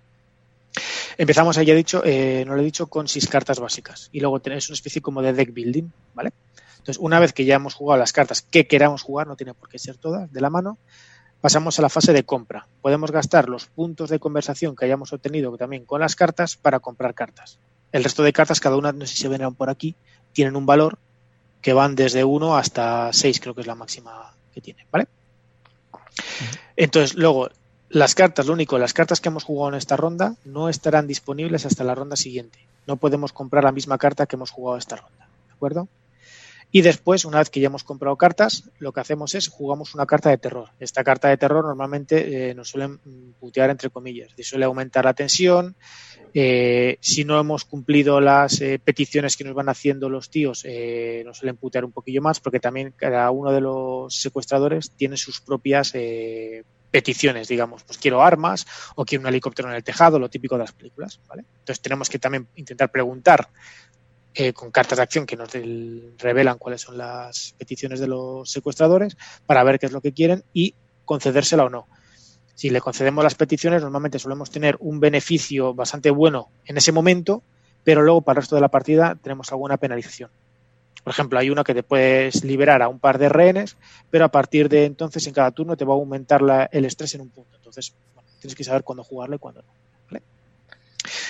Empezamos, 1.19 1.57
ya 1.57 1.62
he 1.62 1.77
dicho, 1.77 2.03
eh, 2.05 2.45
no 2.47 2.55
lo 2.55 2.62
he 2.62 2.64
dicho, 2.64 2.89
con 2.89 3.09
seis 3.09 3.27
cartas 3.27 3.59
básicas. 3.59 4.09
Y 4.12 4.21
luego 4.21 4.41
tenéis 4.41 4.69
una 4.69 4.75
especie 4.75 5.01
como 5.01 5.23
de 5.23 5.33
deck 5.33 5.53
building, 5.53 5.89
¿vale? 6.14 6.33
Entonces, 6.79 6.99
una 6.99 7.19
vez 7.19 7.33
que 7.33 7.45
ya 7.45 7.57
hemos 7.57 7.75
jugado 7.75 7.99
las 7.99 8.12
cartas 8.12 8.43
que 8.43 8.67
queramos 8.67 9.03
jugar, 9.03 9.27
no 9.27 9.37
tiene 9.37 9.55
por 9.55 9.69
qué 9.69 9.79
ser 9.79 9.97
todas 9.97 10.33
de 10.33 10.41
la 10.41 10.51
mano, 10.51 10.79
pasamos 11.41 11.79
a 11.79 11.83
la 11.83 11.89
fase 11.89 12.12
de 12.12 12.25
compra. 12.25 12.69
Podemos 12.83 13.11
gastar 13.11 13.49
los 13.49 13.67
puntos 13.67 14.11
de 14.11 14.19
conversación 14.19 14.77
que 14.77 14.85
hayamos 14.85 15.12
obtenido 15.12 15.57
también 15.57 15.85
con 15.85 16.01
las 16.01 16.17
cartas 16.17 16.57
para 16.57 16.81
comprar 16.81 17.14
cartas. 17.14 17.59
El 17.93 18.05
resto 18.05 18.23
de 18.23 18.33
cartas, 18.33 18.61
cada 18.61 18.77
una, 18.77 18.93
no 18.93 19.07
sé 19.07 19.14
si 19.14 19.23
se 19.23 19.29
ven 19.29 19.55
por 19.55 19.71
aquí, 19.71 19.97
tienen 20.33 20.55
un 20.55 20.67
valor 20.67 20.99
que 21.62 21.73
van 21.73 21.97
desde 21.97 22.25
1 22.25 22.57
hasta 22.57 23.12
6, 23.12 23.41
creo 23.41 23.55
que 23.55 23.62
es 23.62 23.67
la 23.67 23.75
máxima 23.75 24.35
que 24.53 24.61
tiene, 24.61 24.87
¿vale? 24.91 25.09
Entonces, 26.77 27.14
luego, 27.14 27.49
las 27.89 28.14
cartas, 28.14 28.47
lo 28.47 28.53
único, 28.53 28.78
las 28.78 28.93
cartas 28.93 29.20
que 29.20 29.28
hemos 29.28 29.45
jugado 29.45 29.70
en 29.70 29.78
esta 29.78 29.97
ronda 29.97 30.34
no 30.45 30.68
estarán 30.68 31.07
disponibles 31.07 31.66
hasta 31.66 31.84
la 31.84 31.95
ronda 31.95 32.16
siguiente. 32.16 32.59
No 32.87 32.97
podemos 32.97 33.32
comprar 33.32 33.64
la 33.64 33.72
misma 33.72 33.99
carta 33.99 34.26
que 34.26 34.37
hemos 34.37 34.51
jugado 34.51 34.76
esta 34.76 34.97
ronda. 34.97 35.28
¿De 35.47 35.53
acuerdo? 35.53 35.89
Y 36.72 36.82
después, 36.82 37.24
una 37.24 37.39
vez 37.39 37.49
que 37.49 37.61
ya 37.61 37.68
hemos 37.68 37.84
comprado 37.84 38.16
cartas, 38.16 38.64
lo 38.80 38.93
que 38.93 39.01
hacemos 39.01 39.34
es 39.34 39.49
jugamos 39.49 39.95
una 39.95 40.05
carta 40.05 40.30
de 40.30 40.39
terror. 40.39 40.70
Esta 40.80 41.05
carta 41.05 41.28
de 41.28 41.37
terror 41.37 41.64
normalmente 41.64 42.51
eh, 42.51 42.55
nos 42.55 42.70
suelen 42.70 42.99
putear 43.39 43.70
entre 43.70 43.89
comillas. 43.89 44.32
Suele 44.41 44.64
aumentar 44.64 45.05
la 45.05 45.14
tensión. 45.14 45.76
Eh, 46.34 46.99
si 47.01 47.24
no 47.24 47.39
hemos 47.39 47.64
cumplido 47.64 48.20
las 48.20 48.61
eh, 48.61 48.80
peticiones 48.82 49.37
que 49.37 49.45
nos 49.45 49.55
van 49.55 49.68
haciendo 49.68 50.11
los 50.11 50.28
tíos, 50.28 50.66
nos 51.24 51.39
suelen 51.39 51.57
putear 51.57 51.84
un 51.84 51.93
poquillo 51.93 52.20
más, 52.20 52.41
porque 52.41 52.61
también 52.61 52.93
cada 52.97 53.30
uno 53.30 53.53
de 53.53 53.61
los 53.61 54.14
secuestradores 54.14 54.91
tiene 54.91 55.16
sus 55.16 55.41
propias 55.41 55.93
peticiones, 56.97 57.47
digamos, 57.47 57.82
pues 57.82 57.99
quiero 57.99 58.22
armas 58.22 58.66
o 58.94 59.05
quiero 59.05 59.20
un 59.20 59.28
helicóptero 59.28 59.68
en 59.68 59.74
el 59.74 59.84
tejado, 59.84 60.18
lo 60.18 60.30
típico 60.30 60.55
de 60.55 60.61
las 60.61 60.72
películas, 60.72 61.20
¿vale? 61.28 61.44
Entonces 61.59 61.82
tenemos 61.82 62.09
que 62.09 62.18
también 62.18 62.49
intentar 62.57 62.90
preguntar 62.90 63.51
eh, 64.32 64.55
con 64.55 64.70
cartas 64.70 64.97
de 64.97 65.03
acción 65.03 65.26
que 65.26 65.36
nos 65.36 65.51
revelan 66.16 66.57
cuáles 66.57 66.80
son 66.80 66.97
las 66.97 67.55
peticiones 67.59 68.01
de 68.01 68.07
los 68.07 68.51
secuestradores 68.51 69.14
para 69.44 69.62
ver 69.62 69.78
qué 69.78 69.84
es 69.84 69.92
lo 69.92 70.01
que 70.01 70.14
quieren 70.14 70.42
y 70.55 70.74
concedérsela 71.05 71.64
o 71.64 71.68
no. 71.68 71.86
Si 72.55 72.70
le 72.70 72.80
concedemos 72.80 73.22
las 73.22 73.34
peticiones, 73.34 73.82
normalmente 73.82 74.18
solemos 74.18 74.51
tener 74.51 74.78
un 74.80 74.99
beneficio 74.99 75.74
bastante 75.74 76.09
bueno 76.09 76.49
en 76.64 76.78
ese 76.78 76.92
momento, 76.92 77.42
pero 77.84 78.01
luego 78.01 78.22
para 78.22 78.38
el 78.38 78.42
resto 78.44 78.55
de 78.55 78.62
la 78.62 78.70
partida 78.70 79.18
tenemos 79.22 79.53
alguna 79.53 79.76
penalización. 79.76 80.30
Por 81.07 81.13
ejemplo, 81.13 81.39
hay 81.39 81.51
una 81.51 81.63
que 81.63 81.73
te 81.73 81.85
puedes 81.85 82.43
liberar 82.43 82.83
a 82.83 82.89
un 82.89 82.99
par 82.99 83.19
de 83.19 83.29
rehenes, 83.29 83.77
pero 84.11 84.25
a 84.25 84.29
partir 84.29 84.69
de 84.69 84.87
entonces 84.87 85.25
en 85.29 85.35
cada 85.35 85.53
turno 85.53 85.77
te 85.77 85.85
va 85.85 85.95
a 85.95 85.97
aumentar 85.97 86.43
la, 86.43 86.69
el 86.73 86.85
estrés 86.85 87.15
en 87.15 87.21
un 87.21 87.29
punto. 87.29 87.57
Entonces, 87.59 87.95
bueno, 88.13 88.29
tienes 88.41 88.57
que 88.57 88.65
saber 88.65 88.83
cuándo 88.83 89.05
jugarlo 89.05 89.37
y 89.37 89.39
cuándo 89.39 89.63
no. 89.63 89.69
¿vale? 90.11 90.25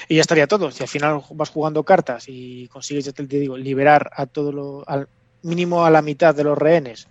Y 0.08 0.14
ya 0.14 0.22
estaría 0.22 0.46
todo. 0.46 0.70
Si 0.70 0.82
al 0.82 0.88
final 0.88 1.20
vas 1.32 1.50
jugando 1.50 1.82
cartas 1.82 2.24
y 2.26 2.68
consigues, 2.68 3.04
ya 3.04 3.12
te 3.12 3.24
digo, 3.24 3.58
liberar 3.58 4.10
a 4.16 4.24
todo 4.24 4.50
lo, 4.50 4.88
al 4.88 5.08
mínimo 5.42 5.84
a 5.84 5.90
la 5.90 6.00
mitad 6.00 6.34
de 6.34 6.44
los 6.44 6.56
rehenes 6.56 7.06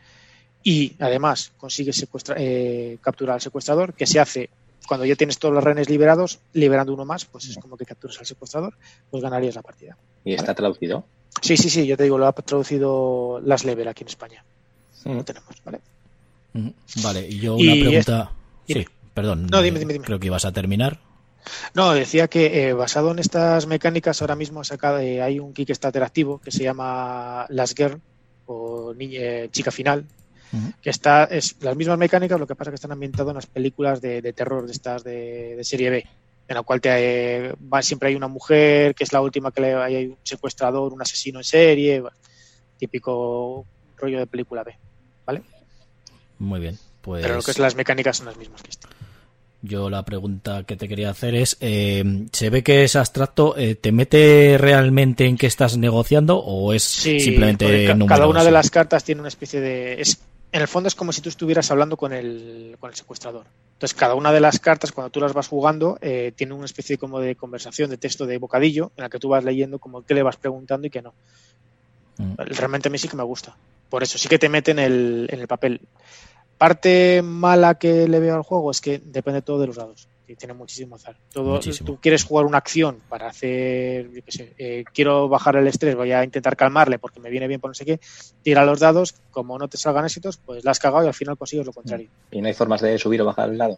y 0.63 0.95
además 0.97 1.53
consigues 1.57 1.97
secuestra, 1.97 2.34
eh, 2.39 2.97
capturar 2.99 3.36
al 3.36 3.41
secuestrador, 3.41 3.93
que 3.93 4.07
se 4.07 4.20
hace 4.20 4.49
cuando 4.88 5.05
ya 5.05 5.16
tienes 5.16 5.38
todos 5.38 5.53
los 5.53 5.63
rehenes 5.63 5.88
liberados, 5.88 6.39
liberando 6.53 6.95
uno 6.95 7.05
más, 7.05 7.26
pues 7.26 7.45
es 7.45 7.57
como 7.57 7.78
que 7.78 7.86
capturas 7.86 8.18
al 8.18 8.26
secuestrador, 8.26 8.76
pues 9.11 9.22
ganarías 9.22 9.53
la 9.53 9.61
partida. 9.61 9.95
¿Y 10.24 10.34
está 10.34 10.47
¿vale? 10.47 10.55
traducido? 10.55 11.05
Sí, 11.41 11.57
sí, 11.57 11.69
sí, 11.69 11.86
yo 11.86 11.97
te 11.97 12.03
digo, 12.03 12.17
lo 12.17 12.27
ha 12.27 12.33
traducido 12.33 13.41
Las 13.43 13.65
Level 13.65 13.88
aquí 13.88 14.03
en 14.03 14.07
España. 14.07 14.43
Mm. 15.03 15.17
Lo 15.17 15.23
tenemos, 15.23 15.55
¿vale? 15.63 15.79
Vale, 17.03 17.27
y 17.27 17.39
yo 17.39 17.55
una 17.55 17.75
y 17.75 17.81
pregunta. 17.81 18.31
Es... 18.67 18.77
Sí, 18.77 18.86
perdón. 19.13 19.47
No, 19.47 19.61
dime, 19.61 19.79
dime, 19.79 19.93
dime. 19.93 20.05
Creo 20.05 20.19
que 20.19 20.27
ibas 20.27 20.45
a 20.45 20.51
terminar. 20.51 20.99
No, 21.73 21.93
decía 21.93 22.27
que 22.27 22.69
eh, 22.69 22.73
basado 22.73 23.11
en 23.11 23.19
estas 23.19 23.67
mecánicas, 23.67 24.21
ahora 24.21 24.36
mismo 24.36 24.63
sacado, 24.63 24.99
eh, 24.99 25.21
hay 25.21 25.39
un 25.39 25.53
Kickstarter 25.53 26.01
activo 26.01 26.39
que 26.39 26.51
se 26.51 26.63
llama 26.63 27.45
Last 27.49 27.77
Girl 27.77 28.01
o 28.47 28.93
Niña, 28.95 29.47
Chica 29.51 29.69
Final, 29.69 30.05
uh 30.53 30.57
-huh. 30.57 30.73
que 30.81 30.89
está, 30.89 31.25
es 31.25 31.55
las 31.61 31.75
mismas 31.75 31.99
mecánicas, 31.99 32.39
lo 32.39 32.47
que 32.47 32.55
pasa 32.55 32.69
es 32.69 32.73
que 32.73 32.75
están 32.75 32.93
ambientados 32.93 33.29
en 33.29 33.36
las 33.36 33.45
películas 33.45 34.01
de, 34.01 34.21
de 34.21 34.33
terror 34.33 34.65
de 34.65 34.71
estas 34.71 35.03
de, 35.03 35.55
de 35.55 35.63
serie 35.63 35.89
B 35.89 36.07
en 36.47 36.55
la 36.55 36.63
cual 36.63 36.81
te, 36.81 36.89
eh, 37.47 37.53
va, 37.73 37.81
siempre 37.81 38.09
hay 38.09 38.15
una 38.15 38.27
mujer 38.27 38.93
que 38.93 39.03
es 39.03 39.13
la 39.13 39.21
última 39.21 39.51
que 39.51 39.61
le 39.61 39.73
hay 39.73 40.05
un 40.07 40.17
secuestrador, 40.23 40.93
un 40.93 41.01
asesino 41.01 41.39
en 41.39 41.43
serie, 41.43 42.03
típico 42.77 43.65
rollo 43.97 44.19
de 44.19 44.27
película 44.27 44.63
B, 44.63 44.77
¿vale? 45.25 45.41
Muy 46.39 46.59
bien, 46.59 46.77
pues. 47.01 47.23
Pero 47.23 47.35
lo 47.35 47.41
que 47.41 47.51
es 47.51 47.59
las 47.59 47.75
mecánicas 47.75 48.17
son 48.17 48.27
las 48.27 48.37
mismas 48.37 48.61
que 48.61 48.69
este. 48.69 48.87
Yo 49.61 49.89
la 49.89 50.05
pregunta 50.05 50.63
que 50.63 50.75
te 50.75 50.87
quería 50.87 51.09
hacer 51.09 51.33
es, 51.33 51.57
eh, 51.59 52.27
¿se 52.31 52.49
ve 52.51 52.61
que 52.61 52.83
es 52.83 52.95
abstracto? 52.95 53.57
Eh, 53.57 53.73
¿Te 53.73 53.91
mete 53.91 54.57
realmente 54.59 55.25
en 55.25 55.37
qué 55.37 55.47
estás 55.47 55.77
negociando 55.77 56.37
o 56.37 56.71
es 56.71 56.83
sí, 56.83 57.19
simplemente 57.19 57.87
ca 57.87 57.97
Cada 58.05 58.27
una 58.27 58.43
de 58.43 58.51
las 58.51 58.69
cartas 58.69 59.03
tiene 59.03 59.21
una 59.21 59.29
especie 59.29 59.61
de... 59.61 60.01
Es, 60.01 60.19
en 60.51 60.61
el 60.61 60.67
fondo 60.67 60.87
es 60.87 60.95
como 60.95 61.11
si 61.11 61.21
tú 61.21 61.29
estuvieras 61.29 61.69
hablando 61.71 61.97
con 61.97 62.13
el, 62.13 62.77
con 62.79 62.89
el 62.89 62.95
secuestrador. 62.95 63.45
Entonces, 63.73 63.97
cada 63.97 64.15
una 64.15 64.31
de 64.31 64.39
las 64.39 64.59
cartas, 64.59 64.91
cuando 64.91 65.09
tú 65.09 65.19
las 65.19 65.33
vas 65.33 65.47
jugando, 65.47 65.97
eh, 66.01 66.31
tiene 66.35 66.53
una 66.53 66.65
especie 66.65 66.97
como 66.97 67.19
de 67.19 67.35
conversación, 67.35 67.89
de 67.89 67.97
texto 67.97 68.25
de 68.25 68.37
bocadillo, 68.37 68.91
en 68.95 69.03
la 69.03 69.09
que 69.09 69.19
tú 69.19 69.29
vas 69.29 69.43
leyendo 69.43 69.79
como 69.79 70.05
qué 70.05 70.13
le 70.13 70.23
vas 70.23 70.37
preguntando 70.37 70.87
y 70.87 70.89
qué 70.89 71.01
no. 71.01 71.13
Mm. 72.17 72.35
Realmente 72.37 72.87
a 72.87 72.91
mí 72.91 72.97
sí 72.97 73.07
que 73.07 73.17
me 73.17 73.23
gusta. 73.23 73.55
Por 73.89 74.01
eso 74.03 74.17
sí 74.17 74.29
que 74.29 74.39
te 74.39 74.49
mete 74.49 74.71
en 74.71 74.79
el, 74.79 75.27
en 75.29 75.41
el 75.41 75.47
papel. 75.47 75.81
Parte 76.57 77.21
mala 77.21 77.75
que 77.75 78.07
le 78.07 78.19
veo 78.19 78.35
al 78.35 78.43
juego 78.43 78.71
es 78.71 78.79
que 78.79 78.99
depende 79.03 79.41
todo 79.41 79.59
de 79.59 79.67
los 79.67 79.75
dados. 79.75 80.07
Tiene 80.34 80.53
muchísimo 80.53 80.95
azar. 80.95 81.17
Todo, 81.32 81.53
muchísimo. 81.53 81.86
Tú 81.86 81.99
quieres 82.01 82.23
jugar 82.23 82.45
una 82.45 82.57
acción 82.57 82.99
para 83.07 83.28
hacer, 83.28 84.09
yo 84.11 84.23
qué 84.23 84.32
sé, 84.32 84.53
eh, 84.57 84.84
quiero 84.93 85.30
bajar 85.30 85.55
el 85.57 85.67
estrés, 85.67 85.95
voy 85.95 86.11
a 86.11 86.23
intentar 86.23 86.55
calmarle 86.55 86.97
porque 86.97 87.19
me 87.19 87.30
viene 87.30 87.47
bien 87.47 87.61
por 87.61 87.69
no 87.69 87.76
sé 87.76 87.86
qué, 87.86 87.99
tira 88.41 88.65
los 88.65 88.80
dados, 88.80 89.15
como 89.32 89.59
no 89.59 89.67
te 89.67 89.78
salgan 89.78 90.05
éxitos, 90.05 90.38
pues 90.38 90.63
la 90.63 90.71
has 90.71 90.80
cagado 90.80 91.03
y 91.03 91.07
al 91.07 91.13
final 91.13 91.38
consigues 91.38 91.65
lo 91.65 91.73
contrario. 91.73 92.09
¿Y 92.32 92.41
no 92.41 92.47
hay 92.47 92.53
formas 92.53 92.82
de 92.82 92.97
subir 92.97 93.21
o 93.21 93.26
bajar 93.26 93.49
el 93.49 93.57
dado? 93.57 93.78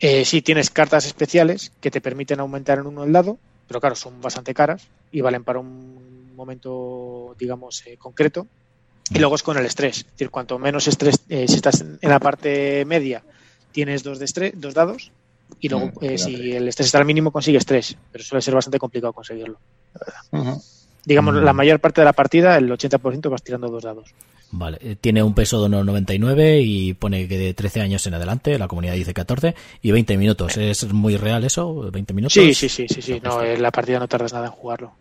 Eh, 0.00 0.24
sí, 0.24 0.42
tienes 0.42 0.70
cartas 0.70 1.06
especiales 1.06 1.72
que 1.80 1.90
te 1.90 2.00
permiten 2.00 2.40
aumentar 2.40 2.78
en 2.78 2.86
uno 2.86 3.04
el 3.04 3.12
dado, 3.12 3.38
pero 3.66 3.80
claro, 3.80 3.94
son 3.94 4.20
bastante 4.20 4.52
caras 4.54 4.88
y 5.12 5.20
valen 5.20 5.44
para 5.44 5.60
un 5.60 6.34
momento, 6.34 7.34
digamos, 7.38 7.86
eh, 7.86 7.96
concreto. 7.96 8.46
Y 9.10 9.18
luego 9.18 9.34
es 9.34 9.42
con 9.42 9.56
el 9.56 9.66
estrés. 9.66 9.98
Es 9.98 10.06
decir, 10.12 10.30
cuanto 10.30 10.58
menos 10.58 10.88
estrés, 10.88 11.20
eh, 11.28 11.46
si 11.46 11.56
estás 11.56 11.80
en 11.82 11.98
la 12.02 12.18
parte 12.18 12.84
media, 12.86 13.22
tienes 13.72 14.02
dos, 14.02 14.18
de 14.18 14.24
estrés, 14.24 14.52
dos 14.56 14.74
dados. 14.74 15.12
Y 15.60 15.68
luego, 15.68 15.86
mm, 15.86 16.04
eh, 16.04 16.18
si 16.18 16.52
el 16.52 16.68
estrés 16.68 16.86
está 16.86 16.98
al 16.98 17.04
mínimo, 17.04 17.30
consigues 17.30 17.64
tres. 17.64 17.96
Pero 18.12 18.24
suele 18.24 18.42
ser 18.42 18.54
bastante 18.54 18.78
complicado 18.78 19.12
conseguirlo. 19.12 19.58
Uh 20.30 20.38
-huh. 20.38 20.62
Digamos, 21.04 21.34
uh 21.34 21.38
-huh. 21.38 21.42
la 21.42 21.52
mayor 21.52 21.80
parte 21.80 22.00
de 22.00 22.04
la 22.06 22.12
partida, 22.12 22.56
el 22.56 22.70
80% 22.70 23.28
vas 23.30 23.42
tirando 23.42 23.68
dos 23.68 23.82
dados. 23.82 24.10
Vale, 24.50 24.78
eh, 24.80 24.96
tiene 25.00 25.22
un 25.22 25.34
peso 25.34 25.60
de 25.60 25.68
1,99 25.68 26.60
y 26.62 26.94
pone 26.94 27.26
que 27.26 27.38
de 27.38 27.54
13 27.54 27.80
años 27.80 28.06
en 28.06 28.14
adelante, 28.14 28.56
la 28.58 28.68
comunidad 28.68 28.94
dice 28.94 29.12
14 29.12 29.54
y 29.82 29.90
20 29.90 30.16
minutos. 30.16 30.56
¿Es 30.56 30.92
muy 30.92 31.16
real 31.16 31.44
eso? 31.44 31.90
¿20 31.90 32.12
minutos? 32.14 32.34
Sí, 32.34 32.54
sí, 32.54 32.68
sí, 32.68 32.86
sí, 32.88 33.02
sí. 33.02 33.20
No, 33.22 33.42
en 33.42 33.60
la 33.60 33.70
partida 33.72 33.98
no 33.98 34.06
tardas 34.06 34.32
nada 34.32 34.46
en 34.46 34.52
jugarlo. 34.52 34.92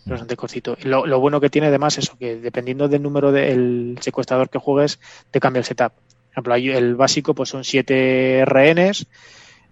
Es 0.00 0.06
Mm. 0.06 0.10
bastante 0.10 0.36
cortito. 0.36 0.76
Lo, 0.84 1.04
lo 1.06 1.20
bueno 1.20 1.40
que 1.40 1.50
tiene 1.50 1.66
además 1.66 1.98
es 1.98 2.04
eso, 2.04 2.16
que 2.18 2.36
dependiendo 2.36 2.88
del 2.88 3.02
número 3.02 3.32
del 3.32 3.98
secuestrador 4.00 4.48
que 4.48 4.58
juegues, 4.58 4.98
te 5.30 5.40
cambia 5.40 5.58
el 5.60 5.66
setup. 5.66 5.92
Por 5.92 6.32
ejemplo, 6.32 6.54
el 6.54 6.94
básico 6.94 7.34
pues 7.34 7.50
son 7.50 7.64
siete 7.64 8.44
rehenes. 8.46 9.06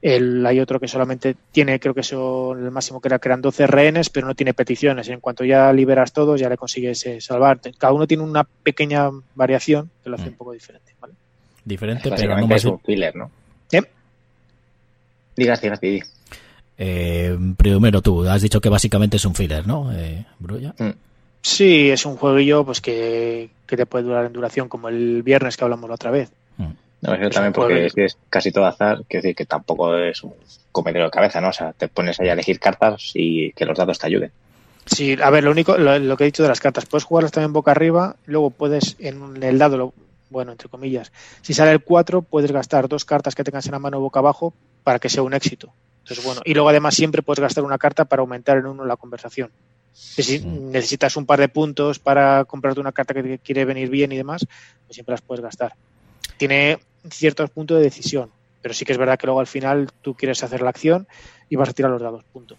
El, 0.00 0.46
hay 0.46 0.60
otro 0.60 0.78
que 0.78 0.86
solamente 0.86 1.34
tiene, 1.50 1.80
creo 1.80 1.92
que 1.92 2.04
son 2.04 2.64
el 2.64 2.70
máximo 2.70 3.00
que 3.00 3.08
era 3.08 3.18
que 3.18 3.28
eran 3.28 3.42
12 3.42 3.66
rehenes, 3.66 4.10
pero 4.10 4.26
no 4.28 4.34
tiene 4.34 4.54
peticiones. 4.54 5.08
En 5.08 5.18
cuanto 5.20 5.44
ya 5.44 5.72
liberas 5.72 6.12
todos, 6.12 6.40
ya 6.40 6.48
le 6.48 6.56
consigues 6.56 7.04
eh, 7.06 7.20
salvarte. 7.20 7.72
Cada 7.76 7.92
uno 7.92 8.06
tiene 8.06 8.22
una 8.22 8.44
pequeña 8.44 9.10
variación 9.34 9.90
que 10.04 10.10
lo 10.10 10.16
hace 10.16 10.26
Mm. 10.26 10.28
un 10.28 10.34
poco 10.34 10.52
diferente. 10.52 10.92
¿vale? 11.00 11.14
Diferente, 11.64 12.10
pero 12.16 12.36
no 12.38 12.46
más 12.46 12.58
es 12.58 12.64
un 12.66 12.80
filler, 12.80 13.16
¿no? 13.16 13.30
¿Eh? 13.72 13.82
Digas, 15.36 15.60
digas, 15.60 15.80
di. 15.80 16.00
Eh, 16.76 17.36
primero 17.56 18.00
tú, 18.00 18.24
has 18.24 18.42
dicho 18.42 18.60
que 18.60 18.68
básicamente 18.68 19.16
es 19.16 19.24
un 19.24 19.34
filler, 19.34 19.66
¿no? 19.66 19.92
Eh, 19.92 20.24
Brulla. 20.38 20.74
Sí, 21.42 21.90
es 21.90 22.06
un 22.06 22.16
jueguillo 22.16 22.64
pues 22.64 22.80
que, 22.80 23.50
que 23.66 23.76
te 23.76 23.86
puede 23.86 24.04
durar 24.04 24.26
en 24.26 24.32
duración, 24.32 24.68
como 24.68 24.88
el 24.88 25.22
viernes 25.22 25.56
que 25.56 25.64
hablamos 25.64 25.88
la 25.88 25.94
otra 25.94 26.10
vez. 26.10 26.30
Mm. 26.56 26.70
No, 27.00 27.14
eso 27.14 27.30
también 27.30 27.52
porque 27.52 27.86
es 27.86 27.92
que 27.94 28.04
es 28.06 28.18
casi 28.28 28.50
todo 28.50 28.66
azar, 28.66 29.02
quiero 29.08 29.22
decir 29.22 29.36
que 29.36 29.46
tampoco 29.46 29.96
es 29.96 30.22
un 30.24 30.34
comedero 30.72 31.04
de 31.04 31.10
cabeza, 31.10 31.40
¿no? 31.40 31.48
O 31.50 31.52
sea, 31.52 31.72
te 31.72 31.88
pones 31.88 32.18
ahí 32.18 32.28
a 32.28 32.32
elegir 32.32 32.58
cartas 32.58 33.12
y 33.14 33.52
que 33.52 33.64
los 33.64 33.78
dados 33.78 33.98
te 33.98 34.06
ayuden. 34.08 34.32
Sí, 34.86 35.16
a 35.22 35.30
ver, 35.30 35.44
lo 35.44 35.50
único, 35.50 35.76
lo, 35.78 35.98
lo 35.98 36.16
que 36.16 36.24
he 36.24 36.26
dicho 36.26 36.42
de 36.42 36.48
las 36.48 36.60
cartas, 36.60 36.86
puedes 36.86 37.04
jugarlas 37.04 37.30
también 37.30 37.52
boca 37.52 37.70
arriba, 37.70 38.16
luego 38.24 38.50
puedes 38.50 38.96
en 38.98 39.42
el 39.42 39.58
dado, 39.58 39.76
lo- 39.76 39.94
bueno, 40.30 40.50
entre 40.52 40.68
comillas, 40.68 41.12
si 41.42 41.54
sale 41.54 41.70
el 41.72 41.84
4, 41.84 42.22
puedes 42.22 42.50
gastar 42.52 42.88
dos 42.88 43.04
cartas 43.04 43.34
que 43.34 43.44
tengas 43.44 43.66
en 43.66 43.72
la 43.72 43.78
mano 43.78 44.00
boca 44.00 44.18
abajo 44.20 44.54
para 44.82 44.98
que 44.98 45.08
sea 45.08 45.22
un 45.22 45.34
éxito. 45.34 45.74
Entonces, 46.04 46.24
bueno, 46.24 46.40
y 46.44 46.54
luego 46.54 46.68
además 46.70 46.94
siempre 46.94 47.22
puedes 47.22 47.40
gastar 47.40 47.64
una 47.64 47.78
carta 47.78 48.06
para 48.06 48.20
aumentar 48.20 48.56
en 48.58 48.66
uno 48.66 48.84
la 48.86 48.96
conversación. 48.96 49.52
Si 49.92 50.40
Mm. 50.40 50.70
necesitas 50.72 51.16
un 51.16 51.26
par 51.26 51.38
de 51.38 51.48
puntos 51.48 51.98
para 51.98 52.44
comprarte 52.46 52.80
una 52.80 52.92
carta 52.92 53.14
que 53.14 53.22
te 53.22 53.38
quiere 53.40 53.64
venir 53.66 53.90
bien 53.90 54.10
y 54.12 54.16
demás, 54.16 54.44
pues 54.86 54.94
siempre 54.94 55.12
las 55.12 55.22
puedes 55.22 55.42
gastar. 55.42 55.74
Tiene 56.38 56.78
ciertos 57.10 57.50
puntos 57.50 57.76
de 57.78 57.84
decisión, 57.84 58.30
pero 58.62 58.72
sí 58.74 58.84
que 58.84 58.92
es 58.92 58.98
verdad 58.98 59.18
que 59.18 59.26
luego 59.26 59.40
al 59.40 59.46
final 59.46 59.88
tú 60.02 60.14
quieres 60.14 60.42
hacer 60.42 60.62
la 60.62 60.70
acción 60.70 61.06
y 61.50 61.56
vas 61.56 61.68
a 61.68 61.72
tirar 61.72 61.90
los 61.90 62.00
dados, 62.00 62.24
punto. 62.32 62.56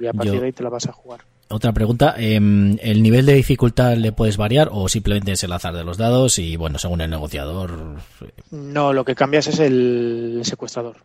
Y 0.00 0.06
a 0.06 0.12
partir 0.12 0.34
Yo- 0.34 0.40
de 0.40 0.46
ahí 0.46 0.52
te 0.52 0.62
la 0.62 0.70
vas 0.70 0.86
a 0.88 0.92
jugar. 0.92 1.20
Otra 1.52 1.72
pregunta, 1.72 2.14
em, 2.16 2.76
¿el 2.80 3.02
nivel 3.02 3.26
de 3.26 3.32
dificultad 3.34 3.96
le 3.96 4.12
puedes 4.12 4.36
variar 4.36 4.68
o 4.70 4.88
simplemente 4.88 5.32
es 5.32 5.42
el 5.42 5.52
azar 5.52 5.74
de 5.74 5.82
los 5.82 5.98
dados 5.98 6.38
y 6.38 6.54
bueno, 6.56 6.78
según 6.78 7.00
el 7.00 7.10
negociador? 7.10 7.96
eh, 8.22 8.28
No, 8.52 8.92
lo 8.92 9.04
que 9.04 9.16
cambias 9.16 9.48
es 9.48 9.58
el 9.58 10.40
secuestrador. 10.44 10.96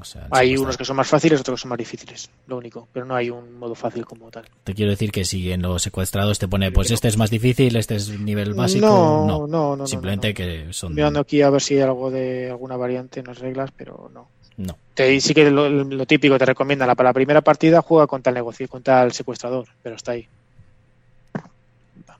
O 0.00 0.04
sea, 0.04 0.22
el 0.22 0.26
Hay 0.30 0.48
secuestrador. 0.48 0.60
unos 0.64 0.76
que 0.76 0.84
son 0.84 0.96
más 0.96 1.08
fáciles, 1.08 1.40
otros 1.40 1.58
que 1.58 1.62
son 1.62 1.68
más 1.70 1.78
difíciles, 1.78 2.30
lo 2.46 2.56
único. 2.56 2.88
Pero 2.92 3.04
no 3.06 3.14
hay 3.14 3.30
un 3.30 3.58
modo 3.58 3.74
fácil 3.74 4.04
como 4.06 4.30
tal. 4.30 4.44
Te 4.64 4.74
quiero 4.74 4.90
decir 4.90 5.12
que 5.12 5.24
si 5.24 5.52
en 5.52 5.62
los 5.62 5.82
secuestrados 5.82 6.38
te 6.38 6.48
pone, 6.48 6.72
pues 6.72 6.90
este 6.90 7.08
es 7.08 7.16
más 7.16 7.30
difícil, 7.30 7.76
este 7.76 7.96
es 7.96 8.08
nivel 8.20 8.54
básico, 8.54 8.86
no, 8.86 9.26
no. 9.26 9.46
no, 9.46 9.76
no, 9.76 9.86
simplemente 9.86 10.28
no. 10.30 10.34
que 10.34 10.66
son... 10.72 10.94
Mirando 10.94 11.20
aquí 11.20 11.42
a 11.42 11.50
ver 11.50 11.60
si 11.60 11.74
hay 11.74 11.80
algo 11.82 12.10
de 12.10 12.50
alguna 12.50 12.76
variante 12.76 13.20
en 13.20 13.26
las 13.26 13.38
reglas, 13.38 13.70
pero 13.76 14.10
no. 14.14 14.28
No. 14.56 14.76
Te, 14.94 15.18
sí 15.20 15.32
que 15.34 15.50
lo, 15.50 15.68
lo 15.68 16.06
típico 16.06 16.36
te 16.38 16.44
recomiendan 16.44 16.86
la- 16.88 16.94
para 16.94 17.08
la 17.10 17.14
primera 17.14 17.40
partida 17.40 17.80
juega 17.82 18.06
contra 18.06 18.30
el 18.30 18.34
negocio, 18.34 18.68
contra 18.68 19.02
el 19.02 19.12
secuestrador, 19.12 19.66
pero 19.82 19.96
está 19.96 20.12
ahí. 20.12 20.28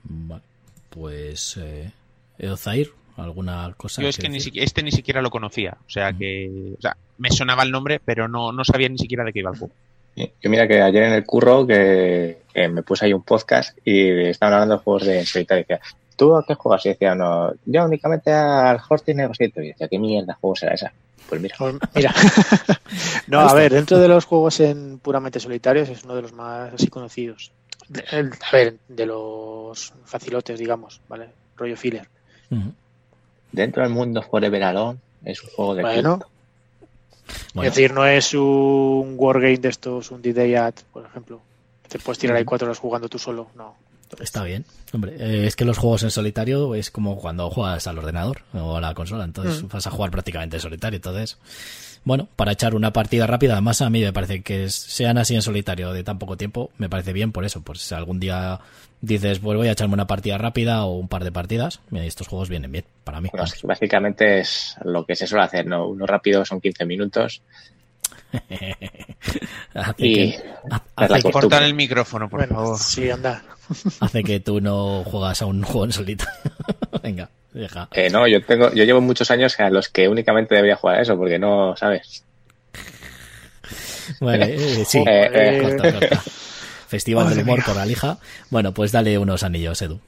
Vale. 0.05 0.43
Pues, 0.91 1.57
eh, 1.59 1.91
Eozair, 2.39 2.91
¿alguna 3.23 3.73
cosa? 3.77 4.03
Yo 4.03 4.09
es 4.09 4.17
que 4.19 4.29
ni 4.29 4.41
siquiera, 4.41 4.65
este 4.65 4.83
ni 4.83 4.93
siquiera 4.93 5.23
lo 5.23 5.31
conocía. 5.31 5.77
O 5.87 5.91
sea 5.91 6.13
que. 6.13 6.75
O 6.79 6.81
sea, 6.81 6.97
me 7.19 7.31
sonaba 7.31 7.63
el 7.63 7.71
nombre, 7.71 8.01
pero 8.05 8.29
no, 8.29 8.53
no 8.53 8.65
sabía 8.65 8.89
ni 8.89 8.99
siquiera 8.99 9.25
de 9.25 9.33
qué 9.33 9.39
iba 9.41 9.51
el 9.51 9.59
juego. 9.59 9.75
Yo 10.17 10.51
mira 10.51 10.69
que 10.69 10.83
ayer 10.83 11.05
en 11.05 11.13
el 11.15 11.25
curro 11.25 11.67
que, 11.67 12.43
que 12.53 12.69
me 12.69 12.83
puse 12.83 13.07
ahí 13.07 13.15
un 13.15 13.23
podcast 13.23 13.77
y 13.85 14.11
estaban 14.27 14.53
hablando 14.55 14.77
de 14.77 14.83
juegos 14.83 15.07
de 15.07 15.25
solitario. 15.25 15.63
Y 15.63 15.73
decía, 15.73 15.81
¿tú 16.17 16.37
a 16.37 16.45
qué 16.47 16.55
juegas? 16.55 16.85
Y 16.85 16.91
decía, 16.91 17.15
no, 17.15 17.51
yo 17.65 17.85
únicamente 17.85 18.31
al 18.31 18.79
Horty 18.87 19.15
Negotiator. 19.15 19.65
Y 19.65 19.69
decía, 19.69 19.89
¿qué 19.89 19.99
mierda 19.99 20.35
juego 20.41 20.55
será 20.57 20.75
esa? 20.75 20.93
Pues 21.29 21.41
mira, 21.41 21.55
Pues 21.59 21.75
mira. 21.95 22.13
no, 23.29 23.41
a 23.41 23.55
ver, 23.55 23.73
dentro 23.73 23.99
de 23.99 24.09
los 24.09 24.25
juegos 24.27 24.61
en 24.61 24.99
puramente 24.99 25.41
solitarios 25.41 25.89
es 25.89 26.05
uno 26.05 26.15
de 26.17 26.23
los 26.23 26.33
más 26.35 26.75
así 26.75 26.89
conocidos. 26.89 27.53
De- 27.89 28.05
el- 28.13 28.33
a 28.33 28.53
ver, 28.57 28.77
de 28.89 29.07
los 29.07 29.95
facilotes, 30.05 30.59
digamos, 30.59 31.01
¿vale? 31.09 31.29
Rollo 31.57 31.77
filler. 31.77 32.07
Ujú. 32.51 32.75
Dentro 33.53 33.83
del 33.83 33.93
mundo 33.93 34.23
Forever 34.23 34.63
Alone 34.65 34.99
es 35.25 35.43
un 35.43 35.51
juego 35.51 35.75
de 35.75 35.83
Bueno. 35.83 36.21
Es 37.69 37.75
decir, 37.75 37.93
no 37.93 38.05
es 38.05 38.35
un 38.35 39.15
wargame 39.17 39.59
de 39.59 39.69
estos, 39.69 40.11
un 40.11 40.21
D-Day 40.21 40.55
at, 40.55 40.75
por 40.93 41.07
ejemplo. 41.07 41.41
Te 41.89 41.99
puedes 41.99 42.19
tirar 42.19 42.37
ahí 42.37 42.45
cuatro 42.45 42.67
horas 42.67 42.79
jugando 42.79 43.09
tú 43.09 43.19
solo. 43.19 43.49
No. 43.55 43.75
está 44.21 44.45
bien. 44.45 44.65
Hombre, 44.93 45.17
eh, 45.19 45.47
es 45.47 45.57
que 45.57 45.65
los 45.65 45.79
juegos 45.79 46.03
en 46.03 46.11
solitario 46.11 46.75
es 46.75 46.91
como 46.91 47.17
cuando 47.17 47.49
juegas 47.49 47.87
al 47.87 47.99
ordenador 47.99 48.43
o 48.53 48.77
a 48.77 48.81
la 48.81 48.93
consola, 48.93 49.25
entonces 49.25 49.63
Mm. 49.63 49.69
vas 49.69 49.87
a 49.87 49.91
jugar 49.91 50.11
prácticamente 50.11 50.57
en 50.57 50.63
solitario, 50.63 50.97
entonces... 50.97 51.39
Bueno, 52.05 52.29
para 52.35 52.53
echar 52.53 52.75
una 52.75 52.93
partida 52.93 53.27
rápida, 53.27 53.53
además 53.53 53.81
a 53.81 53.89
mí 53.91 54.01
me 54.03 54.13
parece 54.13 54.43
que 54.43 54.69
sean 54.71 55.19
así 55.19 55.35
en 55.37 55.43
solitario 55.43 55.93
de 55.93 56.03
tan 56.03 56.19
poco 56.19 56.37
tiempo, 56.37 56.71
me 56.79 56.89
parece 56.89 57.13
bien 57.13 57.31
por 57.31 57.45
eso, 57.45 57.61
pues 57.63 57.81
si 57.81 57.95
algún 57.95 58.19
día 58.19 58.59
dices, 59.01 59.39
pues 59.39 59.57
voy 59.57 59.69
a 59.69 59.73
echarme 59.73 59.95
una 59.95 60.07
partida 60.07 60.37
rápida 60.37 60.85
o 60.85 60.97
un 60.97 61.07
par 61.09 61.23
de 61.23 61.31
partidas, 61.31 61.81
estos 61.93 62.27
juegos 62.27 62.49
vienen 62.49 62.73
bien 62.73 62.85
para 63.05 63.21
mí. 63.21 63.29
Bueno, 63.31 63.47
es- 63.47 63.63
básicamente 63.63 64.41
es 64.41 64.77
lo 64.85 65.05
que 65.07 65.15
se 65.15 65.27
suele 65.29 65.45
hacer, 65.45 65.67
¿no? 65.67 65.87
Uno 65.87 66.07
rápido 66.07 66.45
son 66.45 66.61
15 66.61 66.85
minutos 66.85 67.43
hace, 69.75 70.07
y 70.07 70.15
que, 70.15 70.43
hace, 70.97 71.23
que, 71.23 71.65
el 71.65 71.75
micrófono, 71.75 72.29
por 72.29 72.41
bueno, 72.41 72.55
favor. 72.55 72.79
sí, 72.79 73.11
anda. 73.11 73.43
Hace 74.01 74.23
que 74.23 74.41
tú 74.41 74.61
no 74.61 75.05
juegas 75.05 75.43
a 75.43 75.47
un 75.47 75.63
juego 75.63 75.85
en 75.87 75.93
solitario. 75.93 76.35
Venga, 77.03 77.31
deja. 77.53 77.89
Eh, 77.93 78.11
no, 78.11 78.27
yo 78.27 78.45
tengo, 78.45 78.73
yo 78.73 78.85
llevo 78.85 79.01
muchos 79.01 79.31
años 79.31 79.59
a 79.61 79.71
los 79.71 79.89
que 79.89 80.09
únicamente 80.09 80.55
debería 80.55 80.77
jugar 80.77 80.99
a 80.99 81.03
eso, 81.03 81.17
porque 81.17 81.39
no, 81.39 81.77
¿sabes? 81.77 82.25
Vale, 84.21 84.55
eh, 84.81 84.85
sí, 84.85 84.99
Eh, 85.07 85.31
eh. 85.33 85.63
corta, 85.63 85.93
corta. 85.93 86.23
Festival 86.89 87.29
del 87.31 87.41
humor 87.45 87.65
por 87.65 87.79
Alija. 87.79 88.19
Bueno, 88.51 88.73
pues 88.73 88.93
dale 88.93 89.17
unos 89.17 89.43
anillos, 89.43 89.81
Edu. 89.81 89.99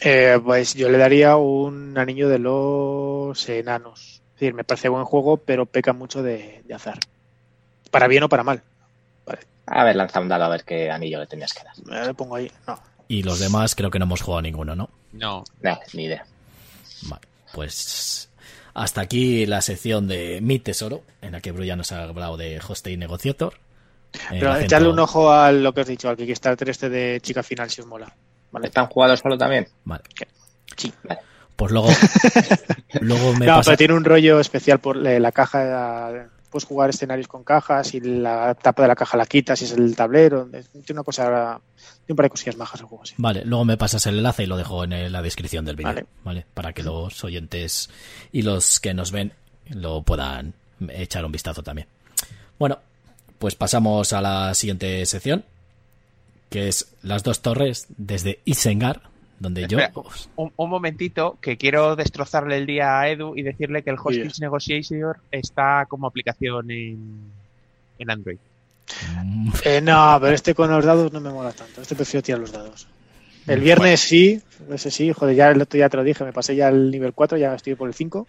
Eh, 0.00 0.38
pues 0.44 0.74
yo 0.74 0.90
le 0.90 0.98
daría 0.98 1.36
un 1.36 1.96
anillo 1.96 2.28
de 2.28 2.38
los 2.38 3.48
enanos. 3.48 4.20
Es 4.34 4.40
decir, 4.40 4.52
me 4.52 4.64
parece 4.64 4.88
buen 4.90 5.04
juego, 5.04 5.38
pero 5.38 5.64
peca 5.64 5.92
mucho 5.94 6.22
de, 6.22 6.62
de 6.66 6.74
azar. 6.74 6.98
Para 7.90 8.08
bien 8.08 8.24
o 8.24 8.28
para 8.28 8.42
mal. 8.42 8.62
A 9.66 9.84
ver, 9.84 9.96
lanza 9.96 10.20
un 10.20 10.28
dado 10.28 10.44
a 10.44 10.48
ver 10.48 10.64
qué 10.64 10.90
anillo 10.90 11.20
le 11.20 11.26
tenías 11.26 11.52
que 11.54 11.62
dar. 11.64 11.74
Me 11.84 12.06
lo 12.06 12.14
pongo 12.14 12.36
ahí. 12.36 12.50
No. 12.66 12.78
Y 13.08 13.22
los 13.22 13.38
demás 13.38 13.74
creo 13.74 13.90
que 13.90 13.98
no 13.98 14.04
hemos 14.06 14.20
jugado 14.22 14.42
ninguno, 14.42 14.74
¿no? 14.74 14.90
No. 15.12 15.44
Nada, 15.60 15.80
ni 15.92 16.04
idea. 16.04 16.24
Vale, 17.02 17.22
pues 17.52 18.30
hasta 18.74 19.00
aquí 19.02 19.44
la 19.46 19.60
sección 19.60 20.08
de 20.08 20.40
Mi 20.40 20.58
Tesoro, 20.58 21.02
en 21.20 21.32
la 21.32 21.40
que 21.40 21.52
Bruya 21.52 21.76
nos 21.76 21.92
ha 21.92 22.02
hablado 22.04 22.36
de 22.36 22.60
Hosting 22.66 22.98
Negotiator. 22.98 23.54
El 24.30 24.40
Pero 24.40 24.52
acento- 24.52 24.64
echarle 24.64 24.88
un 24.88 24.98
ojo 24.98 25.30
a 25.32 25.52
lo 25.52 25.72
que 25.72 25.82
has 25.82 25.86
dicho, 25.86 26.08
al 26.08 26.16
Kickstarter 26.16 26.68
este 26.70 26.88
de 26.88 27.20
Chica 27.20 27.42
Final, 27.42 27.70
si 27.70 27.80
os 27.82 27.86
mola. 27.86 28.12
¿Vale? 28.50 28.66
¿Están 28.66 28.86
jugados 28.86 29.20
solo 29.20 29.36
también? 29.38 29.68
Vale. 29.84 30.02
Sí. 30.76 30.92
Pues 31.56 31.70
luego, 31.72 31.88
luego 33.00 33.32
me 33.34 33.46
no, 33.46 33.56
pasa... 33.56 33.70
pero 33.70 33.76
tiene 33.78 33.94
un 33.94 34.04
rollo 34.04 34.40
especial 34.40 34.80
por 34.80 35.06
eh, 35.06 35.20
la 35.20 35.32
caja. 35.32 36.28
Puedes 36.52 36.66
jugar 36.66 36.90
escenarios 36.90 37.26
con 37.26 37.42
cajas 37.42 37.94
y 37.94 38.00
la 38.00 38.54
tapa 38.54 38.82
de 38.82 38.88
la 38.88 38.94
caja 38.94 39.16
la 39.16 39.26
quitas 39.26 39.60
y 39.62 39.64
es 39.64 39.72
el 39.72 39.96
tablero. 39.96 40.46
Tiene 40.46 40.84
una 40.90 41.02
cosa. 41.02 41.60
Tiene 41.74 42.10
un 42.10 42.16
par 42.16 42.26
de 42.26 42.30
cosillas 42.30 42.56
majas 42.56 42.80
el 42.80 42.86
juego, 42.86 43.04
sí. 43.04 43.14
Vale, 43.16 43.44
luego 43.44 43.64
me 43.64 43.76
pasas 43.76 44.06
el 44.06 44.18
enlace 44.18 44.44
y 44.44 44.46
lo 44.46 44.56
dejo 44.56 44.84
en 44.84 45.10
la 45.10 45.22
descripción 45.22 45.64
del 45.64 45.76
vídeo, 45.76 45.88
Vale. 45.88 46.06
¿vale? 46.22 46.46
Para 46.52 46.72
que 46.72 46.82
los 46.82 47.24
oyentes 47.24 47.90
y 48.30 48.42
los 48.42 48.78
que 48.78 48.92
nos 48.94 49.10
ven 49.10 49.32
lo 49.70 50.02
puedan 50.02 50.54
echar 50.90 51.24
un 51.24 51.32
vistazo 51.32 51.62
también. 51.62 51.88
Bueno, 52.58 52.78
pues 53.38 53.54
pasamos 53.54 54.12
a 54.12 54.20
la 54.20 54.54
siguiente 54.54 55.04
sección, 55.06 55.44
que 56.50 56.68
es 56.68 56.94
las 57.02 57.22
dos 57.22 57.40
torres 57.40 57.86
desde 57.96 58.40
Isengar, 58.44 59.10
donde 59.42 59.66
yo... 59.66 59.78
Un, 60.36 60.52
un 60.56 60.70
momentito, 60.70 61.36
que 61.40 61.56
quiero 61.56 61.96
destrozarle 61.96 62.56
el 62.56 62.66
día 62.66 63.00
a 63.00 63.08
Edu 63.08 63.36
y 63.36 63.42
decirle 63.42 63.82
que 63.82 63.90
el 63.90 63.96
Hostage 63.96 64.24
Yes. 64.24 64.40
Negotiator 64.40 65.18
está 65.30 65.86
como 65.88 66.06
aplicación 66.06 66.70
en, 66.70 67.30
en 67.98 68.10
Android. 68.10 68.38
Mm, 69.24 69.50
Eh, 69.64 69.80
no, 69.80 70.18
pero 70.20 70.34
este 70.34 70.54
con 70.54 70.70
los 70.70 70.84
dados 70.84 71.12
no 71.12 71.20
me 71.20 71.30
mola 71.30 71.52
tanto. 71.52 71.82
Este 71.82 71.94
prefiero 71.94 72.22
tirar 72.22 72.40
los 72.40 72.52
dados. 72.52 72.86
El 73.46 73.60
viernes 73.60 73.98
sí, 74.00 74.40
ese 74.70 74.90
sí, 74.92 75.12
joder, 75.12 75.34
ya 75.34 75.50
el 75.50 75.60
otro 75.60 75.76
día 75.76 75.88
te 75.88 75.96
lo 75.96 76.04
dije, 76.04 76.22
me 76.22 76.32
pasé 76.32 76.54
ya 76.54 76.68
al 76.68 76.92
nivel 76.92 77.12
4, 77.12 77.36
ya 77.38 77.54
estoy 77.54 77.74
por 77.74 77.88
el 77.88 77.94
5. 77.94 78.26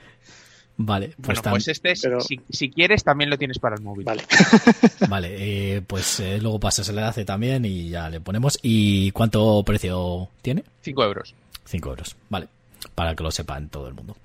Vale, 0.76 1.14
pues, 1.22 1.38
Bueno, 1.40 1.52
pues 1.52 1.68
este, 1.68 1.92
es- 1.92 2.02
pero- 2.02 2.20
si, 2.22 2.40
si 2.50 2.70
quieres, 2.72 3.04
también 3.04 3.30
lo 3.30 3.38
tienes 3.38 3.60
para 3.60 3.76
el 3.76 3.82
móvil. 3.84 4.06
Vale. 4.06 4.24
vale, 5.10 5.36
eh, 5.78 5.82
pues 5.82 6.20
eh, 6.20 6.40
luego 6.42 6.60
pasas 6.60 6.90
el 6.90 6.98
enlace 6.98 7.26
también 7.26 7.64
y 7.66 7.90
ya 7.90 8.10
le 8.10 8.20
ponemos. 8.20 8.58
¿Y 8.64 9.12
cuánto 9.12 9.62
precio 9.64 10.30
tiene? 10.42 10.64
5 10.82 11.04
euros. 11.04 11.36
5 11.66 11.90
euros, 11.90 12.16
vale. 12.30 12.48
para 12.96 13.16
que 13.16 13.24
lo 13.24 13.32
sepan 13.32 13.70
todo 13.70 13.88
el 13.88 13.94
mundo. 13.94 14.16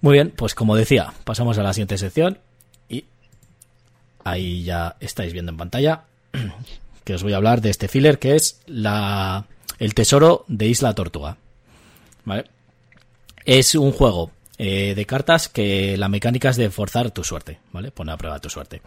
Muy 0.00 0.14
bien, 0.14 0.32
pues 0.34 0.54
como 0.54 0.74
decía, 0.76 1.12
pasamos 1.24 1.58
a 1.58 1.62
la 1.62 1.74
siguiente 1.74 1.98
sección 1.98 2.38
y 2.88 3.04
ahí 4.24 4.62
ya 4.64 4.96
estáis 4.98 5.32
viendo 5.34 5.52
en 5.52 5.58
pantalla 5.58 6.04
que 7.04 7.14
os 7.14 7.22
voy 7.22 7.34
a 7.34 7.36
hablar 7.36 7.60
de 7.60 7.68
este 7.70 7.86
filler 7.88 8.18
que 8.18 8.34
es 8.34 8.60
la 8.66 9.44
el 9.78 9.94
tesoro 9.94 10.44
de 10.48 10.68
Isla 10.68 10.94
Tortuga. 10.94 11.36
¿Vale? 12.24 12.46
Es 13.44 13.74
un 13.74 13.92
juego 13.92 14.30
eh, 14.62 14.94
de 14.94 15.06
cartas 15.06 15.48
que 15.48 15.96
la 15.96 16.10
mecánica 16.10 16.50
es 16.50 16.56
de 16.56 16.68
forzar 16.68 17.12
tu 17.12 17.24
suerte, 17.24 17.60
¿vale? 17.72 17.90
Pone 17.92 18.12
a 18.12 18.18
prueba 18.18 18.40
tu 18.40 18.50
suerte. 18.50 18.82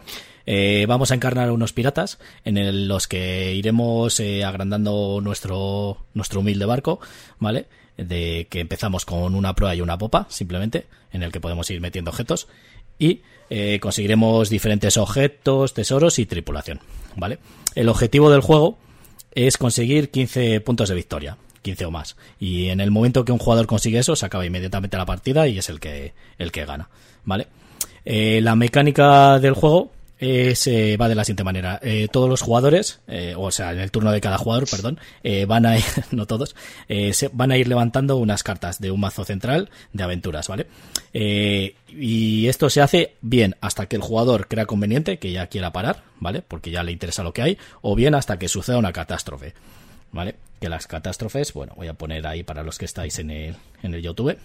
Eh, 0.46 0.86
vamos 0.86 1.10
a 1.10 1.16
encarnar 1.16 1.50
unos 1.50 1.72
piratas 1.72 2.20
en 2.44 2.86
los 2.86 3.08
que 3.08 3.52
iremos 3.54 4.20
eh, 4.20 4.44
agrandando 4.44 5.18
nuestro, 5.20 6.04
nuestro 6.14 6.38
humilde 6.38 6.64
barco, 6.64 7.00
¿vale? 7.40 7.66
De 7.96 8.46
que 8.50 8.60
empezamos 8.60 9.04
con 9.04 9.34
una 9.34 9.56
proa 9.56 9.74
y 9.74 9.80
una 9.80 9.98
popa, 9.98 10.28
simplemente, 10.30 10.86
en 11.12 11.24
el 11.24 11.32
que 11.32 11.40
podemos 11.40 11.68
ir 11.70 11.80
metiendo 11.80 12.12
objetos 12.12 12.46
y 12.96 13.22
conseguiremos 13.80 14.50
diferentes 14.50 14.96
objetos, 14.96 15.74
tesoros 15.74 16.20
y 16.20 16.26
tripulación, 16.26 16.78
¿vale? 17.16 17.40
El 17.74 17.88
objetivo 17.88 18.30
del 18.30 18.42
juego 18.42 18.78
es 19.32 19.58
conseguir 19.58 20.12
15 20.12 20.60
puntos 20.60 20.88
de 20.88 20.94
victoria. 20.94 21.36
15 21.64 21.86
o 21.86 21.90
más. 21.90 22.16
Y 22.38 22.68
en 22.68 22.80
el 22.80 22.92
momento 22.92 23.24
que 23.24 23.32
un 23.32 23.38
jugador 23.38 23.66
consigue 23.66 23.98
eso, 23.98 24.14
se 24.14 24.26
acaba 24.26 24.46
inmediatamente 24.46 24.96
la 24.96 25.06
partida 25.06 25.48
y 25.48 25.58
es 25.58 25.68
el 25.68 25.80
que, 25.80 26.12
el 26.38 26.52
que 26.52 26.64
gana. 26.64 26.88
¿Vale? 27.24 27.48
Eh, 28.04 28.40
la 28.42 28.54
mecánica 28.54 29.40
del 29.40 29.54
juego 29.54 29.90
eh, 30.20 30.96
va 31.00 31.08
de 31.08 31.14
la 31.14 31.24
siguiente 31.24 31.42
manera. 31.42 31.80
Eh, 31.82 32.08
todos 32.12 32.28
los 32.28 32.42
jugadores, 32.42 33.00
o 33.36 33.50
sea, 33.50 33.72
en 33.72 33.80
el 33.80 33.90
turno 33.90 34.12
de 34.12 34.20
cada 34.20 34.38
jugador, 34.38 34.68
perdón, 34.70 34.98
van 35.48 35.66
a 35.66 35.78
ir, 35.78 35.84
no 36.12 36.26
todos, 36.26 36.54
se, 36.86 37.30
van 37.32 37.50
a 37.50 37.56
ir 37.56 37.66
levantando 37.66 38.16
unas 38.16 38.42
cartas 38.42 38.78
de 38.80 38.90
un 38.90 39.00
mazo 39.00 39.24
central 39.24 39.70
de 39.92 40.04
aventuras, 40.04 40.48
¿vale? 40.48 40.66
y 41.96 42.48
esto 42.48 42.68
se 42.70 42.80
hace 42.80 43.14
bien 43.20 43.56
hasta 43.60 43.86
que 43.86 43.96
el 43.96 44.02
jugador 44.02 44.48
crea 44.48 44.66
conveniente, 44.66 45.18
que 45.18 45.32
ya 45.32 45.46
quiera 45.46 45.72
parar, 45.72 46.02
¿vale? 46.20 46.42
Porque 46.42 46.70
ya 46.70 46.82
le 46.82 46.92
interesa 46.92 47.22
lo 47.22 47.32
que 47.32 47.42
hay, 47.42 47.58
o 47.82 47.94
bien 47.94 48.14
hasta 48.14 48.38
que 48.38 48.48
suceda 48.48 48.78
una 48.78 48.92
catástrofe. 48.92 49.54
¿vale? 50.14 50.36
Que 50.60 50.68
las 50.68 50.86
catástrofes, 50.86 51.52
bueno, 51.52 51.74
voy 51.76 51.88
a 51.88 51.94
poner 51.94 52.26
ahí 52.26 52.42
para 52.42 52.62
los 52.62 52.78
que 52.78 52.84
estáis 52.84 53.18
en 53.18 53.30
el, 53.30 53.56
en 53.82 53.94
el 53.94 54.02
YouTube, 54.02 54.38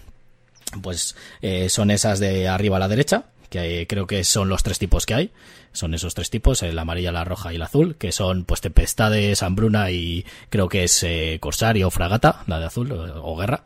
pues 0.82 1.16
eh, 1.42 1.68
son 1.68 1.90
esas 1.90 2.20
de 2.20 2.48
arriba 2.48 2.76
a 2.76 2.80
la 2.80 2.88
derecha, 2.88 3.24
que 3.50 3.86
creo 3.88 4.06
que 4.06 4.24
son 4.24 4.48
los 4.48 4.62
tres 4.62 4.78
tipos 4.78 5.04
que 5.04 5.14
hay. 5.14 5.30
Son 5.72 5.94
esos 5.94 6.14
tres 6.14 6.30
tipos, 6.30 6.62
el 6.62 6.78
amarilla, 6.78 7.12
la 7.12 7.24
roja 7.24 7.52
y 7.52 7.56
el 7.56 7.62
azul, 7.62 7.96
que 7.96 8.12
son 8.12 8.44
pues 8.44 8.60
tempestades, 8.60 9.42
hambruna 9.42 9.90
y 9.90 10.24
creo 10.48 10.68
que 10.68 10.84
es 10.84 11.02
eh, 11.04 11.38
corsario 11.40 11.88
o 11.88 11.90
fragata, 11.90 12.42
la 12.46 12.58
de 12.58 12.66
azul, 12.66 12.90
o, 12.92 13.36
guerra. 13.36 13.62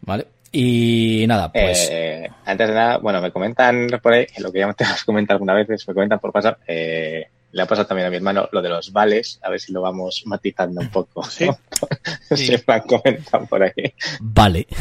¿Vale? 0.00 0.26
Y 0.50 1.24
nada, 1.26 1.52
pues. 1.52 1.88
Eh, 1.90 2.28
antes 2.44 2.68
de 2.68 2.74
nada, 2.74 2.98
bueno, 2.98 3.20
me 3.20 3.32
comentan 3.32 3.88
por 4.02 4.12
ahí, 4.12 4.26
lo 4.38 4.52
que 4.52 4.60
ya 4.60 4.72
te 4.72 4.84
has 4.84 5.04
comentado 5.04 5.36
alguna 5.36 5.54
vez, 5.54 5.68
me 5.68 5.94
comentan 5.94 6.20
por 6.20 6.32
pasar, 6.32 6.58
eh, 6.66 7.28
le 7.54 7.62
ha 7.62 7.66
pasado 7.66 7.86
también 7.86 8.08
a 8.08 8.10
mi 8.10 8.16
hermano 8.16 8.48
lo 8.50 8.60
de 8.60 8.68
los 8.68 8.92
vales, 8.92 9.38
a 9.42 9.48
ver 9.48 9.60
si 9.60 9.72
lo 9.72 9.80
vamos 9.80 10.24
matizando 10.26 10.80
un 10.80 10.90
poco. 10.90 11.22
Sí. 11.30 11.48
Se 12.46 12.64
me 12.66 12.74
han 12.74 12.80
comentado 12.82 13.46
por 13.46 13.62
ahí. 13.62 13.94
Vale. 14.20 14.66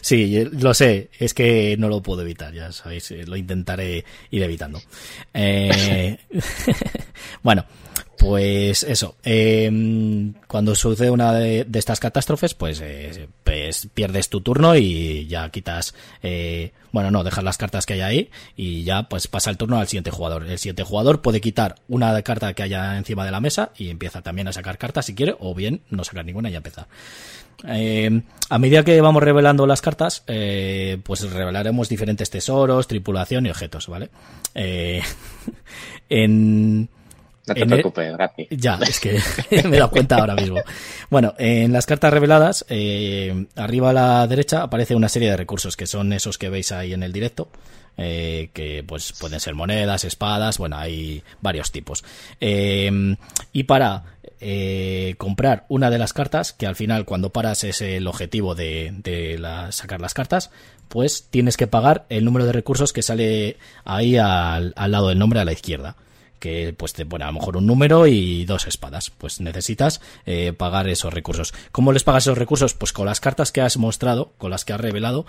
Sí, 0.00 0.42
lo 0.52 0.72
sé, 0.72 1.10
es 1.18 1.34
que 1.34 1.76
no 1.78 1.88
lo 1.88 2.02
puedo 2.02 2.22
evitar, 2.22 2.52
ya 2.54 2.72
sabéis, 2.72 3.10
lo 3.10 3.36
intentaré 3.36 4.04
ir 4.30 4.42
evitando. 4.42 4.80
Eh, 5.34 6.16
bueno, 7.42 7.66
pues 8.18 8.82
eso, 8.82 9.16
em, 9.22 10.34
cuando 10.46 10.74
sucede 10.74 11.10
una 11.10 11.32
de, 11.32 11.66
estas 11.74 12.00
catástrofes, 12.00 12.54
pues, 12.54 12.80
eh, 12.82 13.28
pues, 13.44 13.88
pierdes 13.94 14.28
tu 14.28 14.40
turno 14.40 14.74
y 14.76 15.26
ya 15.28 15.48
quitas, 15.50 15.94
eh, 16.22 16.72
bueno, 16.92 17.10
no, 17.10 17.24
dejas 17.24 17.44
las 17.44 17.58
cartas 17.58 17.86
que 17.86 17.94
hay 17.94 18.00
ahí 18.00 18.30
y 18.56 18.84
ya 18.84 19.04
pues 19.04 19.28
pasa 19.28 19.50
el 19.50 19.58
turno 19.58 19.78
al 19.78 19.86
siguiente 19.86 20.10
jugador. 20.10 20.46
El 20.46 20.58
siguiente 20.58 20.82
jugador 20.82 21.20
puede 21.20 21.40
quitar 21.40 21.76
una 21.88 22.20
carta 22.22 22.54
que 22.54 22.62
haya 22.62 22.96
encima 22.96 23.24
de 23.24 23.30
la 23.30 23.40
mesa 23.40 23.70
y 23.76 23.90
empieza 23.90 24.22
también 24.22 24.48
a 24.48 24.52
sacar 24.52 24.78
cartas 24.78 25.06
si 25.06 25.14
quiere, 25.14 25.36
o 25.38 25.54
bien 25.54 25.82
no 25.90 26.04
sacar 26.04 26.24
ninguna 26.24 26.48
y 26.48 26.52
ya 26.52 26.58
empezar. 26.58 26.88
Eh, 27.64 28.22
a 28.48 28.58
medida 28.58 28.84
que 28.84 29.00
vamos 29.00 29.22
revelando 29.22 29.66
las 29.66 29.80
cartas, 29.80 30.24
eh, 30.26 30.98
pues 31.02 31.30
revelaremos 31.30 31.88
diferentes 31.88 32.30
tesoros, 32.30 32.86
tripulación 32.86 33.46
y 33.46 33.50
objetos, 33.50 33.88
¿vale? 33.88 34.10
Eh, 34.54 35.02
en 36.08 36.88
no 37.46 37.54
te 37.54 37.66
preocupes, 37.66 38.14
Ya, 38.50 38.78
es 38.88 39.00
que 39.00 39.20
me 39.68 39.76
he 39.76 39.78
dado 39.78 39.90
cuenta 39.90 40.16
ahora 40.16 40.34
mismo. 40.34 40.60
Bueno, 41.10 41.34
en 41.38 41.72
las 41.72 41.86
cartas 41.86 42.12
reveladas, 42.12 42.64
eh, 42.68 43.46
arriba 43.54 43.90
a 43.90 43.92
la 43.92 44.26
derecha 44.26 44.62
aparece 44.62 44.94
una 44.94 45.08
serie 45.08 45.30
de 45.30 45.36
recursos 45.36 45.76
que 45.76 45.86
son 45.86 46.12
esos 46.12 46.38
que 46.38 46.48
veis 46.48 46.72
ahí 46.72 46.92
en 46.92 47.02
el 47.02 47.12
directo. 47.12 47.48
Eh, 47.98 48.50
que 48.52 48.84
pues 48.86 49.14
pueden 49.18 49.40
ser 49.40 49.54
monedas, 49.54 50.04
espadas, 50.04 50.58
bueno, 50.58 50.76
hay 50.76 51.22
varios 51.40 51.72
tipos. 51.72 52.04
Eh, 52.42 53.16
y 53.54 53.62
para 53.62 54.04
comprar 55.16 55.64
una 55.70 55.88
de 55.88 55.96
las 55.96 56.12
cartas, 56.12 56.52
que 56.52 56.66
al 56.66 56.76
final 56.76 57.06
cuando 57.06 57.32
paras 57.32 57.64
es 57.64 57.80
el 57.80 58.06
objetivo 58.06 58.54
de, 58.54 58.92
de 59.02 59.40
sacar 59.70 60.02
las 60.02 60.12
cartas, 60.12 60.50
pues 60.88 61.28
tienes 61.30 61.56
que 61.56 61.66
pagar 61.66 62.04
el 62.10 62.26
número 62.26 62.44
de 62.44 62.52
recursos 62.52 62.92
que 62.92 63.00
sale 63.00 63.56
ahí 63.86 64.18
al, 64.18 64.74
al 64.76 64.92
lado 64.92 65.08
del 65.08 65.18
nombre 65.18 65.40
a 65.40 65.46
la 65.46 65.52
izquierda 65.52 65.96
que 66.38 66.74
pues 66.76 66.92
te 66.92 67.06
pone 67.06 67.24
a 67.24 67.28
lo 67.28 67.34
mejor 67.34 67.56
un 67.56 67.66
número 67.66 68.06
y 68.06 68.44
dos 68.44 68.66
espadas. 68.66 69.10
Pues 69.10 69.40
necesitas 69.40 70.00
eh, 70.24 70.52
pagar 70.52 70.88
esos 70.88 71.12
recursos. 71.12 71.54
¿Cómo 71.72 71.92
les 71.92 72.04
pagas 72.04 72.24
esos 72.24 72.38
recursos? 72.38 72.74
Pues 72.74 72.92
con 72.92 73.06
las 73.06 73.20
cartas 73.20 73.52
que 73.52 73.60
has 73.60 73.76
mostrado, 73.76 74.32
con 74.38 74.50
las 74.50 74.64
que 74.64 74.72
has 74.72 74.80
revelado, 74.80 75.26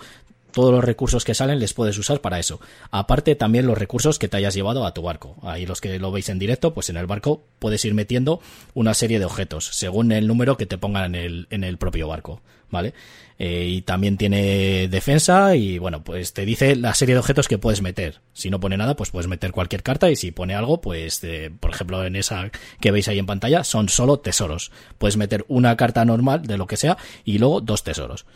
todos 0.52 0.72
los 0.72 0.84
recursos 0.84 1.24
que 1.24 1.34
salen 1.34 1.58
les 1.58 1.74
puedes 1.74 1.98
usar 1.98 2.20
para 2.20 2.38
eso. 2.38 2.60
Aparte 2.90 3.34
también 3.34 3.66
los 3.66 3.78
recursos 3.78 4.18
que 4.18 4.28
te 4.28 4.36
hayas 4.36 4.54
llevado 4.54 4.86
a 4.86 4.94
tu 4.94 5.02
barco. 5.02 5.36
Ahí 5.42 5.66
los 5.66 5.80
que 5.80 5.98
lo 5.98 6.10
veis 6.10 6.28
en 6.28 6.38
directo, 6.38 6.74
pues 6.74 6.90
en 6.90 6.96
el 6.96 7.06
barco 7.06 7.44
puedes 7.58 7.84
ir 7.84 7.94
metiendo 7.94 8.40
una 8.74 8.94
serie 8.94 9.18
de 9.18 9.24
objetos 9.24 9.66
según 9.66 10.12
el 10.12 10.26
número 10.26 10.56
que 10.56 10.66
te 10.66 10.78
pongan 10.78 11.14
en 11.14 11.24
el, 11.24 11.46
en 11.50 11.64
el 11.64 11.78
propio 11.78 12.08
barco. 12.08 12.40
¿Vale? 12.70 12.92
Eh, 13.38 13.66
y 13.68 13.82
también 13.82 14.16
tiene 14.16 14.88
defensa 14.88 15.54
y 15.54 15.78
bueno, 15.78 16.02
pues 16.02 16.32
te 16.32 16.44
dice 16.44 16.74
la 16.74 16.92
serie 16.94 17.14
de 17.14 17.20
objetos 17.20 17.46
que 17.46 17.56
puedes 17.56 17.80
meter. 17.80 18.20
Si 18.32 18.50
no 18.50 18.58
pone 18.58 18.76
nada, 18.76 18.96
pues 18.96 19.10
puedes 19.10 19.28
meter 19.28 19.52
cualquier 19.52 19.82
carta 19.82 20.10
y 20.10 20.16
si 20.16 20.32
pone 20.32 20.54
algo, 20.54 20.80
pues 20.80 21.22
eh, 21.22 21.50
por 21.60 21.70
ejemplo 21.70 22.04
en 22.04 22.16
esa 22.16 22.50
que 22.80 22.90
veis 22.90 23.06
ahí 23.08 23.18
en 23.18 23.26
pantalla 23.26 23.62
son 23.62 23.88
solo 23.88 24.18
tesoros. 24.18 24.72
Puedes 24.98 25.16
meter 25.16 25.44
una 25.48 25.76
carta 25.76 26.04
normal 26.04 26.46
de 26.46 26.58
lo 26.58 26.66
que 26.66 26.76
sea 26.76 26.98
y 27.24 27.38
luego 27.38 27.60
dos 27.60 27.84
tesoros. 27.84 28.26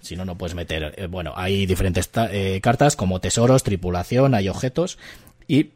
Si 0.00 0.16
no, 0.16 0.24
no 0.24 0.36
puedes 0.36 0.54
meter. 0.54 0.94
Eh, 0.96 1.06
bueno, 1.06 1.32
hay 1.36 1.66
diferentes 1.66 2.10
cartas 2.62 2.96
como 2.96 3.20
tesoros, 3.20 3.62
tripulación, 3.62 4.34
hay 4.34 4.48
objetos 4.48 4.98
y 5.46 5.72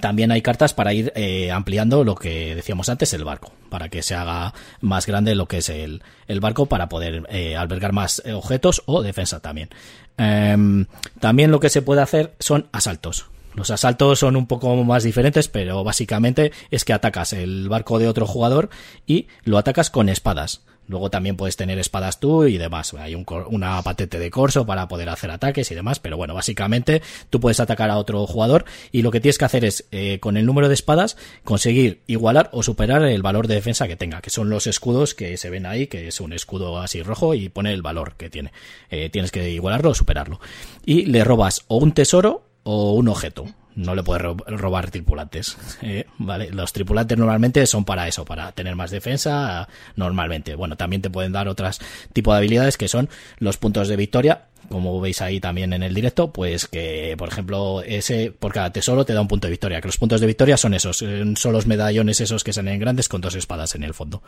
también 0.00 0.30
hay 0.30 0.42
cartas 0.42 0.74
para 0.74 0.92
ir 0.92 1.12
eh, 1.16 1.50
ampliando 1.50 2.04
lo 2.04 2.14
que 2.14 2.54
decíamos 2.54 2.90
antes, 2.90 3.14
el 3.14 3.24
barco, 3.24 3.52
para 3.70 3.88
que 3.88 4.02
se 4.02 4.14
haga 4.14 4.52
más 4.82 5.06
grande 5.06 5.34
lo 5.34 5.46
que 5.46 5.58
es 5.58 5.70
el, 5.70 6.02
el 6.26 6.40
barco 6.40 6.66
para 6.66 6.90
poder 6.90 7.26
eh, 7.30 7.56
albergar 7.56 7.92
más 7.92 8.20
eh, 8.26 8.34
objetos 8.34 8.82
o 8.84 9.02
defensa 9.02 9.40
también. 9.40 9.70
Em, 10.18 10.84
también 11.20 11.50
lo 11.50 11.58
que 11.58 11.70
se 11.70 11.80
puede 11.80 12.02
hacer 12.02 12.34
son 12.38 12.68
asaltos. 12.70 13.26
Los 13.58 13.70
asaltos 13.72 14.20
son 14.20 14.36
un 14.36 14.46
poco 14.46 14.76
más 14.84 15.02
diferentes, 15.02 15.48
pero 15.48 15.82
básicamente 15.82 16.52
es 16.70 16.84
que 16.84 16.92
atacas 16.92 17.32
el 17.32 17.68
barco 17.68 17.98
de 17.98 18.06
otro 18.06 18.24
jugador 18.24 18.70
y 19.04 19.26
lo 19.42 19.58
atacas 19.58 19.90
con 19.90 20.08
espadas. 20.08 20.62
Luego 20.86 21.10
también 21.10 21.36
puedes 21.36 21.56
tener 21.56 21.76
espadas 21.80 22.20
tú 22.20 22.44
y 22.44 22.56
demás. 22.56 22.94
Hay 22.94 23.16
un, 23.16 23.26
una 23.50 23.82
patente 23.82 24.20
de 24.20 24.30
corso 24.30 24.64
para 24.64 24.86
poder 24.86 25.08
hacer 25.08 25.32
ataques 25.32 25.70
y 25.72 25.74
demás, 25.74 25.98
pero 25.98 26.16
bueno, 26.16 26.34
básicamente 26.34 27.02
tú 27.30 27.40
puedes 27.40 27.58
atacar 27.58 27.90
a 27.90 27.98
otro 27.98 28.26
jugador 28.28 28.64
y 28.92 29.02
lo 29.02 29.10
que 29.10 29.20
tienes 29.20 29.38
que 29.38 29.44
hacer 29.44 29.64
es, 29.64 29.86
eh, 29.90 30.20
con 30.20 30.36
el 30.36 30.46
número 30.46 30.68
de 30.68 30.74
espadas, 30.74 31.16
conseguir 31.42 32.00
igualar 32.06 32.48
o 32.52 32.62
superar 32.62 33.02
el 33.02 33.22
valor 33.22 33.48
de 33.48 33.56
defensa 33.56 33.88
que 33.88 33.96
tenga, 33.96 34.22
que 34.22 34.30
son 34.30 34.50
los 34.50 34.68
escudos 34.68 35.14
que 35.14 35.36
se 35.36 35.50
ven 35.50 35.66
ahí, 35.66 35.88
que 35.88 36.06
es 36.06 36.20
un 36.20 36.32
escudo 36.32 36.80
así 36.80 37.02
rojo 37.02 37.34
y 37.34 37.48
pone 37.48 37.74
el 37.74 37.82
valor 37.82 38.14
que 38.14 38.30
tiene. 38.30 38.52
Eh, 38.88 39.10
tienes 39.10 39.32
que 39.32 39.50
igualarlo 39.50 39.90
o 39.90 39.94
superarlo. 39.94 40.40
Y 40.86 41.06
le 41.06 41.24
robas 41.24 41.64
o 41.66 41.76
un 41.76 41.90
tesoro 41.92 42.47
o 42.70 42.92
un 42.92 43.08
objeto 43.08 43.46
no 43.76 43.94
le 43.94 44.02
puedes 44.02 44.22
robar 44.22 44.90
tripulantes. 44.90 45.56
Eh, 45.80 46.04
vale, 46.18 46.50
los 46.50 46.70
tripulantes 46.72 47.16
normalmente 47.16 47.64
son 47.66 47.86
para 47.86 48.06
eso, 48.06 48.26
para 48.26 48.52
tener 48.52 48.76
más 48.76 48.90
defensa 48.90 49.66
normalmente. 49.96 50.54
Bueno, 50.54 50.76
también 50.76 51.00
te 51.00 51.08
pueden 51.08 51.32
dar 51.32 51.48
otros 51.48 51.80
tipos 52.12 52.34
de 52.34 52.38
habilidades 52.38 52.76
que 52.76 52.88
son 52.88 53.08
los 53.38 53.56
puntos 53.56 53.88
de 53.88 53.96
victoria, 53.96 54.48
como 54.68 55.00
veis 55.00 55.22
ahí 55.22 55.40
también 55.40 55.72
en 55.72 55.82
el 55.82 55.94
directo, 55.94 56.30
pues 56.30 56.66
que, 56.68 57.14
por 57.16 57.28
ejemplo, 57.28 57.80
ese 57.82 58.32
por 58.38 58.52
cada 58.52 58.70
tesoro 58.70 59.06
te 59.06 59.14
da 59.14 59.22
un 59.22 59.28
punto 59.28 59.46
de 59.46 59.52
victoria. 59.52 59.80
Que 59.80 59.88
los 59.88 59.96
puntos 59.96 60.20
de 60.20 60.26
victoria 60.26 60.58
son 60.58 60.74
esos, 60.74 61.00
eh, 61.00 61.24
son 61.36 61.54
los 61.54 61.66
medallones 61.66 62.20
esos 62.20 62.44
que 62.44 62.52
salen 62.52 62.78
grandes 62.78 63.08
con 63.08 63.22
dos 63.22 63.34
espadas 63.34 63.74
en 63.76 63.82
el 63.84 63.94
fondo. 63.94 64.22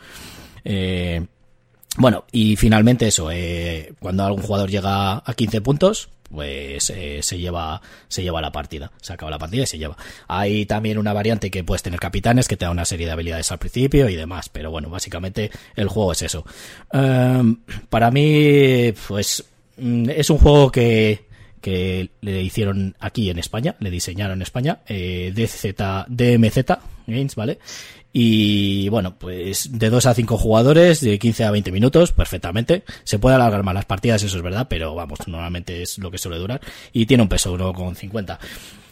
Eh, 0.65 1.27
Bueno, 1.97 2.23
y 2.31 2.55
finalmente 2.55 3.05
eso, 3.07 3.29
eh, 3.31 3.93
cuando 3.99 4.23
algún 4.23 4.41
jugador 4.41 4.69
llega 4.71 5.17
a 5.17 5.33
15 5.35 5.59
puntos, 5.59 6.09
pues 6.31 6.89
eh, 6.89 7.19
se 7.21 7.37
lleva 7.37 7.81
se 8.07 8.23
lleva 8.23 8.41
la 8.41 8.51
partida, 8.51 8.91
se 9.01 9.13
acaba 9.13 9.29
la 9.29 9.39
partida 9.39 9.63
y 9.63 9.67
se 9.67 9.77
lleva. 9.77 9.97
Hay 10.27 10.65
también 10.65 10.97
una 10.97 11.13
variante 11.13 11.51
que 11.51 11.63
puedes 11.63 11.83
tener 11.83 11.99
capitanes 11.99 12.47
que 12.47 12.57
te 12.57 12.65
da 12.65 12.71
una 12.71 12.85
serie 12.85 13.05
de 13.05 13.11
habilidades 13.11 13.51
al 13.51 13.59
principio 13.59 14.09
y 14.09 14.15
demás, 14.15 14.49
pero 14.49 14.71
bueno, 14.71 14.89
básicamente 14.89 15.51
el 15.75 15.87
juego 15.87 16.13
es 16.13 16.21
eso. 16.21 16.45
Em, 16.91 17.57
para 17.89 18.11
mí, 18.11 18.93
pues 19.07 19.43
mm, 19.77 20.09
es 20.09 20.29
un 20.29 20.37
juego 20.37 20.71
que 20.71 21.31
que 21.61 22.09
le 22.21 22.41
hicieron 22.41 22.95
aquí 22.99 23.29
en 23.29 23.37
España, 23.37 23.75
le 23.79 23.91
diseñaron 23.91 24.39
en 24.39 24.41
España, 24.41 24.79
eh, 24.87 25.31
DZ, 25.33 25.75
DMZ 26.07 26.79
Games, 27.07 27.35
¿vale? 27.35 27.59
Y 28.13 28.89
bueno, 28.89 29.15
pues 29.17 29.69
de 29.71 29.89
2 29.89 30.05
a 30.05 30.13
5 30.13 30.37
jugadores, 30.37 30.99
de 30.99 31.17
15 31.17 31.45
a 31.45 31.51
20 31.51 31.71
minutos, 31.71 32.11
perfectamente. 32.11 32.83
Se 33.03 33.19
puede 33.19 33.35
alargar 33.35 33.63
más 33.63 33.73
las 33.73 33.85
partidas, 33.85 34.21
eso 34.23 34.37
es 34.37 34.43
verdad, 34.43 34.67
pero 34.69 34.95
vamos, 34.95 35.19
normalmente 35.27 35.81
es 35.81 35.97
lo 35.97 36.11
que 36.11 36.17
suele 36.17 36.37
durar. 36.37 36.59
Y 36.91 37.05
tiene 37.05 37.23
un 37.23 37.29
peso 37.29 37.55
1,50. 37.57 38.37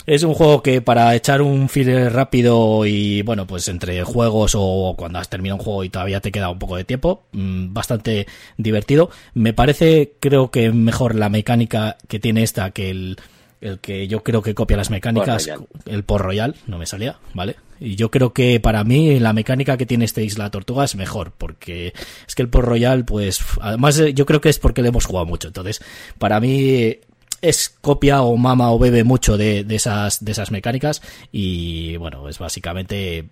Es 0.06 0.24
un 0.24 0.34
juego 0.34 0.64
que 0.64 0.82
para 0.82 1.14
echar 1.14 1.42
un 1.42 1.70
filler 1.70 2.12
rápido 2.12 2.86
y 2.86 3.22
bueno, 3.22 3.46
pues 3.46 3.68
entre 3.68 4.02
juegos 4.04 4.54
o 4.56 4.96
cuando 4.98 5.20
has 5.20 5.30
terminado 5.30 5.58
un 5.58 5.64
juego 5.64 5.84
y 5.84 5.90
todavía 5.90 6.20
te 6.20 6.32
queda 6.32 6.50
un 6.50 6.58
poco 6.58 6.78
de 6.78 6.84
tiempo, 6.84 7.24
mm, 7.34 7.74
bastante 7.74 8.26
divertido. 8.58 9.12
Me 9.36 9.54
parece, 9.54 10.14
creo 10.20 10.50
que 10.50 10.72
mejor 10.72 11.14
la 11.14 11.30
mecánica 11.30 11.98
que 12.08 12.20
tiene 12.20 12.42
esta 12.42 12.72
que 12.72 12.90
el, 12.90 13.18
el 13.62 13.80
que 13.80 14.08
yo 14.08 14.24
creo 14.24 14.42
que 14.42 14.56
copia 14.56 14.78
las 14.78 14.90
mecánicas, 14.90 15.48
el 15.86 16.04
Port 16.04 16.26
Royal, 16.26 16.56
no 16.66 16.80
me 16.80 16.86
salía, 16.86 17.18
¿vale? 17.34 17.58
Y 17.80 17.96
yo 17.96 18.12
creo 18.12 18.34
que 18.34 18.60
para 18.60 18.84
mí 18.84 19.20
la 19.20 19.34
mecánica 19.34 19.78
que 19.78 19.86
tiene 19.86 20.06
este 20.06 20.24
Isla 20.24 20.52
Tortuga 20.52 20.84
es 20.84 20.96
mejor, 20.96 21.34
porque 21.38 21.94
es 22.28 22.36
que 22.36 22.42
el 22.42 22.50
Port 22.50 22.68
Royal, 22.68 23.06
pues, 23.06 23.40
además 23.62 24.00
eh, 24.00 24.14
yo 24.14 24.26
creo 24.26 24.42
que 24.42 24.50
es 24.50 24.60
porque 24.60 24.82
le 24.82 24.90
hemos 24.90 25.06
jugado 25.06 25.26
mucho, 25.26 25.48
entonces, 25.48 25.82
para 26.18 26.40
mí 26.40 26.98
es 27.42 27.70
copia 27.82 28.22
o 28.22 28.36
mama 28.36 28.72
o 28.72 28.80
bebe 28.80 29.04
mucho 29.04 29.38
de, 29.38 29.64
de 29.64 29.76
esas, 29.76 30.24
de 30.24 30.32
esas 30.32 30.52
mecánicas 30.52 31.02
y 31.32 31.96
bueno, 31.98 32.28
es 32.28 32.38
básicamente 32.38 33.30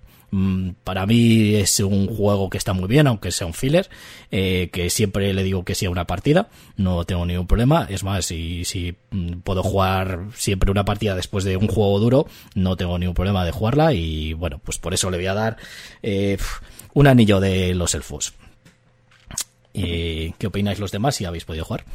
para 0.83 1.05
mí 1.05 1.55
es 1.55 1.79
un 1.79 2.07
juego 2.07 2.49
que 2.49 2.57
está 2.57 2.73
muy 2.73 2.87
bien, 2.87 3.07
aunque 3.07 3.31
sea 3.31 3.47
un 3.47 3.53
filler, 3.53 3.89
eh, 4.29 4.69
que 4.73 4.89
siempre 4.89 5.33
le 5.33 5.43
digo 5.43 5.63
que 5.63 5.75
sea 5.75 5.89
una 5.89 6.05
partida, 6.05 6.49
no 6.75 7.05
tengo 7.05 7.25
ningún 7.25 7.47
problema. 7.47 7.87
Es 7.89 8.03
más, 8.03 8.25
si, 8.25 8.65
si 8.65 8.95
mm, 9.11 9.39
puedo 9.39 9.63
jugar 9.63 10.25
siempre 10.35 10.71
una 10.71 10.85
partida 10.85 11.15
después 11.15 11.43
de 11.43 11.57
un 11.57 11.67
juego 11.67 11.99
duro, 11.99 12.27
no 12.55 12.75
tengo 12.75 12.99
ningún 12.99 13.15
problema 13.15 13.45
de 13.45 13.51
jugarla 13.51 13.93
y 13.93 14.33
bueno, 14.33 14.59
pues 14.63 14.77
por 14.77 14.93
eso 14.93 15.09
le 15.09 15.17
voy 15.17 15.27
a 15.27 15.33
dar 15.33 15.57
eh, 16.03 16.37
un 16.93 17.07
anillo 17.07 17.39
de 17.39 17.73
los 17.73 17.95
elfos. 17.95 18.33
Eh, 19.73 20.33
¿Qué 20.37 20.47
opináis 20.47 20.79
los 20.79 20.91
demás 20.91 21.15
si 21.15 21.25
habéis 21.25 21.45
podido 21.45 21.63
jugar? 21.63 21.85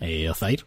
Eh, 0.00 0.30
Ozair. 0.30 0.64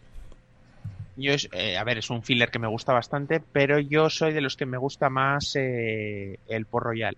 Yo 1.18 1.32
es, 1.32 1.48
eh, 1.52 1.76
a 1.76 1.82
ver, 1.82 1.98
es 1.98 2.10
un 2.10 2.22
filler 2.22 2.48
que 2.48 2.60
me 2.60 2.68
gusta 2.68 2.92
bastante, 2.92 3.40
pero 3.40 3.80
yo 3.80 4.08
soy 4.08 4.32
de 4.32 4.40
los 4.40 4.56
que 4.56 4.66
me 4.66 4.78
gusta 4.78 5.10
más 5.10 5.56
eh, 5.56 6.38
el 6.46 6.64
Port 6.64 6.86
Royal. 6.86 7.16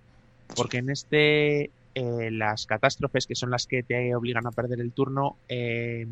Porque 0.56 0.78
en 0.78 0.88
este, 0.88 1.70
eh, 1.94 2.30
las 2.30 2.64
catástrofes, 2.64 3.26
que 3.26 3.34
son 3.34 3.50
las 3.50 3.66
que 3.66 3.82
te 3.82 4.14
obligan 4.14 4.46
a 4.46 4.52
perder 4.52 4.80
el 4.80 4.92
turno, 4.92 5.36
eh, 5.50 6.06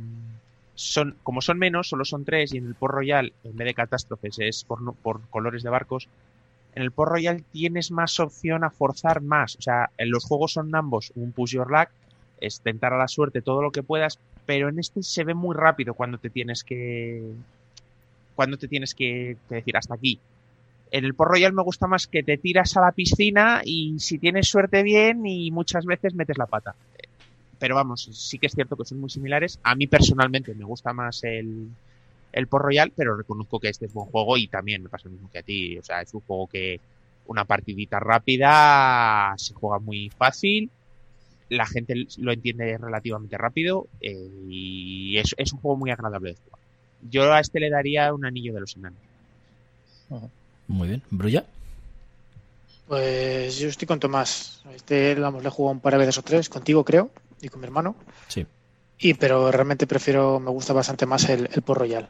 son, 0.75 1.17
como 1.23 1.41
son 1.41 1.59
menos, 1.59 1.89
solo 1.89 2.05
son 2.05 2.27
tres, 2.27 2.53
y 2.53 2.59
en 2.59 2.67
el 2.67 2.75
Port 2.75 2.93
Royal, 2.93 3.33
en 3.43 3.57
vez 3.57 3.67
de 3.67 3.75
catástrofes, 3.75 4.39
es 4.39 4.65
por, 4.65 4.95
por 4.97 5.23
colores 5.31 5.63
de 5.63 5.71
barcos. 5.71 6.11
En 6.75 6.83
el 6.83 6.93
Port 6.93 7.13
Royal 7.13 7.43
tienes 7.53 7.91
más 7.91 8.21
opción 8.21 8.65
a 8.65 8.71
forzar 8.71 9.23
más. 9.23 9.57
O 9.57 9.63
sea, 9.63 9.89
en 9.97 10.11
los 10.11 10.27
juegos 10.27 10.53
son 10.53 10.75
ambos 10.75 11.11
un 11.15 11.33
push 11.33 11.53
your 11.55 11.71
luck, 11.71 11.89
es 12.39 12.61
tentar 12.61 12.93
a 12.93 12.99
la 12.99 13.09
suerte 13.09 13.41
todo 13.41 13.63
lo 13.63 13.73
que 13.73 13.83
puedas, 13.83 14.19
pero 14.45 14.69
en 14.69 14.79
este 14.79 15.03
se 15.03 15.25
ve 15.25 15.33
muy 15.33 15.57
rápido 15.57 15.95
cuando 15.95 16.19
te 16.19 16.29
tienes 16.29 16.65
que, 16.65 17.23
cuando 18.39 18.57
te 18.57 18.69
tienes 18.69 18.95
que, 18.95 19.37
decir 19.51 19.77
hasta 19.77 19.95
aquí. 19.95 20.21
En 20.93 21.05
el 21.05 21.15
Port 21.15 21.33
Royal 21.33 21.53
me 21.53 21.65
gusta 21.65 21.89
más 21.89 22.07
que 22.07 22.23
te 22.23 22.39
tiras 22.39 22.77
a 22.77 22.83
la 22.83 22.93
piscina 22.93 23.63
y 23.65 23.99
si 23.99 24.17
tienes 24.17 24.47
suerte 24.47 24.85
bien 24.85 25.27
y 25.27 25.51
muchas 25.51 25.85
veces 25.85 26.15
metes 26.15 26.39
la 26.39 26.47
pata. 26.47 26.77
Pero 27.59 27.75
vamos, 27.75 28.09
sí 28.13 28.39
que 28.39 28.47
es 28.47 28.53
cierto 28.53 28.77
que 28.77 28.85
son 28.85 29.01
muy 29.01 29.11
similares. 29.11 29.59
A 29.65 29.75
mí 29.75 29.89
personalmente 29.89 30.55
me 30.55 30.65
gusta 30.65 30.93
más 30.93 31.25
el, 31.25 31.67
el 32.31 32.47
Port 32.47 32.67
Royal, 32.67 32.93
pero 32.95 33.17
reconozco 33.17 33.59
que 33.59 33.71
este 33.71 33.87
es 33.87 33.93
buen 33.93 34.09
juego 34.09 34.37
y 34.37 34.47
también 34.47 34.85
me 34.85 34.89
pasa 34.89 35.09
lo 35.09 35.15
mismo 35.15 35.29
que 35.33 35.41
a 35.41 35.43
ti. 35.43 35.77
O 35.77 35.83
sea, 35.83 36.01
es 36.01 36.15
un 36.15 36.21
juego 36.21 36.47
que 36.47 36.79
una 37.27 37.45
partidita 37.45 37.99
rápida 37.99 39.35
se 39.37 39.53
juega 39.53 39.81
muy 39.81 40.11
fácil, 40.11 40.71
la 41.49 41.67
gente 41.67 42.07
lo 42.19 42.31
entiende 42.31 42.79
relativamente 42.79 43.37
rápido 43.37 43.89
eh, 44.01 44.31
y 44.49 45.19
es, 45.19 45.35
es 45.37 45.53
un 45.53 45.59
juego 45.59 45.77
muy 45.77 45.91
agradable 45.91 46.31
de 46.31 46.37
jugar. 46.37 46.58
Yo 47.03 47.33
a 47.33 47.41
este 47.41 47.61
le 47.61 47.71
daría 47.71 48.13
un 48.13 48.25
anillo 48.25 48.53
de 48.55 48.61
los 48.61 48.77
enanos. 48.77 48.99
Muy 50.67 50.89
bien. 50.89 51.03
¿Brulla? 51.11 51.45
Pues 52.87 53.59
yo 53.59 53.69
estoy 53.69 53.87
con 53.87 54.01
Tomás. 54.01 54.63
Este, 54.75 55.15
vamos, 55.15 55.43
le 55.43 55.49
he 55.49 55.53
jugado 55.53 55.73
un 55.75 55.81
par 55.81 55.93
de 55.93 55.99
veces 55.99 56.19
o 56.19 56.23
tres, 56.23 56.49
contigo 56.49 56.85
creo, 56.85 57.11
y 57.41 57.49
con 57.49 57.61
mi 57.61 57.67
hermano. 57.67 57.95
Sí. 58.29 58.47
Y 58.99 59.15
pero 59.15 59.51
realmente 59.53 59.87
prefiero, 59.87 60.41
me 60.41 60.51
gusta 60.51 60.73
bastante 60.73 61.07
más 61.07 61.29
el, 61.29 61.49
el 61.53 61.63
Port 61.63 61.81
Royal. 61.81 62.09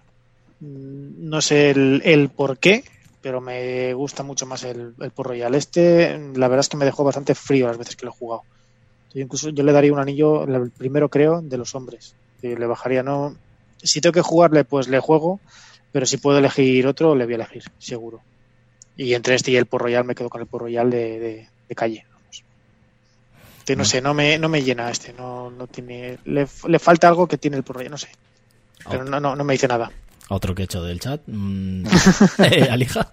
Mm, 0.61 1.29
No 1.29 1.41
sé 1.43 1.71
el, 1.71 2.01
el 2.05 2.29
por 2.29 2.59
qué, 2.59 2.85
pero 3.21 3.41
me 3.41 3.93
gusta 3.95 4.23
mucho 4.23 4.47
más 4.47 4.63
el, 4.65 4.95
el 5.01 5.11
Port 5.11 5.29
Royal. 5.31 5.55
Este, 5.55 6.17
la 6.35 6.47
verdad 6.49 6.61
es 6.61 6.69
que 6.69 6.77
me 6.77 6.85
dejó 6.85 7.03
bastante 7.05 7.35
frío 7.35 7.67
las 7.67 7.79
veces 7.79 7.97
que 7.97 8.07
lo 8.07 8.13
he 8.13 8.17
jugado. 8.17 8.43
Yo 9.13 9.21
incluso 9.21 9.49
yo 9.51 9.65
le 9.65 9.73
daría 9.73 9.93
un 9.93 9.99
anillo, 9.99 10.45
el 10.45 10.71
primero 10.71 11.09
creo, 11.09 11.41
de 11.43 11.57
los 11.59 11.75
hombres. 11.75 12.15
Y 12.43 12.55
le 12.55 12.67
bajaría, 12.67 13.03
no. 13.03 13.35
Si 13.83 14.01
tengo 14.01 14.13
que 14.13 14.23
jugarle, 14.23 14.65
pues 14.65 14.89
le 14.89 15.01
juego, 15.01 15.41
pero 15.93 16.07
si 16.07 16.17
puedo 16.17 16.39
elegir 16.39 16.87
otro, 16.87 17.15
le 17.15 17.25
voy 17.25 17.35
a 17.35 17.37
elegir, 17.37 17.65
seguro. 17.79 18.21
Y 18.97 19.15
entre 19.15 19.35
este 19.35 19.53
y 19.53 19.57
el 19.57 19.67
Port 19.67 19.83
Royal 19.83 20.05
me 20.05 20.15
quedo 20.15 20.29
con 20.29 20.41
el 20.41 20.47
Port 20.47 20.63
Royal 20.63 20.91
de, 20.91 21.19
de, 21.19 21.49
de 21.69 21.75
calle. 21.75 22.05
Vamos. 22.13 22.43
Que 23.65 23.77
no 23.77 23.85
sé, 23.85 24.01
no 24.01 24.15
me, 24.15 24.39
no 24.39 24.49
me 24.49 24.63
llena 24.63 24.91
este, 24.91 25.13
no, 25.13 25.51
no 25.51 25.67
tiene, 25.67 26.19
le, 26.25 26.47
le 26.67 26.79
falta 26.79 27.09
algo 27.09 27.29
que 27.29 27.39
tiene 27.39 27.57
el 27.57 27.63
Port 27.63 27.79
Royal, 27.79 27.93
no 27.93 27.99
sé. 27.99 28.09
Pero 28.91 29.05
no, 29.05 29.21
no, 29.21 29.37
no 29.37 29.45
me 29.45 29.55
dice 29.55 29.69
nada. 29.69 29.91
Otro 30.29 30.55
que 30.55 30.63
he 30.63 30.65
hecho 30.65 30.83
del 30.83 31.01
chat. 31.01 31.21
Mm, 31.27 31.87
eh, 32.51 32.69
Alija. 32.71 33.11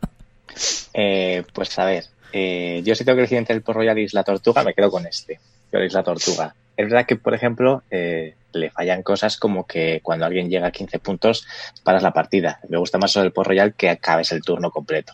Eh, 0.94 1.44
pues 1.54 1.78
a 1.80 1.86
ver, 1.86 2.06
eh, 2.32 2.82
yo 2.84 2.96
si 2.96 3.04
tengo 3.06 3.16
que 3.16 3.22
elegir 3.22 3.38
entre 3.38 3.56
el 3.56 3.62
Port 3.62 3.78
Royal 3.78 3.98
y 3.98 4.04
Isla 4.04 4.24
Tortuga, 4.24 4.64
me 4.64 4.74
quedo 4.74 4.92
con 4.92 5.06
este, 5.06 5.40
con 5.72 5.84
Isla 5.84 6.04
Tortuga. 6.04 6.56
Es 6.76 6.90
verdad 6.90 7.06
que, 7.06 7.16
por 7.16 7.34
ejemplo, 7.34 7.84
eh, 7.90 8.36
le 8.56 8.72
fallan 8.72 9.04
cosas 9.04 9.38
como 9.38 9.66
que 9.66 10.00
cuando 10.02 10.26
alguien 10.26 10.50
llega 10.50 10.68
a 10.68 10.72
15 10.72 11.00
puntos, 11.00 11.48
paras 11.84 12.04
la 12.04 12.14
partida. 12.14 12.60
Me 12.70 12.78
gusta 12.78 12.98
más 12.98 13.12
eso 13.12 13.22
del 13.22 13.32
Port 13.32 13.48
Royal 13.48 13.74
que 13.74 13.90
acabes 13.90 14.32
el 14.32 14.42
turno 14.42 14.72
completo. 14.72 15.14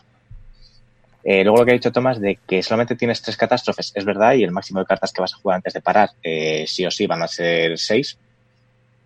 Eh, 1.24 1.44
luego 1.44 1.58
lo 1.58 1.64
que 1.64 1.70
ha 1.70 1.74
dicho 1.74 1.92
Tomás 1.92 2.20
de 2.20 2.38
que 2.46 2.62
solamente 2.62 2.96
tienes 2.96 3.22
tres 3.22 3.36
catástrofes, 3.36 3.92
es 3.94 4.04
verdad, 4.04 4.34
y 4.34 4.42
el 4.42 4.50
máximo 4.50 4.80
de 4.80 4.86
cartas 4.86 5.12
que 5.12 5.20
vas 5.20 5.34
a 5.34 5.36
jugar 5.36 5.56
antes 5.56 5.72
de 5.72 5.80
parar, 5.80 6.10
eh, 6.22 6.64
sí 6.66 6.84
o 6.84 6.90
sí 6.90 7.06
van 7.06 7.22
a 7.22 7.28
ser 7.28 7.78
seis. 7.78 8.18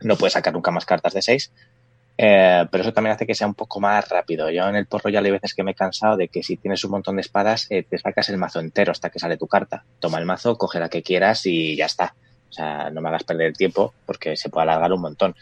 No 0.01 0.17
puedes 0.17 0.33
sacar 0.33 0.53
nunca 0.53 0.71
más 0.71 0.87
cartas 0.87 1.15
de 1.15 1.23
seis. 1.23 1.51
Eh, 2.19 2.65
pero 2.71 2.83
eso 2.83 2.95
también 2.95 3.15
hace 3.15 3.27
que 3.27 3.35
sea 3.35 3.47
un 3.47 3.55
poco 3.55 3.81
más 3.81 4.09
rápido. 4.09 4.51
Yo 4.51 4.67
en 4.69 4.77
el 4.77 4.87
Port 4.87 5.05
Royal 5.05 5.25
hay 5.27 5.33
veces 5.33 5.53
que 5.53 5.63
me 5.63 5.73
he 5.73 5.75
cansado 5.75 6.17
de 6.17 6.29
que 6.29 6.43
si 6.43 6.57
tienes 6.57 6.83
un 6.85 6.93
montón 6.93 7.17
de 7.17 7.21
espadas, 7.21 7.69
te 7.69 7.99
sacas 7.99 8.31
el 8.31 8.39
mazo 8.39 8.61
entero 8.61 8.93
hasta 8.93 9.11
que 9.11 9.19
sale 9.19 9.37
tu 9.37 9.47
carta. 9.47 9.85
Toma 10.01 10.19
el 10.19 10.25
mazo, 10.25 10.57
coge 10.57 10.81
la 10.81 10.89
que 10.89 11.03
quieras 11.03 11.45
y 11.45 11.77
ya 11.77 11.85
está. 11.85 12.15
O 12.48 12.52
sea, 12.52 12.90
no 12.90 13.01
me 13.01 13.09
hagas 13.09 13.24
perder 13.24 13.48
el 13.48 13.56
tiempo 13.56 13.94
porque 14.05 14.36
se 14.36 14.48
puede 14.48 14.64
alargar 14.64 14.93
un 14.93 15.01
montón. 15.01 15.35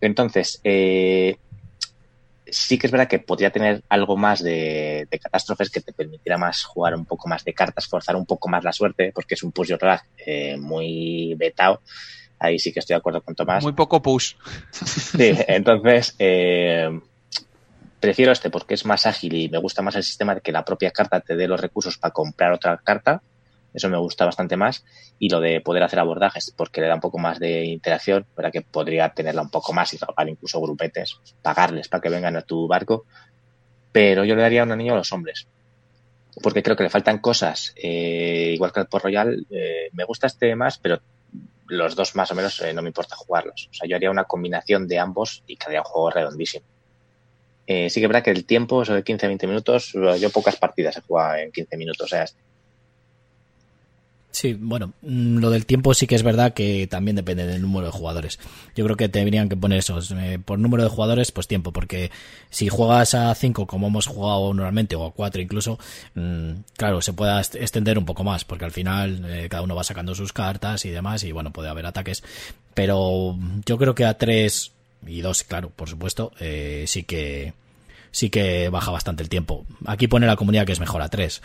Entonces, 0.00 0.60
eh, 0.64 1.36
sí 2.50 2.78
que 2.78 2.86
es 2.86 2.90
verdad 2.90 3.08
que 3.08 3.18
podría 3.18 3.50
tener 3.50 3.82
algo 3.88 4.16
más 4.16 4.42
de, 4.42 5.06
de 5.10 5.18
catástrofes 5.18 5.70
que 5.70 5.80
te 5.80 5.92
permitiera 5.92 6.38
más 6.38 6.64
jugar 6.64 6.94
un 6.94 7.04
poco 7.04 7.28
más 7.28 7.44
de 7.44 7.54
cartas, 7.54 7.86
forzar 7.86 8.16
un 8.16 8.26
poco 8.26 8.48
más 8.48 8.64
la 8.64 8.72
suerte, 8.72 9.12
porque 9.14 9.34
es 9.34 9.42
un 9.42 9.52
push 9.52 9.68
your 9.68 9.82
luck 9.82 10.02
eh, 10.24 10.56
muy 10.56 11.34
vetado. 11.36 11.82
Ahí 12.38 12.58
sí 12.58 12.72
que 12.72 12.80
estoy 12.80 12.94
de 12.94 12.98
acuerdo 12.98 13.20
con 13.20 13.34
Tomás. 13.34 13.64
Muy 13.64 13.72
poco 13.72 14.00
push. 14.00 14.34
Sí, 14.70 15.32
entonces 15.48 16.14
eh, 16.18 17.00
prefiero 17.98 18.32
este 18.32 18.50
porque 18.50 18.74
es 18.74 18.84
más 18.84 19.06
ágil 19.06 19.34
y 19.34 19.48
me 19.48 19.58
gusta 19.58 19.82
más 19.82 19.96
el 19.96 20.04
sistema 20.04 20.34
de 20.34 20.40
que 20.40 20.52
la 20.52 20.64
propia 20.64 20.90
carta 20.90 21.20
te 21.20 21.36
dé 21.36 21.48
los 21.48 21.60
recursos 21.60 21.98
para 21.98 22.12
comprar 22.12 22.52
otra 22.52 22.76
carta. 22.78 23.22
Eso 23.78 23.88
me 23.88 23.96
gusta 23.96 24.24
bastante 24.24 24.56
más. 24.56 24.84
Y 25.20 25.28
lo 25.30 25.40
de 25.40 25.60
poder 25.60 25.84
hacer 25.84 26.00
abordajes 26.00 26.52
porque 26.56 26.80
le 26.80 26.88
da 26.88 26.96
un 26.96 27.00
poco 27.00 27.18
más 27.18 27.38
de 27.38 27.64
interacción, 27.64 28.26
para 28.34 28.50
que 28.50 28.60
podría 28.60 29.08
tenerla 29.10 29.40
un 29.40 29.50
poco 29.50 29.72
más 29.72 29.94
y 29.94 29.98
trabajar 29.98 30.28
incluso 30.28 30.60
grupetes, 30.60 31.16
pagarles 31.42 31.88
para 31.88 32.00
que 32.00 32.08
vengan 32.08 32.36
a 32.36 32.42
tu 32.42 32.66
barco. 32.66 33.04
Pero 33.92 34.24
yo 34.24 34.34
le 34.34 34.42
daría 34.42 34.64
un 34.64 34.72
anillo 34.72 34.94
a 34.94 34.96
los 34.96 35.12
hombres. 35.12 35.46
Porque 36.42 36.62
creo 36.62 36.76
que 36.76 36.82
le 36.82 36.90
faltan 36.90 37.18
cosas, 37.18 37.72
eh, 37.76 38.50
igual 38.52 38.72
que 38.72 38.80
el 38.80 38.86
Port 38.86 39.04
Royal. 39.04 39.46
eh, 39.48 39.90
me 39.92 40.04
gusta 40.04 40.26
este 40.26 40.56
más, 40.56 40.78
pero 40.78 41.00
los 41.68 41.94
dos 41.94 42.16
más 42.16 42.32
o 42.32 42.34
menos 42.34 42.60
eh, 42.62 42.74
no 42.74 42.82
me 42.82 42.88
importa 42.88 43.14
jugarlos. 43.14 43.68
O 43.70 43.74
sea, 43.74 43.88
yo 43.88 43.94
haría 43.94 44.10
una 44.10 44.24
combinación 44.24 44.88
de 44.88 44.98
ambos 44.98 45.44
y 45.46 45.56
quedaría 45.56 45.82
un 45.82 45.84
juego 45.84 46.10
redondísimo. 46.10 46.66
Sí 47.68 48.00
que 48.00 48.06
verdad 48.06 48.22
que 48.24 48.30
el 48.30 48.46
tiempo, 48.46 48.82
eso 48.82 48.94
de 48.94 49.04
15-20 49.04 49.46
minutos, 49.46 49.92
yo 49.92 50.30
pocas 50.30 50.56
partidas 50.56 50.96
he 50.96 51.02
jugado 51.02 51.34
en 51.36 51.52
15 51.52 51.76
minutos. 51.76 52.06
O 52.06 52.08
sea, 52.08 52.24
Sí, 54.30 54.52
bueno, 54.54 54.92
mm, 55.02 55.38
lo 55.38 55.50
del 55.50 55.64
tiempo 55.64 55.94
sí 55.94 56.06
que 56.06 56.14
es 56.14 56.22
verdad 56.22 56.52
que 56.52 56.86
también 56.86 57.16
depende 57.16 57.46
del 57.46 57.62
número 57.62 57.86
de 57.86 57.92
jugadores. 57.92 58.38
Yo 58.76 58.84
creo 58.84 58.96
que 58.96 59.08
tendrían 59.08 59.48
que 59.48 59.56
poner 59.56 59.78
eso, 59.78 59.98
eh, 60.16 60.38
por 60.44 60.58
número 60.58 60.82
de 60.82 60.90
jugadores, 60.90 61.32
pues 61.32 61.48
tiempo, 61.48 61.72
porque 61.72 62.10
si 62.50 62.68
juegas 62.68 63.14
a 63.14 63.34
5 63.34 63.66
como 63.66 63.88
hemos 63.88 64.06
jugado 64.06 64.52
normalmente, 64.52 64.96
o 64.96 65.06
a 65.06 65.12
4 65.12 65.40
incluso, 65.40 65.78
mm, 66.14 66.50
claro, 66.76 67.00
se 67.00 67.14
puede 67.14 67.40
extender 67.40 67.98
un 67.98 68.04
poco 68.04 68.22
más, 68.22 68.44
porque 68.44 68.66
al 68.66 68.70
final 68.70 69.24
eh, 69.26 69.48
cada 69.48 69.62
uno 69.62 69.74
va 69.74 69.82
sacando 69.82 70.14
sus 70.14 70.32
cartas 70.32 70.84
y 70.84 70.90
demás, 70.90 71.24
y 71.24 71.32
bueno, 71.32 71.52
puede 71.52 71.70
haber 71.70 71.86
ataques. 71.86 72.22
Pero 72.74 73.36
yo 73.66 73.78
creo 73.78 73.94
que 73.94 74.04
a 74.04 74.18
3 74.18 74.72
y 75.06 75.20
2, 75.22 75.44
claro, 75.44 75.70
por 75.70 75.88
supuesto, 75.88 76.32
eh, 76.38 76.84
sí 76.86 77.04
que 77.04 77.54
sí 78.10 78.30
que 78.30 78.68
baja 78.68 78.90
bastante 78.90 79.22
el 79.22 79.28
tiempo. 79.28 79.66
Aquí 79.86 80.06
pone 80.08 80.26
la 80.26 80.36
comunidad 80.36 80.66
que 80.66 80.72
es 80.72 80.80
mejor 80.80 81.02
a 81.02 81.08
3. 81.08 81.42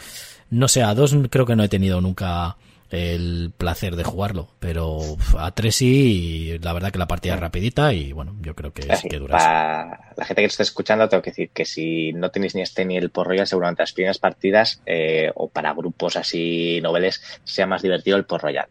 No 0.52 0.68
sé, 0.68 0.84
a 0.84 0.94
2 0.94 1.16
creo 1.30 1.46
que 1.46 1.56
no 1.56 1.64
he 1.64 1.70
tenido 1.70 2.02
nunca 2.02 2.58
el 2.94 3.52
placer 3.58 3.96
de 3.96 4.04
jugarlo, 4.04 4.50
pero 4.60 5.00
a 5.40 5.50
tres 5.50 5.78
sí, 5.78 6.60
la 6.62 6.74
verdad 6.74 6.92
que 6.92 7.00
la 7.00 7.08
partida 7.08 7.34
es 7.34 7.40
rapidita 7.40 7.92
y 7.92 8.14
bueno, 8.14 8.36
yo 8.42 8.54
creo 8.54 8.72
que 8.72 8.84
sí 8.96 9.10
que 9.10 9.18
dura. 9.18 9.36
Para 9.36 10.14
la 10.16 10.26
gente 10.26 10.44
que 10.44 10.46
está 10.46 10.62
escuchando, 10.62 11.10
tengo 11.10 11.24
que 11.24 11.32
decir 11.32 11.50
que 11.50 11.66
si 11.66 12.14
no 12.14 12.30
tenéis 12.30 12.54
ni 12.54 12.62
este 12.62 12.86
ni 12.86 12.96
el 12.96 13.10
por 13.10 13.26
Royal, 13.26 13.48
seguramente 13.48 13.82
las 13.82 13.94
primeras 13.94 14.20
partidas 14.20 14.80
eh, 14.86 15.32
o 15.34 15.50
para 15.50 15.74
grupos 15.74 16.18
así 16.18 16.82
noveles 16.84 17.24
sea 17.44 17.66
más 17.66 17.82
divertido 17.82 18.16
el 18.16 18.26
por 18.26 18.44
Royal. 18.44 18.68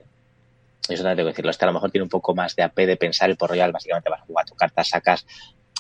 Eso 0.89 1.03
también 1.03 1.17
tengo 1.17 1.27
que 1.27 1.33
decirlo. 1.33 1.51
Este 1.51 1.65
a 1.65 1.69
lo 1.69 1.75
mejor 1.75 1.91
tiene 1.91 2.05
un 2.05 2.11
poco 2.11 2.33
más 2.33 2.55
de 2.55 2.63
AP 2.63 2.77
de 2.77 2.97
pensar 2.97 3.29
el 3.29 3.37
por 3.37 3.51
Royal, 3.51 3.73
básicamente 3.73 4.09
vas 4.09 4.21
a 4.21 4.27
jugar 4.27 4.47
tu 4.47 4.55
carta, 4.55 4.85
sacas 4.85 5.27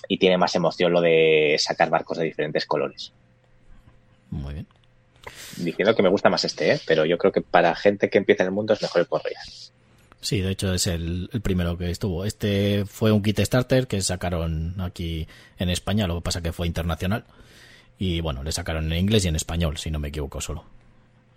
y 0.09 0.19
tiene 0.19 0.37
más 0.37 0.53
emoción 0.57 0.93
lo 0.93 1.01
de 1.01 1.55
sacar 1.61 1.91
barcos 1.91 2.19
de 2.19 2.25
diferentes 2.25 2.67
colores. 2.67 3.13
Muy 4.31 4.55
bien 4.55 4.67
diciendo 5.57 5.95
que 5.95 6.03
me 6.03 6.09
gusta 6.09 6.31
más 6.31 6.45
este, 6.45 6.73
¿eh? 6.73 6.81
pero 6.87 7.05
yo 7.05 7.19
creo 7.19 7.33
que 7.33 7.41
para 7.41 7.75
gente 7.75 8.11
que 8.11 8.19
empieza 8.19 8.43
en 8.43 8.49
el 8.49 8.55
mundo 8.55 8.73
es 8.73 8.83
mejor 8.83 9.01
el 9.01 9.07
por 9.07 9.23
Sí, 10.21 10.41
de 10.41 10.53
hecho 10.53 10.73
es 10.73 10.87
el, 10.87 11.29
primero 11.43 11.77
que 11.77 11.91
estuvo. 11.91 12.25
Este 12.25 12.85
fue 12.87 13.11
un 13.11 13.23
kit 13.23 13.41
starter 13.41 13.89
que 13.89 14.01
sacaron 14.03 14.81
aquí 14.81 15.27
en 15.59 15.69
España, 15.69 16.07
lo 16.07 16.15
que 16.15 16.23
pasa 16.23 16.43
que 16.43 16.53
fue 16.53 16.69
internacional. 16.69 17.25
Y 17.99 18.21
bueno, 18.21 18.45
le 18.45 18.53
sacaron 18.53 18.93
en 18.93 18.99
inglés 18.99 19.25
y 19.25 19.29
en 19.29 19.37
español, 19.37 19.79
si 19.79 19.91
no 19.91 19.99
me 19.99 20.09
equivoco 20.09 20.41
solo. 20.41 20.65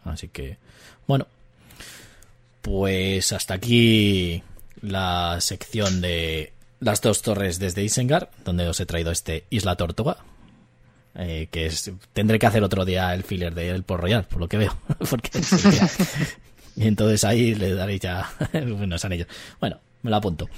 Así 0.03 0.27
que, 0.27 0.57
bueno, 1.07 1.27
pues 2.61 3.31
hasta 3.31 3.55
aquí 3.55 4.43
la 4.81 5.37
sección 5.41 6.01
de 6.01 6.53
las 6.79 7.01
dos 7.01 7.23
torres 7.23 7.57
desde 7.57 7.83
Isengard, 7.83 8.29
donde 8.43 8.67
os 8.67 8.79
he 8.79 8.85
traído 8.85 9.11
este 9.11 9.45
Isla 9.49 9.75
Tortuga, 9.75 10.17
eh, 11.15 11.47
que 11.49 11.67
es, 11.67 11.91
tendré 12.13 12.39
que 12.39 12.45
hacer 12.45 12.63
otro 12.63 12.85
día 12.85 13.13
el 13.13 13.23
filler 13.23 13.55
de 13.55 13.69
El 13.69 13.83
por 13.83 14.01
Royal, 14.01 14.25
por 14.25 14.39
lo 14.39 14.47
que 14.47 14.57
veo. 14.57 14.77
Porque, 15.09 15.29
y 16.75 16.87
entonces 16.87 17.23
ahí 17.23 17.55
le 17.55 17.73
daré 17.73 17.99
ya 17.99 18.29
unos 18.53 19.05
anillos. 19.05 19.27
Bueno, 19.59 19.79
me 20.01 20.11
lo 20.11 20.17
apunto. 20.17 20.49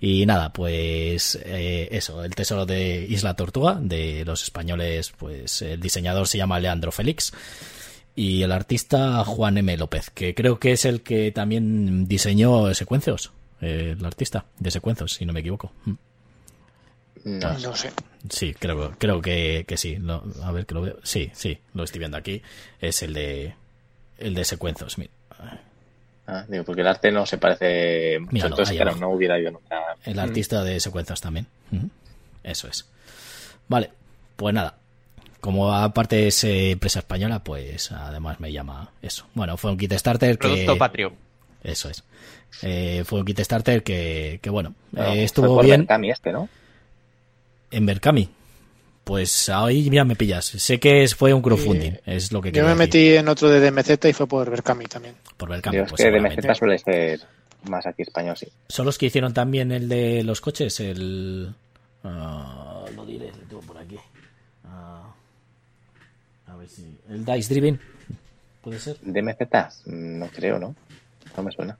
Y 0.00 0.26
nada, 0.26 0.52
pues 0.52 1.38
eh, 1.44 1.88
eso, 1.92 2.24
el 2.24 2.34
tesoro 2.34 2.66
de 2.66 3.06
Isla 3.08 3.34
Tortuga, 3.34 3.78
de 3.80 4.24
los 4.24 4.42
españoles, 4.42 5.12
pues 5.16 5.62
el 5.62 5.80
diseñador 5.80 6.26
se 6.26 6.38
llama 6.38 6.60
Leandro 6.60 6.92
Félix 6.92 7.32
y 8.14 8.42
el 8.42 8.52
artista 8.52 9.22
Juan 9.24 9.58
M. 9.58 9.76
López, 9.76 10.10
que 10.10 10.34
creo 10.34 10.58
que 10.58 10.72
es 10.72 10.86
el 10.86 11.02
que 11.02 11.30
también 11.30 12.08
diseñó 12.08 12.72
Secuencios, 12.74 13.32
el 13.60 14.02
artista 14.04 14.46
de 14.58 14.70
Secuencios, 14.70 15.12
si 15.12 15.26
no 15.26 15.34
me 15.34 15.40
equivoco. 15.40 15.72
Mm. 17.26 17.40
No, 17.40 17.74
sé. 17.74 17.90
Sí, 18.30 18.54
creo, 18.54 18.94
creo 18.98 19.20
que, 19.20 19.64
que 19.66 19.76
sí. 19.76 19.98
a 20.44 20.52
ver 20.52 20.64
que 20.64 20.74
lo 20.74 20.82
veo. 20.82 20.98
Sí, 21.02 21.28
sí, 21.34 21.58
lo 21.74 21.82
estoy 21.82 21.98
viendo 21.98 22.16
aquí. 22.16 22.40
Es 22.80 23.02
el 23.02 23.14
de 23.14 23.54
el 24.18 24.32
de 24.32 24.44
secuencios. 24.44 24.96
Ah, 26.28 26.44
digo, 26.48 26.62
porque 26.62 26.82
el 26.82 26.86
arte 26.86 27.10
no 27.10 27.26
se 27.26 27.36
parece 27.36 28.20
mucho, 28.20 28.46
entonces 28.46 28.76
claro, 28.76 28.94
no 28.94 29.10
hubiera 29.10 29.40
yo 29.40 29.50
nunca. 29.50 29.96
El 30.04 30.20
artista 30.20 30.62
de 30.62 30.78
secuencias 30.78 31.20
también. 31.20 31.48
Eso 32.44 32.68
es. 32.68 32.88
Vale, 33.66 33.90
pues 34.36 34.54
nada. 34.54 34.76
Como 35.40 35.72
aparte 35.72 36.28
es 36.28 36.44
eh, 36.44 36.72
empresa 36.72 37.00
española, 37.00 37.40
pues 37.42 37.90
además 37.90 38.38
me 38.38 38.52
llama 38.52 38.92
eso. 39.02 39.26
Bueno, 39.34 39.56
fue 39.56 39.72
un 39.72 39.78
kit 39.78 39.92
starter 39.94 40.38
Producto 40.38 40.78
patrio. 40.78 41.12
Eso 41.62 41.90
es. 41.90 42.04
Eh, 42.62 43.02
fue 43.04 43.18
un 43.18 43.26
kit 43.26 43.40
starter 43.40 43.82
que, 43.82 44.38
que 44.40 44.50
bueno, 44.50 44.74
eh, 44.96 45.24
estuvo 45.24 45.60
bien. 45.60 45.86
este, 46.04 46.30
¿no? 46.30 46.48
En 47.70 47.86
Berkami. 47.86 48.28
Pues 49.04 49.48
ahí 49.48 49.88
ya 49.88 50.04
me 50.04 50.16
pillas. 50.16 50.46
Sé 50.46 50.80
que 50.80 51.06
fue 51.08 51.32
un 51.32 51.40
crowdfunding, 51.40 51.92
es 52.06 52.32
lo 52.32 52.42
que 52.42 52.50
Yo 52.50 52.64
me 52.64 52.74
metí 52.74 53.14
en 53.14 53.28
otro 53.28 53.48
de 53.48 53.60
DMZ 53.60 54.04
y 54.04 54.12
fue 54.12 54.26
por 54.26 54.50
Berkami 54.50 54.86
también. 54.86 55.14
Por 55.36 55.48
Berkami, 55.48 55.78
pues 55.88 56.02
que 56.02 56.10
DMZ 56.10 56.58
suele 56.58 56.78
ser 56.78 57.20
más 57.68 57.86
aquí 57.86 58.02
español, 58.02 58.36
sí. 58.36 58.48
¿Son 58.68 58.84
los 58.84 58.98
que 58.98 59.06
hicieron 59.06 59.32
también 59.32 59.70
el 59.70 59.88
de 59.88 60.24
los 60.24 60.40
coches? 60.40 60.80
El. 60.80 61.54
Ah, 62.02 62.84
lo 62.94 63.06
diré, 63.06 63.28
lo 63.28 63.48
tengo 63.48 63.62
por 63.62 63.78
aquí. 63.78 63.96
Ah, 64.64 65.14
a 66.48 66.56
ver 66.56 66.68
si. 66.68 66.82
El 67.08 67.24
Dice 67.24 67.54
Driven. 67.54 67.80
¿Puede 68.60 68.80
ser? 68.80 68.96
¿DMZ? 69.02 69.86
No 69.86 70.26
creo, 70.28 70.58
¿no? 70.58 70.74
No 71.36 71.42
me 71.44 71.52
suena. 71.52 71.78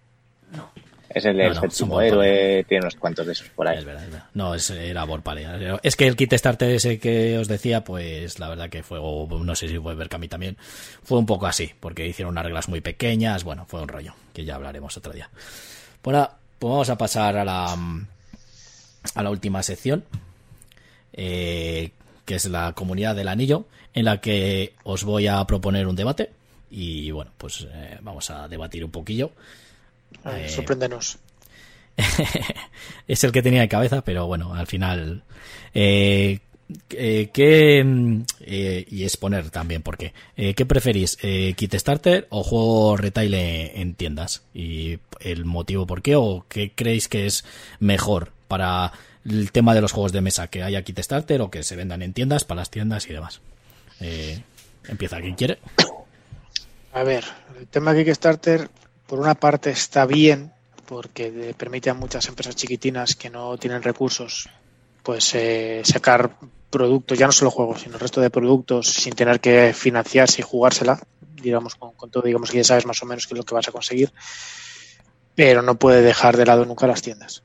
No. 0.52 0.70
Es 1.08 1.24
el 1.24 1.36
no, 1.36 2.00
héroe, 2.00 2.64
tiene 2.68 2.84
unos 2.84 2.96
cuantos 2.96 3.26
de 3.26 3.32
esos 3.32 3.48
por 3.50 3.68
ahí. 3.68 3.78
Es 3.78 3.84
verdad, 3.84 4.04
es 4.04 4.10
verdad. 4.10 4.28
No, 4.34 4.54
es, 4.54 4.70
era 4.70 5.04
Borpale. 5.04 5.78
Es 5.82 5.96
que 5.96 6.06
el 6.06 6.16
kit 6.16 6.34
starter 6.34 6.70
ese 6.70 6.98
que 6.98 7.38
os 7.38 7.48
decía, 7.48 7.84
pues 7.84 8.38
la 8.38 8.48
verdad 8.48 8.68
que 8.68 8.82
fue, 8.82 8.98
no 8.98 9.54
sé 9.54 9.68
si 9.68 9.78
fue 9.78 9.94
Berkami 9.94 10.28
también, 10.28 10.56
fue 11.02 11.18
un 11.18 11.26
poco 11.26 11.46
así, 11.46 11.72
porque 11.80 12.06
hicieron 12.06 12.32
unas 12.32 12.44
reglas 12.44 12.68
muy 12.68 12.80
pequeñas, 12.80 13.44
bueno, 13.44 13.66
fue 13.66 13.80
un 13.80 13.88
rollo, 13.88 14.14
que 14.34 14.44
ya 14.44 14.56
hablaremos 14.56 14.96
otro 14.96 15.12
día. 15.12 15.30
Bueno, 16.02 16.30
pues 16.58 16.70
vamos 16.70 16.90
a 16.90 16.98
pasar 16.98 17.36
a 17.36 17.44
la, 17.44 17.76
a 19.14 19.22
la 19.22 19.30
última 19.30 19.62
sección, 19.62 20.04
eh, 21.12 21.90
que 22.24 22.34
es 22.34 22.46
la 22.46 22.72
comunidad 22.72 23.14
del 23.14 23.28
anillo, 23.28 23.66
en 23.94 24.04
la 24.04 24.20
que 24.20 24.74
os 24.84 25.04
voy 25.04 25.26
a 25.26 25.44
proponer 25.44 25.86
un 25.86 25.96
debate 25.96 26.30
y 26.70 27.10
bueno, 27.10 27.30
pues 27.38 27.66
eh, 27.72 27.98
vamos 28.02 28.28
a 28.30 28.48
debatir 28.48 28.84
un 28.84 28.90
poquillo. 28.90 29.30
Eh, 30.24 30.48
sorpréndenos. 30.48 31.18
es 33.08 33.24
el 33.24 33.32
que 33.32 33.42
tenía 33.42 33.60
de 33.60 33.68
cabeza, 33.68 34.02
pero 34.02 34.26
bueno, 34.26 34.54
al 34.54 34.66
final. 34.66 35.22
Eh, 35.74 36.40
eh 36.90 37.30
¿qué, 37.32 38.24
eh, 38.40 38.84
y 38.88 39.04
exponer 39.04 39.50
también, 39.50 39.82
porque 39.82 40.12
¿qué 40.34 40.66
preferís? 40.66 41.16
¿Kit 41.16 41.74
Starter 41.74 42.26
o 42.30 42.42
juego 42.42 42.96
retail 42.96 43.34
en 43.34 43.94
tiendas? 43.94 44.42
¿Y 44.52 44.98
el 45.20 45.44
motivo 45.44 45.86
por 45.86 46.02
qué? 46.02 46.16
¿O 46.16 46.44
qué 46.48 46.72
creéis 46.74 47.08
que 47.08 47.26
es 47.26 47.44
mejor 47.78 48.32
para 48.48 48.92
el 49.24 49.52
tema 49.52 49.74
de 49.74 49.80
los 49.80 49.92
juegos 49.92 50.12
de 50.12 50.20
mesa? 50.20 50.48
¿Que 50.48 50.62
haya 50.62 50.82
Kit 50.82 50.98
Starter 50.98 51.40
o 51.40 51.50
que 51.50 51.62
se 51.62 51.76
vendan 51.76 52.02
en 52.02 52.12
tiendas, 52.12 52.44
para 52.44 52.60
las 52.60 52.70
tiendas 52.70 53.08
y 53.08 53.12
demás? 53.12 53.40
empieza 54.88 55.20
quien 55.20 55.34
quiere. 55.34 55.58
A 56.96 57.02
ver, 57.02 57.24
el 57.58 57.66
tema 57.66 57.92
de 57.92 58.06
Kickstarter 58.06 58.70
por 59.06 59.20
una 59.20 59.34
parte 59.34 59.70
está 59.70 60.06
bien 60.06 60.52
porque 60.86 61.54
permite 61.56 61.90
a 61.90 61.94
muchas 61.94 62.26
empresas 62.28 62.56
chiquitinas 62.56 63.16
que 63.16 63.30
no 63.30 63.56
tienen 63.58 63.82
recursos 63.82 64.48
pues 65.02 65.34
eh, 65.34 65.82
sacar 65.84 66.36
productos, 66.68 67.16
ya 67.16 67.26
no 67.26 67.32
solo 67.32 67.50
juegos, 67.50 67.82
sino 67.82 67.94
el 67.94 68.00
resto 68.00 68.20
de 68.20 68.30
productos 68.30 68.88
sin 68.88 69.14
tener 69.14 69.40
que 69.40 69.72
financiarse 69.72 70.40
y 70.40 70.44
jugársela, 70.44 71.00
digamos, 71.40 71.76
con, 71.76 72.10
todo, 72.10 72.24
digamos 72.24 72.50
que 72.50 72.58
ya 72.58 72.64
sabes 72.64 72.86
más 72.86 73.00
o 73.02 73.06
menos 73.06 73.26
qué 73.26 73.34
es 73.34 73.38
lo 73.38 73.44
que 73.44 73.54
vas 73.54 73.68
a 73.68 73.72
conseguir, 73.72 74.12
pero 75.34 75.62
no 75.62 75.78
puede 75.78 76.02
dejar 76.02 76.36
de 76.36 76.44
lado 76.44 76.64
nunca 76.64 76.88
las 76.88 77.02
tiendas. 77.02 77.42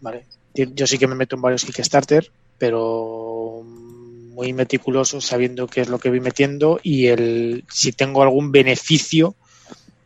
¿vale? 0.00 0.26
Yo 0.54 0.86
sí 0.86 0.98
que 0.98 1.06
me 1.06 1.14
meto 1.14 1.36
en 1.36 1.42
varios 1.42 1.64
Kickstarter, 1.64 2.30
pero 2.58 3.62
muy 3.64 4.52
meticuloso 4.52 5.20
sabiendo 5.20 5.66
qué 5.66 5.80
es 5.80 5.88
lo 5.88 5.98
que 5.98 6.10
voy 6.10 6.20
metiendo 6.20 6.80
y 6.82 7.06
el 7.06 7.64
si 7.72 7.92
tengo 7.92 8.22
algún 8.22 8.52
beneficio 8.52 9.36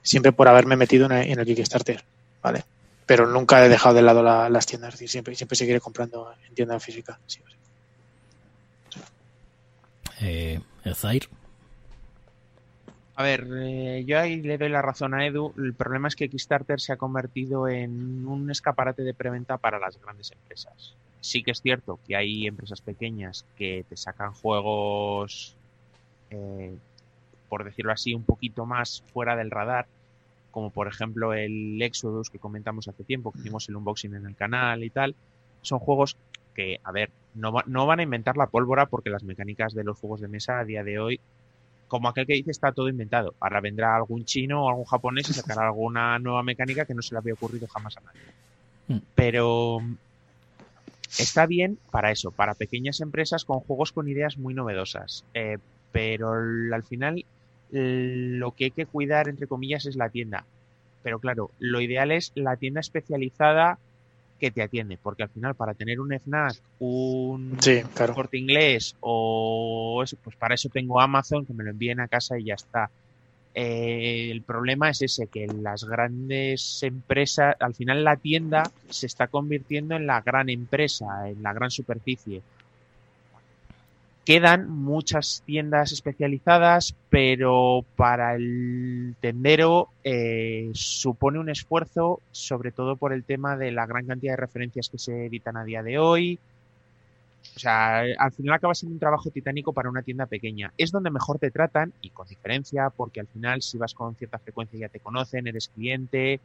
siempre 0.09 0.33
por 0.33 0.49
haberme 0.49 0.77
metido 0.77 1.07
en 1.11 1.13
el, 1.13 1.45
Kickstarter, 1.45 2.03
¿vale? 2.43 2.65
Pero 3.05 3.27
nunca 3.27 3.65
he 3.65 3.69
dejado 3.69 3.95
de 3.95 4.03
lado 4.03 4.23
las 4.23 4.67
tiendas, 4.67 4.95
siempre, 4.95 5.35
siempre 5.35 5.57
seguiré 5.57 5.81
comprando 5.81 6.33
en 6.49 6.55
tienda 6.55 6.81
física. 6.81 7.19
Sí, 7.27 7.41
eh, 10.21 10.61
el 10.85 10.95
Zair. 10.95 11.29
A 13.17 13.23
ver, 13.23 13.47
eh, 13.53 14.05
yo 14.07 14.19
ahí 14.19 14.41
le 14.41 14.59
doy 14.59 14.69
la 14.69 14.81
razón 14.81 15.13
a 15.13 15.27
Edu. 15.27 15.53
El 15.59 15.75
problema 15.75 16.09
es 16.09 16.17
que 16.17 16.29
Kickstarter 16.29 16.81
se 16.81 16.93
ha 16.93 16.97
convertido 16.97 17.69
en 17.69 18.27
un 18.27 18.51
escaparate 18.51 19.03
de 19.03 19.13
preventa 19.13 19.59
para 19.59 19.79
las 19.79 20.01
grandes 20.01 20.33
empresas. 20.33 20.95
Sí 21.21 21.43
que 21.43 21.51
es 21.51 21.61
cierto 21.61 21.99
que 22.07 22.17
hay 22.17 22.47
empresas 22.47 22.81
pequeñas 22.81 23.45
que 23.57 23.85
te 23.89 23.97
sacan 23.97 24.33
juegos, 24.33 25.57
eh, 26.31 26.77
por 27.49 27.65
decirlo 27.65 27.93
así, 27.93 28.15
un 28.15 28.23
poquito 28.23 28.67
más 28.67 29.03
fuera 29.13 29.37
del 29.37 29.51
radar 29.51 29.87
como 30.59 30.71
por 30.71 30.89
ejemplo 30.89 31.35
el 31.35 31.81
Exodus 31.81 32.31
que 32.31 32.41
comentamos 32.41 32.89
hace 32.89 33.05
tiempo, 33.05 33.31
que 33.31 33.39
hicimos 33.39 33.69
el 33.69 33.77
unboxing 33.77 34.13
en 34.17 34.27
el 34.27 34.35
canal 34.35 34.83
y 34.83 34.91
tal, 34.91 35.15
son 35.63 35.79
juegos 35.79 36.17
que, 36.53 36.81
a 36.83 36.91
ver, 36.91 37.13
no, 37.37 37.55
no 37.67 37.87
van 37.87 38.01
a 38.01 38.03
inventar 38.03 38.37
la 38.37 38.49
pólvora 38.49 38.87
porque 38.87 39.09
las 39.09 39.23
mecánicas 39.23 39.73
de 39.73 39.85
los 39.85 39.97
juegos 39.97 40.21
de 40.21 40.27
mesa 40.27 40.59
a 40.59 40.65
día 40.65 40.83
de 40.83 40.99
hoy 40.99 41.21
como 41.87 42.09
aquel 42.09 42.27
que 42.27 42.33
dice 42.33 42.51
está 42.51 42.73
todo 42.73 42.89
inventado. 42.89 43.35
Ahora 43.39 43.61
vendrá 43.61 43.95
algún 43.95 44.25
chino 44.25 44.65
o 44.65 44.69
algún 44.69 44.85
japonés 44.85 45.31
y 45.31 45.33
sacará 45.33 45.69
alguna 45.69 46.19
nueva 46.19 46.43
mecánica 46.43 46.85
que 46.85 46.93
no 46.93 47.03
se 47.03 47.15
le 47.15 47.19
había 47.19 47.35
ocurrido 47.35 47.69
jamás 47.69 47.97
a 47.99 48.01
nadie. 48.01 48.21
Mm. 48.89 48.99
Pero 49.15 49.79
está 51.21 51.47
bien 51.47 51.79
para 51.93 52.11
eso, 52.11 52.33
para 52.33 52.55
pequeñas 52.55 53.01
empresas 53.01 53.45
con 53.45 53.61
juegos 53.61 53.93
con 53.93 54.09
ideas 54.09 54.39
muy 54.39 54.55
novedosas. 54.55 55.25
Eh, 55.35 55.59
pero 55.93 56.33
al 56.33 56.83
final 56.83 57.25
lo 57.71 58.53
que 58.53 58.65
hay 58.65 58.71
que 58.71 58.87
cuidar, 58.87 59.29
entre 59.29 59.47
comillas, 59.47 59.87
es 59.87 59.97
la 59.97 60.09
tienda. 60.09 60.45
Pero 61.03 61.19
claro, 61.19 61.51
lo 61.59 61.81
ideal 61.81 62.11
es 62.13 62.33
la 62.35 62.57
tienda 62.57 62.81
especializada 62.81 63.79
que 64.39 64.51
te 64.51 64.63
atiende, 64.63 64.99
porque 65.03 65.25
al 65.25 65.29
final 65.29 65.55
para 65.55 65.75
tener 65.75 66.01
un 66.01 66.13
FNAC, 66.13 66.57
un 66.79 67.57
sí, 67.61 67.83
corte 68.15 68.39
inglés 68.39 68.95
o 69.01 70.01
eso, 70.05 70.17
pues 70.23 70.37
para 70.37 70.55
eso 70.55 70.69
tengo 70.69 71.01
Amazon 71.01 71.45
que 71.45 71.53
me 71.53 71.65
lo 71.65 71.71
envíen 71.71 72.01
a 72.01 72.09
casa 72.09 72.39
y 72.39 72.45
ya 72.45 72.55
está. 72.55 72.91
Eh, 73.55 74.31
el 74.31 74.43
problema 74.43 74.91
es 74.91 75.03
ese, 75.03 75.27
que 75.27 75.47
las 75.49 75.85
grandes 75.85 76.83
empresas, 76.83 77.57
al 77.59 77.75
final 77.75 78.05
la 78.05 78.17
tienda 78.17 78.71
se 78.89 79.07
está 79.07 79.27
convirtiendo 79.27 79.97
en 79.97 80.07
la 80.07 80.21
gran 80.21 80.49
empresa, 80.49 81.29
en 81.29 81.43
la 81.43 81.53
gran 81.53 81.71
superficie. 81.71 82.43
Quedan 84.29 84.69
muchas 84.69 85.43
tiendas 85.47 85.91
especializadas, 85.91 86.95
pero 87.09 87.83
para 87.97 88.35
el 88.35 89.17
tendero 89.23 89.89
eh, 90.05 90.71
supone 90.75 91.39
un 91.39 91.49
esfuerzo, 91.49 92.21
sobre 92.31 92.71
todo 92.71 92.97
por 92.97 93.15
el 93.15 93.25
tema 93.25 93.57
de 93.57 93.73
la 93.73 93.87
gran 93.87 94.05
cantidad 94.05 94.35
de 94.35 94.37
referencias 94.37 94.91
que 94.91 94.99
se 94.99 95.25
editan 95.25 95.57
a 95.57 95.65
día 95.65 95.83
de 95.83 95.99
hoy. 95.99 96.39
O 97.57 97.59
sea, 97.59 98.01
al 98.01 98.33
final 98.33 98.53
acaba 98.53 98.75
siendo 98.75 98.93
un 98.93 99.01
trabajo 99.01 99.31
titánico 99.31 99.73
para 99.73 99.89
una 99.89 100.03
tienda 100.03 100.27
pequeña. 100.27 100.75
Es 100.77 100.91
donde 100.91 101.09
mejor 101.09 101.39
te 101.39 101.51
tratan 101.51 101.95
y 102.03 102.11
con 102.11 102.29
diferencia, 102.29 102.91
porque 102.91 103.21
al 103.21 103.29
final 103.29 103.63
si 103.63 103.79
vas 103.79 103.95
con 103.95 104.15
cierta 104.15 104.39
frecuencia 104.39 104.79
ya 104.79 104.89
te 104.91 105.01
conocen, 105.01 105.47
eres 105.47 105.69
cliente, 105.69 106.39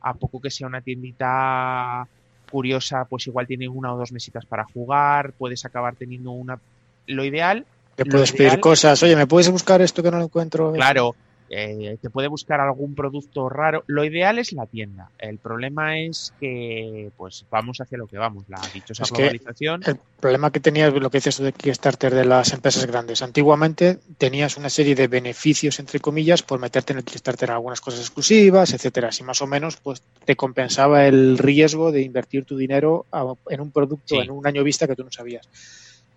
a 0.00 0.14
poco 0.14 0.40
que 0.40 0.48
sea 0.48 0.68
una 0.68 0.80
tiendita 0.80 2.08
curiosa, 2.50 3.04
pues 3.04 3.26
igual 3.26 3.46
tiene 3.46 3.68
una 3.68 3.92
o 3.92 3.98
dos 3.98 4.10
mesitas 4.10 4.46
para 4.46 4.64
jugar, 4.64 5.34
puedes 5.34 5.66
acabar 5.66 5.96
teniendo 5.96 6.30
una 6.30 6.58
lo 7.06 7.24
ideal. 7.24 7.66
Te 7.94 8.04
puedes 8.04 8.32
pedir 8.32 8.60
cosas, 8.60 9.02
oye, 9.02 9.16
¿me 9.16 9.26
puedes 9.26 9.50
buscar 9.50 9.80
esto 9.80 10.02
que 10.02 10.10
no 10.10 10.18
lo 10.18 10.24
encuentro? 10.24 10.72
Claro, 10.72 11.14
eh, 11.48 11.96
te 12.02 12.10
puede 12.10 12.28
buscar 12.28 12.60
algún 12.60 12.94
producto 12.94 13.48
raro. 13.48 13.84
Lo 13.86 14.04
ideal 14.04 14.38
es 14.38 14.52
la 14.52 14.66
tienda. 14.66 15.10
El 15.18 15.38
problema 15.38 15.98
es 15.98 16.32
que, 16.40 17.10
pues, 17.16 17.46
vamos 17.50 17.80
hacia 17.80 17.96
lo 17.98 18.06
que 18.06 18.18
vamos, 18.18 18.44
la 18.48 18.60
dichosa 18.74 19.04
globalización. 19.08 19.82
el 19.86 19.96
problema 20.20 20.50
que 20.50 20.60
tenías, 20.60 20.92
lo 20.92 21.10
que 21.10 21.18
dices 21.18 21.38
de 21.38 21.52
Kickstarter 21.52 22.14
de 22.14 22.24
las 22.24 22.52
empresas 22.52 22.86
grandes. 22.86 23.22
Antiguamente 23.22 23.98
tenías 24.18 24.56
una 24.56 24.70
serie 24.70 24.94
de 24.94 25.06
beneficios, 25.06 25.78
entre 25.78 26.00
comillas, 26.00 26.42
por 26.42 26.58
meterte 26.58 26.92
en 26.92 26.98
el 26.98 27.04
Kickstarter 27.04 27.50
algunas 27.50 27.80
cosas 27.80 28.00
exclusivas, 28.00 28.72
etcétera. 28.72 29.08
Así 29.08 29.22
más 29.22 29.40
o 29.40 29.46
menos, 29.46 29.76
pues, 29.76 30.02
te 30.24 30.34
compensaba 30.34 31.06
el 31.06 31.38
riesgo 31.38 31.92
de 31.92 32.02
invertir 32.02 32.44
tu 32.44 32.56
dinero 32.56 33.06
en 33.48 33.60
un 33.60 33.70
producto 33.70 34.20
en 34.20 34.30
un 34.30 34.46
año 34.46 34.64
vista 34.64 34.88
que 34.88 34.96
tú 34.96 35.04
no 35.04 35.12
sabías. 35.12 35.48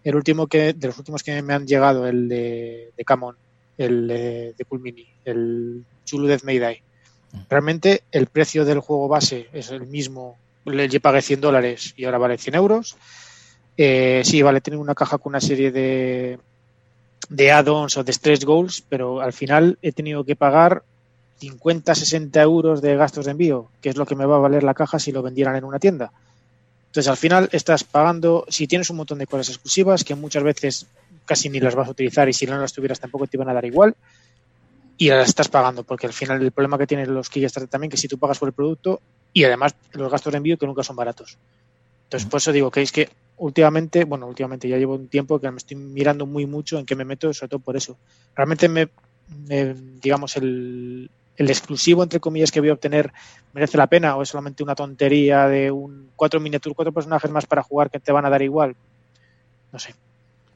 El 0.03 0.15
último 0.15 0.47
que, 0.47 0.73
de 0.73 0.87
los 0.87 0.97
últimos 0.97 1.23
que 1.23 1.41
me 1.41 1.53
han 1.53 1.67
llegado, 1.67 2.07
el 2.07 2.29
de, 2.29 2.91
de 2.95 3.05
Camon, 3.05 3.35
el 3.77 4.07
de, 4.07 4.55
de 4.57 4.77
Mini, 4.79 5.07
el 5.25 5.83
Chulu 6.05 6.27
Death 6.27 6.43
May 6.43 6.59
Die. 6.59 6.83
Mm. 7.31 7.37
Realmente 7.49 8.03
el 8.11 8.27
precio 8.27 8.65
del 8.65 8.79
juego 8.79 9.07
base 9.07 9.47
es 9.53 9.71
el 9.71 9.87
mismo. 9.87 10.37
Le 10.65 10.99
pagué 10.99 11.21
100 11.21 11.41
dólares 11.41 11.93
y 11.97 12.05
ahora 12.05 12.17
vale 12.17 12.37
100 12.37 12.55
euros. 12.55 12.97
Eh, 13.77 14.21
sí, 14.25 14.41
vale 14.41 14.61
tener 14.61 14.79
una 14.79 14.95
caja 14.95 15.17
con 15.17 15.31
una 15.31 15.41
serie 15.41 15.71
de, 15.71 16.37
de 17.29 17.51
add-ons 17.51 17.95
o 17.97 18.03
de 18.03 18.11
stretch 18.11 18.43
goals, 18.43 18.83
pero 18.87 19.21
al 19.21 19.33
final 19.33 19.77
he 19.81 19.91
tenido 19.91 20.25
que 20.25 20.35
pagar 20.35 20.83
50, 21.39 21.95
60 21.95 22.41
euros 22.41 22.81
de 22.81 22.97
gastos 22.97 23.25
de 23.25 23.31
envío, 23.31 23.69
que 23.81 23.89
es 23.89 23.95
lo 23.95 24.05
que 24.05 24.15
me 24.15 24.25
va 24.25 24.35
a 24.35 24.39
valer 24.39 24.63
la 24.63 24.73
caja 24.73 24.99
si 24.99 25.11
lo 25.11 25.23
vendieran 25.23 25.55
en 25.55 25.63
una 25.63 25.79
tienda. 25.79 26.11
Entonces, 26.89 27.07
al 27.07 27.17
final 27.17 27.49
estás 27.51 27.83
pagando, 27.83 28.45
si 28.49 28.65
tienes 28.65 28.89
un 28.89 28.97
montón 28.97 29.19
de 29.19 29.27
cosas 29.27 29.49
exclusivas, 29.49 30.03
que 30.03 30.15
muchas 30.15 30.41
veces 30.41 30.87
casi 31.25 31.47
ni 31.47 31.59
las 31.59 31.75
vas 31.75 31.87
a 31.87 31.91
utilizar 31.91 32.27
y 32.27 32.33
si 32.33 32.47
no 32.47 32.57
las 32.57 32.73
tuvieras 32.73 32.99
tampoco 32.99 33.27
te 33.27 33.37
iban 33.37 33.47
a 33.47 33.53
dar 33.53 33.65
igual, 33.65 33.95
y 34.97 35.09
las 35.09 35.29
estás 35.29 35.49
pagando, 35.49 35.83
porque 35.83 36.07
al 36.07 36.13
final 36.13 36.41
el 36.41 36.51
problema 36.51 36.79
que 36.79 36.87
tienen 36.87 37.13
los 37.13 37.29
Kickstarter 37.29 37.69
también, 37.69 37.91
que 37.91 37.97
si 37.97 38.07
tú 38.07 38.17
pagas 38.17 38.39
por 38.39 38.49
el 38.49 38.53
producto 38.53 39.01
y 39.31 39.43
además 39.43 39.75
los 39.91 40.11
gastos 40.11 40.33
de 40.33 40.37
envío 40.37 40.57
que 40.57 40.65
nunca 40.65 40.81
son 40.81 40.95
baratos. 40.95 41.37
Entonces, 42.05 42.27
por 42.27 42.39
eso 42.39 42.51
digo 42.51 42.71
que 42.71 42.81
es 42.81 42.91
que 42.91 43.07
últimamente, 43.37 44.03
bueno, 44.03 44.25
últimamente 44.25 44.67
ya 44.67 44.77
llevo 44.77 44.95
un 44.95 45.07
tiempo 45.07 45.39
que 45.39 45.51
me 45.51 45.57
estoy 45.57 45.77
mirando 45.77 46.25
muy 46.25 46.47
mucho 46.47 46.79
en 46.79 46.87
qué 46.87 46.95
me 46.95 47.05
meto, 47.05 47.31
sobre 47.33 47.49
todo 47.49 47.59
por 47.59 47.77
eso. 47.77 47.97
Realmente 48.35 48.67
me 48.67 48.89
digamos, 50.01 50.37
el, 50.37 51.09
el 51.39 51.49
exclusivo, 51.49 52.03
entre 52.03 52.19
comillas, 52.19 52.51
que 52.51 52.59
voy 52.59 52.69
a 52.69 52.73
obtener 52.73 53.13
merece 53.53 53.77
la 53.77 53.87
pena 53.87 54.15
o 54.17 54.21
es 54.21 54.29
solamente 54.29 54.61
una 54.61 54.75
tontería 54.75 55.47
de 55.47 55.71
un 55.71 56.11
cuatro 56.17 56.41
miniaturas, 56.41 56.75
cuatro 56.75 56.91
personajes 56.91 57.31
más 57.31 57.45
para 57.45 57.63
jugar 57.63 57.89
que 57.89 57.99
te 57.99 58.11
van 58.11 58.25
a 58.25 58.29
dar 58.29 58.41
igual. 58.41 58.75
No 59.71 59.79
sé. 59.79 59.95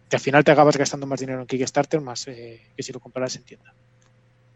Que 0.10 0.18
al 0.18 0.22
final 0.22 0.44
te 0.44 0.52
acabas 0.52 0.76
gastando 0.76 1.08
más 1.08 1.22
dinero 1.22 1.40
en 1.40 1.48
Kickstarter 1.48 2.02
más 2.02 2.28
eh, 2.28 2.62
que 2.76 2.84
si 2.84 2.92
lo 2.92 3.00
compraras 3.00 3.36
en 3.38 3.44
tienda. 3.44 3.74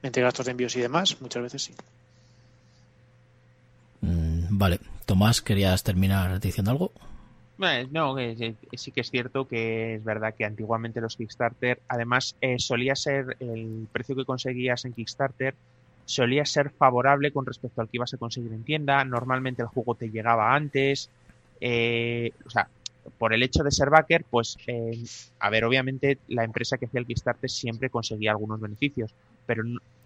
Entre 0.04 0.22
gastos 0.22 0.46
de 0.46 0.52
envíos 0.52 0.76
y 0.76 0.82
demás, 0.82 1.16
muchas 1.22 1.44
veces 1.44 1.64
sí. 1.64 1.74
Mm, 4.02 4.58
vale. 4.58 4.82
Tomás, 5.06 5.42
¿querías 5.42 5.82
terminar 5.82 6.42
diciendo 6.42 6.72
algo? 6.72 6.92
No, 7.58 8.16
sí 8.74 8.92
que 8.92 9.02
es 9.02 9.10
cierto 9.10 9.48
que 9.48 9.96
es 9.96 10.04
verdad 10.04 10.36
que 10.36 10.44
antiguamente 10.44 11.00
los 11.00 11.16
Kickstarter, 11.16 11.80
además, 11.88 12.36
eh, 12.42 12.60
solía 12.60 12.96
ser 12.96 13.38
el 13.40 13.88
precio 13.92 14.16
que 14.16 14.26
conseguías 14.26 14.84
en 14.84 14.94
Kickstarter 14.94 15.56
solía 16.08 16.46
ser 16.46 16.70
favorable 16.70 17.32
con 17.32 17.46
respecto 17.46 17.82
al 17.82 17.90
que 17.90 17.98
ibas 17.98 18.14
a 18.14 18.18
conseguir 18.18 18.54
en 18.54 18.64
tienda. 18.64 19.04
Normalmente 19.04 19.62
el 19.62 19.68
juego 19.68 19.94
te 19.94 20.10
llegaba 20.10 20.56
antes. 20.56 21.10
Eh, 21.60 22.32
o 22.46 22.50
sea, 22.50 22.70
por 23.18 23.34
el 23.34 23.44
hecho 23.44 23.62
de 23.62 23.72
ser 23.72 23.90
backer, 23.90 24.24
pues, 24.30 24.58
eh, 24.68 24.98
a 25.40 25.50
ver, 25.50 25.66
obviamente 25.66 26.18
la 26.30 26.46
empresa 26.46 26.78
que 26.78 26.86
hacía 26.86 27.02
el 27.02 27.06
Kickstarter 27.06 27.50
siempre 27.50 27.90
conseguía 27.90 28.32
algunos 28.32 28.62
beneficios, 28.62 29.14
pero 29.46 29.64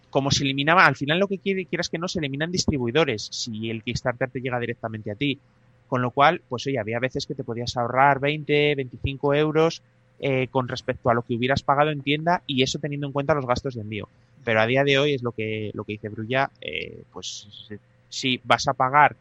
como 0.09 0.31
se 0.31 0.43
eliminaba, 0.43 0.87
al 0.87 0.95
final 0.95 1.19
lo 1.19 1.27
que 1.27 1.37
quieras 1.37 1.87
que 1.87 1.99
no, 1.99 2.07
se 2.07 2.19
eliminan 2.19 2.51
distribuidores 2.51 3.29
si 3.31 3.69
el 3.69 3.83
Kickstarter 3.83 4.29
te 4.31 4.41
llega 4.41 4.59
directamente 4.59 5.11
a 5.11 5.15
ti. 5.15 5.39
Con 5.87 6.01
lo 6.01 6.09
cual, 6.09 6.41
pues 6.49 6.65
oye, 6.65 6.79
había 6.79 6.99
veces 6.99 7.27
que 7.27 7.35
te 7.35 7.43
podías 7.43 7.77
ahorrar 7.77 8.19
20, 8.19 8.75
25 8.75 9.35
euros 9.35 9.83
eh, 10.19 10.47
con 10.49 10.67
respecto 10.67 11.09
a 11.09 11.13
lo 11.13 11.21
que 11.21 11.35
hubieras 11.35 11.63
pagado 11.63 11.91
en 11.91 12.01
tienda 12.01 12.41
y 12.47 12.63
eso 12.63 12.79
teniendo 12.79 13.07
en 13.07 13.13
cuenta 13.13 13.35
los 13.35 13.45
gastos 13.45 13.75
de 13.75 13.81
envío. 13.81 14.07
Pero 14.43 14.61
a 14.61 14.65
día 14.65 14.83
de 14.83 14.97
hoy 14.97 15.13
es 15.13 15.23
lo 15.23 15.31
que, 15.31 15.71
lo 15.73 15.83
que 15.83 15.93
dice 15.93 16.09
Brulla, 16.09 16.49
eh, 16.61 17.03
pues 17.11 17.47
si 18.09 18.41
vas 18.43 18.67
a 18.67 18.73
pagar 18.73 19.15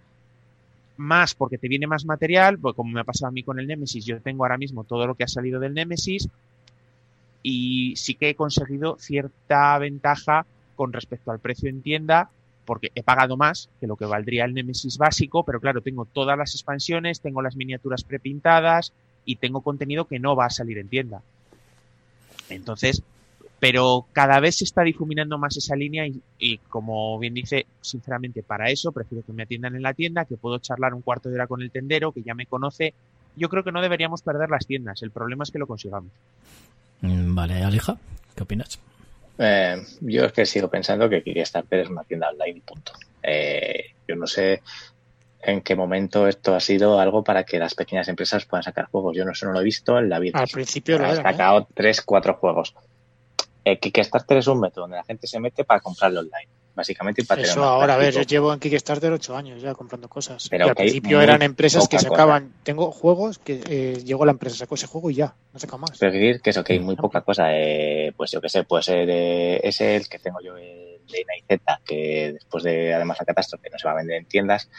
más 0.97 1.35
porque 1.35 1.59
te 1.59 1.69
viene 1.69 1.87
más 1.87 2.05
material, 2.05 2.59
pues 2.59 2.75
como 2.75 2.93
me 2.93 3.01
ha 3.01 3.05
pasado 3.05 3.29
a 3.29 3.33
mí 3.33 3.43
con 3.43 3.59
el 3.59 3.67
Nemesis, 3.67 4.05
yo 4.05 4.21
tengo 4.21 4.45
ahora 4.45 4.59
mismo 4.59 4.85
todo 4.85 5.07
lo 5.07 5.15
que 5.15 5.25
ha 5.25 5.29
salido 5.29 5.61
del 5.61 5.75
Nemesis 5.75 6.29
y 7.43 7.95
sí 7.97 8.15
que 8.15 8.31
he 8.31 8.35
conseguido 8.35 8.97
cierta 8.99 9.79
ventaja 9.79 10.45
con 10.77 10.93
respecto 10.93 11.31
al 11.31 11.39
precio 11.39 11.69
en 11.69 11.83
tienda 11.83 12.31
porque 12.67 12.93
he 12.95 13.03
pagado 13.03 13.37
más 13.37 13.69
que 13.81 13.87
lo 13.87 13.97
que 13.97 14.05
valdría 14.05 14.45
el 14.45 14.55
Nemesis 14.55 14.99
básico, 14.99 15.45
pero 15.45 15.61
claro, 15.61 15.81
tengo 15.81 16.05
todas 16.05 16.37
las 16.37 16.55
expansiones, 16.55 17.21
tengo 17.21 17.43
las 17.43 17.57
miniaturas 17.57 18.05
prepintadas, 18.05 18.93
y 19.25 19.37
tengo 19.37 19.61
contenido 19.61 20.07
que 20.07 20.19
no 20.19 20.37
va 20.37 20.47
a 20.47 20.51
salir 20.51 20.79
en 20.79 20.89
tienda. 20.89 21.23
Entonces, 22.49 23.03
pero 23.61 24.07
cada 24.12 24.41
vez 24.41 24.57
se 24.57 24.65
está 24.65 24.82
difuminando 24.82 25.39
más 25.39 25.57
esa 25.57 25.77
línea 25.77 26.05
y, 26.39 26.59
como 26.70 27.19
bien 27.19 27.35
dice, 27.35 27.66
sinceramente 27.82 28.43
para 28.43 28.70
eso 28.70 28.91
prefiero 28.91 29.24
que 29.24 29.35
me 29.35 29.43
atiendan 29.43 29.77
en 29.77 29.82
la 29.82 29.93
tienda, 29.93 30.24
que 30.24 30.39
puedo 30.39 30.59
charlar 30.59 30.95
un 30.95 31.03
cuarto 31.03 31.28
de 31.28 31.35
hora 31.35 31.47
con 31.47 31.61
el 31.61 31.70
tendero, 31.70 32.11
que 32.11 32.23
ya 32.23 32.35
me 32.35 32.47
conoce. 32.47 32.95
Yo 33.37 33.51
creo 33.51 33.62
que 33.62 33.70
no 33.70 33.82
deberíamos 33.82 34.23
perder 34.23 34.49
las 34.49 34.66
tiendas, 34.66 35.03
el 35.03 35.11
problema 35.11 35.45
es 35.45 35.51
que 35.51 35.59
lo 35.59 35.66
consigamos. 35.66 36.11
Mm, 37.03 37.35
vale, 37.35 37.62
Alija, 37.62 37.99
¿qué 38.35 38.43
opinas? 38.43 38.78
Eh, 39.39 39.77
yo 40.01 40.24
es 40.24 40.32
que 40.32 40.47
sigo 40.47 40.69
pensando 40.69 41.09
que 41.09 41.23
Kickstarter 41.23 41.81
es 41.81 41.91
una 41.91 42.05
tienda 42.05 42.31
online 42.31 42.59
y 42.59 42.61
punto. 42.61 42.93
Eh, 43.23 43.95
yo 44.09 44.16
no 44.16 44.27
sé 44.27 44.62
en 45.43 45.61
qué 45.62 45.74
momento 45.74 46.27
esto 46.27 46.55
ha 46.55 46.61
sido 46.61 46.99
algo 46.99 47.24
para 47.24 47.45
que 47.45 47.59
las 47.59 47.74
pequeñas 47.74 48.09
empresas 48.09 48.45
puedan 48.45 48.62
sacar 48.65 48.87
juegos. 48.87 49.16
Yo 49.16 49.24
no, 49.24 49.32
eso 49.32 49.47
no 49.47 49.53
lo 49.53 49.61
he 49.61 49.65
visto 49.65 49.99
en 49.99 50.09
la 50.09 50.19
vida. 50.19 50.39
Al 50.39 50.49
principio 50.49 50.99
lo 50.99 51.07
Han 51.07 51.16
sacado 51.16 51.61
¿eh? 51.61 51.66
tres, 51.74 52.03
cuatro 52.03 52.35
juegos. 52.35 52.74
Eh, 53.65 53.78
Kickstarter 53.78 54.39
es 54.39 54.47
un 54.47 54.61
método 54.61 54.82
donde 54.82 54.97
la 54.97 55.05
gente 55.05 55.27
se 55.27 55.39
mete 55.41 55.65
para 55.65 55.81
comprarlo 55.81 56.20
online, 56.20 56.49
básicamente. 56.74 57.24
para 57.24 57.43
Eso 57.43 57.62
ahora, 57.62 57.95
a 57.95 57.99
ver, 57.99 58.15
yo 58.15 58.23
llevo 58.23 58.53
en 58.53 58.61
Kickstarter 58.61 59.12
ocho 59.12 59.37
años 59.37 59.61
ya 59.61 59.74
comprando 59.74 60.09
cosas. 60.09 60.49
Pero 60.49 60.69
al 60.69 60.74
principio 60.74 61.20
eran 61.20 61.43
empresas 61.43 61.89
que 61.89 61.99
sacaban, 61.99 62.55
tengo 62.62 62.91
juegos 62.91 63.39
que 63.39 63.61
eh, 63.69 64.03
llegó 64.05 64.24
la 64.24 64.32
empresa, 64.32 64.57
sacó 64.57 64.74
ese 64.77 64.87
juego 64.87 65.11
y 65.11 65.15
ya, 65.15 65.35
no 65.53 65.59
saca 65.59 65.77
más. 65.77 65.99
Pero 65.99 66.12
decir 66.12 66.41
que 66.41 66.51
eso, 66.51 66.65
que 66.65 66.74
hay 66.74 66.81
muy 66.81 66.97
poca 66.97 67.20
cosa. 67.20 67.49
Eh, 67.53 68.12
pues 68.16 68.31
yo 68.31 68.41
que 68.41 68.49
sé, 68.49 68.65
puede 68.65 68.82
ser 68.82 69.09
eh, 69.11 69.61
ese 69.62 69.97
el 69.97 70.09
que 70.09 70.19
tengo 70.19 70.41
yo, 70.41 70.57
el 70.57 70.91
de 71.07 71.24
Z, 71.49 71.81
que 71.85 72.32
después 72.35 72.65
de 72.65 72.95
además 72.95 73.19
la 73.20 73.27
catástrofe 73.27 73.69
no 73.70 73.78
se 73.78 73.87
va 73.87 73.93
a 73.93 73.97
vender 73.97 74.16
en 74.16 74.27
tiendas 74.27 74.70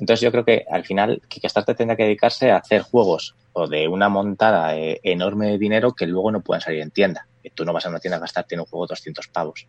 Entonces 0.00 0.20
yo 0.20 0.30
creo 0.30 0.44
que 0.44 0.64
al 0.70 0.84
final 0.84 1.20
Kickstarter 1.28 1.76
tendrá 1.76 1.96
que 1.96 2.04
dedicarse 2.04 2.50
a 2.50 2.58
hacer 2.58 2.82
juegos 2.82 3.34
o 3.52 3.66
de 3.66 3.88
una 3.88 4.08
montada 4.08 4.76
eh, 4.76 5.00
enorme 5.02 5.48
de 5.48 5.58
dinero 5.58 5.92
que 5.92 6.06
luego 6.06 6.30
no 6.30 6.40
puedan 6.40 6.60
salir 6.60 6.80
en 6.80 6.90
tienda. 6.90 7.26
Tú 7.54 7.64
no 7.64 7.72
vas 7.72 7.86
a 7.86 7.88
una 7.88 7.98
tienda 7.98 8.18
a 8.18 8.20
gastarte 8.20 8.54
en 8.54 8.60
un 8.60 8.66
juego 8.66 8.86
200 8.86 9.28
pavos. 9.28 9.66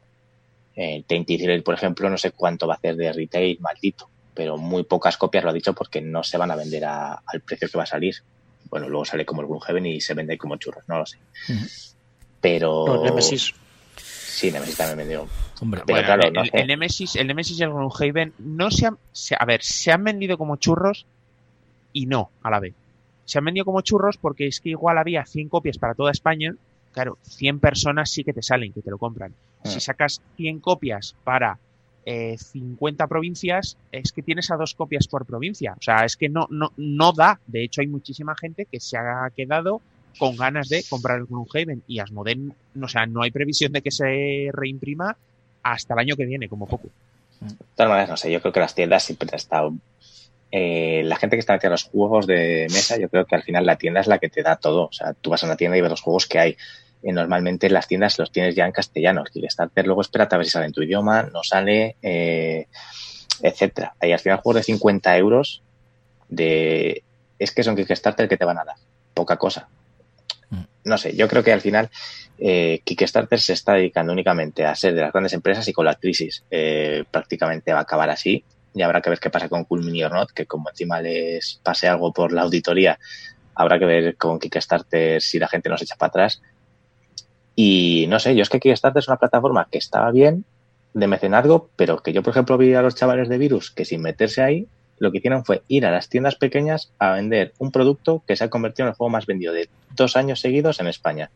Eh, 0.76 1.04
Tainted 1.08 1.64
por 1.64 1.74
ejemplo, 1.74 2.10
no 2.10 2.18
sé 2.18 2.32
cuánto 2.32 2.68
va 2.68 2.76
a 2.76 2.78
hacer 2.78 2.96
de 2.96 3.12
retail, 3.12 3.60
maldito, 3.60 4.10
pero 4.34 4.58
muy 4.58 4.84
pocas 4.84 5.18
copias 5.18 5.44
lo 5.44 5.50
ha 5.50 5.54
dicho 5.54 5.74
porque 5.74 6.02
no 6.02 6.24
se 6.24 6.38
van 6.38 6.52
a 6.52 6.56
vender 6.56 6.86
al 6.86 7.42
precio 7.46 7.70
que 7.70 7.78
va 7.78 7.84
a 7.84 7.88
salir. 7.88 8.16
Bueno, 8.70 8.88
luego 8.88 9.06
sale 9.06 9.26
como 9.26 9.42
el 9.42 9.48
Gloomhaven 9.48 9.86
y 9.86 10.02
se 10.02 10.14
vende 10.14 10.38
como 10.38 10.58
churros, 10.58 10.84
no 10.88 11.00
lo 11.00 11.06
sé. 11.06 11.18
Pero... 12.40 13.04
Nemesis. 13.04 13.54
Sí, 13.98 14.52
Nemesis 14.52 14.78
también 14.78 15.00
vendió. 15.00 15.28
Hombre, 15.62 15.84
pero 15.86 16.04
claro, 16.04 16.24
el, 16.54 16.68
Nemesis, 16.68 17.16
el 17.16 17.28
Nemesis 17.28 17.60
y 17.60 17.64
el 17.64 17.70
Gloomhaven 17.70 18.34
no 18.40 18.72
se 18.72 18.88
han... 18.88 18.98
a 19.38 19.46
ver, 19.46 19.62
se 19.62 19.92
han 19.92 20.04
vendido 20.04 20.38
como 20.38 20.56
churros 20.56 21.06
y 21.92 22.06
no 22.06 22.30
a 22.42 22.50
la 22.50 22.60
vez. 22.60 22.74
Se 23.26 23.40
han 23.40 23.46
vendido 23.46 23.66
como 23.66 23.82
churros 23.82 24.18
porque 24.18 24.48
es 24.48 24.60
que 24.60 24.70
igual 24.70 24.98
había 24.98 25.26
100 25.26 25.50
copias 25.50 25.78
para 25.78 25.94
toda 25.94 26.12
España 26.12 26.56
claro, 26.92 27.18
100 27.24 27.60
personas 27.60 28.10
sí 28.10 28.24
que 28.24 28.34
te 28.34 28.42
salen, 28.42 28.74
que 28.74 28.82
te 28.82 28.92
lo 28.92 28.98
compran. 28.98 29.34
Si 29.64 29.78
ah. 29.78 29.80
sacas 29.80 30.22
100 30.38 30.60
copias 30.60 31.16
para 31.24 31.58
eh, 32.06 32.38
50 32.38 33.08
provincias, 33.08 33.78
es 33.92 34.12
que 34.12 34.24
tienes 34.24 34.52
a 34.52 34.58
dos 34.58 34.74
copias 34.74 35.08
por 35.08 35.26
provincia. 35.26 35.76
O 35.78 35.82
sea, 35.82 36.06
es 36.06 36.18
que 36.18 36.30
no, 36.30 36.48
no, 36.50 36.72
no 36.78 37.14
da. 37.14 37.40
De 37.48 37.64
hecho, 37.64 37.82
hay 37.82 37.88
muchísima 37.88 38.36
gente 38.36 38.66
que 38.66 38.80
se 38.80 38.98
ha 38.98 39.30
quedado 39.36 39.82
con 40.18 40.36
ganas 40.36 40.70
de 40.70 40.84
comprar 40.90 41.20
el 41.20 41.26
Gloomhaven 41.26 41.84
y 41.88 42.00
Asmodee, 42.00 42.52
o 42.82 42.88
sea, 42.88 43.06
no 43.06 43.22
hay 43.22 43.32
previsión 43.32 43.72
de 43.72 43.82
que 43.82 43.92
se 43.92 44.50
reimprima 44.52 45.16
hasta 45.64 45.94
el 45.94 46.00
año 46.00 46.16
que 46.16 46.26
viene, 46.26 46.50
como 46.50 46.68
poco. 46.68 46.90
De 47.40 47.56
todas 47.76 47.90
maneras, 47.90 48.10
no 48.10 48.18
sé, 48.18 48.32
yo 48.32 48.42
creo 48.42 48.52
que 48.52 48.60
las 48.60 48.76
tiendas 48.76 49.04
siempre 49.04 49.30
han 49.32 49.36
estado 49.36 49.74
eh, 50.52 51.04
la 51.06 51.16
gente 51.18 51.36
que 51.36 51.42
está 51.42 51.54
metida 51.54 51.68
en 51.68 51.74
los 51.74 51.84
juegos 51.84 52.26
de 52.26 52.68
mesa, 52.72 52.98
yo 52.98 53.08
creo 53.10 53.26
que 53.26 53.36
al 53.36 53.44
final 53.44 53.66
la 53.66 53.76
tienda 53.76 54.00
es 54.00 54.08
la 54.08 54.18
que 54.18 54.30
te 54.30 54.42
da 54.42 54.56
todo. 54.56 54.86
O 54.86 54.92
sea, 54.92 55.14
tú 55.14 55.30
vas 55.30 55.44
a 55.44 55.46
una 55.46 55.56
tienda 55.56 55.78
y 55.78 55.82
ves 55.82 55.90
los 55.90 56.02
juegos 56.02 56.26
que 56.26 56.40
hay. 56.40 56.58
Eh, 57.04 57.14
normalmente 57.14 57.70
las 57.70 57.88
tiendas 57.88 58.18
los 58.18 58.32
tienes 58.32 58.56
ya 58.56 58.66
en 58.66 58.72
castellano. 58.72 59.22
El 59.22 59.32
Kickstarter 59.32 59.86
luego 59.86 60.02
espérate 60.02 60.36
a 60.36 60.38
ver 60.38 60.46
si 60.46 60.52
sale 60.52 60.66
en 60.66 60.74
tu 60.74 60.82
idioma, 60.82 61.24
no 61.24 61.44
sale, 61.44 61.98
eh, 62.02 62.68
etcétera. 63.42 63.94
Hay 64.00 64.12
al 64.12 64.20
final 64.20 64.40
juegos 64.40 64.62
de 64.62 64.64
50 64.64 65.18
euros 65.18 65.62
de... 66.28 67.04
Es 67.38 67.52
que 67.52 67.64
son 67.64 67.76
Kickstarter 67.76 68.28
que 68.28 68.38
te 68.38 68.46
van 68.46 68.58
a 68.58 68.66
dar. 68.66 68.76
Poca 69.14 69.38
cosa. 69.38 69.70
Mm. 70.50 70.64
No 70.86 70.98
sé, 70.98 71.16
yo 71.16 71.28
creo 71.28 71.44
que 71.44 71.54
al 71.54 71.62
final 71.62 71.90
eh, 72.40 72.82
Kickstarter 72.84 73.40
se 73.40 73.54
está 73.54 73.74
dedicando 73.74 74.14
únicamente 74.14 74.66
a 74.66 74.76
ser 74.76 74.96
de 74.96 75.02
las 75.02 75.12
grandes 75.12 75.34
empresas 75.34 75.68
y 75.68 75.74
con 75.74 75.86
la 75.86 75.96
crisis 75.96 76.44
eh, 76.50 77.04
prácticamente 77.12 77.74
va 77.74 77.80
a 77.80 77.84
acabar 77.84 78.10
así 78.10 78.44
y 78.74 78.82
habrá 78.82 79.02
que 79.02 79.10
ver 79.10 79.20
qué 79.20 79.30
pasa 79.30 79.50
con 79.50 79.66
Culmini 79.66 80.04
or 80.04 80.14
Not, 80.14 80.32
que 80.32 80.46
como 80.46 80.70
encima 80.70 81.02
les 81.02 81.60
pase 81.64 81.88
algo 81.88 82.14
por 82.14 82.32
la 82.32 82.44
auditoría, 82.44 83.00
habrá 83.56 83.80
que 83.80 83.86
ver 83.86 84.16
con 84.16 84.40
Kickstarter 84.40 85.22
si 85.22 85.40
la 85.40 85.48
gente 85.48 85.70
nos 85.70 85.82
echa 85.82 85.96
para 85.96 86.10
atrás. 86.10 86.42
Y 87.56 88.06
no 88.08 88.20
sé, 88.20 88.36
yo 88.36 88.44
es 88.44 88.50
que 88.50 88.60
Kickstarter 88.60 89.00
es 89.00 89.08
una 89.08 89.18
plataforma 89.18 89.68
que 89.70 89.80
estaba 89.80 90.12
bien 90.12 90.46
de 90.94 91.08
mecenazgo, 91.08 91.70
pero 91.76 91.98
que 91.98 92.14
yo, 92.14 92.24
por 92.24 92.32
ejemplo, 92.32 92.58
vi 92.58 92.74
a 92.74 92.82
los 92.82 92.96
chavales 92.96 93.28
de 93.28 93.38
Virus 93.38 93.72
que 93.72 93.86
sin 93.86 94.02
meterse 94.02 94.42
ahí, 94.42 94.68
lo 94.98 95.12
que 95.12 95.18
hicieron 95.18 95.46
fue 95.46 95.64
ir 95.68 95.86
a 95.86 95.92
las 95.92 96.10
tiendas 96.10 96.36
pequeñas 96.36 96.92
a 97.00 97.14
vender 97.14 97.54
un 97.58 97.72
producto 97.72 98.24
que 98.28 98.36
se 98.36 98.44
ha 98.44 98.50
convertido 98.50 98.86
en 98.86 98.92
el 98.92 98.96
juego 98.96 99.10
más 99.10 99.26
vendido 99.26 99.54
de 99.54 99.70
dos 99.96 100.16
años 100.16 100.42
seguidos 100.42 100.80
en 100.80 100.88
España. 100.88 101.32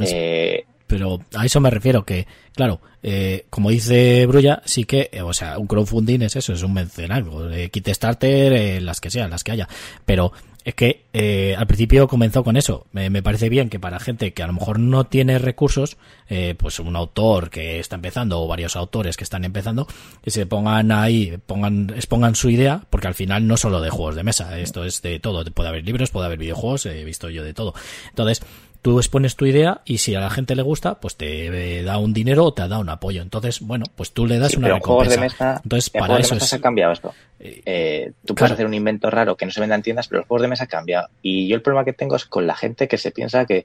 Eh, 0.00 0.64
pero 0.86 1.20
a 1.34 1.44
eso 1.44 1.60
me 1.60 1.70
refiero 1.70 2.04
que, 2.04 2.26
claro, 2.54 2.80
eh, 3.02 3.46
como 3.50 3.70
dice 3.70 4.24
Brulla, 4.26 4.62
sí 4.64 4.84
que, 4.84 5.10
eh, 5.12 5.22
o 5.22 5.32
sea, 5.32 5.58
un 5.58 5.66
crowdfunding 5.66 6.22
es 6.22 6.34
eso, 6.34 6.54
es 6.54 6.62
un 6.62 6.72
mecenazgo, 6.72 7.44
de 7.44 7.70
Kickstarter, 7.70 8.52
eh, 8.54 8.80
las 8.80 9.00
que 9.00 9.10
sean, 9.10 9.30
las 9.30 9.44
que 9.44 9.52
haya. 9.52 9.68
Pero 10.06 10.32
es 10.68 10.74
que 10.74 11.04
eh, 11.14 11.54
al 11.56 11.66
principio 11.66 12.08
comenzó 12.08 12.44
con 12.44 12.58
eso. 12.58 12.86
Me, 12.92 13.08
me, 13.08 13.22
parece 13.22 13.48
bien 13.48 13.70
que 13.70 13.80
para 13.80 13.98
gente 13.98 14.34
que 14.34 14.42
a 14.42 14.46
lo 14.46 14.52
mejor 14.52 14.78
no 14.78 15.04
tiene 15.04 15.38
recursos, 15.38 15.96
eh, 16.28 16.54
pues 16.58 16.78
un 16.78 16.94
autor 16.94 17.48
que 17.48 17.78
está 17.78 17.96
empezando 17.96 18.38
o 18.42 18.46
varios 18.46 18.76
autores 18.76 19.16
que 19.16 19.24
están 19.24 19.46
empezando, 19.46 19.86
que 20.22 20.30
se 20.30 20.44
pongan 20.44 20.92
ahí, 20.92 21.38
pongan, 21.46 21.90
expongan 21.96 22.34
su 22.34 22.50
idea, 22.50 22.82
porque 22.90 23.08
al 23.08 23.14
final 23.14 23.46
no 23.46 23.56
solo 23.56 23.80
de 23.80 23.88
juegos 23.88 24.14
de 24.14 24.24
mesa, 24.24 24.58
esto 24.58 24.84
es 24.84 25.00
de 25.00 25.18
todo. 25.20 25.42
Puede 25.52 25.70
haber 25.70 25.84
libros, 25.84 26.10
puede 26.10 26.26
haber 26.26 26.38
videojuegos, 26.38 26.84
he 26.84 27.02
visto 27.02 27.30
yo 27.30 27.44
de 27.44 27.54
todo. 27.54 27.72
Entonces, 28.10 28.42
tú 28.82 28.98
expones 28.98 29.36
tu 29.36 29.46
idea 29.46 29.80
y 29.84 29.98
si 29.98 30.14
a 30.14 30.20
la 30.20 30.30
gente 30.30 30.54
le 30.54 30.62
gusta, 30.62 31.00
pues 31.00 31.16
te 31.16 31.82
da 31.82 31.98
un 31.98 32.12
dinero 32.12 32.44
o 32.44 32.54
te 32.54 32.66
da 32.68 32.78
un 32.78 32.88
apoyo. 32.88 33.22
Entonces, 33.22 33.60
bueno, 33.60 33.84
pues 33.94 34.12
tú 34.12 34.26
le 34.26 34.38
das 34.38 34.56
una 34.56 34.68
recompensa. 34.68 35.14
De 35.14 35.20
mesa, 35.20 35.60
Entonces, 35.62 35.90
para 35.90 36.18
eso 36.18 36.38
se 36.38 36.56
ha 36.56 36.60
cambiado 36.60 36.92
esto. 36.92 37.14
Eh, 37.40 37.62
eh, 37.64 38.12
tú 38.24 38.34
puedes 38.34 38.52
hacer 38.52 38.66
un 38.66 38.74
invento 38.74 39.10
raro 39.10 39.36
que 39.36 39.46
no 39.46 39.52
se 39.52 39.60
venda 39.60 39.76
en 39.76 39.82
tiendas, 39.82 40.08
pero 40.08 40.20
los 40.20 40.28
juegos 40.28 40.42
de 40.42 40.48
mesa 40.48 40.66
cambian. 40.66 41.04
Y 41.22 41.48
yo 41.48 41.56
el 41.56 41.62
problema 41.62 41.84
que 41.84 41.92
tengo 41.92 42.16
es 42.16 42.24
con 42.24 42.46
la 42.46 42.56
gente 42.56 42.88
que 42.88 42.98
se 42.98 43.10
piensa 43.10 43.44
que 43.46 43.64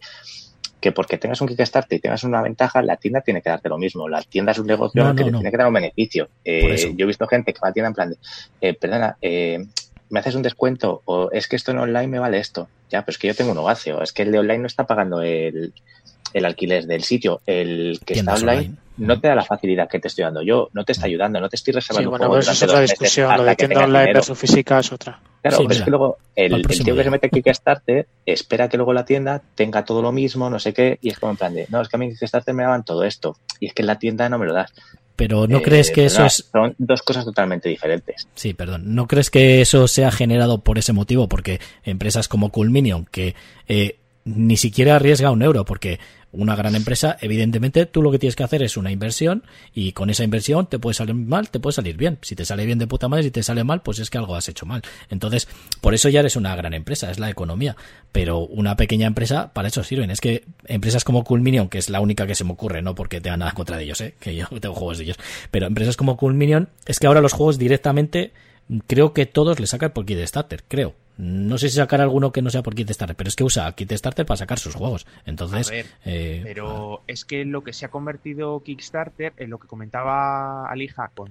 que 0.83 0.91
porque 0.91 1.17
tengas 1.17 1.39
un 1.39 1.47
Kickstarter 1.47 1.97
y 1.97 2.01
tengas 2.01 2.25
una 2.25 2.41
ventaja, 2.41 2.81
la 2.81 2.97
tienda 2.97 3.21
tiene 3.21 3.41
que 3.41 3.49
darte 3.49 3.69
lo 3.69 3.77
mismo. 3.77 4.09
La 4.09 4.21
tienda 4.21 4.51
es 4.51 4.59
un 4.59 4.67
negocio 4.67 5.15
que 5.15 5.23
te 5.23 5.31
tiene 5.31 5.49
que 5.49 5.55
dar 5.55 5.67
un 5.67 5.73
beneficio. 5.73 6.27
Eh, 6.43 6.93
yo 6.97 7.05
he 7.05 7.07
visto 7.07 7.25
gente 7.25 7.53
que 7.53 7.59
va 7.61 7.67
a 7.67 7.69
la 7.69 7.73
tienda 7.73 7.87
en 7.87 7.93
plan 7.93 8.13
de, 8.59 8.73
perdona, 8.73 9.15
eh, 9.21 9.65
me 10.13 10.19
haces 10.19 10.35
un 10.35 10.43
descuento 10.43 11.01
o 11.05 11.31
es 11.31 11.47
que 11.47 11.55
esto 11.55 11.71
en 11.71 11.79
online 11.79 12.07
me 12.07 12.19
vale 12.19 12.37
esto. 12.37 12.67
Ya, 12.91 13.03
pues 13.03 13.17
que 13.17 13.27
yo 13.27 13.33
tengo 13.33 13.49
un 13.49 13.57
negocio. 13.57 13.99
Es 13.99 14.13
que 14.13 14.21
el 14.21 14.31
de 14.31 14.37
online 14.37 14.59
no 14.59 14.67
está 14.67 14.85
pagando 14.85 15.23
el, 15.23 15.73
el 16.33 16.45
alquiler 16.45 16.85
del 16.85 17.03
sitio. 17.03 17.41
El 17.47 17.99
que 18.05 18.13
está 18.13 18.35
online, 18.35 18.75
no 18.97 19.19
te 19.19 19.27
da 19.27 19.33
la 19.33 19.43
facilidad 19.43 19.89
que 19.89 19.99
te 19.99 20.09
estoy 20.09 20.23
dando 20.23 20.43
yo, 20.43 20.69
no 20.73 20.85
te 20.85 20.91
está 20.91 21.07
ayudando, 21.07 21.39
no 21.39 21.49
te 21.49 21.55
estoy 21.55 21.73
reservando 21.73 22.11
sí, 22.11 22.15
bueno, 22.15 22.37
eso 22.37 22.51
es 22.51 22.61
otra 22.61 22.81
discusión. 22.81 23.35
Lo 23.35 23.43
de 23.43 23.55
tienda 23.55 23.85
online 23.85 24.13
versus 24.13 24.37
física 24.37 24.77
es 24.77 24.91
otra. 24.91 25.19
Claro, 25.41 25.57
pero 25.57 25.71
es 25.71 25.81
que 25.81 25.89
luego 25.89 26.17
el, 26.35 26.53
el 26.53 26.83
tío 26.83 26.95
que 26.95 27.03
se 27.03 27.09
mete 27.09 27.31
Kickstarter 27.31 28.07
espera 28.23 28.69
que 28.69 28.77
luego 28.77 28.93
la 28.93 29.05
tienda 29.05 29.41
tenga 29.55 29.83
todo 29.83 30.03
lo 30.03 30.11
mismo, 30.11 30.47
no 30.47 30.59
sé 30.59 30.75
qué, 30.75 30.99
y 31.01 31.09
es 31.09 31.17
como 31.17 31.31
en 31.31 31.37
plan 31.37 31.55
de, 31.55 31.65
no, 31.69 31.81
es 31.81 31.89
que 31.89 31.95
a 31.95 31.99
mí 31.99 32.09
Kickstarter 32.09 32.53
me 32.53 32.61
daban 32.61 32.85
todo 32.85 33.03
esto, 33.03 33.35
y 33.59 33.65
es 33.65 33.73
que 33.73 33.81
en 33.81 33.87
la 33.87 33.97
tienda 33.97 34.29
no 34.29 34.37
me 34.37 34.45
lo 34.45 34.53
das. 34.53 34.71
Pero 35.15 35.47
¿no 35.47 35.61
crees 35.61 35.91
que 35.91 36.05
eso 36.05 36.25
es...? 36.25 36.49
Son 36.51 36.73
dos 36.77 37.03
cosas 37.03 37.25
totalmente 37.25 37.69
diferentes. 37.69 38.27
Sí, 38.35 38.53
perdón. 38.53 38.95
¿No 38.95 39.07
crees 39.07 39.29
que 39.29 39.61
eso 39.61 39.87
sea 39.87 40.11
generado 40.11 40.61
por 40.61 40.79
ese 40.79 40.93
motivo? 40.93 41.29
Porque 41.29 41.59
empresas 41.83 42.27
como 42.27 42.51
Coolminion, 42.51 43.05
que 43.05 43.35
eh, 43.67 43.97
ni 44.25 44.57
siquiera 44.57 44.95
arriesga 44.95 45.31
un 45.31 45.43
euro, 45.43 45.65
porque 45.65 45.99
una 46.33 46.55
gran 46.55 46.75
empresa, 46.75 47.17
evidentemente, 47.21 47.85
tú 47.85 48.01
lo 48.01 48.11
que 48.11 48.19
tienes 48.19 48.35
que 48.35 48.43
hacer 48.43 48.63
es 48.63 48.75
una 48.75 48.91
inversión 48.91 49.43
y 49.73 49.93
con 49.93 50.09
esa 50.09 50.23
inversión 50.23 50.67
te 50.67 50.79
puede 50.79 50.95
salir 50.95 51.15
mal, 51.15 51.49
te 51.49 51.59
puede 51.59 51.73
salir 51.73 51.95
bien. 51.95 52.17
Si 52.21 52.35
te 52.35 52.43
sale 52.43 52.65
bien 52.65 52.79
de 52.79 52.87
puta 52.87 53.07
madre, 53.07 53.23
si 53.23 53.31
te 53.31 53.43
sale 53.43 53.63
mal, 53.63 53.81
pues 53.81 53.99
es 53.99 54.09
que 54.09 54.17
algo 54.17 54.35
has 54.35 54.49
hecho 54.49 54.65
mal. 54.65 54.81
Entonces, 55.09 55.47
por 55.79 55.93
eso 55.93 56.09
ya 56.09 56.21
eres 56.21 56.35
una 56.35 56.55
gran 56.55 56.73
empresa, 56.73 57.11
es 57.11 57.19
la 57.19 57.29
economía. 57.29 57.75
Pero 58.11 58.39
una 58.39 58.75
pequeña 58.75 59.07
empresa, 59.07 59.53
para 59.53 59.67
eso 59.67 59.83
sirven. 59.83 60.09
Es 60.09 60.21
que 60.21 60.43
empresas 60.65 61.03
como 61.03 61.23
Coolminion, 61.23 61.69
que 61.69 61.77
es 61.77 61.89
la 61.89 62.01
única 62.01 62.27
que 62.27 62.35
se 62.35 62.43
me 62.43 62.53
ocurre, 62.53 62.81
no 62.81 62.95
porque 62.95 63.21
tenga 63.21 63.37
nada 63.37 63.51
contra 63.53 63.77
de 63.77 63.83
ellos, 63.83 64.01
¿eh? 64.01 64.15
que 64.19 64.35
yo 64.35 64.47
tengo 64.59 64.75
juegos 64.75 64.97
de 64.97 65.05
ellos, 65.05 65.17
pero 65.51 65.67
empresas 65.67 65.97
como 65.97 66.17
Coolminion, 66.17 66.69
es 66.85 66.99
que 66.99 67.07
ahora 67.07 67.21
los 67.21 67.33
juegos 67.33 67.57
directamente 67.57 68.33
creo 68.87 69.13
que 69.13 69.25
todos 69.25 69.59
le 69.59 69.67
sacan 69.67 69.91
por 69.91 70.05
Kickstarter, 70.05 70.63
creo. 70.67 70.95
No 71.17 71.57
sé 71.57 71.69
si 71.69 71.75
sacar 71.75 72.01
alguno 72.01 72.31
que 72.31 72.41
no 72.41 72.49
sea 72.49 72.63
por 72.63 72.75
Kickstarter, 72.75 73.15
pero 73.15 73.27
es 73.27 73.35
que 73.35 73.43
usa 73.43 73.71
Kickstarter 73.73 74.25
para 74.25 74.37
sacar 74.37 74.59
sus 74.59 74.75
juegos. 74.75 75.05
Entonces, 75.25 75.71
eh, 76.05 76.41
pero 76.43 77.01
es 77.07 77.25
que 77.25 77.45
lo 77.45 77.63
que 77.63 77.73
se 77.73 77.85
ha 77.85 77.89
convertido 77.89 78.61
Kickstarter, 78.61 79.33
en 79.37 79.49
lo 79.49 79.59
que 79.59 79.67
comentaba 79.67 80.67
Alija 80.69 81.11
con 81.13 81.29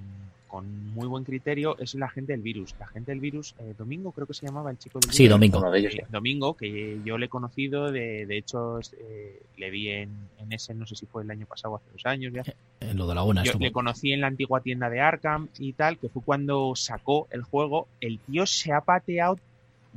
con 0.53 0.93
muy 0.93 1.09
buen 1.09 1.25
criterio 1.25 1.79
es 1.79 1.95
la 1.95 2.11
gente 2.11 2.33
del 2.33 2.43
virus. 2.43 2.75
La 2.79 2.87
gente 2.87 3.11
del 3.11 3.21
virus, 3.21 3.55
eh, 3.59 3.73
Domingo 3.79 4.13
creo 4.13 4.27
que 4.27 4.35
se 4.35 4.45
llamaba 4.45 4.71
el 4.71 4.77
chico 4.77 4.99
del 5.01 5.11
Sí, 5.11 5.27
Domingo. 5.27 5.65
Domingo, 6.11 6.55
que 6.55 7.01
yo 7.07 7.17
le 7.17 7.25
he 7.25 7.29
conocido, 7.31 7.91
de, 7.91 8.27
de 8.27 8.37
hecho 8.37 8.79
eh, 8.99 9.41
le 9.57 9.71
vi 9.71 9.89
en, 9.89 10.11
en, 10.39 10.53
ese, 10.53 10.75
no 10.75 10.85
sé 10.85 10.95
si 10.95 11.07
fue 11.07 11.23
el 11.23 11.31
año 11.31 11.47
pasado 11.47 11.73
o 11.73 11.77
hace 11.79 11.87
dos 11.91 12.05
años 12.05 12.35
ya. 12.35 12.43
En 12.81 12.99
lo 12.99 13.07
de 13.07 13.15
la 13.15 13.23
una. 13.23 13.43
Yo 13.45 13.55
le 13.59 13.73
conocí 13.73 14.13
en 14.13 14.21
la 14.21 14.27
antigua 14.27 14.61
tienda 14.61 14.91
de 14.91 15.01
Arkham 15.01 15.49
y 15.59 15.73
tal, 15.73 15.97
que 15.97 16.11
fue 16.11 16.23
cuando 16.23 16.77
sacó 16.77 17.29
el 17.31 17.45
juego. 17.45 17.89
El 18.03 18.19
tío 18.19 18.45
se 18.45 18.75
ha 18.75 18.83
pateado, 18.83 19.39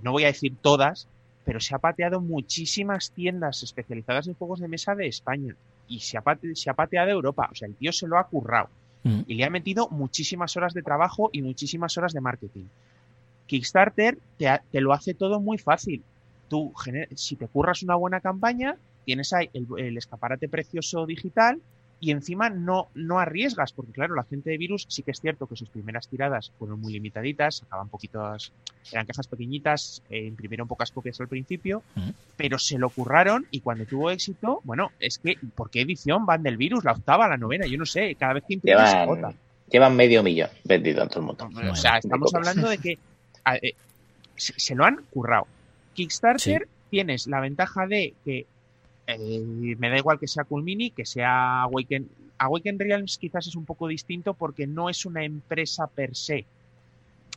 no 0.02 0.12
voy 0.12 0.24
a 0.24 0.28
decir 0.28 0.56
todas, 0.62 1.08
pero 1.44 1.60
se 1.60 1.76
ha 1.76 1.80
pateado 1.80 2.22
muchísimas 2.22 3.12
tiendas 3.12 3.64
especializadas 3.64 4.28
en 4.28 4.34
juegos 4.34 4.60
de 4.60 4.68
mesa 4.68 4.96
de 4.96 5.08
España. 5.08 5.56
Y 5.88 6.00
se 6.00 6.18
ha, 6.18 6.24
se 6.54 6.70
ha 6.70 6.74
pateado 6.74 7.12
Europa. 7.12 7.50
O 7.52 7.56
sea, 7.56 7.68
el 7.68 7.76
tío 7.76 7.92
se 7.92 8.08
lo 8.08 8.18
ha 8.18 8.28
currado. 8.28 8.70
Mm. 9.04 9.22
Y 9.28 9.36
le 9.36 9.46
ha 9.46 9.50
metido 9.50 9.88
muchísimas 9.90 10.58
horas 10.58 10.74
de 10.74 10.82
trabajo 10.82 11.30
y 11.32 11.42
muchísimas 11.44 11.96
horas 11.98 12.14
de 12.14 12.22
marketing. 12.22 12.66
Kickstarter 13.46 14.18
te, 14.38 14.82
lo 14.82 14.94
hace 14.94 15.14
todo 15.14 15.40
muy 15.40 15.60
fácil. 15.60 16.04
Tú, 16.50 16.74
si 17.16 17.36
te 17.36 17.48
curras 17.48 17.84
una 17.84 17.96
buena 17.96 18.20
campaña, 18.20 18.76
tienes 19.06 19.32
ahí 19.34 19.50
el 19.54 19.98
escaparate 19.98 20.50
precioso 20.50 21.06
digital 21.06 21.60
y 22.06 22.12
encima 22.12 22.52
no, 22.52 22.90
no 22.94 23.18
arriesgas, 23.18 23.74
porque 23.74 23.92
claro, 23.92 24.14
la 24.14 24.26
gente 24.26 24.52
de 24.52 24.60
Virus 24.60 24.86
sí 24.90 25.02
que 25.02 25.10
es 25.10 25.20
cierto 25.20 25.48
que 25.48 25.56
sus 25.56 25.70
primeras 25.70 26.08
tiradas 26.08 26.52
fueron 26.60 26.80
muy 26.80 26.94
limitaditas, 26.94 27.56
sacaban 27.56 27.90
poquitos, 27.90 28.52
eran 28.92 29.08
cajas 29.08 29.26
pequeñitas, 29.26 30.04
eh, 30.12 30.24
imprimieron 30.24 30.68
pocas 30.68 30.92
copias 30.92 31.20
al 31.20 31.28
principio, 31.28 31.82
pero 32.38 32.60
se 32.60 32.78
lo 32.78 32.92
curraron 32.92 33.48
y 33.50 33.62
cuando 33.62 33.86
tuvo 33.86 34.12
éxito, 34.12 34.62
bueno, 34.66 34.92
es 35.00 35.18
que, 35.18 35.40
¿por 35.56 35.72
qué 35.72 35.82
edición 35.82 36.28
van 36.28 36.44
del 36.44 36.58
Virus? 36.58 36.84
La 36.84 36.92
octava, 36.92 37.28
la 37.28 37.38
novena, 37.38 37.66
yo 37.66 37.80
no 37.80 37.88
sé, 37.88 38.14
cada 38.14 38.34
vez 38.34 38.44
que 38.48 38.54
imprimen 38.54 38.86
se 38.86 39.36
Llevan 39.72 39.96
medio 39.96 40.22
millón 40.22 40.52
vendido 40.64 41.02
en 41.02 41.10
todo 41.10 41.22
el 41.22 41.26
mundo. 41.26 41.50
o 41.72 41.76
sea, 41.76 41.98
estamos 41.98 42.32
hablando 42.36 42.70
de 42.70 42.78
que 42.78 43.00
eh, 43.64 43.74
se, 44.36 44.76
lo 44.76 44.86
han 44.86 44.98
currado. 45.10 45.48
Kickstarter 45.96 46.68
tienes 46.92 47.26
la 47.26 47.40
ventaja 47.40 47.88
de 47.88 48.14
que 48.24 48.46
eh, 49.08 49.76
me 49.78 49.90
da 49.90 49.98
igual 49.98 50.20
que 50.20 50.28
sea 50.28 50.44
Cool 50.44 50.64
Mini, 50.64 50.92
que 50.92 51.06
sea 51.06 51.62
Awaken. 51.64 52.10
Awaken 52.38 52.80
Realms 52.80 53.18
quizás 53.18 53.48
es 53.48 53.56
un 53.56 53.66
poco 53.66 53.88
distinto 53.88 54.34
porque 54.34 54.68
no 54.68 54.90
es 54.90 55.06
una 55.06 55.24
empresa 55.24 55.88
per 55.88 56.16
se. 56.16 56.46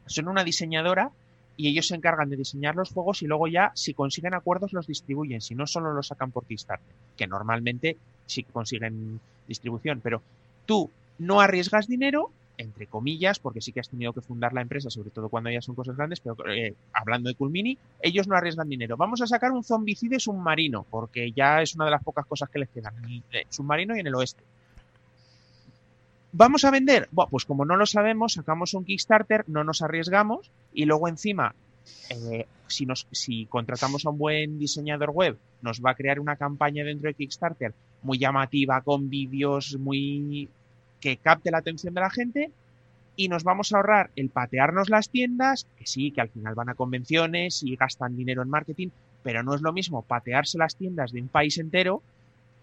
Son 0.06 0.28
una 0.28 0.44
diseñadora 0.44 1.10
y 1.56 1.68
ellos 1.68 1.88
se 1.88 1.94
encargan 1.94 2.30
de 2.30 2.36
diseñar 2.36 2.76
los 2.76 2.90
juegos 2.90 3.22
y 3.22 3.26
luego 3.26 3.46
ya, 3.46 3.72
si 3.74 3.92
consiguen 3.92 4.34
acuerdos, 4.34 4.72
los 4.72 4.86
distribuyen. 4.86 5.40
Si 5.40 5.54
no, 5.54 5.66
solo 5.66 5.92
los 5.92 6.06
sacan 6.06 6.30
por 6.30 6.46
Kickstarter, 6.46 6.94
que 7.16 7.26
normalmente 7.26 7.96
sí 8.26 8.44
consiguen 8.44 9.20
distribución. 9.46 10.00
Pero 10.00 10.22
tú 10.66 10.90
no 11.18 11.40
arriesgas 11.40 11.86
dinero, 11.86 12.30
entre 12.58 12.88
comillas, 12.88 13.38
porque 13.38 13.60
sí 13.60 13.72
que 13.72 13.80
has 13.80 13.88
tenido 13.88 14.12
que 14.12 14.20
fundar 14.20 14.52
la 14.52 14.60
empresa, 14.60 14.90
sobre 14.90 15.10
todo 15.10 15.28
cuando 15.28 15.50
ya 15.50 15.62
son 15.62 15.74
cosas 15.74 15.96
grandes, 15.96 16.20
pero 16.20 16.36
eh, 16.50 16.74
hablando 16.92 17.28
de 17.28 17.36
Culmini, 17.36 17.78
ellos 18.02 18.26
no 18.26 18.36
arriesgan 18.36 18.68
dinero. 18.68 18.96
Vamos 18.96 19.22
a 19.22 19.26
sacar 19.26 19.52
un 19.52 19.64
zombicide 19.64 20.18
submarino, 20.18 20.84
porque 20.90 21.32
ya 21.32 21.62
es 21.62 21.74
una 21.76 21.86
de 21.86 21.92
las 21.92 22.02
pocas 22.02 22.26
cosas 22.26 22.50
que 22.50 22.58
les 22.58 22.68
quedan, 22.68 22.94
el 23.04 23.46
submarino 23.48 23.96
y 23.96 24.00
en 24.00 24.08
el 24.08 24.14
oeste. 24.16 24.42
¿Vamos 26.32 26.64
a 26.64 26.70
vender? 26.70 27.08
Bueno, 27.10 27.30
pues 27.30 27.44
como 27.44 27.64
no 27.64 27.76
lo 27.76 27.86
sabemos, 27.86 28.34
sacamos 28.34 28.74
un 28.74 28.84
Kickstarter, 28.84 29.44
no 29.48 29.64
nos 29.64 29.80
arriesgamos 29.80 30.50
y 30.74 30.84
luego 30.84 31.08
encima, 31.08 31.54
eh, 32.10 32.46
si, 32.66 32.84
nos, 32.84 33.06
si 33.12 33.46
contratamos 33.46 34.04
a 34.04 34.10
un 34.10 34.18
buen 34.18 34.58
diseñador 34.58 35.10
web, 35.10 35.38
nos 35.62 35.80
va 35.80 35.92
a 35.92 35.94
crear 35.94 36.20
una 36.20 36.36
campaña 36.36 36.84
dentro 36.84 37.08
de 37.08 37.14
Kickstarter 37.14 37.72
muy 38.02 38.18
llamativa, 38.18 38.80
con 38.82 39.08
vídeos 39.08 39.76
muy 39.78 40.48
que 41.00 41.16
capte 41.16 41.50
la 41.50 41.58
atención 41.58 41.94
de 41.94 42.00
la 42.00 42.10
gente 42.10 42.50
y 43.16 43.28
nos 43.28 43.42
vamos 43.42 43.72
a 43.72 43.76
ahorrar 43.76 44.10
el 44.16 44.30
patearnos 44.30 44.90
las 44.90 45.08
tiendas, 45.08 45.66
que 45.76 45.86
sí, 45.86 46.12
que 46.12 46.20
al 46.20 46.28
final 46.28 46.54
van 46.54 46.68
a 46.68 46.74
convenciones 46.74 47.62
y 47.62 47.74
gastan 47.76 48.16
dinero 48.16 48.42
en 48.42 48.48
marketing, 48.48 48.88
pero 49.22 49.42
no 49.42 49.54
es 49.54 49.60
lo 49.60 49.72
mismo 49.72 50.02
patearse 50.02 50.56
las 50.56 50.76
tiendas 50.76 51.12
de 51.12 51.22
un 51.22 51.28
país 51.28 51.58
entero 51.58 52.02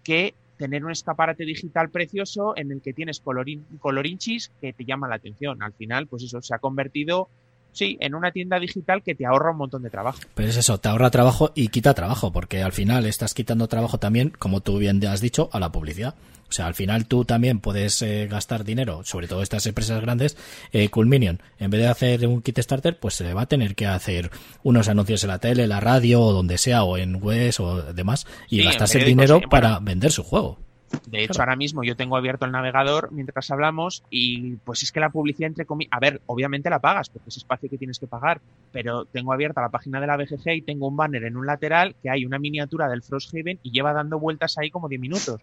que 0.02 0.34
tener 0.56 0.84
un 0.84 0.90
escaparate 0.90 1.44
digital 1.44 1.90
precioso 1.90 2.56
en 2.56 2.72
el 2.72 2.80
que 2.80 2.94
tienes 2.94 3.20
colorín, 3.20 3.66
colorinchis 3.80 4.50
que 4.60 4.72
te 4.72 4.84
llama 4.84 5.08
la 5.08 5.16
atención. 5.16 5.62
Al 5.62 5.74
final, 5.74 6.06
pues 6.06 6.22
eso 6.22 6.40
se 6.40 6.54
ha 6.54 6.58
convertido 6.58 7.28
Sí, 7.76 7.98
en 8.00 8.14
una 8.14 8.32
tienda 8.32 8.58
digital 8.58 9.02
que 9.02 9.14
te 9.14 9.26
ahorra 9.26 9.50
un 9.50 9.58
montón 9.58 9.82
de 9.82 9.90
trabajo. 9.90 10.18
Pero 10.34 10.48
es 10.48 10.56
eso, 10.56 10.78
te 10.78 10.88
ahorra 10.88 11.10
trabajo 11.10 11.52
y 11.54 11.68
quita 11.68 11.92
trabajo, 11.92 12.32
porque 12.32 12.62
al 12.62 12.72
final 12.72 13.04
estás 13.04 13.34
quitando 13.34 13.68
trabajo 13.68 13.98
también, 13.98 14.30
como 14.30 14.62
tú 14.62 14.78
bien 14.78 15.04
has 15.06 15.20
dicho, 15.20 15.50
a 15.52 15.60
la 15.60 15.70
publicidad. 15.72 16.14
O 16.48 16.52
sea, 16.52 16.68
al 16.68 16.74
final 16.74 17.04
tú 17.04 17.26
también 17.26 17.60
puedes 17.60 18.00
eh, 18.00 18.28
gastar 18.30 18.64
dinero, 18.64 19.02
sobre 19.04 19.28
todo 19.28 19.42
estas 19.42 19.66
empresas 19.66 20.00
grandes. 20.00 20.38
Eh, 20.72 20.88
Culminion, 20.88 21.42
en 21.58 21.70
vez 21.70 21.82
de 21.82 21.88
hacer 21.88 22.26
un 22.26 22.40
kit 22.40 22.58
starter, 22.60 22.98
pues 22.98 23.12
se 23.12 23.34
va 23.34 23.42
a 23.42 23.46
tener 23.46 23.74
que 23.74 23.86
hacer 23.86 24.30
unos 24.62 24.88
anuncios 24.88 25.22
en 25.24 25.28
la 25.28 25.38
tele, 25.38 25.66
la 25.66 25.80
radio, 25.80 26.22
o 26.22 26.32
donde 26.32 26.56
sea, 26.56 26.82
o 26.82 26.96
en 26.96 27.22
webs 27.22 27.60
o 27.60 27.92
demás, 27.92 28.26
y 28.48 28.64
gastarse 28.64 29.00
el 29.00 29.04
dinero 29.04 29.42
para 29.50 29.80
vender 29.80 30.12
su 30.12 30.22
juego. 30.22 30.65
De 31.06 31.24
hecho, 31.24 31.40
ahora 31.40 31.56
mismo 31.56 31.82
yo 31.82 31.96
tengo 31.96 32.16
abierto 32.16 32.44
el 32.44 32.52
navegador 32.52 33.10
mientras 33.12 33.50
hablamos 33.50 34.04
y 34.10 34.56
pues 34.56 34.82
es 34.82 34.92
que 34.92 35.00
la 35.00 35.10
publicidad 35.10 35.48
entre 35.48 35.66
comillas, 35.66 35.92
a 35.92 36.00
ver, 36.00 36.20
obviamente 36.26 36.70
la 36.70 36.78
pagas 36.78 37.08
porque 37.08 37.28
es 37.28 37.36
espacio 37.36 37.68
que 37.68 37.78
tienes 37.78 37.98
que 37.98 38.06
pagar, 38.06 38.40
pero 38.72 39.04
tengo 39.04 39.32
abierta 39.32 39.60
la 39.60 39.68
página 39.68 40.00
de 40.00 40.06
la 40.06 40.16
BGG 40.16 40.48
y 40.50 40.62
tengo 40.62 40.88
un 40.88 40.96
banner 40.96 41.24
en 41.24 41.36
un 41.36 41.46
lateral 41.46 41.94
que 42.02 42.10
hay 42.10 42.24
una 42.24 42.38
miniatura 42.38 42.88
del 42.88 43.02
Frosthaven 43.02 43.58
y 43.62 43.70
lleva 43.70 43.92
dando 43.92 44.18
vueltas 44.18 44.58
ahí 44.58 44.70
como 44.70 44.88
10 44.88 45.00
minutos. 45.00 45.40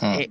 Hmm. 0.00 0.14
Eh, 0.14 0.30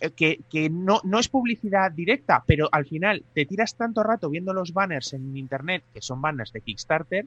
eh, 0.00 0.10
que, 0.10 0.40
que 0.50 0.68
no, 0.68 1.00
no 1.04 1.18
es 1.18 1.28
publicidad 1.28 1.90
directa, 1.90 2.44
pero 2.46 2.68
al 2.72 2.86
final 2.86 3.24
te 3.34 3.46
tiras 3.46 3.74
tanto 3.74 4.02
rato 4.02 4.28
viendo 4.28 4.52
los 4.52 4.72
banners 4.72 5.14
en 5.14 5.36
internet, 5.36 5.82
que 5.94 6.02
son 6.02 6.20
banners 6.20 6.52
de 6.52 6.60
Kickstarter, 6.60 7.26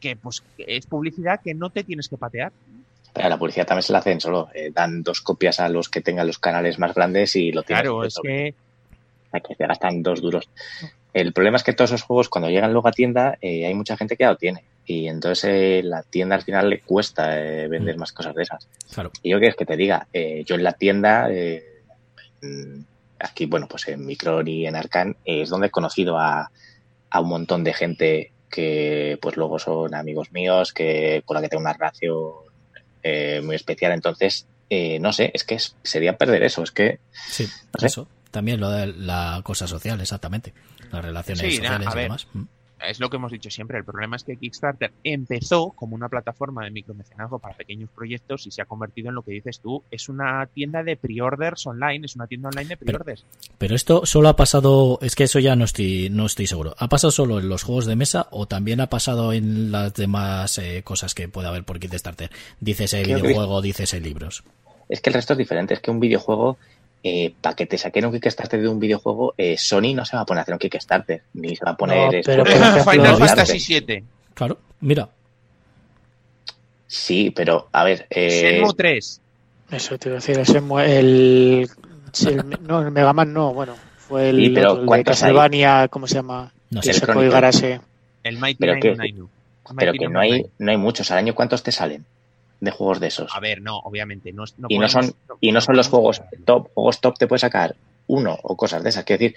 que 0.00 0.16
pues 0.16 0.42
es 0.58 0.86
publicidad 0.86 1.40
que 1.40 1.54
no 1.54 1.70
te 1.70 1.84
tienes 1.84 2.08
que 2.08 2.16
patear. 2.16 2.52
Pero 3.12 3.28
la 3.28 3.38
publicidad 3.38 3.66
también 3.66 3.82
se 3.82 3.92
la 3.92 3.98
hacen 3.98 4.20
solo. 4.20 4.48
Eh, 4.54 4.70
dan 4.72 5.02
dos 5.02 5.20
copias 5.20 5.60
a 5.60 5.68
los 5.68 5.88
que 5.88 6.00
tengan 6.00 6.26
los 6.26 6.38
canales 6.38 6.78
más 6.78 6.94
grandes 6.94 7.36
y 7.36 7.52
lo 7.52 7.62
tienen. 7.62 7.84
Claro, 7.84 8.04
es 8.04 8.18
que. 8.22 8.54
Que 9.32 9.54
se 9.54 9.66
gastan 9.66 10.02
dos 10.02 10.20
duros. 10.20 10.48
El 11.14 11.32
problema 11.32 11.56
es 11.56 11.62
que 11.62 11.72
todos 11.72 11.90
esos 11.90 12.02
juegos, 12.02 12.28
cuando 12.28 12.50
llegan 12.50 12.72
luego 12.72 12.88
a 12.88 12.92
tienda, 12.92 13.38
eh, 13.40 13.66
hay 13.66 13.74
mucha 13.74 13.96
gente 13.96 14.16
que 14.16 14.24
ya 14.24 14.30
lo 14.30 14.36
tiene. 14.36 14.64
Y 14.84 15.08
entonces 15.08 15.44
eh, 15.44 15.82
la 15.82 16.02
tienda 16.02 16.36
al 16.36 16.42
final 16.42 16.68
le 16.68 16.80
cuesta 16.80 17.28
vender 17.28 17.96
mm. 17.96 17.98
más 17.98 18.12
cosas 18.12 18.34
de 18.34 18.42
esas. 18.42 18.68
Claro. 18.92 19.10
Y 19.22 19.30
yo 19.30 19.38
es 19.38 19.56
que 19.56 19.64
te 19.64 19.76
diga, 19.76 20.06
yo 20.12 20.54
en 20.54 20.62
la 20.62 20.72
tienda, 20.72 21.28
aquí, 23.18 23.46
bueno, 23.46 23.68
pues 23.68 23.88
en 23.88 24.04
Micron 24.04 24.46
y 24.48 24.66
en 24.66 24.76
Arcan, 24.76 25.16
es 25.24 25.48
donde 25.48 25.68
he 25.68 25.70
conocido 25.70 26.18
a, 26.18 26.50
a 27.08 27.20
un 27.20 27.28
montón 27.28 27.64
de 27.64 27.72
gente 27.72 28.32
que 28.50 29.18
pues 29.20 29.36
luego 29.36 29.58
son 29.58 29.94
amigos 29.94 30.30
míos, 30.30 30.72
que 30.72 31.22
con 31.24 31.34
la 31.34 31.40
que 31.40 31.48
tengo 31.48 31.62
una 31.62 31.72
relación 31.72 32.51
eh, 33.02 33.40
muy 33.42 33.56
especial. 33.56 33.92
Entonces, 33.92 34.46
eh, 34.70 34.98
no 35.00 35.12
sé, 35.12 35.30
es 35.34 35.44
que 35.44 35.58
sería 35.82 36.16
perder 36.16 36.42
eso, 36.42 36.62
es 36.62 36.70
que... 36.70 36.98
Sí, 37.12 37.48
eso. 37.82 38.08
También 38.30 38.60
lo 38.60 38.70
de 38.70 38.86
la 38.86 39.40
cosa 39.44 39.66
social, 39.66 40.00
exactamente. 40.00 40.54
Las 40.90 41.04
relaciones 41.04 41.56
sociales 41.56 41.88
y 41.92 41.98
demás. 41.98 42.26
Es 42.86 43.00
lo 43.00 43.08
que 43.08 43.16
hemos 43.16 43.32
dicho 43.32 43.50
siempre. 43.50 43.78
El 43.78 43.84
problema 43.84 44.16
es 44.16 44.24
que 44.24 44.36
Kickstarter 44.36 44.92
empezó 45.04 45.70
como 45.70 45.94
una 45.94 46.08
plataforma 46.08 46.64
de 46.64 46.70
micromecenazgo 46.70 47.38
para 47.38 47.56
pequeños 47.56 47.90
proyectos 47.90 48.46
y 48.46 48.50
se 48.50 48.62
ha 48.62 48.64
convertido 48.64 49.08
en 49.08 49.14
lo 49.14 49.22
que 49.22 49.32
dices 49.32 49.60
tú. 49.60 49.82
Es 49.90 50.08
una 50.08 50.46
tienda 50.46 50.82
de 50.82 50.96
pre-orders 50.96 51.66
online, 51.66 52.04
es 52.04 52.16
una 52.16 52.26
tienda 52.26 52.48
online 52.48 52.68
de 52.68 52.76
pre-orders. 52.76 53.24
Pero, 53.58 53.74
esto 53.74 54.04
solo 54.04 54.28
ha 54.28 54.36
pasado, 54.36 54.98
es 55.00 55.14
que 55.14 55.24
eso 55.24 55.38
ya 55.38 55.56
no 55.56 55.64
estoy, 55.64 56.10
no 56.10 56.26
estoy 56.26 56.46
seguro. 56.46 56.74
¿Ha 56.78 56.88
pasado 56.88 57.10
solo 57.10 57.38
en 57.38 57.48
los 57.48 57.62
juegos 57.62 57.86
de 57.86 57.96
mesa 57.96 58.28
o 58.30 58.46
también 58.46 58.80
ha 58.80 58.88
pasado 58.88 59.32
en 59.32 59.72
las 59.72 59.94
demás 59.94 60.58
eh, 60.58 60.82
cosas 60.82 61.14
que 61.14 61.28
puede 61.28 61.48
haber 61.48 61.64
por 61.64 61.78
Kickstarter? 61.78 62.30
Dices 62.60 62.92
el 62.94 63.06
videojuego, 63.06 63.62
dices 63.62 63.94
el 63.94 64.02
libros. 64.02 64.44
Es 64.88 65.00
que 65.00 65.10
el 65.10 65.14
resto 65.14 65.32
es 65.32 65.38
diferente. 65.38 65.74
Es 65.74 65.80
que 65.80 65.90
un 65.90 66.00
videojuego 66.00 66.58
eh, 67.02 67.34
para 67.40 67.56
que 67.56 67.66
te 67.66 67.78
saquen 67.78 68.06
un 68.06 68.12
Kickstarter 68.12 68.60
de 68.60 68.68
un 68.68 68.78
videojuego, 68.78 69.34
eh, 69.36 69.56
Sony 69.58 69.94
no 69.94 70.04
se 70.04 70.16
va 70.16 70.22
a 70.22 70.26
poner 70.26 70.40
a 70.40 70.42
hacer 70.42 70.54
un 70.54 70.58
Kickstarter, 70.58 71.22
ni 71.34 71.56
se 71.56 71.64
va 71.64 71.72
a 71.72 71.76
poner... 71.76 72.22
pero, 72.24 72.44
Final 72.90 73.16
Fantasy 73.16 73.58
7. 73.58 74.04
Claro, 74.34 74.58
mira. 74.80 75.08
Sí, 76.86 77.30
pero 77.30 77.68
a 77.72 77.84
ver... 77.84 78.06
Eh... 78.10 78.62
3. 78.76 79.20
Eso 79.70 79.98
te 79.98 80.08
iba 80.08 80.18
a 80.18 80.20
decir, 80.20 80.38
el... 80.38 81.68
no, 82.60 82.82
el 82.82 82.90
Mega 82.90 83.12
Man 83.12 83.32
no, 83.32 83.54
bueno, 83.54 83.74
fue 83.96 84.28
el, 84.28 84.36
sí, 84.36 84.50
pero 84.50 84.76
de 84.76 85.04
Castlevania, 85.04 85.88
¿cómo 85.88 86.06
se 86.06 86.16
llama? 86.16 86.52
No 86.70 86.82
sé. 86.82 86.90
El, 86.90 87.80
el 88.24 88.38
Mighty 88.38 88.58
pero 88.58 88.74
que, 88.80 88.96
pero 89.76 89.92
que 89.92 90.08
no 90.08 90.20
hay, 90.20 90.46
no 90.58 90.70
hay 90.70 90.76
muchos. 90.76 91.10
¿Al 91.10 91.18
año 91.18 91.34
cuántos 91.34 91.62
te 91.62 91.72
salen? 91.72 92.04
De 92.62 92.70
juegos 92.70 93.00
de 93.00 93.08
esos. 93.08 93.34
A 93.34 93.40
ver, 93.40 93.60
no, 93.60 93.78
obviamente. 93.78 94.32
No, 94.32 94.44
y, 94.68 94.78
no 94.78 94.88
son, 94.88 95.12
y 95.40 95.50
no 95.50 95.60
son 95.60 95.76
los 95.76 95.88
juegos 95.88 96.22
top. 96.44 96.68
Juegos 96.72 97.00
top 97.00 97.18
te 97.18 97.26
puede 97.26 97.40
sacar 97.40 97.74
uno 98.06 98.38
o 98.42 98.56
cosas 98.56 98.82
de 98.84 98.90
esas. 98.90 99.04
Quiero 99.04 99.20
decir 99.20 99.36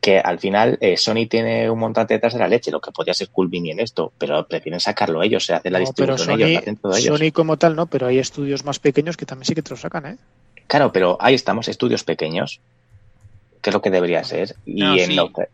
que 0.00 0.20
al 0.20 0.38
final 0.38 0.78
eh, 0.80 0.96
Sony 0.96 1.26
tiene 1.28 1.68
un 1.68 1.80
montante 1.80 2.14
detrás 2.14 2.34
de 2.34 2.38
la 2.38 2.46
leche, 2.46 2.70
lo 2.70 2.80
que 2.80 2.92
podría 2.92 3.14
ser 3.14 3.30
Cool 3.30 3.50
en 3.52 3.80
esto, 3.80 4.12
pero 4.16 4.46
prefieren 4.46 4.78
sacarlo 4.78 5.24
ellos, 5.24 5.44
se 5.44 5.54
hace 5.54 5.68
la 5.68 5.80
distribución 5.80 6.40
ellos, 6.40 6.62
hacen 6.62 6.76
todo 6.76 6.94
ellos. 6.94 7.18
Sony 7.18 7.32
como 7.32 7.56
tal 7.56 7.74
no, 7.74 7.86
pero 7.86 8.06
hay 8.06 8.20
estudios 8.20 8.64
más 8.64 8.78
pequeños 8.78 9.16
que 9.16 9.26
también 9.26 9.46
sí 9.46 9.54
que 9.56 9.62
te 9.62 9.70
lo 9.70 9.76
sacan, 9.76 10.06
¿eh? 10.06 10.16
Claro, 10.68 10.92
pero 10.92 11.18
ahí 11.20 11.34
estamos, 11.34 11.66
estudios 11.66 12.04
pequeños, 12.04 12.60
que 13.60 13.70
es 13.70 13.74
lo 13.74 13.82
que 13.82 13.90
debería 13.90 14.22
ser. 14.22 14.54
Y 14.64 14.82
en 15.00 15.16
lo 15.16 15.32
que, 15.32 15.48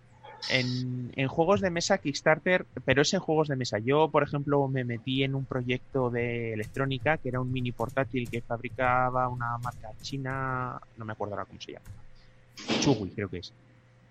en, 0.48 1.28
juegos 1.28 1.60
de 1.60 1.70
mesa 1.70 1.98
Kickstarter, 1.98 2.66
pero 2.84 3.02
es 3.02 3.12
en 3.14 3.20
juegos 3.20 3.48
de 3.48 3.56
mesa. 3.56 3.78
Yo, 3.78 4.08
por 4.08 4.22
ejemplo, 4.22 4.66
me 4.68 4.84
metí 4.84 5.22
en 5.22 5.34
un 5.34 5.44
proyecto 5.44 6.10
de 6.10 6.52
electrónica 6.52 7.18
que 7.18 7.28
era 7.28 7.40
un 7.40 7.52
mini 7.52 7.72
portátil 7.72 8.28
que 8.28 8.40
fabricaba 8.40 9.28
una 9.28 9.58
marca 9.58 9.90
china, 10.00 10.80
no 10.96 11.04
me 11.04 11.12
acuerdo 11.12 11.34
ahora 11.34 11.46
cómo 11.46 11.60
se 11.60 11.72
llama. 11.72 11.86
Chugui, 12.80 13.10
creo 13.10 13.28
que 13.28 13.38
es. 13.38 13.52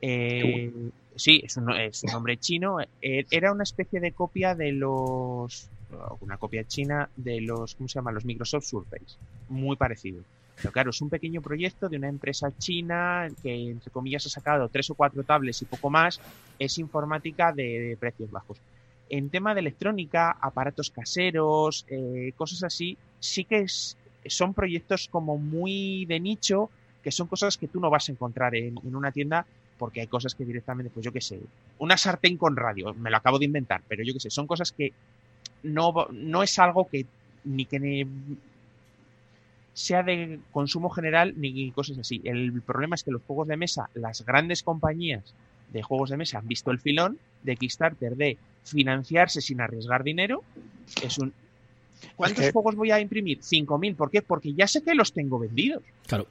Eh, 0.02 0.72
sí, 1.16 1.42
es 1.44 1.58
un, 1.58 1.72
es 1.72 2.04
un 2.04 2.12
nombre 2.12 2.38
chino. 2.38 2.78
Eh, 3.02 3.26
era 3.30 3.52
una 3.52 3.64
especie 3.64 4.00
de 4.00 4.12
copia 4.12 4.56
de 4.56 4.72
los. 4.72 5.70
Una 6.22 6.38
copia 6.38 6.64
china 6.64 7.10
de 7.16 7.42
los. 7.42 7.76
¿Cómo 7.76 7.88
se 7.88 7.96
llama? 7.96 8.12
Los 8.12 8.26
Microsoft 8.26 8.66
Surface. 8.66 9.18
Muy 9.50 9.76
parecido. 9.76 10.24
Pero 10.62 10.72
claro, 10.72 10.90
es 10.92 11.02
un 11.02 11.10
pequeño 11.10 11.42
proyecto 11.42 11.90
de 11.90 11.98
una 11.98 12.08
empresa 12.08 12.52
china 12.58 13.28
que, 13.42 13.72
entre 13.72 13.90
comillas, 13.90 14.26
ha 14.28 14.30
sacado 14.30 14.70
tres 14.70 14.90
o 14.92 14.96
cuatro 14.96 15.24
tablets 15.24 15.64
y 15.64 15.66
poco 15.66 15.90
más. 15.90 16.20
Es 16.60 16.78
informática 16.78 17.52
de, 17.52 17.98
precios 18.00 18.30
bajos. 18.30 18.60
En 19.10 19.30
tema 19.30 19.54
de 19.54 19.62
electrónica, 19.62 20.38
aparatos 20.40 20.92
caseros, 20.92 21.86
eh, 21.90 22.32
cosas 22.38 22.64
así, 22.64 22.98
sí 23.20 23.44
que 23.44 23.66
son 24.28 24.54
proyectos 24.54 25.08
como 25.10 25.38
muy 25.38 26.06
de 26.06 26.20
nicho, 26.20 26.70
que 27.04 27.12
son 27.12 27.28
cosas 27.28 27.58
que 27.58 27.68
tú 27.68 27.80
no 27.80 27.90
vas 27.90 28.08
a 28.08 28.12
encontrar 28.12 28.56
en, 28.56 28.78
una 28.84 29.12
tienda 29.12 29.46
porque 29.80 30.02
hay 30.02 30.08
cosas 30.08 30.36
que 30.36 30.46
directamente, 30.46 30.92
pues 30.94 31.04
yo 31.04 31.12
qué 31.12 31.22
sé, 31.22 31.40
una 31.80 31.98
sartén 31.98 32.38
con 32.38 32.56
radio, 32.56 32.94
me 32.94 33.10
lo 33.10 33.18
acabo 33.18 33.40
de 33.40 33.46
inventar, 33.46 33.82
pero 33.88 34.04
yo 34.04 34.14
qué 34.14 34.20
sé, 34.20 34.30
son 34.30 34.46
cosas 34.46 34.72
que 34.72 34.94
no, 35.64 36.08
no 36.12 36.44
es 36.44 36.60
algo 36.60 36.88
que 36.88 37.08
ni 37.46 37.66
que 37.66 38.06
sea 39.82 40.04
de 40.04 40.40
consumo 40.52 40.90
general 40.90 41.34
ni 41.38 41.72
cosas 41.72 41.98
así. 41.98 42.22
El 42.24 42.62
problema 42.62 42.96
es 42.96 43.04
que 43.04 43.12
los 43.12 43.22
juegos 43.24 43.48
de 43.48 43.58
mesa, 43.58 43.90
las 43.94 44.26
grandes 44.26 44.64
compañías 44.64 45.34
de 45.72 45.82
juegos 45.82 46.10
de 46.10 46.18
mesa 46.18 46.40
han 46.40 46.48
visto 46.48 46.72
el 46.72 46.80
filón 46.80 47.18
de 47.44 47.56
Kickstarter 47.56 48.16
de 48.16 48.38
financiarse 48.64 49.42
sin 49.42 49.62
arriesgar 49.62 50.04
dinero. 50.04 50.44
Es 51.02 51.18
un. 51.18 51.34
¿Cuántos 52.16 52.52
juegos 52.52 52.76
voy 52.76 52.92
a 52.92 53.00
imprimir? 53.00 53.40
5.000. 53.40 53.96
¿Por 53.96 54.10
qué? 54.10 54.22
Porque 54.22 54.54
ya 54.54 54.68
sé 54.68 54.82
que 54.84 54.96
los 54.96 55.14
tengo 55.14 55.40
vendidos. 55.40 55.84
Claro. 56.08 56.28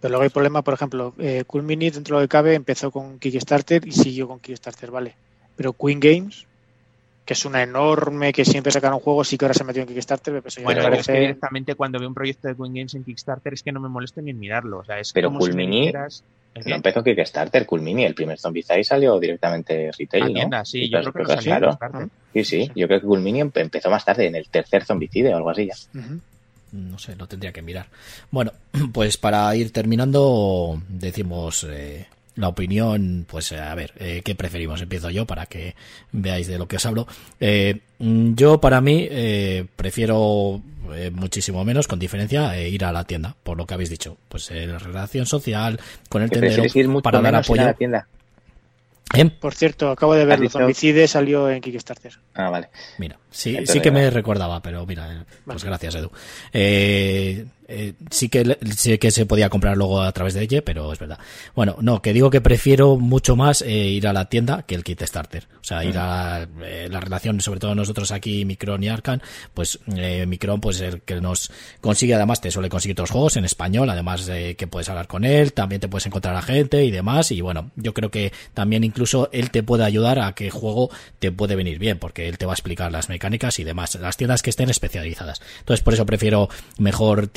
Pero 0.00 0.12
luego 0.12 0.24
hay 0.24 0.30
problema, 0.30 0.62
por 0.62 0.74
ejemplo, 0.74 1.14
eh, 1.18 1.44
Cool 1.46 1.62
Mini 1.62 1.90
dentro 1.90 2.18
de 2.18 2.26
cabe 2.28 2.54
empezó 2.54 2.90
con 2.90 3.18
Kickstarter 3.18 3.86
y 3.86 3.92
siguió 3.92 4.26
con 4.26 4.40
Kickstarter, 4.40 4.90
vale. 4.90 5.14
Pero 5.54 5.74
Queen 5.74 6.00
Games, 6.00 6.46
que 7.24 7.34
es 7.34 7.44
una 7.44 7.62
enorme, 7.62 8.32
que 8.32 8.44
siempre 8.44 8.72
sacaron 8.72 8.98
juegos, 8.98 9.28
sí 9.28 9.38
que 9.38 9.44
ahora 9.44 9.54
se 9.54 9.64
metió 9.64 9.82
en 9.82 9.88
Kickstarter. 9.88 10.42
Pero 10.42 10.64
bueno, 10.64 10.82
parece... 10.82 11.00
es 11.00 11.06
que 11.06 11.20
directamente 11.20 11.74
cuando 11.74 11.98
veo 11.98 12.08
un 12.08 12.14
proyecto 12.14 12.48
de 12.48 12.56
Queen 12.56 12.74
Games 12.74 12.94
en 12.94 13.04
Kickstarter 13.04 13.54
es 13.54 13.62
que 13.62 13.72
no 13.72 13.80
me 13.80 13.88
molesto 13.88 14.20
ni 14.20 14.30
en 14.30 14.38
mirarlo. 14.38 14.78
O 14.78 14.84
sea, 14.84 14.98
es 14.98 15.12
pero 15.12 15.32
Cool 15.32 15.54
Mini 15.54 15.92
no 16.54 16.74
empezó 16.74 17.02
Kickstarter, 17.02 17.64
Cool 17.66 17.80
Mini, 17.80 18.04
el 18.04 18.14
primer 18.14 18.38
Zombicide 18.38 18.84
salió 18.84 19.18
directamente 19.18 19.90
retail, 19.98 20.34
¿no? 20.34 20.64
sí, 20.64 20.88
yo 20.88 21.00
creo 21.12 21.26
que 21.26 21.36
no 21.36 21.42
claro. 21.42 21.78
Sí, 22.32 22.44
sí, 22.44 22.70
yo 22.74 22.86
creo 22.86 23.00
que 23.00 23.06
Cool 23.06 23.20
Mini 23.20 23.40
empezó 23.40 23.90
más 23.90 24.04
tarde, 24.04 24.26
en 24.26 24.36
el 24.36 24.48
tercer 24.48 24.84
Zombicide 24.84 25.32
o 25.32 25.36
algo 25.36 25.50
así 25.50 25.66
ya. 25.66 25.74
No 26.72 26.98
sé, 26.98 27.16
lo 27.16 27.26
tendría 27.26 27.52
que 27.52 27.62
mirar. 27.62 27.86
Bueno, 28.30 28.52
pues 28.92 29.16
para 29.16 29.54
ir 29.56 29.72
terminando, 29.72 30.80
decimos 30.88 31.66
eh, 31.70 32.06
la 32.36 32.48
opinión, 32.48 33.26
pues 33.28 33.52
eh, 33.52 33.58
a 33.58 33.74
ver, 33.74 33.92
eh, 33.98 34.22
¿qué 34.24 34.34
preferimos? 34.34 34.80
Empiezo 34.80 35.10
yo 35.10 35.26
para 35.26 35.46
que 35.46 35.74
veáis 36.12 36.46
de 36.46 36.58
lo 36.58 36.66
que 36.66 36.76
os 36.76 36.86
hablo. 36.86 37.06
Eh, 37.40 37.80
mm, 37.98 38.34
yo 38.34 38.60
para 38.60 38.80
mí 38.80 39.08
prefiero 39.76 40.62
muchísimo 41.12 41.64
menos, 41.64 41.88
con 41.88 41.98
diferencia, 41.98 42.58
ir 42.60 42.84
a 42.84 42.92
la 42.92 43.04
tienda, 43.04 43.34
por 43.42 43.56
lo 43.56 43.66
que 43.66 43.74
habéis 43.74 43.90
dicho. 43.90 44.16
Pues 44.28 44.50
la 44.50 44.78
relación 44.78 45.26
social, 45.26 45.80
con 46.08 46.22
el 46.22 46.30
tendero, 46.30 46.64
para 47.02 47.20
dar 47.20 47.36
apoyo. 47.36 47.62
A 47.62 47.66
la 47.66 47.74
tienda? 47.74 48.06
Por 49.40 49.54
cierto, 49.54 49.90
acabo 49.90 50.14
de 50.14 50.24
ver, 50.24 50.40
los 50.40 50.54
homicidios 50.54 51.10
salió 51.10 51.50
en 51.50 51.60
Kickstarter. 51.60 52.18
Ah, 52.34 52.48
vale. 52.48 52.68
Mira, 52.98 53.18
sí, 53.30 53.58
sí 53.66 53.80
que 53.80 53.90
me 53.90 54.08
recordaba, 54.10 54.60
pero 54.60 54.86
mira, 54.86 55.24
pues 55.44 55.64
gracias, 55.64 55.96
Edu. 55.96 56.10
Eh, 56.52 57.44
eh, 57.68 57.94
sí 58.10 58.28
que 58.28 58.58
sé 58.76 58.98
que 58.98 59.10
se 59.10 59.26
podía 59.26 59.48
comprar 59.48 59.76
luego 59.76 60.02
a 60.02 60.12
través 60.12 60.34
de 60.34 60.42
ella, 60.42 60.62
pero 60.64 60.92
es 60.92 60.98
verdad. 60.98 61.18
Bueno, 61.54 61.76
no, 61.80 62.02
que 62.02 62.12
digo 62.12 62.30
que 62.30 62.40
prefiero 62.40 62.96
mucho 62.98 63.36
más 63.36 63.62
eh, 63.62 63.70
ir 63.70 64.06
a 64.06 64.12
la 64.12 64.28
tienda 64.28 64.62
que 64.62 64.74
el 64.74 64.84
kit 64.84 65.02
starter. 65.02 65.48
O 65.60 65.64
sea, 65.64 65.84
ir 65.84 65.96
a 65.96 66.46
eh, 66.62 66.88
la 66.90 67.00
relación, 67.00 67.40
sobre 67.40 67.60
todo 67.60 67.74
nosotros 67.74 68.10
aquí, 68.10 68.44
Micron 68.44 68.82
y 68.82 68.88
Arcan, 68.88 69.22
pues 69.54 69.78
Micron, 69.86 70.60
pues 70.60 70.80
el 70.80 71.02
que 71.02 71.20
nos 71.20 71.50
consigue, 71.80 72.14
además 72.14 72.40
te 72.40 72.50
suele 72.50 72.68
conseguir 72.68 72.94
otros 72.94 73.10
juegos 73.10 73.36
en 73.36 73.44
español, 73.44 73.88
además 73.90 74.26
de 74.26 74.56
que 74.56 74.66
puedes 74.66 74.88
hablar 74.88 75.06
con 75.06 75.24
él, 75.24 75.52
también 75.52 75.80
te 75.80 75.88
puedes 75.88 76.06
encontrar 76.06 76.34
a 76.36 76.42
gente 76.42 76.84
y 76.84 76.90
demás. 76.90 77.30
Y 77.30 77.40
bueno, 77.40 77.70
yo 77.76 77.94
creo 77.94 78.10
que 78.10 78.32
también 78.54 78.84
incluso 78.84 79.28
él 79.32 79.50
te 79.50 79.62
puede 79.62 79.84
ayudar 79.84 80.18
a 80.18 80.34
que 80.34 80.50
juego 80.50 80.90
te 81.18 81.32
puede 81.32 81.56
venir 81.56 81.78
bien, 81.78 81.98
porque 81.98 82.28
él 82.28 82.38
te 82.38 82.46
va 82.46 82.52
a 82.52 82.54
explicar 82.54 82.90
las 82.90 83.08
mecánicas 83.08 83.58
y 83.58 83.64
demás, 83.64 83.94
las 83.94 84.16
tiendas 84.16 84.42
que 84.42 84.50
estén 84.50 84.68
especializadas. 84.68 85.40
Entonces, 85.60 85.82
por 85.82 85.94
eso 85.94 86.06
prefiero 86.06 86.48
mejor 86.78 87.28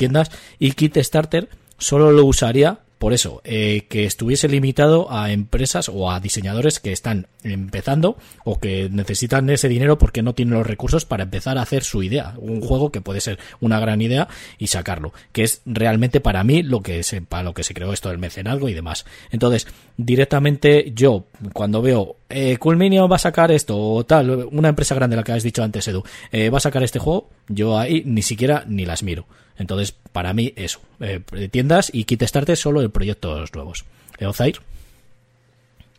y 0.58 0.72
Kit 0.72 0.96
Starter 0.98 1.48
solo 1.78 2.10
lo 2.10 2.24
usaría 2.24 2.80
por 2.98 3.12
eso, 3.12 3.42
eh, 3.44 3.84
que 3.90 4.04
estuviese 4.04 4.48
limitado 4.48 5.12
a 5.12 5.30
empresas 5.30 5.90
o 5.90 6.10
a 6.10 6.18
diseñadores 6.18 6.80
que 6.80 6.92
están 6.92 7.26
empezando 7.42 8.16
o 8.42 8.58
que 8.58 8.88
necesitan 8.90 9.50
ese 9.50 9.68
dinero 9.68 9.98
porque 9.98 10.22
no 10.22 10.34
tienen 10.34 10.54
los 10.54 10.66
recursos 10.66 11.04
para 11.04 11.24
empezar 11.24 11.58
a 11.58 11.62
hacer 11.62 11.84
su 11.84 12.02
idea. 12.02 12.34
Un 12.38 12.62
juego 12.62 12.90
que 12.90 13.02
puede 13.02 13.20
ser 13.20 13.38
una 13.60 13.78
gran 13.80 14.00
idea 14.00 14.28
y 14.56 14.68
sacarlo, 14.68 15.12
que 15.32 15.42
es 15.42 15.60
realmente 15.66 16.20
para 16.20 16.42
mí 16.42 16.62
lo 16.62 16.80
que 16.80 17.02
se, 17.02 17.20
para 17.20 17.42
lo 17.42 17.52
que 17.52 17.64
se 17.64 17.74
creó 17.74 17.92
esto 17.92 18.08
del 18.08 18.18
mecenazgo 18.18 18.70
y 18.70 18.74
demás. 18.74 19.04
Entonces, 19.30 19.66
directamente 19.98 20.92
yo, 20.94 21.26
cuando 21.52 21.82
veo, 21.82 22.16
eh, 22.30 22.56
Culminio 22.56 23.08
va 23.08 23.16
a 23.16 23.20
sacar 23.20 23.52
esto 23.52 23.78
o 23.78 24.06
tal, 24.06 24.48
una 24.50 24.70
empresa 24.70 24.94
grande, 24.94 25.16
la 25.16 25.22
que 25.22 25.32
has 25.32 25.42
dicho 25.42 25.62
antes, 25.62 25.86
Edu, 25.86 26.02
eh, 26.32 26.48
va 26.48 26.56
a 26.58 26.62
sacar 26.62 26.82
este 26.82 26.98
juego, 26.98 27.28
yo 27.48 27.78
ahí 27.78 28.02
ni 28.06 28.22
siquiera 28.22 28.64
ni 28.66 28.86
las 28.86 29.02
miro. 29.02 29.26
Entonces, 29.58 29.92
para 29.92 30.32
mí, 30.32 30.52
eso. 30.56 30.80
Eh, 31.00 31.20
tiendas 31.50 31.90
y 31.92 32.04
kit 32.04 32.22
starter 32.22 32.56
solo 32.56 32.80
de 32.80 32.88
proyectos 32.88 33.54
nuevos. 33.54 33.84
Eozair. 34.18 34.58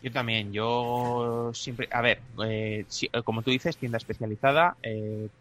Yo 0.02 0.12
también, 0.12 0.52
yo 0.52 1.50
siempre, 1.54 1.88
a 1.90 2.00
ver, 2.00 2.20
eh, 2.44 2.84
eh, 2.88 3.22
como 3.24 3.42
tú 3.42 3.50
dices, 3.50 3.76
tienda 3.76 3.98
especializada, 3.98 4.76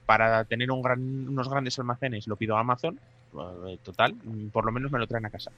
para 0.07 0.43
tener 0.45 0.71
un 0.71 0.81
gran, 0.81 0.99
unos 1.27 1.47
grandes 1.47 1.77
almacenes 1.77 2.27
lo 2.27 2.35
pido 2.35 2.57
a 2.57 2.61
Amazon, 2.61 2.99
total, 3.83 4.15
por 4.51 4.65
lo 4.65 4.71
menos 4.71 4.91
me 4.91 4.97
lo 4.97 5.05
traen 5.05 5.27
a 5.27 5.29
casa. 5.29 5.51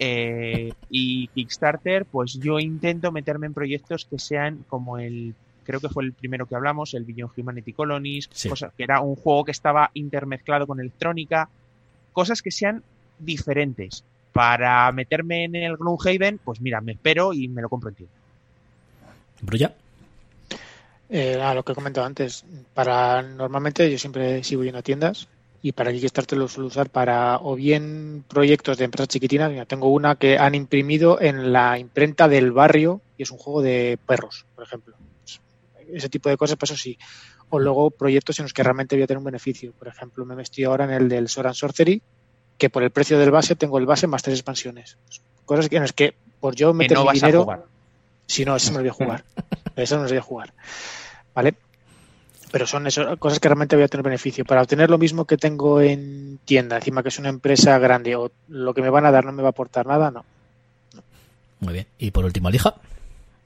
y 0.00 1.28
Kickstarter, 1.28 2.04
pues 2.06 2.32
yo 2.40 2.58
intento 2.58 3.12
meterme 3.12 3.46
en 3.46 3.54
proyectos 3.54 4.04
que 4.04 4.18
sean 4.18 4.64
como 4.68 4.98
el 4.98 5.36
creo 5.62 5.80
que 5.80 5.88
fue 5.88 6.04
el 6.04 6.12
primero 6.12 6.46
que 6.46 6.54
hablamos, 6.54 6.94
el 6.94 7.04
Beyond 7.04 7.32
Humanity 7.36 7.72
Colonies, 7.72 8.28
cosas, 8.48 8.72
que 8.76 8.84
era 8.84 9.00
un 9.00 9.16
juego 9.16 9.44
que 9.44 9.52
estaba 9.52 9.90
intermezclado 9.94 10.66
con 10.66 10.80
electrónica, 10.80 11.48
cosas 12.12 12.42
que 12.42 12.50
sean 12.50 12.82
diferentes. 13.18 14.04
Para 14.32 14.90
meterme 14.92 15.44
en 15.44 15.56
el 15.56 15.76
Gloomhaven, 15.76 16.38
pues 16.38 16.60
mira, 16.60 16.80
me 16.80 16.92
espero 16.92 17.32
y 17.32 17.48
me 17.48 17.62
lo 17.62 17.68
compro 17.68 17.90
en 17.90 17.96
tienda. 17.96 18.14
¿Brulla? 19.42 19.74
Eh, 21.10 21.38
lo 21.54 21.62
que 21.62 21.72
he 21.72 21.74
comentado 21.74 22.06
antes, 22.06 22.44
para 22.72 23.20
normalmente 23.20 23.90
yo 23.90 23.98
siempre 23.98 24.42
sigo 24.42 24.64
yendo 24.64 24.78
a 24.78 24.82
tiendas 24.82 25.28
y 25.60 25.72
para 25.72 25.92
Kickstarter 25.92 26.38
lo 26.38 26.48
suelo 26.48 26.68
usar 26.68 26.88
para 26.88 27.36
o 27.36 27.54
bien 27.54 28.24
proyectos 28.26 28.78
de 28.78 28.86
empresas 28.86 29.08
chiquitinas, 29.08 29.50
mira, 29.50 29.66
tengo 29.66 29.88
una 29.88 30.14
que 30.14 30.38
han 30.38 30.54
imprimido 30.54 31.20
en 31.20 31.52
la 31.52 31.78
imprenta 31.78 32.28
del 32.28 32.50
barrio 32.50 33.02
y 33.18 33.24
es 33.24 33.30
un 33.30 33.36
juego 33.36 33.60
de 33.60 33.98
perros, 34.06 34.46
por 34.54 34.64
ejemplo 34.64 34.96
ese 35.92 36.08
tipo 36.08 36.28
de 36.28 36.36
cosas, 36.36 36.56
pues 36.56 36.70
eso 36.70 36.82
sí. 36.82 36.98
O 37.50 37.58
luego 37.58 37.90
proyectos 37.90 38.38
en 38.38 38.44
los 38.44 38.52
que 38.52 38.62
realmente 38.62 38.96
voy 38.96 39.02
a 39.02 39.06
tener 39.06 39.18
un 39.18 39.24
beneficio. 39.24 39.72
Por 39.72 39.88
ejemplo, 39.88 40.24
me 40.24 40.34
metí 40.34 40.64
ahora 40.64 40.84
en 40.84 40.90
el 40.90 41.08
del 41.08 41.28
Soran 41.28 41.54
Sorcery, 41.54 42.02
que 42.58 42.70
por 42.70 42.82
el 42.82 42.90
precio 42.90 43.18
del 43.18 43.30
base 43.30 43.56
tengo 43.56 43.78
el 43.78 43.86
base 43.86 44.06
más 44.06 44.22
tres 44.22 44.38
expansiones. 44.38 44.96
Cosas 45.44 45.68
en 45.70 45.82
las 45.82 45.92
que 45.92 46.14
por 46.40 46.54
yo 46.54 46.72
meter 46.74 46.98
no 46.98 47.04
mi 47.04 47.12
dinero. 47.12 47.46
Si 48.26 48.44
no, 48.44 48.56
eso 48.56 48.70
no 48.72 48.78
lo 48.78 48.82
voy 48.82 48.90
a 48.90 48.92
jugar. 48.92 49.24
eso 49.76 49.96
no 49.96 50.02
lo 50.02 50.08
voy 50.08 50.18
a 50.18 50.22
jugar. 50.22 50.52
¿Vale? 51.34 51.54
Pero 52.50 52.66
son 52.66 52.86
eso, 52.86 53.16
cosas 53.16 53.40
que 53.40 53.48
realmente 53.48 53.76
voy 53.76 53.84
a 53.84 53.88
tener 53.88 54.04
beneficio. 54.04 54.44
Para 54.44 54.60
obtener 54.60 54.90
lo 54.90 54.98
mismo 54.98 55.24
que 55.24 55.38
tengo 55.38 55.80
en 55.80 56.38
tienda, 56.44 56.76
encima 56.76 57.02
que 57.02 57.08
es 57.08 57.18
una 57.18 57.30
empresa 57.30 57.78
grande, 57.78 58.14
o 58.14 58.30
lo 58.48 58.74
que 58.74 58.82
me 58.82 58.90
van 58.90 59.06
a 59.06 59.10
dar 59.10 59.24
no 59.24 59.32
me 59.32 59.42
va 59.42 59.48
a 59.48 59.50
aportar 59.50 59.86
nada, 59.86 60.10
no. 60.10 60.24
Muy 61.60 61.72
bien. 61.72 61.86
Y 61.98 62.10
por 62.10 62.24
último, 62.24 62.48
Alija. 62.48 62.74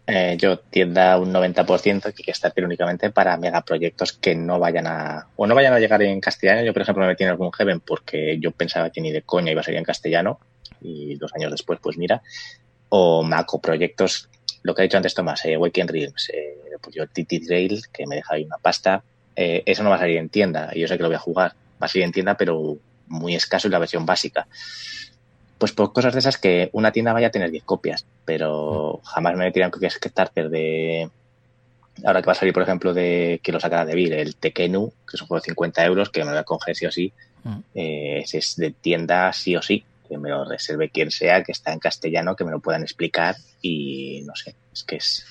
Eh, 0.08 0.36
yo 0.38 0.60
tienda 0.60 1.18
un 1.18 1.32
90% 1.32 2.14
que 2.14 2.30
está 2.30 2.52
únicamente 2.58 3.10
para 3.10 3.36
megaproyectos 3.36 4.12
que 4.12 4.36
no 4.36 4.60
vayan 4.60 4.86
a 4.86 5.26
o 5.34 5.48
no 5.48 5.54
vayan 5.56 5.72
a 5.72 5.80
llegar 5.80 6.00
en 6.02 6.20
castellano. 6.20 6.62
Yo, 6.62 6.72
por 6.72 6.82
ejemplo, 6.82 7.02
me 7.02 7.08
metí 7.08 7.24
en 7.24 7.30
algún 7.30 7.50
Heaven 7.50 7.80
porque 7.80 8.38
yo 8.38 8.52
pensaba 8.52 8.90
que 8.90 9.00
ni 9.00 9.10
de 9.10 9.22
coña 9.22 9.50
iba 9.50 9.62
a 9.62 9.64
salir 9.64 9.78
en 9.78 9.84
castellano 9.84 10.38
y 10.80 11.16
dos 11.16 11.32
años 11.34 11.50
después, 11.50 11.80
pues 11.82 11.98
mira. 11.98 12.22
O 12.88 13.24
macroproyectos, 13.24 14.28
lo 14.62 14.74
que 14.74 14.82
ha 14.82 14.84
dicho 14.84 14.96
antes 14.96 15.14
Tomás, 15.14 15.44
eh, 15.44 15.56
Waking 15.56 15.88
Realms, 15.88 16.30
eh, 16.32 16.56
pues 16.80 16.94
yo 16.94 17.06
TT 17.08 17.44
Trail, 17.44 17.82
que 17.92 18.06
me 18.06 18.16
deja 18.16 18.34
ahí 18.34 18.44
una 18.44 18.58
pasta, 18.58 19.02
eh, 19.34 19.64
eso 19.66 19.82
no 19.82 19.90
va 19.90 19.96
a 19.96 19.98
salir 19.98 20.18
en 20.18 20.28
tienda 20.28 20.70
y 20.72 20.80
yo 20.80 20.88
sé 20.88 20.96
que 20.96 21.02
lo 21.02 21.08
voy 21.08 21.16
a 21.16 21.20
jugar. 21.20 21.54
Va 21.82 21.86
a 21.86 21.88
salir 21.88 22.04
en 22.04 22.12
tienda, 22.12 22.36
pero 22.36 22.78
muy 23.08 23.34
escaso 23.34 23.66
y 23.66 23.72
la 23.72 23.80
versión 23.80 24.06
básica 24.06 24.46
pues 25.58 25.72
por 25.72 25.92
cosas 25.92 26.12
de 26.12 26.20
esas 26.20 26.38
que 26.38 26.70
una 26.72 26.92
tienda 26.92 27.12
vaya 27.12 27.28
a 27.28 27.30
tener 27.30 27.50
10 27.50 27.64
copias, 27.64 28.06
pero 28.24 29.00
jamás 29.04 29.36
me 29.36 29.50
tiran 29.52 29.70
que 29.70 29.90
Starter 29.90 30.50
de. 30.50 31.10
Ahora 32.04 32.20
que 32.20 32.26
va 32.26 32.32
a 32.32 32.36
salir, 32.36 32.52
por 32.52 32.62
ejemplo, 32.62 32.92
de 32.92 33.40
que 33.42 33.52
lo 33.52 33.60
sacará 33.60 33.86
de 33.86 33.94
Bill, 33.94 34.12
el 34.12 34.36
Tekenu, 34.36 34.90
que 35.08 35.16
es 35.16 35.22
un 35.22 35.28
juego 35.28 35.40
de 35.40 35.46
50 35.46 35.84
euros, 35.86 36.10
que 36.10 36.20
me 36.20 36.26
lo 36.26 36.32
voy 36.32 36.40
a 36.40 36.44
coger 36.44 36.76
sí 36.76 36.86
o 36.86 36.92
sí. 36.92 37.12
Eh, 37.74 38.20
ese 38.22 38.38
es 38.38 38.56
de 38.56 38.72
tienda 38.72 39.32
sí 39.32 39.56
o 39.56 39.62
sí, 39.62 39.82
que 40.06 40.18
me 40.18 40.28
lo 40.28 40.44
reserve 40.44 40.90
quien 40.90 41.10
sea, 41.10 41.42
que 41.42 41.52
está 41.52 41.72
en 41.72 41.78
castellano, 41.78 42.36
que 42.36 42.44
me 42.44 42.50
lo 42.50 42.60
puedan 42.60 42.82
explicar 42.82 43.36
y 43.62 44.22
no 44.26 44.34
sé, 44.34 44.54
es 44.72 44.84
que 44.84 44.96
es 44.96 45.24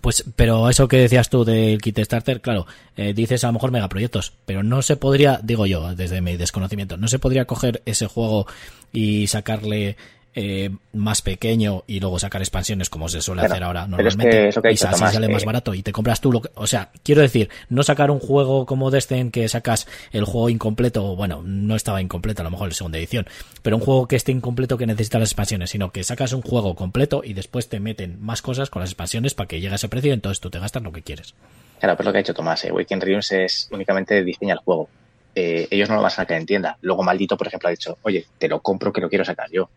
pues, 0.00 0.24
pero 0.36 0.68
eso 0.68 0.88
que 0.88 0.98
decías 0.98 1.30
tú 1.30 1.44
del 1.44 1.80
kit 1.80 1.98
starter, 2.00 2.40
claro, 2.40 2.66
eh, 2.96 3.14
dices 3.14 3.44
a 3.44 3.48
lo 3.48 3.54
mejor 3.54 3.70
megaproyectos, 3.70 4.32
pero 4.44 4.62
no 4.62 4.82
se 4.82 4.96
podría, 4.96 5.40
digo 5.42 5.66
yo, 5.66 5.94
desde 5.94 6.20
mi 6.20 6.36
desconocimiento, 6.36 6.96
no 6.96 7.08
se 7.08 7.18
podría 7.18 7.46
coger 7.46 7.82
ese 7.86 8.06
juego 8.06 8.46
y 8.92 9.26
sacarle 9.26 9.96
eh, 10.38 10.68
más 10.92 11.22
pequeño 11.22 11.82
y 11.86 11.98
luego 11.98 12.18
sacar 12.18 12.42
expansiones 12.42 12.90
como 12.90 13.08
se 13.08 13.22
suele 13.22 13.40
hacer 13.40 13.62
ahora 13.62 13.86
normalmente 13.86 14.48
es 14.48 14.54
que 14.54 14.68
y 14.68 14.74
así 14.74 14.84
sale 14.84 15.30
más 15.30 15.46
barato 15.46 15.72
y 15.72 15.82
te 15.82 15.92
compras 15.92 16.20
tú 16.20 16.30
lo 16.30 16.42
que, 16.42 16.50
o 16.54 16.66
sea 16.66 16.90
quiero 17.02 17.22
decir 17.22 17.48
no 17.70 17.82
sacar 17.82 18.10
un 18.10 18.20
juego 18.20 18.66
como 18.66 18.90
Destin 18.90 19.30
que 19.30 19.48
sacas 19.48 19.88
el 20.12 20.24
juego 20.26 20.50
incompleto 20.50 21.16
bueno 21.16 21.40
no 21.42 21.74
estaba 21.74 22.02
incompleto 22.02 22.42
a 22.42 22.44
lo 22.44 22.50
mejor 22.50 22.68
en 22.68 22.74
segunda 22.74 22.98
edición 22.98 23.26
pero 23.62 23.76
un 23.76 23.82
juego 23.82 24.06
que 24.06 24.16
esté 24.16 24.30
incompleto 24.30 24.76
que 24.76 24.84
necesita 24.84 25.18
las 25.18 25.30
expansiones 25.30 25.70
sino 25.70 25.90
que 25.90 26.04
sacas 26.04 26.34
un 26.34 26.42
juego 26.42 26.74
completo 26.74 27.22
y 27.24 27.32
después 27.32 27.70
te 27.70 27.80
meten 27.80 28.18
más 28.20 28.42
cosas 28.42 28.68
con 28.68 28.80
las 28.80 28.90
expansiones 28.90 29.32
para 29.32 29.48
que 29.48 29.58
llegue 29.58 29.72
a 29.72 29.76
ese 29.76 29.88
precio 29.88 30.10
y 30.10 30.14
entonces 30.14 30.40
tú 30.40 30.50
te 30.50 30.58
gastas 30.58 30.82
lo 30.82 30.92
que 30.92 31.00
quieres 31.00 31.34
claro 31.80 31.96
pues 31.96 32.04
lo 32.04 32.12
que 32.12 32.18
ha 32.18 32.20
hecho 32.20 32.34
Tomás 32.34 32.62
eh, 32.66 32.72
Waking 32.72 33.00
Realms 33.00 33.32
es 33.32 33.68
únicamente 33.72 34.22
diseña 34.22 34.52
el 34.52 34.60
juego 34.60 34.90
eh, 35.38 35.68
ellos 35.70 35.90
no 35.90 35.96
lo 35.96 36.00
van 36.00 36.08
a 36.08 36.14
sacar 36.14 36.38
en 36.38 36.46
tienda. 36.46 36.78
Luego 36.80 37.02
Maldito, 37.02 37.36
por 37.36 37.46
ejemplo, 37.46 37.68
ha 37.68 37.70
dicho, 37.70 37.98
oye, 38.00 38.24
te 38.38 38.48
lo 38.48 38.60
compro 38.62 38.90
que 38.90 39.02
lo 39.02 39.10
quiero 39.10 39.22
sacar 39.22 39.50
yo. 39.50 39.68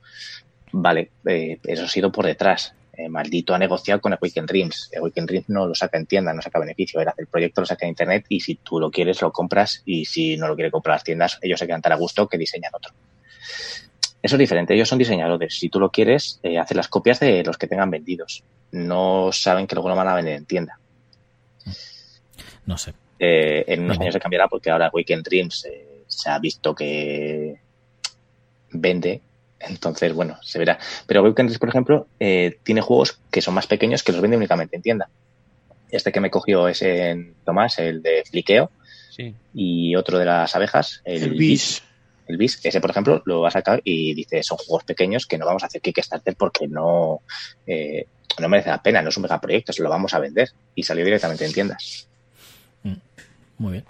Vale, 0.72 1.12
eh, 1.26 1.60
eso 1.64 1.84
ha 1.86 1.88
sido 1.88 2.12
por 2.12 2.26
detrás. 2.26 2.74
Eh, 2.94 3.08
Maldito 3.10 3.54
ha 3.56 3.58
negociado 3.58 4.02
con 4.02 4.12
el 4.14 4.20
Weekend 4.22 4.48
Dreams. 4.48 4.90
El 4.92 5.02
Weekend 5.02 5.28
Dreams 5.28 5.50
no 5.50 5.66
lo 5.68 5.74
saca 5.74 5.98
en 5.98 6.06
tienda, 6.06 6.34
no 6.34 6.42
saca 6.42 6.60
beneficio. 6.60 7.00
Él 7.00 7.08
hace 7.08 7.22
el 7.22 7.28
proyecto, 7.28 7.62
lo 7.62 7.66
saca 7.66 7.86
en 7.86 7.90
internet 7.92 8.26
y 8.30 8.42
si 8.42 8.56
tú 8.56 8.80
lo 8.80 8.92
quieres, 8.92 9.22
lo 9.22 9.32
compras 9.32 9.82
y 9.86 10.06
si 10.06 10.36
no 10.38 10.48
lo 10.48 10.56
quiere 10.56 10.70
comprar 10.70 10.96
las 10.96 11.04
tiendas, 11.04 11.40
ellos 11.42 11.60
se 11.60 11.66
quedan 11.66 11.82
tan 11.82 11.94
a 11.94 11.96
gusto 11.96 12.28
que 12.28 12.38
diseñan 12.38 12.72
otro. 12.76 12.94
Eso 14.22 14.36
es 14.36 14.40
diferente. 14.40 14.74
Ellos 14.74 14.90
son 14.90 15.00
diseñadores. 15.00 15.58
Si 15.58 15.70
tú 15.70 15.80
lo 15.80 15.92
quieres, 15.92 16.40
eh, 16.44 16.60
hacen 16.60 16.76
las 16.76 16.90
copias 16.90 17.22
de 17.22 17.42
los 17.44 17.58
que 17.58 17.68
tengan 17.68 17.90
vendidos. 17.90 18.44
No 18.74 19.32
saben 19.32 19.66
que 19.66 19.76
luego 19.76 19.88
lo 19.90 19.96
van 19.96 20.10
a 20.10 20.16
vender 20.16 20.36
en 20.36 20.46
tienda. 20.46 20.78
No 22.66 22.78
sé. 22.78 22.94
Eh, 23.18 23.64
en 23.68 23.84
unos 23.86 23.98
No. 23.98 24.04
años 24.04 24.14
se 24.14 24.20
cambiará 24.20 24.48
porque 24.50 24.70
ahora 24.70 24.90
Weekend 24.94 25.24
Dreams 25.24 25.66
eh, 25.66 26.04
se 26.08 26.30
ha 26.30 26.38
visto 26.38 26.76
que 26.76 27.60
vende. 28.72 29.22
Entonces, 29.60 30.14
bueno, 30.14 30.38
se 30.42 30.58
verá. 30.60 30.80
Pero 31.06 31.22
Weekend 31.24 31.50
Dreams, 31.50 31.60
por 31.60 31.70
ejemplo, 31.70 32.08
eh, 32.20 32.60
tiene 32.64 32.82
juegos 32.82 33.20
que 33.32 33.42
son 33.42 33.54
más 33.54 33.68
pequeños 33.68 34.04
que 34.04 34.12
los 34.12 34.22
vende 34.22 34.38
únicamente 34.38 34.76
en 34.76 34.82
tienda. 34.82 35.10
Este 35.92 36.12
que 36.12 36.20
me 36.22 36.30
cogió 36.30 36.68
es 36.68 36.82
en 36.82 37.36
Tomás, 37.46 37.80
el 37.80 38.02
de 38.02 38.24
Fliqueo, 38.30 38.72
Sí. 39.10 39.34
y 39.54 39.96
otro 39.96 40.18
de 40.18 40.26
las 40.26 40.56
abejas, 40.56 41.02
el, 41.04 41.24
El 41.24 41.30
Bis. 41.32 41.40
bis. 41.40 41.84
El 42.28 42.38
Bis, 42.38 42.60
ese, 42.64 42.80
por 42.80 42.92
ejemplo, 42.92 43.22
lo 43.26 43.42
va 43.42 43.48
a 43.48 43.52
sacar 43.52 43.82
y 43.84 44.14
dice, 44.14 44.44
son 44.44 44.58
juegos 44.60 44.84
pequeños 44.84 45.26
que 45.26 45.38
no 45.38 45.48
vamos 45.48 45.64
a 45.64 45.66
hacer 45.66 45.82
Kickstarter 45.82 46.36
porque 46.36 46.68
no, 46.68 47.22
eh, 47.66 48.06
no 48.40 48.48
merece 48.48 48.70
la 48.70 48.84
pena, 48.84 49.02
no 49.02 49.10
es 49.10 49.18
un 49.18 49.24
megaproyecto, 49.24 49.74
se 49.74 49.82
lo 49.82 49.90
vamos 49.90 50.14
a 50.14 50.20
vender. 50.20 50.52
Y 50.76 50.84
salió 50.84 51.04
directamente 51.04 51.44
en 51.46 51.54
tiendas. 51.54 52.08
Muy 53.58 53.72
bien. 53.74 53.86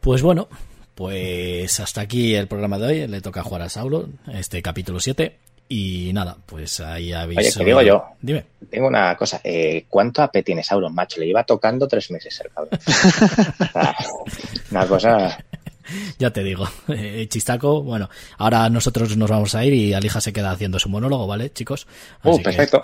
Pues 0.00 0.20
bueno, 0.22 0.48
pues 0.94 1.80
hasta 1.80 2.00
aquí 2.00 2.34
el 2.34 2.48
programa 2.48 2.78
de 2.78 2.86
hoy. 2.86 3.06
Le 3.06 3.20
toca 3.20 3.42
jugar 3.42 3.62
a 3.62 3.68
Saulo, 3.68 4.08
este 4.32 4.62
capítulo 4.62 5.00
7. 5.00 5.36
Y 5.68 6.10
nada, 6.12 6.36
pues 6.44 6.80
ahí 6.80 7.12
habéis. 7.12 7.38
Oye, 7.38 7.52
que 7.56 7.64
digo 7.64 7.82
yo. 7.82 8.04
Dime. 8.20 8.44
Tengo 8.70 8.86
una 8.86 9.16
cosa, 9.16 9.40
eh, 9.42 9.86
¿cuánto 9.88 10.22
AP 10.22 10.44
tiene 10.44 10.62
Sauron, 10.62 10.94
macho? 10.94 11.20
Le 11.20 11.26
iba 11.26 11.42
tocando 11.44 11.88
tres 11.88 12.10
meses 12.10 12.38
el 12.40 12.50
cabrón. 12.50 12.78
Una 14.70 14.86
cosa... 14.86 15.38
Ya 16.18 16.30
te 16.32 16.42
digo, 16.42 16.68
eh, 16.88 17.26
chistaco. 17.28 17.82
Bueno, 17.82 18.08
ahora 18.38 18.68
nosotros 18.70 19.16
nos 19.16 19.30
vamos 19.30 19.54
a 19.54 19.64
ir 19.64 19.74
y 19.74 19.92
Alija 19.94 20.20
se 20.20 20.32
queda 20.32 20.50
haciendo 20.50 20.78
su 20.78 20.88
monólogo, 20.88 21.26
¿vale, 21.26 21.52
chicos? 21.52 21.86
Uh, 22.22 22.36
que- 22.38 22.44
perfecto. 22.44 22.82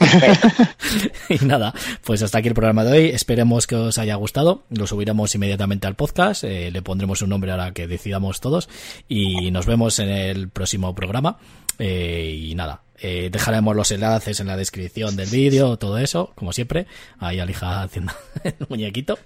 y 1.28 1.44
nada, 1.44 1.74
pues 2.04 2.22
hasta 2.22 2.38
aquí 2.38 2.48
el 2.48 2.54
programa 2.54 2.84
de 2.84 2.92
hoy. 2.92 3.08
Esperemos 3.10 3.66
que 3.66 3.76
os 3.76 3.98
haya 3.98 4.14
gustado. 4.16 4.64
Lo 4.70 4.86
subiremos 4.86 5.34
inmediatamente 5.34 5.86
al 5.86 5.94
podcast. 5.96 6.44
eh, 6.44 6.70
le 6.70 6.82
pondremos 6.82 7.22
un 7.22 7.30
nombre 7.30 7.50
ahora 7.50 7.72
que 7.72 7.86
decidamos 7.86 8.40
todos. 8.40 8.68
Y 9.08 9.50
nos 9.50 9.66
vemos 9.66 9.98
en 9.98 10.08
el 10.08 10.48
próximo 10.48 10.94
programa. 10.94 11.38
Eh, 11.78 12.34
y 12.50 12.54
nada, 12.54 12.82
eh, 13.00 13.28
dejaremos 13.30 13.76
los 13.76 13.90
enlaces 13.92 14.40
en 14.40 14.48
la 14.48 14.56
descripción 14.56 15.14
del 15.14 15.28
vídeo, 15.30 15.76
todo 15.76 15.98
eso, 15.98 16.32
como 16.34 16.52
siempre. 16.52 16.86
Ahí 17.18 17.38
Alija 17.38 17.82
haciendo 17.82 18.12
el 18.42 18.54
muñequito 18.68 19.18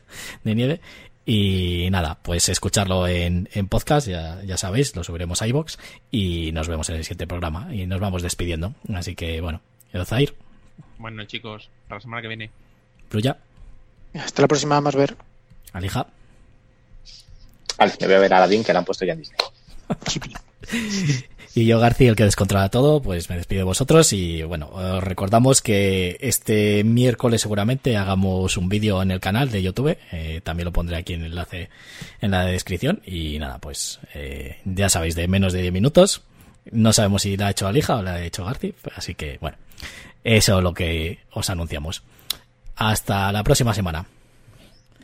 de 0.44 0.54
nieve. 0.54 0.80
Y 1.24 1.88
nada, 1.90 2.18
pues 2.20 2.48
escucharlo 2.48 3.06
en, 3.06 3.48
en 3.52 3.68
podcast, 3.68 4.08
ya, 4.08 4.42
ya 4.44 4.56
sabéis, 4.56 4.96
lo 4.96 5.04
subiremos 5.04 5.40
a 5.40 5.46
iVoox 5.46 5.76
y 6.10 6.50
nos 6.52 6.66
vemos 6.68 6.88
en 6.90 6.96
el 6.96 7.04
siguiente 7.04 7.26
programa. 7.28 7.72
Y 7.72 7.86
nos 7.86 8.00
vamos 8.00 8.22
despidiendo. 8.22 8.74
Así 8.92 9.14
que 9.14 9.40
bueno, 9.40 9.60
Edozair, 9.92 10.34
Bueno, 10.98 11.24
chicos, 11.24 11.68
para 11.86 11.98
la 11.98 12.02
semana 12.02 12.22
que 12.22 12.28
viene. 12.28 12.50
Brulla, 13.10 13.36
Hasta 14.14 14.42
la 14.42 14.48
próxima, 14.48 14.80
más 14.80 14.96
ver. 14.96 15.16
Alija. 15.72 16.06
Vale, 17.78 17.92
me 18.00 18.06
voy 18.06 18.16
a 18.16 18.18
ver 18.20 18.34
a 18.34 18.36
Aladdin 18.38 18.64
que 18.64 18.72
la 18.72 18.80
han 18.80 18.84
puesto 18.84 19.04
ya 19.04 19.12
en 19.12 19.18
Disney. 19.20 19.38
Y 21.54 21.66
yo, 21.66 21.78
García, 21.78 22.08
el 22.08 22.16
que 22.16 22.24
descontrola 22.24 22.70
todo, 22.70 23.02
pues 23.02 23.28
me 23.28 23.36
despido 23.36 23.60
de 23.60 23.64
vosotros 23.64 24.12
y 24.14 24.42
bueno, 24.42 24.70
os 24.72 25.04
recordamos 25.04 25.60
que 25.60 26.16
este 26.20 26.82
miércoles 26.82 27.42
seguramente 27.42 27.98
hagamos 27.98 28.56
un 28.56 28.70
vídeo 28.70 29.02
en 29.02 29.10
el 29.10 29.20
canal 29.20 29.50
de 29.50 29.62
YouTube, 29.62 29.98
eh, 30.12 30.40
también 30.42 30.64
lo 30.64 30.72
pondré 30.72 30.96
aquí 30.96 31.12
en 31.12 31.20
el 31.20 31.32
enlace 31.32 31.68
en 32.22 32.30
la 32.30 32.46
descripción 32.46 33.02
y 33.04 33.38
nada, 33.38 33.58
pues 33.58 34.00
eh, 34.14 34.60
ya 34.64 34.88
sabéis, 34.88 35.14
de 35.14 35.28
menos 35.28 35.52
de 35.52 35.60
10 35.60 35.74
minutos, 35.74 36.22
no 36.70 36.94
sabemos 36.94 37.22
si 37.22 37.36
la 37.36 37.48
ha 37.48 37.50
hecho 37.50 37.66
Alija 37.66 37.96
o 37.96 38.02
la 38.02 38.14
ha 38.14 38.22
hecho 38.22 38.46
García, 38.46 38.72
así 38.96 39.14
que 39.14 39.36
bueno, 39.42 39.58
eso 40.24 40.56
es 40.56 40.64
lo 40.64 40.72
que 40.72 41.18
os 41.32 41.50
anunciamos. 41.50 42.02
Hasta 42.76 43.30
la 43.30 43.44
próxima 43.44 43.74
semana. 43.74 44.06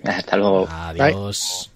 Hasta 0.03 0.37
luego. 0.37 0.67
Adiós. 0.71 1.71